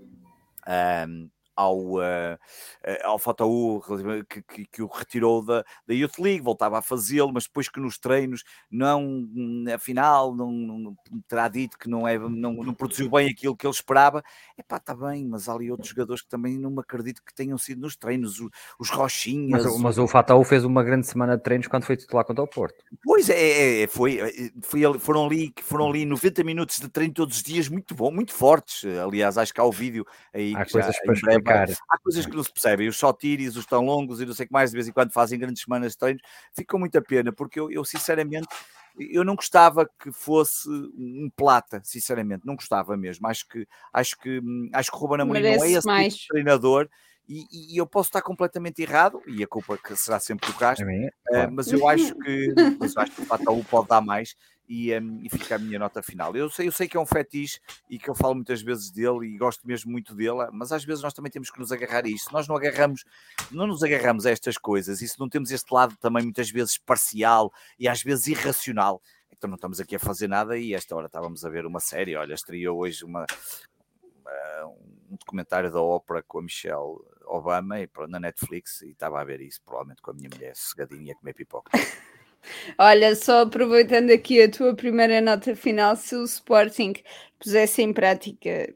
um, 0.68 1.30
ao, 1.56 1.78
uh, 1.95 2.38
ao 3.04 3.20
Fataú, 3.20 3.82
que, 4.30 4.41
que, 4.41 4.66
que, 4.66 4.82
o 4.82 4.88
retirou 4.88 5.43
da, 5.43 5.64
da 5.88 5.93
Youth 5.93 6.20
League, 6.20 6.41
voltava 6.41 6.78
a 6.78 6.82
fazê-lo, 6.82 7.32
mas 7.34 7.45
depois 7.45 7.70
que 7.70 7.80
nos 7.80 7.97
treinos 7.97 8.43
não, 8.70 9.28
afinal, 9.74 10.36
não, 10.36 10.51
não 10.51 10.95
terá 11.28 11.47
dito 11.47 11.78
que 11.78 11.89
não, 11.89 12.08
é, 12.08 12.18
não, 12.18 12.54
não 12.54 12.74
produziu 12.74 13.10
bem 13.10 13.30
aquilo 13.30 13.56
que 13.56 13.66
ele 13.66 13.74
esperava. 13.74 14.24
É 14.58 14.64
pá, 14.64 14.78
está 14.78 14.95
bem, 14.95 15.26
mas 15.26 15.47
há 15.47 15.54
ali 15.54 15.72
outros 15.72 15.89
jogadores 15.89 16.22
que 16.22 16.30
também 16.30 16.58
não 16.58 16.72
me 16.72 16.80
acredito 16.80 17.22
que 17.24 17.34
tenham 17.34 17.58
sido 17.58 17.82
nos 17.82 17.95
treinos, 17.95 18.39
os, 18.39 18.49
os 18.80 18.89
Rochinhas. 18.89 19.66
Mas, 19.66 19.80
mas 19.80 19.97
o 19.97 20.08
Fataú 20.08 20.43
fez 20.43 20.64
uma 20.64 20.84
grande 20.84 21.08
semana 21.08 21.38
de 21.38 21.43
treinos 21.43 21.68
quando 21.68 21.86
foi 21.86 21.97
titular 21.97 22.26
contra 22.26 22.43
o 22.43 22.47
Porto. 22.47 22.84
Pois 23.04 23.30
é, 23.30 23.34
é, 23.34 23.82
é 23.84 23.88
foi, 23.88 24.20
foi, 24.62 24.82
foram, 24.99 25.26
ali, 25.26 25.54
foram 25.62 25.89
ali 25.89 26.06
90 26.06 26.43
minutos 26.43 26.80
de 26.80 26.89
treino 26.89 27.14
todos 27.14 27.38
os 27.38 27.43
dias, 27.43 27.70
muito 27.70 27.93
bom, 27.95 28.12
muito 28.12 28.34
fortes. 28.34 28.84
Aliás, 28.86 29.38
acho 29.38 29.54
que 29.54 29.60
há 29.60 29.64
o 29.64 29.72
vídeo 29.72 30.06
aí. 30.34 30.54
Há 30.56 30.66
coisas 30.66 30.95
já, 30.95 31.01
para 31.04 31.16
explicar. 31.52 31.68
Há 31.89 31.98
coisas 32.00 32.26
que 32.26 32.36
não 32.36 32.44
se 32.44 32.52
percebem, 32.52 32.88
os 32.88 33.00
tiris, 33.20 33.56
os 33.56 33.66
tão 33.66 33.84
longos 33.84 34.22
e 34.22 34.26
não 34.26 34.34
sei 34.34 34.46
o 34.46 34.48
que 34.48 34.54
mais, 34.54 34.72
de 34.72 34.76
vez 34.76 34.88
em 34.88 34.91
quando 34.91 35.12
fazem 35.12 35.39
grandes 35.39 35.64
semanas 35.64 35.94
de 35.94 35.98
treinos, 35.98 36.22
ficam 36.54 36.80
muita 36.80 37.02
pena, 37.02 37.32
porque 37.32 37.60
eu, 37.60 37.72
eu 37.72 37.84
sinceramente 37.84 38.48
eu 38.98 39.24
não 39.24 39.36
gostava 39.36 39.89
que 40.00 40.12
fosse 40.12 40.70
um 40.70 41.30
plata, 41.36 41.82
sinceramente, 41.84 42.46
não 42.46 42.56
gostava 42.56 42.96
mesmo. 42.96 43.28
Acho 43.28 43.48
que 43.48 43.68
acho 43.91 44.18
que 44.20 44.41
acho 44.72 44.91
que 44.91 44.98
o 44.98 45.00
Ruben 45.00 45.22
Amorim 45.22 45.41
não 45.41 45.50
é 45.50 45.72
esse 45.72 45.88
tipo 45.88 46.10
de 46.10 46.28
treinador 46.28 46.89
e, 47.28 47.74
e, 47.74 47.78
eu 47.78 47.88
posso 47.88 48.10
estar 48.10 48.22
completamente 48.22 48.82
errado 48.82 49.22
e 49.26 49.41
a 49.41 49.48
culpa 49.48 49.78
que 49.78 49.96
será 49.96 50.20
sempre 50.20 50.46
do 50.46 50.58
Castro, 50.58 50.86
é, 50.89 51.48
uh, 51.48 51.52
mas 51.52 51.72
eu 51.72 51.88
acho 51.88 52.14
que 52.16 52.54
mas 52.78 52.94
eu 52.96 53.02
acho 53.02 53.12
que 53.14 53.22
o 53.22 53.26
Fataú 53.26 53.64
pode 53.64 53.88
dar 53.88 54.02
mais 54.02 54.36
e, 54.74 54.99
um, 54.99 55.19
e 55.21 55.30
fica 55.30 55.55
a 55.55 55.59
minha 55.59 55.78
nota 55.78 56.01
final. 56.01 56.36
Eu 56.36 56.49
sei, 56.49 56.67
eu 56.67 56.71
sei 56.71 56.88
que 56.88 56.97
é 56.97 56.99
um 56.99 57.05
fetiche 57.05 57.59
e 57.88 57.99
que 57.99 58.09
eu 58.09 58.15
falo 58.15 58.34
muitas 58.34 58.59
vezes 58.63 58.89
dele 58.89 59.28
e 59.28 59.38
gosto 59.38 59.67
mesmo 59.67 59.91
muito 59.91 60.15
dele, 60.15 60.49
mas 60.51 60.71
às 60.71 60.84
vezes 60.84 61.03
nós 61.03 61.13
também 61.13 61.32
temos 61.32 61.51
que 61.51 61.59
nos 61.59 61.71
agarrar 61.71 62.05
a 62.05 62.09
isto. 62.09 62.34
Nós 62.34 62.47
não 62.47 62.55
agarramos, 62.55 63.05
não 63.51 63.67
nos 63.67 63.84
agarramos 63.84 64.26
a 64.26 64.32
estas 64.32 64.57
coisas 64.57 64.99
e 65.03 65.07
se 65.07 65.19
não 65.19 65.30
temos 65.30 65.51
este 65.51 65.71
lado 65.71 65.95
também 65.97 66.24
muitas 66.24 66.49
vezes 66.49 66.76
parcial 66.80 67.53
e 67.78 67.88
às 67.88 68.01
vezes 68.01 68.26
irracional, 68.26 68.99
então 69.32 69.47
não 69.47 69.55
estamos 69.55 69.80
aqui 69.80 69.95
a 69.95 69.99
fazer 69.99 70.28
nada 70.28 70.57
e 70.57 70.74
esta 70.74 70.95
hora 70.95 71.05
estávamos 71.05 71.45
a 71.45 71.49
ver 71.49 71.67
uma 71.67 71.80
série, 71.80 72.15
olha, 72.15 72.34
estreou 72.34 72.80
hoje 72.80 73.05
uma, 73.05 73.28
uma 74.01 74.65
um 75.11 75.15
documentário 75.17 75.71
da 75.71 75.82
ópera 75.82 76.24
com 76.24 76.39
a 76.39 76.41
Michelle 76.41 76.97
Obama 77.26 77.80
e, 77.80 77.88
na 78.07 78.19
Netflix 78.19 78.82
e 78.82 78.89
estava 78.89 79.21
a 79.21 79.24
ver 79.24 79.39
isso, 79.39 79.61
provavelmente 79.63 80.01
com 80.01 80.09
a 80.09 80.13
minha 80.15 80.30
mulher 80.34 80.55
cegadinha 80.55 81.13
a 81.13 81.15
comer 81.15 81.34
pipoca. 81.34 81.71
Olha, 82.78 83.16
só 83.16 83.41
aproveitando 83.41 84.12
aqui 84.12 84.41
a 84.41 84.50
tua 84.50 84.76
primeira 84.76 85.22
nota 85.22 85.56
final, 85.56 85.96
se 85.96 86.16
o 86.16 86.24
Sporting 86.24 86.94
pusesse 87.39 87.82
em 87.82 87.94
prática 87.94 88.74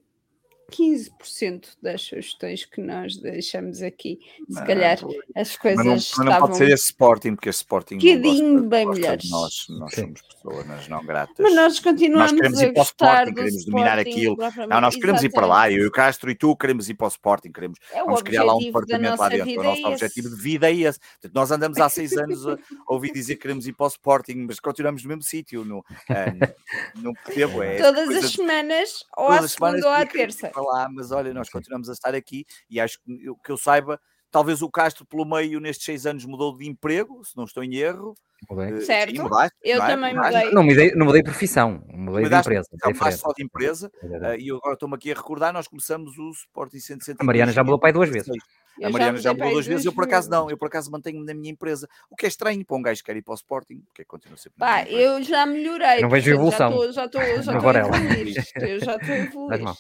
15% 0.72 1.70
das 1.82 2.02
sugestões 2.02 2.66
que 2.66 2.82
nós 2.82 3.18
deixamos 3.18 3.82
aqui. 3.82 4.20
Se 4.50 4.66
calhar 4.66 5.00
as 5.36 5.56
coisas. 5.56 5.86
Mas 5.86 5.86
não, 5.86 6.26
mas 6.26 6.34
não 6.34 6.40
pode 6.40 6.58
ser 6.58 6.70
esse 6.70 6.86
Sporting, 6.88 7.36
porque 7.36 7.50
esse 7.50 7.60
Sporting. 7.60 7.96
Um 7.96 8.00
bocadinho 8.00 8.64
bem 8.64 8.86
melhores. 8.86 9.30
Nós, 9.30 9.66
nós 9.70 9.94
somos 9.94 10.22
pessoas 10.22 10.88
não 10.88 11.06
gratas. 11.06 11.38
Mas 11.40 11.56
nós 11.56 11.80
continuamos 11.80 12.32
nós 12.32 12.40
queremos 12.40 12.62
ir 12.62 12.74
para 12.74 12.82
o 12.82 12.84
Sporting, 12.84 13.34
queremos 13.34 13.66
dominar 13.66 14.00
aquilo. 14.00 14.38
Não, 14.70 14.82
nós 14.82 14.96
queremos 14.96 15.24
ir 15.24 15.30
para 15.30 15.46
lá. 15.48 15.72
Eu 15.72 15.84
e 15.84 15.88
o 15.88 15.92
Castro 15.92 16.30
e 16.30 16.36
tu 16.36 16.56
queremos 16.56 16.90
ir 16.90 16.96
para 16.96 17.06
o 17.06 17.10
Sporting. 17.10 17.52
Queremos, 17.52 17.80
é 17.92 18.04
vamos 18.04 18.22
criar 18.22 18.44
lá 18.44 18.56
um 18.56 18.60
departamento 18.60 19.22
lá 19.22 19.30
dentro. 19.30 19.60
O 19.60 19.64
nosso 19.64 19.82
é 19.82 19.88
objetivo 19.88 20.30
de 20.30 20.36
vida 20.36 20.70
é 20.70 20.76
esse. 20.76 21.00
Nós 21.34 21.50
andamos 21.50 21.78
há 21.78 21.88
seis 21.88 22.14
anos 22.18 22.46
a 22.46 22.58
ouvir 22.88 23.12
dizer 23.14 23.36
que 23.36 23.42
queremos 23.44 23.68
ir 23.68 23.74
para 23.74 23.86
o 23.86 23.90
Sporting, 23.90 24.46
mas 24.48 24.60
continuamos 24.60 25.04
no 25.04 25.10
mesmo 25.10 25.24
sítio. 25.24 25.64
No, 25.64 25.84
não 26.96 27.14
percebo. 27.26 27.64
É 27.64 27.78
Todas 27.78 28.10
as 28.10 28.32
semanas, 28.32 29.06
ou 29.16 29.30
à 29.30 29.48
segunda 29.48 29.88
ou 29.88 29.94
à 29.94 30.06
terça 30.06 30.52
para 30.58 30.64
lá, 30.64 30.90
mas 30.90 31.12
olha, 31.12 31.34
nós 31.34 31.50
continuamos 31.50 31.90
a 31.90 31.94
estar 31.94 32.16
aqui 32.16 32.46
e 32.70 32.80
acho 32.80 33.00
que, 33.04 33.18
que 33.44 33.52
eu 33.52 33.58
saiba, 33.58 34.00
talvez 34.32 34.62
o 34.62 34.70
Castro 34.70 35.06
pelo 35.06 35.26
meio 35.26 35.60
nestes 35.60 35.86
seis 35.86 36.06
anos 36.06 36.26
mudou 36.26 36.58
de 36.58 36.68
emprego, 36.68 37.24
se 37.24 37.38
não 37.38 37.44
estou 37.44 37.64
em 37.64 37.76
erro. 37.76 38.16
Uh, 38.52 38.82
certo, 38.82 39.16
sim, 39.16 39.22
mudaste, 39.22 39.58
eu 39.64 39.82
é? 39.82 39.88
também 39.88 40.16
mudei. 40.16 40.52
Não 40.52 40.64
mudei, 40.64 40.92
não 40.96 41.06
mudei 41.06 41.24
profissão, 41.24 41.84
mudei 41.92 42.24
mudaste, 42.24 42.50
de 42.50 42.56
empresa. 42.56 42.70
Não, 42.84 43.12
só 43.12 43.34
de 43.34 43.44
empresa, 43.44 43.92
uh, 44.04 44.36
e 44.40 44.52
agora 44.52 44.74
estou-me 44.74 44.96
aqui 44.96 45.12
a 45.12 45.16
recordar, 45.16 45.54
nós 45.54 45.68
começamos 45.68 46.18
o 46.18 46.30
Sporting 46.32 46.80
160. 46.80 47.24
A 47.24 47.26
Mariana 47.26 47.52
já 47.52 47.64
mudou 47.64 47.80
para 47.80 47.90
aí 47.90 47.94
duas 47.94 48.10
vezes. 48.10 48.30
Eu 48.80 48.90
a 48.90 48.92
Mariana 48.92 49.18
já, 49.18 49.32
já 49.32 49.34
mudou 49.34 49.52
duas 49.54 49.66
vezes, 49.66 49.86
eu 49.86 49.94
por 49.94 50.04
acaso 50.04 50.30
não, 50.30 50.52
eu 50.52 50.58
por 50.58 50.68
acaso 50.68 50.92
mantenho-me 50.92 51.26
na 51.26 51.34
minha 51.34 51.52
empresa, 51.52 51.88
o 52.12 52.16
que 52.16 52.26
é 52.26 52.30
estranho 52.30 52.64
para 52.64 52.78
um 52.78 52.82
gajo 52.82 53.02
que 53.02 53.06
quer 53.08 53.18
ir 53.18 53.24
para 53.24 53.32
o 53.32 53.36
Sporting, 53.36 53.82
porque 53.88 54.06
continua 54.06 54.38
sempre. 54.38 54.60
Pá, 54.60 54.84
eu 54.84 55.22
já 55.24 55.46
melhorei. 55.48 56.02
não 56.02 56.10
vejo 56.10 56.32
evolução. 56.32 56.72
Já 56.92 57.06
estou 57.06 57.42
já 57.42 57.56
estou 57.56 57.70
a 57.72 57.80
evoluir. 57.80 58.36
Eu 58.62 58.80
já 58.80 58.96
estou 58.98 59.14
a 59.14 59.18
evoluir. 59.18 59.78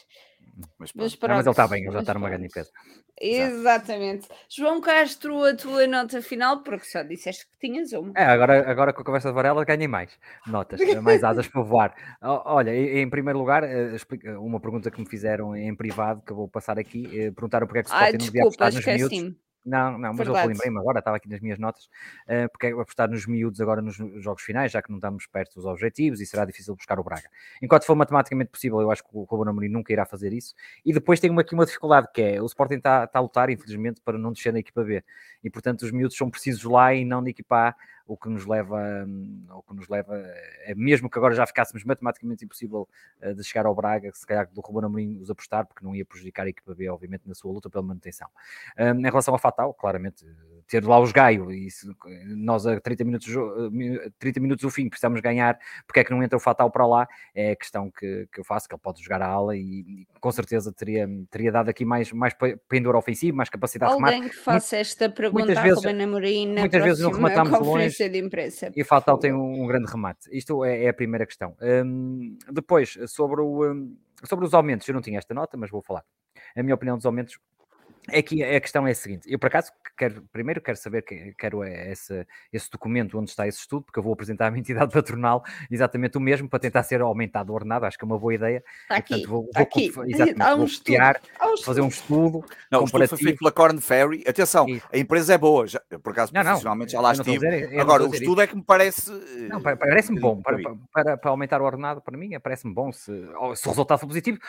Mas, 0.80 0.92
mas, 0.94 1.20
não, 1.22 1.30
mas 1.36 1.46
ele 1.46 1.52
está 1.52 1.68
bem, 1.68 1.84
ele 1.84 1.92
já 1.92 2.00
está 2.00 2.14
numa 2.14 2.30
grande 2.30 2.48
empresa. 2.48 2.72
Exatamente. 3.20 4.28
João 4.50 4.82
Castro, 4.82 5.44
a 5.44 5.56
tua 5.56 5.86
nota 5.86 6.22
final, 6.22 6.64
porque 6.64 6.86
só 6.86 7.04
disseste 7.04 7.48
que 7.48 7.68
tinhas 7.68 7.92
uma. 7.94 8.12
É, 8.16 8.26
agora, 8.26 8.70
agora 8.70 8.94
com 8.94 9.02
a 9.02 9.06
conversa 9.06 9.30
de 9.30 9.36
Varela 9.36 9.64
ganhei 9.66 9.88
mais 9.88 10.18
notas, 10.48 10.80
mais 11.02 11.24
asas 11.24 11.48
para 11.48 11.62
voar. 11.62 11.96
Olha, 12.22 12.76
em 12.76 13.10
primeiro 13.10 13.38
lugar, 13.38 13.64
eh, 13.64 13.96
uma 14.40 14.60
pergunta 14.60 14.90
que 14.90 15.00
me 15.00 15.08
fizeram 15.08 15.56
em 15.56 15.76
privado, 15.76 16.22
que 16.26 16.32
eu 16.32 16.36
vou 16.36 16.48
passar 16.48 16.80
aqui, 16.80 17.06
eh, 17.06 17.32
perguntaram 17.32 17.68
porque 17.68 17.80
é 17.80 17.84
que 17.84 17.90
o 17.90 17.94
Sporting 17.94 18.18
não 18.18 18.26
devia 18.26 18.42
apostar 18.42 18.74
nos 18.74 18.86
miúdos. 18.86 19.47
Não, 19.68 19.98
não, 19.98 20.14
mas 20.14 20.18
Verdade. 20.18 20.46
eu 20.46 20.52
lembrei-me 20.54 20.80
agora, 20.80 21.00
estava 21.00 21.18
aqui 21.18 21.28
nas 21.28 21.42
minhas 21.42 21.60
notas, 21.60 21.86
uh, 21.86 22.50
porque 22.52 22.68
é 22.68 22.72
apostar 22.72 23.10
nos 23.10 23.26
miúdos 23.26 23.60
agora 23.60 23.82
nos 23.82 23.98
jogos 24.24 24.42
finais, 24.42 24.72
já 24.72 24.82
que 24.82 24.90
não 24.90 24.98
estamos 24.98 25.28
perto 25.28 25.56
dos 25.56 25.66
objetivos 25.66 26.22
e 26.22 26.26
será 26.26 26.46
difícil 26.46 26.74
buscar 26.74 26.98
o 27.00 27.04
Braga. 27.04 27.30
Enquanto 27.62 27.84
for 27.84 27.96
matematicamente 27.96 28.50
possível, 28.50 28.80
eu 28.80 28.90
acho 28.90 29.04
que 29.04 29.10
o 29.12 29.24
Ruben 29.24 29.50
Amorim 29.50 29.68
nunca 29.68 29.92
irá 29.92 30.06
fazer 30.06 30.32
isso. 30.32 30.56
E 30.86 30.94
depois 30.94 31.20
tem 31.20 31.38
aqui 31.38 31.54
uma 31.54 31.66
dificuldade, 31.66 32.08
que 32.14 32.22
é 32.22 32.42
o 32.42 32.46
Sporting 32.46 32.76
está, 32.76 33.04
está 33.04 33.20
a 33.20 33.22
lutar, 33.22 33.50
infelizmente, 33.50 34.00
para 34.00 34.18
não 34.18 34.32
descer 34.32 34.54
na 34.54 34.60
equipa 34.60 34.84
B. 34.86 35.04
E, 35.44 35.50
portanto, 35.50 35.82
os 35.82 35.92
miúdos 35.92 36.16
são 36.16 36.30
precisos 36.30 36.64
lá 36.64 36.94
e 36.94 37.04
não 37.04 37.22
na 37.22 37.30
equipa 37.30 37.70
A 37.70 37.76
o 38.08 38.18
que 38.18 38.30
nos 38.30 38.46
leva, 38.46 39.06
o 39.52 39.62
que 39.62 39.76
nos 39.76 39.88
leva 39.88 40.16
é 40.64 40.74
mesmo 40.74 41.10
que 41.10 41.18
agora 41.18 41.36
já 41.36 41.46
ficássemos 41.46 41.84
matematicamente 41.84 42.46
impossível 42.46 42.88
eh, 43.22 43.34
de 43.34 43.44
chegar 43.44 43.66
ao 43.66 43.76
Braga, 43.76 44.12
se 44.14 44.26
calhar 44.26 44.50
do 44.52 44.62
Ruben 44.62 44.86
Amorim 44.86 45.20
os 45.20 45.30
apostar, 45.30 45.66
porque 45.66 45.84
não 45.86 45.96
ia 45.96 46.06
prejudicar 46.06 46.46
a 46.46 46.50
equipa 46.50 46.74
B, 46.74 46.90
obviamente, 46.90 47.28
na 47.28 47.36
sua 47.36 47.52
luta 47.52 47.70
pela 47.70 47.84
manutenção. 47.84 48.30
em 48.78 49.02
relação 49.02 49.34
ao 49.34 49.40
Fatal, 49.40 49.74
claramente, 49.74 50.26
ter 50.68 50.86
lá 50.86 51.00
os 51.00 51.12
Gaio, 51.12 51.52
e 51.52 51.72
se 51.72 51.88
nós 52.28 52.66
a 52.68 52.80
30 52.80 53.04
minutos, 53.06 53.34
30 54.20 54.40
minutos 54.40 54.62
do 54.62 54.70
fim 54.70 54.90
precisamos 54.90 55.22
ganhar, 55.22 55.58
porque 55.86 56.02
é 56.02 56.04
que 56.04 56.12
não 56.12 56.22
entra 56.22 56.38
o 56.38 56.40
Fatal 56.40 56.70
para 56.70 56.86
lá, 56.86 57.08
é 57.34 57.52
a 57.52 57.56
questão 57.56 57.90
que, 57.90 58.28
que 58.32 58.40
eu 58.40 58.44
faço, 58.44 58.68
que 58.68 58.76
ele 58.76 58.82
pode 58.82 59.02
jogar 59.02 59.22
a 59.22 59.28
ala 59.28 59.56
e, 59.56 59.62
e 59.62 60.08
com 60.20 60.32
certeza 60.32 60.72
teria, 60.72 61.08
teria 61.32 61.52
dado 61.52 61.70
aqui 61.70 61.86
mais, 61.86 62.12
mais 62.12 62.36
pendor 62.68 62.96
ofensivo, 62.96 63.38
mais 63.38 63.50
capacidade 63.50 63.94
Alguém 63.94 64.06
de 64.06 64.12
remate. 64.12 64.24
Alguém 64.26 64.38
que 64.38 64.44
faça 64.44 64.78
esta 64.78 65.10
pergunta 65.10 65.46
muitas 65.46 65.64
vezes, 65.64 65.78
Ruben 65.78 66.04
Amorim 66.04 66.54
na 66.54 66.62
muitas 66.62 66.84
vezes 66.84 67.04
não 67.04 67.12
rematamos 67.12 67.60
longe 67.60 68.10
de 68.10 68.20
imprensa. 68.20 68.72
E 68.76 68.84
Fatal 68.84 69.18
tem 69.18 69.34
um, 69.34 69.64
um, 69.64 69.68
grande 69.68 69.90
remate. 69.90 70.30
Isto 70.32 70.66
é, 70.66 70.84
é 70.84 70.90
a 70.90 70.94
primeira 70.94 71.26
questão. 71.26 71.56
Um, 71.62 72.38
depois, 72.52 72.98
sobre, 73.08 73.42
o, 73.42 73.72
um, 73.72 73.96
sobre 74.26 74.46
os 74.46 74.54
aumentos, 74.54 74.88
eu 74.88 74.94
não 74.94 75.02
tinha 75.02 75.18
esta 75.18 75.34
nota, 75.34 75.56
mas 75.56 75.70
vou 75.70 75.82
falar. 75.82 76.04
A 76.56 76.64
minha 76.64 76.76
opinião 76.76 76.98
dos 76.98 77.06
aumentos 77.06 77.38
é 78.10 78.22
que 78.22 78.44
a 78.44 78.60
questão 78.60 78.88
é 78.88 78.92
a 78.92 78.96
seguinte: 78.96 79.32
eu 79.32 79.38
por 79.38 79.48
acaso 79.48 79.72
quero, 79.98 80.22
primeiro 80.32 80.62
quero 80.62 80.78
saber, 80.78 81.02
que, 81.02 81.34
quero 81.38 81.64
esse, 81.64 82.26
esse 82.52 82.70
documento 82.70 83.18
onde 83.18 83.30
está 83.30 83.48
esse 83.48 83.60
estudo, 83.60 83.84
porque 83.84 84.00
eu 84.00 84.04
vou 84.04 84.14
apresentar 84.14 84.48
à 84.48 84.52
minha 84.52 84.62
entidade 84.62 84.92
patronal 84.94 85.44
exatamente 85.70 86.18
o 86.18 86.22
mesmo 86.22 86.50
para 86.50 86.60
tentar 86.60 86.84
ser 86.84 87.02
aumentado 87.02 87.52
o 87.52 87.56
ordenado, 87.56 87.86
acho 87.86 87.98
que 87.98 88.04
é 88.04 88.08
uma 88.08 88.20
boa 88.20 88.34
ideia. 88.34 88.64
Está 88.84 88.98
aqui, 88.98 89.14
Portanto, 89.14 89.30
vou, 89.30 89.50
vou, 89.54 89.64
aqui. 89.64 89.92
Exatamente, 90.08 90.42
um 90.42 90.58
vou 90.58 90.68
copiar, 90.68 91.22
um 91.44 91.58
fazer 91.58 91.82
um 91.82 91.88
estudo. 91.88 92.46
Não, 92.72 92.82
o 92.82 92.86
estudo 92.86 93.08
foi 93.08 93.18
feito 93.18 93.40
pela 93.40 93.52
Corn 93.52 93.82
Ferry. 93.82 94.24
Atenção, 94.28 94.68
Isso. 94.68 94.88
a 94.92 94.98
empresa 94.98 95.34
é 95.34 95.38
boa, 95.38 95.68
já, 95.68 95.82
por 96.02 96.12
acaso 96.12 96.34
não, 96.34 96.44
profissionalmente 96.44 96.94
não, 96.94 97.02
já 97.02 97.08
lá 97.08 97.14
estive. 97.14 97.38
Dizer, 97.38 97.80
Agora, 97.80 98.04
o 98.04 98.14
estudo 98.14 98.34
isso. 98.34 98.42
é 98.42 98.48
que 98.48 98.56
me 98.56 98.64
parece. 98.64 99.12
Não, 99.50 99.62
parece-me 99.62 100.20
bom. 100.20 100.42
Para, 100.42 100.58
para, 100.94 101.18
para, 101.18 101.32
aumentar 101.32 101.62
o 101.62 101.66
ordenado, 101.66 102.02
para 102.02 102.18
mim, 102.18 102.32
parece-me 102.40 102.74
bom. 102.74 102.92
Se, 102.92 103.12
se 103.56 103.68
o 103.68 103.70
resultado 103.70 104.00
for 104.00 104.08
positivo, 104.08 104.40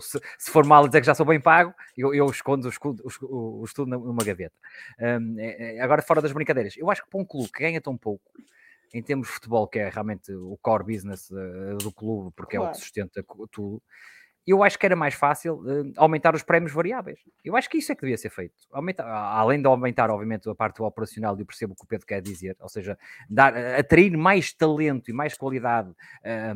se, 0.00 0.20
se 0.38 0.50
for 0.50 0.64
mal 0.64 0.86
dizer 0.86 1.00
que 1.00 1.06
já 1.06 1.14
sou 1.14 1.26
bem 1.26 1.40
pago, 1.40 1.74
eu, 1.96 2.14
eu 2.14 2.26
escondo 2.26 2.68
o, 2.68 2.96
o, 3.04 3.62
o 3.62 3.64
tudo 3.74 3.90
numa 3.90 4.24
gaveta. 4.24 4.54
Um, 4.98 5.38
é, 5.38 5.76
é, 5.76 5.80
agora, 5.80 6.02
fora 6.02 6.22
das 6.22 6.32
brincadeiras, 6.32 6.76
eu 6.76 6.90
acho 6.90 7.02
que 7.04 7.10
para 7.10 7.20
um 7.20 7.24
clube 7.24 7.50
que 7.52 7.62
ganha 7.62 7.80
tão 7.80 7.96
pouco, 7.96 8.32
em 8.92 9.02
termos 9.02 9.28
de 9.28 9.34
futebol, 9.34 9.68
que 9.68 9.78
é 9.78 9.88
realmente 9.88 10.32
o 10.32 10.56
core 10.62 10.94
business 10.94 11.30
uh, 11.30 11.76
do 11.78 11.92
clube, 11.92 12.32
porque 12.34 12.56
claro. 12.56 12.70
é 12.70 12.72
o 12.72 12.74
que 12.74 12.80
sustenta 12.80 13.24
tudo, 13.50 13.82
eu 14.50 14.62
acho 14.62 14.78
que 14.78 14.86
era 14.86 14.96
mais 14.96 15.14
fácil 15.14 15.56
uh, 15.56 15.92
aumentar 15.96 16.34
os 16.34 16.42
prémios 16.42 16.72
variáveis. 16.72 17.20
Eu 17.44 17.56
acho 17.56 17.68
que 17.68 17.78
isso 17.78 17.92
é 17.92 17.94
que 17.94 18.02
devia 18.02 18.16
ser 18.16 18.30
feito. 18.30 18.54
Aumentar, 18.72 19.04
além 19.06 19.60
de 19.60 19.66
aumentar, 19.66 20.10
obviamente, 20.10 20.48
a 20.48 20.54
parte 20.54 20.82
operacional, 20.82 21.38
e 21.38 21.44
percebo 21.44 21.72
o 21.72 21.76
que 21.76 21.84
o 21.84 21.86
Pedro 21.86 22.06
quer 22.06 22.20
dizer, 22.22 22.56
ou 22.60 22.68
seja, 22.68 22.98
dar, 23.28 23.56
atrair 23.56 24.16
mais 24.16 24.52
talento 24.52 25.10
e 25.10 25.12
mais 25.12 25.36
qualidade 25.36 25.90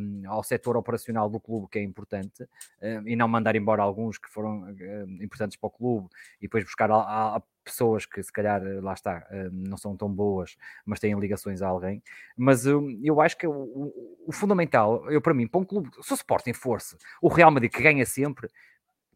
um, 0.01 0.23
ao 0.27 0.43
setor 0.43 0.77
operacional 0.77 1.29
do 1.29 1.39
clube, 1.39 1.69
que 1.71 1.79
é 1.79 1.83
importante, 1.83 2.47
um, 2.83 3.09
e 3.09 3.17
não 3.17 3.29
mandar 3.29 3.57
embora 3.57 3.83
alguns 3.83 4.19
que 4.19 4.29
foram 4.29 4.63
uh, 4.63 5.23
importantes 5.23 5.57
para 5.57 5.69
o 5.69 5.71
clube, 5.71 6.09
e 6.39 6.43
depois 6.43 6.65
buscar 6.65 6.91
a, 6.91 7.37
a, 7.37 7.43
pessoas 7.65 8.07
que 8.07 8.23
se 8.23 8.33
calhar, 8.33 8.63
eh, 8.65 8.81
lá 8.81 8.93
está, 8.93 9.27
eh, 9.31 9.49
não 9.53 9.77
são 9.77 9.97
tão 9.97 10.09
boas, 10.13 10.57
mas 10.85 11.01
têm 11.01 11.19
ligações 11.19 11.63
a 11.63 11.69
alguém. 11.69 12.03
Mas 12.37 12.67
hum, 12.67 13.01
eu 13.03 13.21
acho 13.21 13.37
que 13.37 13.47
o, 13.47 13.93
o 14.27 14.33
fundamental, 14.33 15.11
eu 15.11 15.21
para 15.21 15.35
mim, 15.35 15.47
para 15.47 15.61
um 15.61 15.65
clube, 15.65 15.91
se 16.01 16.13
o 16.13 16.15
Sporting 16.15 16.53
fosse 16.53 16.97
o 17.21 17.29
Real 17.29 17.51
Madrid 17.51 17.71
que 17.73 17.83
ganha 17.83 18.05
sempre, 18.07 18.49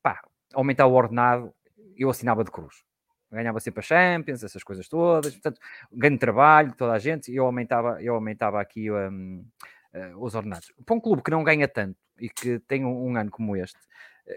pá, 0.03 0.21
aumentar 0.55 0.87
o 0.87 0.93
ordenado, 0.95 1.53
eu 1.97 2.11
assinava 2.11 2.45
de 2.45 2.51
cruz. 2.51 2.85
Ganhava 3.31 3.59
sempre 3.61 3.81
a 3.81 3.83
Champions, 3.83 4.45
essas 4.45 4.63
coisas 4.63 4.89
todas, 4.89 5.33
portanto, 5.33 5.61
ganho 5.93 6.19
trabalho, 6.19 6.73
toda 6.77 6.93
a 6.93 6.99
gente, 6.99 7.35
eu 7.35 7.45
aumentava, 7.45 8.01
eu 8.01 8.15
aumentava 8.15 8.61
aqui 8.61 8.91
um, 8.91 9.45
eh, 9.93 10.13
os 10.17 10.35
ordenados. 10.35 10.73
Para 10.85 10.95
um 10.95 11.01
clube 11.01 11.23
que 11.23 11.31
não 11.31 11.43
ganha 11.43 11.67
tanto 11.67 11.99
e 12.19 12.29
que 12.29 12.61
tem 12.61 12.85
um, 12.85 13.09
um 13.09 13.17
ano 13.17 13.31
como 13.31 13.57
este, 13.57 13.79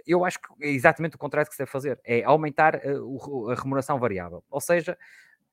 eu 0.05 0.23
acho 0.25 0.39
que 0.39 0.47
é 0.61 0.69
exatamente 0.69 1.15
o 1.15 1.19
contrário 1.19 1.49
que 1.49 1.55
se 1.55 1.59
deve 1.59 1.71
fazer, 1.71 1.99
é 2.03 2.23
aumentar 2.23 2.75
a, 2.75 3.51
a 3.51 3.55
remuneração 3.55 3.99
variável. 3.99 4.43
Ou 4.49 4.61
seja, 4.61 4.97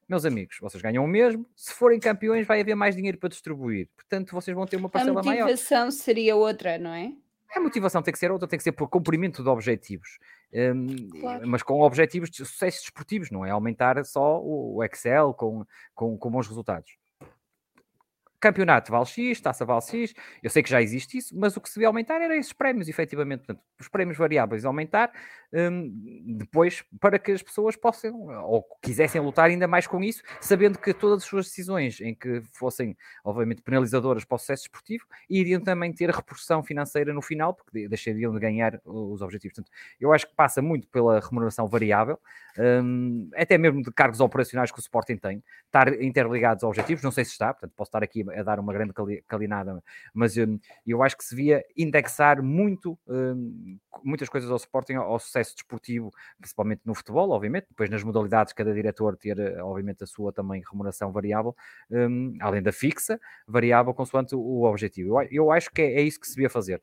meus 0.09 0.25
amigos, 0.25 0.59
vocês 0.61 0.83
ganham 0.83 1.05
o 1.05 1.09
mesmo, 1.09 1.47
se 1.57 1.73
forem 1.73 1.99
campeões 1.99 2.47
vai 2.47 2.61
haver 2.61 2.75
mais 2.75 2.95
dinheiro 2.95 3.19
para 3.19 3.29
distribuir, 3.29 3.89
portanto 3.97 4.33
vocês 4.33 4.55
vão 4.55 4.67
ter 4.67 4.77
uma 4.77 4.89
parcela 4.89 5.23
maior. 5.23 5.43
A 5.43 5.45
motivação 5.45 5.79
maior. 5.79 5.91
seria 5.93 6.37
outra, 6.37 6.79
não 6.79 6.93
é? 6.93 7.13
A 7.55 7.61
motivação 7.61 8.03
tem 8.03 8.13
que 8.13 8.19
ser 8.19 8.31
outra, 8.31 8.47
tem 8.47 8.59
que 8.59 8.63
ser 8.63 8.73
por 8.73 8.89
cumprimento 8.89 9.43
de 9.43 9.49
objetivos, 9.49 10.19
um, 10.53 11.09
claro. 11.21 11.49
mas 11.49 11.63
com 11.63 11.81
objetivos 11.81 12.31
de 12.31 12.37
sucesso 12.39 12.83
desportivos, 12.83 13.31
não 13.31 13.47
é 13.47 13.51
aumentar 13.51 14.05
só 14.05 14.41
o 14.43 14.85
Excel 14.85 15.33
com, 15.33 15.65
com, 15.95 16.19
com 16.19 16.31
bons 16.31 16.47
resultados 16.47 16.97
campeonato 18.41 18.91
vale 18.91 19.07
X, 19.07 19.41
taça 19.41 19.65
vale 19.65 19.83
X, 19.83 20.15
eu 20.43 20.51
sei 20.51 20.63
que 20.63 20.71
já 20.71 20.81
existe 20.83 21.19
isso, 21.19 21.37
mas 21.39 21.57
o 21.57 21.61
que 21.61 21.69
se 21.69 21.77
devia 21.77 21.89
aumentar 21.89 22.21
era 22.21 22.37
esses 22.37 22.53
prémios, 22.53 22.89
efetivamente, 22.89 23.41
portanto, 23.41 23.63
os 23.81 23.89
prémios 23.89 24.17
variáveis 24.17 24.65
aumentar, 24.65 25.13
um, 25.53 26.37
depois 26.39 26.85
para 27.01 27.19
que 27.19 27.33
as 27.33 27.43
pessoas 27.43 27.77
possam, 27.77 28.29
ou 28.45 28.65
quisessem 28.83 29.21
lutar 29.21 29.47
ainda 29.47 29.67
mais 29.67 29.87
com 29.87 30.03
isso, 30.03 30.23
sabendo 30.41 30.79
que 30.79 30.93
todas 30.93 31.23
as 31.23 31.29
suas 31.29 31.47
decisões 31.47 32.01
em 32.01 32.15
que 32.15 32.43
fossem, 32.53 32.97
obviamente, 33.25 33.63
penalizadoras 33.63 34.25
para 34.25 34.37
o 34.37 34.39
sucesso 34.39 34.65
esportivo, 34.65 35.05
iriam 35.29 35.61
também 35.61 35.93
ter 35.93 36.11
repercussão 36.11 36.63
financeira 36.63 37.13
no 37.13 37.23
final, 37.23 37.55
porque 37.55 37.89
deixariam 37.89 38.33
de 38.33 38.41
ganhar 38.41 38.81
os 38.85 39.23
objetivos. 39.23 39.57
Portanto, 39.57 39.73
eu 40.01 40.13
acho 40.13 40.27
que 40.27 40.35
passa 40.35 40.61
muito 40.61 40.89
pela 40.89 41.21
remuneração 41.21 41.67
variável, 41.69 42.19
um, 42.59 43.29
até 43.35 43.59
mesmo 43.59 43.83
de 43.83 43.91
cargos 43.93 44.21
operacionais 44.21 44.71
que 44.71 44.79
o 44.79 44.81
Sporting 44.81 45.17
tem, 45.17 45.43
estar 45.67 45.89
interligados 46.03 46.65
aos 46.65 46.71
objetivos, 46.77 47.03
não 47.03 47.11
sei 47.11 47.25
se 47.25 47.33
está, 47.33 47.53
portanto, 47.53 47.73
posso 47.77 47.89
estar 47.89 48.03
aqui 48.03 48.26
a 48.35 48.43
dar 48.43 48.59
uma 48.59 48.73
grande 48.73 48.93
calinada, 49.27 49.83
mas 50.13 50.37
um, 50.37 50.59
eu 50.87 51.03
acho 51.03 51.17
que 51.17 51.25
se 51.25 51.35
devia 51.35 51.65
indexar 51.77 52.43
muito, 52.43 52.99
um, 53.07 53.79
muitas 54.05 54.29
coisas 54.29 54.51
ao 54.51 54.57
Sporting, 54.57 54.95
ao 54.95 55.19
sucesso 55.19 55.55
desportivo, 55.55 56.11
principalmente 56.39 56.83
no 56.85 56.95
futebol, 56.95 57.31
obviamente, 57.31 57.67
depois 57.69 57.91
nas 57.91 58.03
modalidades, 58.03 58.53
cada 58.53 58.73
diretor 58.73 59.17
ter, 59.17 59.39
obviamente, 59.61 60.05
a 60.05 60.07
sua 60.07 60.33
também 60.33 60.63
remuneração 60.69 61.13
variável, 61.13 61.55
um, 61.91 62.37
além 62.41 62.63
da 62.63 62.73
fixa, 62.73 63.21
variável 63.47 63.93
consoante 63.95 64.35
o 64.35 64.65
objetivo. 64.65 65.21
Eu, 65.21 65.29
eu 65.31 65.51
acho 65.51 65.71
que 65.71 65.83
é, 65.83 66.01
é, 66.01 66.03
isso 66.03 66.21
que 66.21 66.27
se 66.27 66.35
devia 66.35 66.51
fazer. 66.51 66.81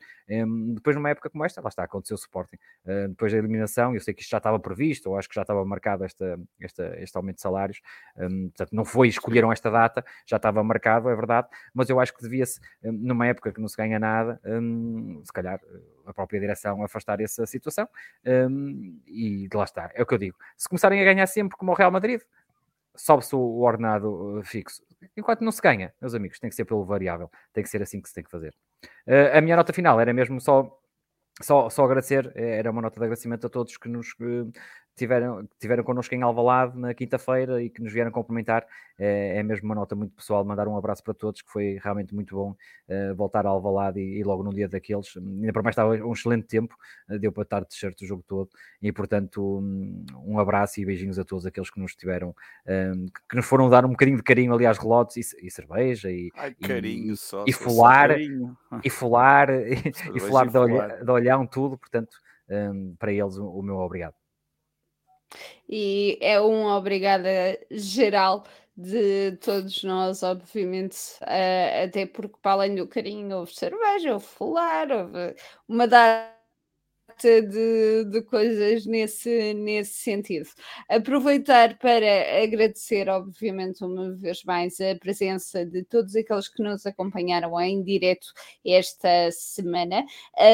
Depois, 0.74 0.96
numa 0.96 1.10
época 1.10 1.30
como 1.30 1.44
esta, 1.46 1.62
lá 1.62 1.70
está, 1.70 1.84
aconteceu 1.84 2.16
o 2.16 2.20
Sporting. 2.20 2.58
Depois 3.10 3.32
da 3.32 3.38
eliminação, 3.38 3.94
eu 3.94 4.00
sei 4.00 4.14
que 4.14 4.22
isto 4.22 4.32
já 4.32 4.38
estava 4.38 4.60
previsto, 4.60 5.10
ou 5.10 5.18
acho 5.18 5.28
que 5.28 5.36
já 5.36 5.42
estava 5.42 5.64
marcado 5.66 6.04
esta, 6.04 6.40
esta, 6.60 6.96
este 7.00 7.16
aumento 7.18 7.36
de 7.36 7.42
salários, 7.42 7.82
portanto, 8.16 8.70
não 8.72 8.86
foi, 8.86 9.08
escolheram 9.08 9.52
esta 9.52 9.70
data, 9.70 10.04
já 10.26 10.38
estava 10.38 10.64
marcado, 10.64 11.10
é 11.10 11.16
verdade, 11.16 11.33
mas 11.74 11.90
eu 11.90 12.00
acho 12.00 12.14
que 12.14 12.22
devia-se, 12.22 12.60
numa 12.84 13.28
época 13.28 13.52
que 13.52 13.62
não 13.62 13.68
se 13.68 13.78
ganha 13.78 14.00
nada, 14.00 14.40
se 15.24 15.32
calhar 15.32 15.60
a 16.06 16.14
própria 16.14 16.40
direção 16.40 16.84
afastar 16.84 17.20
essa 17.22 17.46
situação 17.46 17.88
um, 18.26 19.00
e 19.08 19.48
lá 19.54 19.64
está, 19.64 19.92
é 19.94 20.02
o 20.02 20.06
que 20.06 20.14
eu 20.14 20.18
digo. 20.18 20.38
Se 20.58 20.68
começarem 20.68 21.02
a 21.02 21.06
ganhar 21.06 21.28
sempre 21.28 21.58
como 21.58 21.72
o 21.72 21.76
Real 21.76 21.92
Madrid, 21.92 22.22
sobe-se 22.96 23.36
o 23.36 23.62
ordenado 23.62 24.40
uh, 24.40 24.44
fixo. 24.44 24.84
Enquanto 25.18 25.42
não 25.42 25.52
se 25.52 25.62
ganha, 25.62 25.94
meus 26.00 26.14
amigos, 26.14 26.40
tem 26.40 26.50
que 26.50 26.56
ser 26.56 26.66
pelo 26.66 26.86
variável, 26.86 27.30
tem 27.52 27.64
que 27.64 27.70
ser 27.70 27.82
assim 27.82 28.02
que 28.02 28.08
se 28.08 28.16
tem 28.16 28.24
que 28.24 28.32
fazer. 28.32 28.54
Uh, 29.08 29.38
a 29.38 29.42
minha 29.42 29.56
nota 29.56 29.74
final 29.74 30.00
era 30.00 30.14
mesmo 30.14 30.40
só 30.40 30.80
só, 31.42 31.68
só 31.68 31.86
agradecer, 31.86 32.32
era 32.36 32.70
uma 32.70 32.82
nota 32.82 33.00
de 33.00 33.06
agradecimento 33.06 33.48
a 33.48 33.50
todos 33.50 33.76
que 33.78 33.90
nos 33.90 34.14
tiveram, 34.96 35.48
tiveram 35.60 35.84
connosco 35.84 36.14
em 36.14 36.22
Alvalade 36.22 36.78
na 36.78 36.94
quinta-feira 36.94 37.62
e 37.62 37.70
que 37.70 37.82
nos 37.82 37.92
vieram 37.92 38.12
complementar. 38.12 38.66
É, 38.98 39.38
é 39.38 39.44
mesmo 39.44 39.66
uma 39.66 39.76
nota 39.76 39.96
muito 39.96 40.14
pessoal, 40.14 40.46
mandar 40.46 40.68
um 40.68 40.78
abraço 40.78 41.04
para 41.04 41.14
todos, 41.14 41.42
que 41.42 41.52
foi 41.52 41.80
realmente 41.84 42.14
muito 42.14 42.36
bom 42.36 42.52
uh, 42.52 43.16
voltar 43.16 43.46
a 43.46 43.50
Alvalade 43.50 44.00
e, 44.00 44.20
e, 44.20 44.24
logo 44.24 44.44
num 44.44 44.52
dia 44.52 44.68
daqueles, 44.68 45.18
ainda 45.18 45.52
para 45.52 45.64
mais 45.64 45.74
estava 45.74 45.96
um 45.96 46.14
excelente 46.14 46.46
tempo, 46.46 46.76
uh, 47.10 47.18
deu 47.18 47.32
para 47.32 47.44
estar 47.44 47.60
de 47.62 47.70
t-shirt 47.70 48.00
o 48.02 48.06
jogo 48.06 48.24
todo. 48.28 48.50
E 48.82 48.92
portanto 48.92 49.60
um, 49.60 50.06
um, 50.26 50.40
abraço 50.40 50.80
e 50.80 50.86
beijinhos 50.86 51.18
a 51.18 51.26
todos 51.26 51.46
aqueles 51.46 51.72
que 51.72 51.80
nos 51.80 51.96
tiveram, 51.96 52.36
um, 52.68 53.08
que 53.30 53.36
nos 53.36 53.46
foram 53.46 53.70
dar 53.70 53.84
um 53.86 53.90
bocadinho 53.90 54.18
de 54.18 54.24
carinho, 54.24 54.54
aliás, 54.54 54.78
relotes 54.78 55.34
e, 55.34 55.48
e 55.48 55.50
cerveja 55.50 56.12
e, 56.12 56.32
Ai, 56.36 56.54
carinho 56.54 57.14
e, 57.14 57.18
só, 57.18 57.44
e 57.48 57.52
folar, 57.52 58.12
e 58.84 58.90
folar, 58.92 59.50
e, 59.50 59.92
e 60.16 60.20
folar 60.20 60.48
de, 60.48 61.12
olhão 61.12 61.48
tudo, 61.48 61.80
portanto, 61.80 62.16
um, 62.48 62.96
para 63.00 63.12
eles 63.12 63.38
o 63.38 63.62
meu 63.64 63.78
obrigado 63.78 64.23
e 65.70 66.18
é 66.22 66.40
um 66.42 66.66
obrigada 66.68 67.60
geral 67.72 68.46
de 68.76 69.34
todos 69.38 69.84
nós, 69.84 70.24
obviamente, 70.24 70.98
uh, 71.22 71.86
até 71.86 72.06
porque 72.06 72.38
para 72.42 72.54
além 72.54 72.76
do 72.76 72.88
carinho 72.88 73.38
houve 73.38 73.54
cerveja, 73.54 74.14
houve 74.14 74.26
fular, 74.26 74.92
houve 74.92 75.36
uma 75.68 75.88
data 75.88 76.34
de, 77.22 78.06
de 78.06 78.22
coisas 78.24 78.86
nesse, 78.86 79.54
nesse 79.54 79.94
sentido. 80.00 80.50
Aproveitar 80.90 81.78
para 81.78 82.44
agradecer, 82.44 83.08
obviamente, 83.10 83.84
uma 83.84 84.12
vez 84.16 84.44
mais, 84.44 84.80
a 84.82 84.96
presença 84.96 85.66
de 85.66 85.84
todos 85.84 86.16
aqueles 86.16 86.48
que 86.50 86.64
nos 86.64 86.86
acompanharam 86.86 87.60
em 87.62 87.84
direto 87.84 88.28
esta 88.66 89.32
semana. 89.32 90.04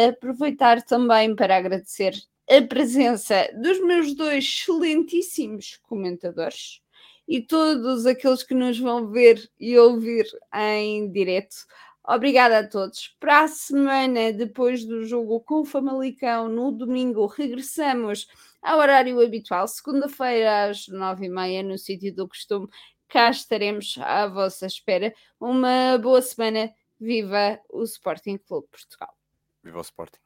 Aproveitar 0.10 0.81
também 0.84 1.35
para 1.35 1.57
agradecer 1.57 2.14
a 2.49 2.61
presença 2.63 3.47
dos 3.61 3.80
meus 3.80 4.15
dois 4.15 4.43
excelentíssimos 4.43 5.77
comentadores 5.84 6.81
e 7.27 7.39
todos 7.41 8.07
aqueles 8.07 8.41
que 8.41 8.55
nos 8.55 8.80
vão 8.80 9.11
ver 9.11 9.49
e 9.59 9.77
ouvir 9.77 10.26
em 10.55 11.11
direto. 11.11 11.55
Obrigada 12.03 12.57
a 12.59 12.67
todos. 12.67 13.15
Para 13.19 13.41
a 13.41 13.47
semana, 13.47 14.34
depois 14.34 14.84
do 14.84 15.05
jogo 15.05 15.39
com 15.41 15.61
o 15.61 15.65
Famalicão, 15.65 16.49
no 16.49 16.71
domingo, 16.71 17.27
regressamos 17.27 18.27
ao 18.63 18.80
horário 18.80 19.21
habitual, 19.21 19.67
segunda-feira 19.67 20.69
às 20.69 20.88
nove 20.88 21.27
e 21.27 21.30
meia, 21.30 21.61
no 21.61 21.77
sítio 21.77 22.13
do 22.15 22.27
costume. 22.27 22.67
Cá 23.07 23.30
estaremos 23.30 23.95
à 24.01 24.26
vossa 24.26 24.65
espera. 24.65 25.13
Uma 25.39 25.99
boa 25.99 26.21
semana. 26.21 26.73
Viva 26.99 27.59
o 27.69 27.84
Sporting 27.84 28.38
Clube 28.39 28.67
Portugal. 28.71 29.15
Viva 29.63 29.77
o 29.77 29.81
Sporting. 29.81 30.19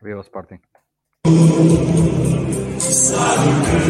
Viva 0.00 0.18
o 0.18 0.22
Sporting. 0.22 0.60
Sabe 2.78 3.50
que 3.64 3.80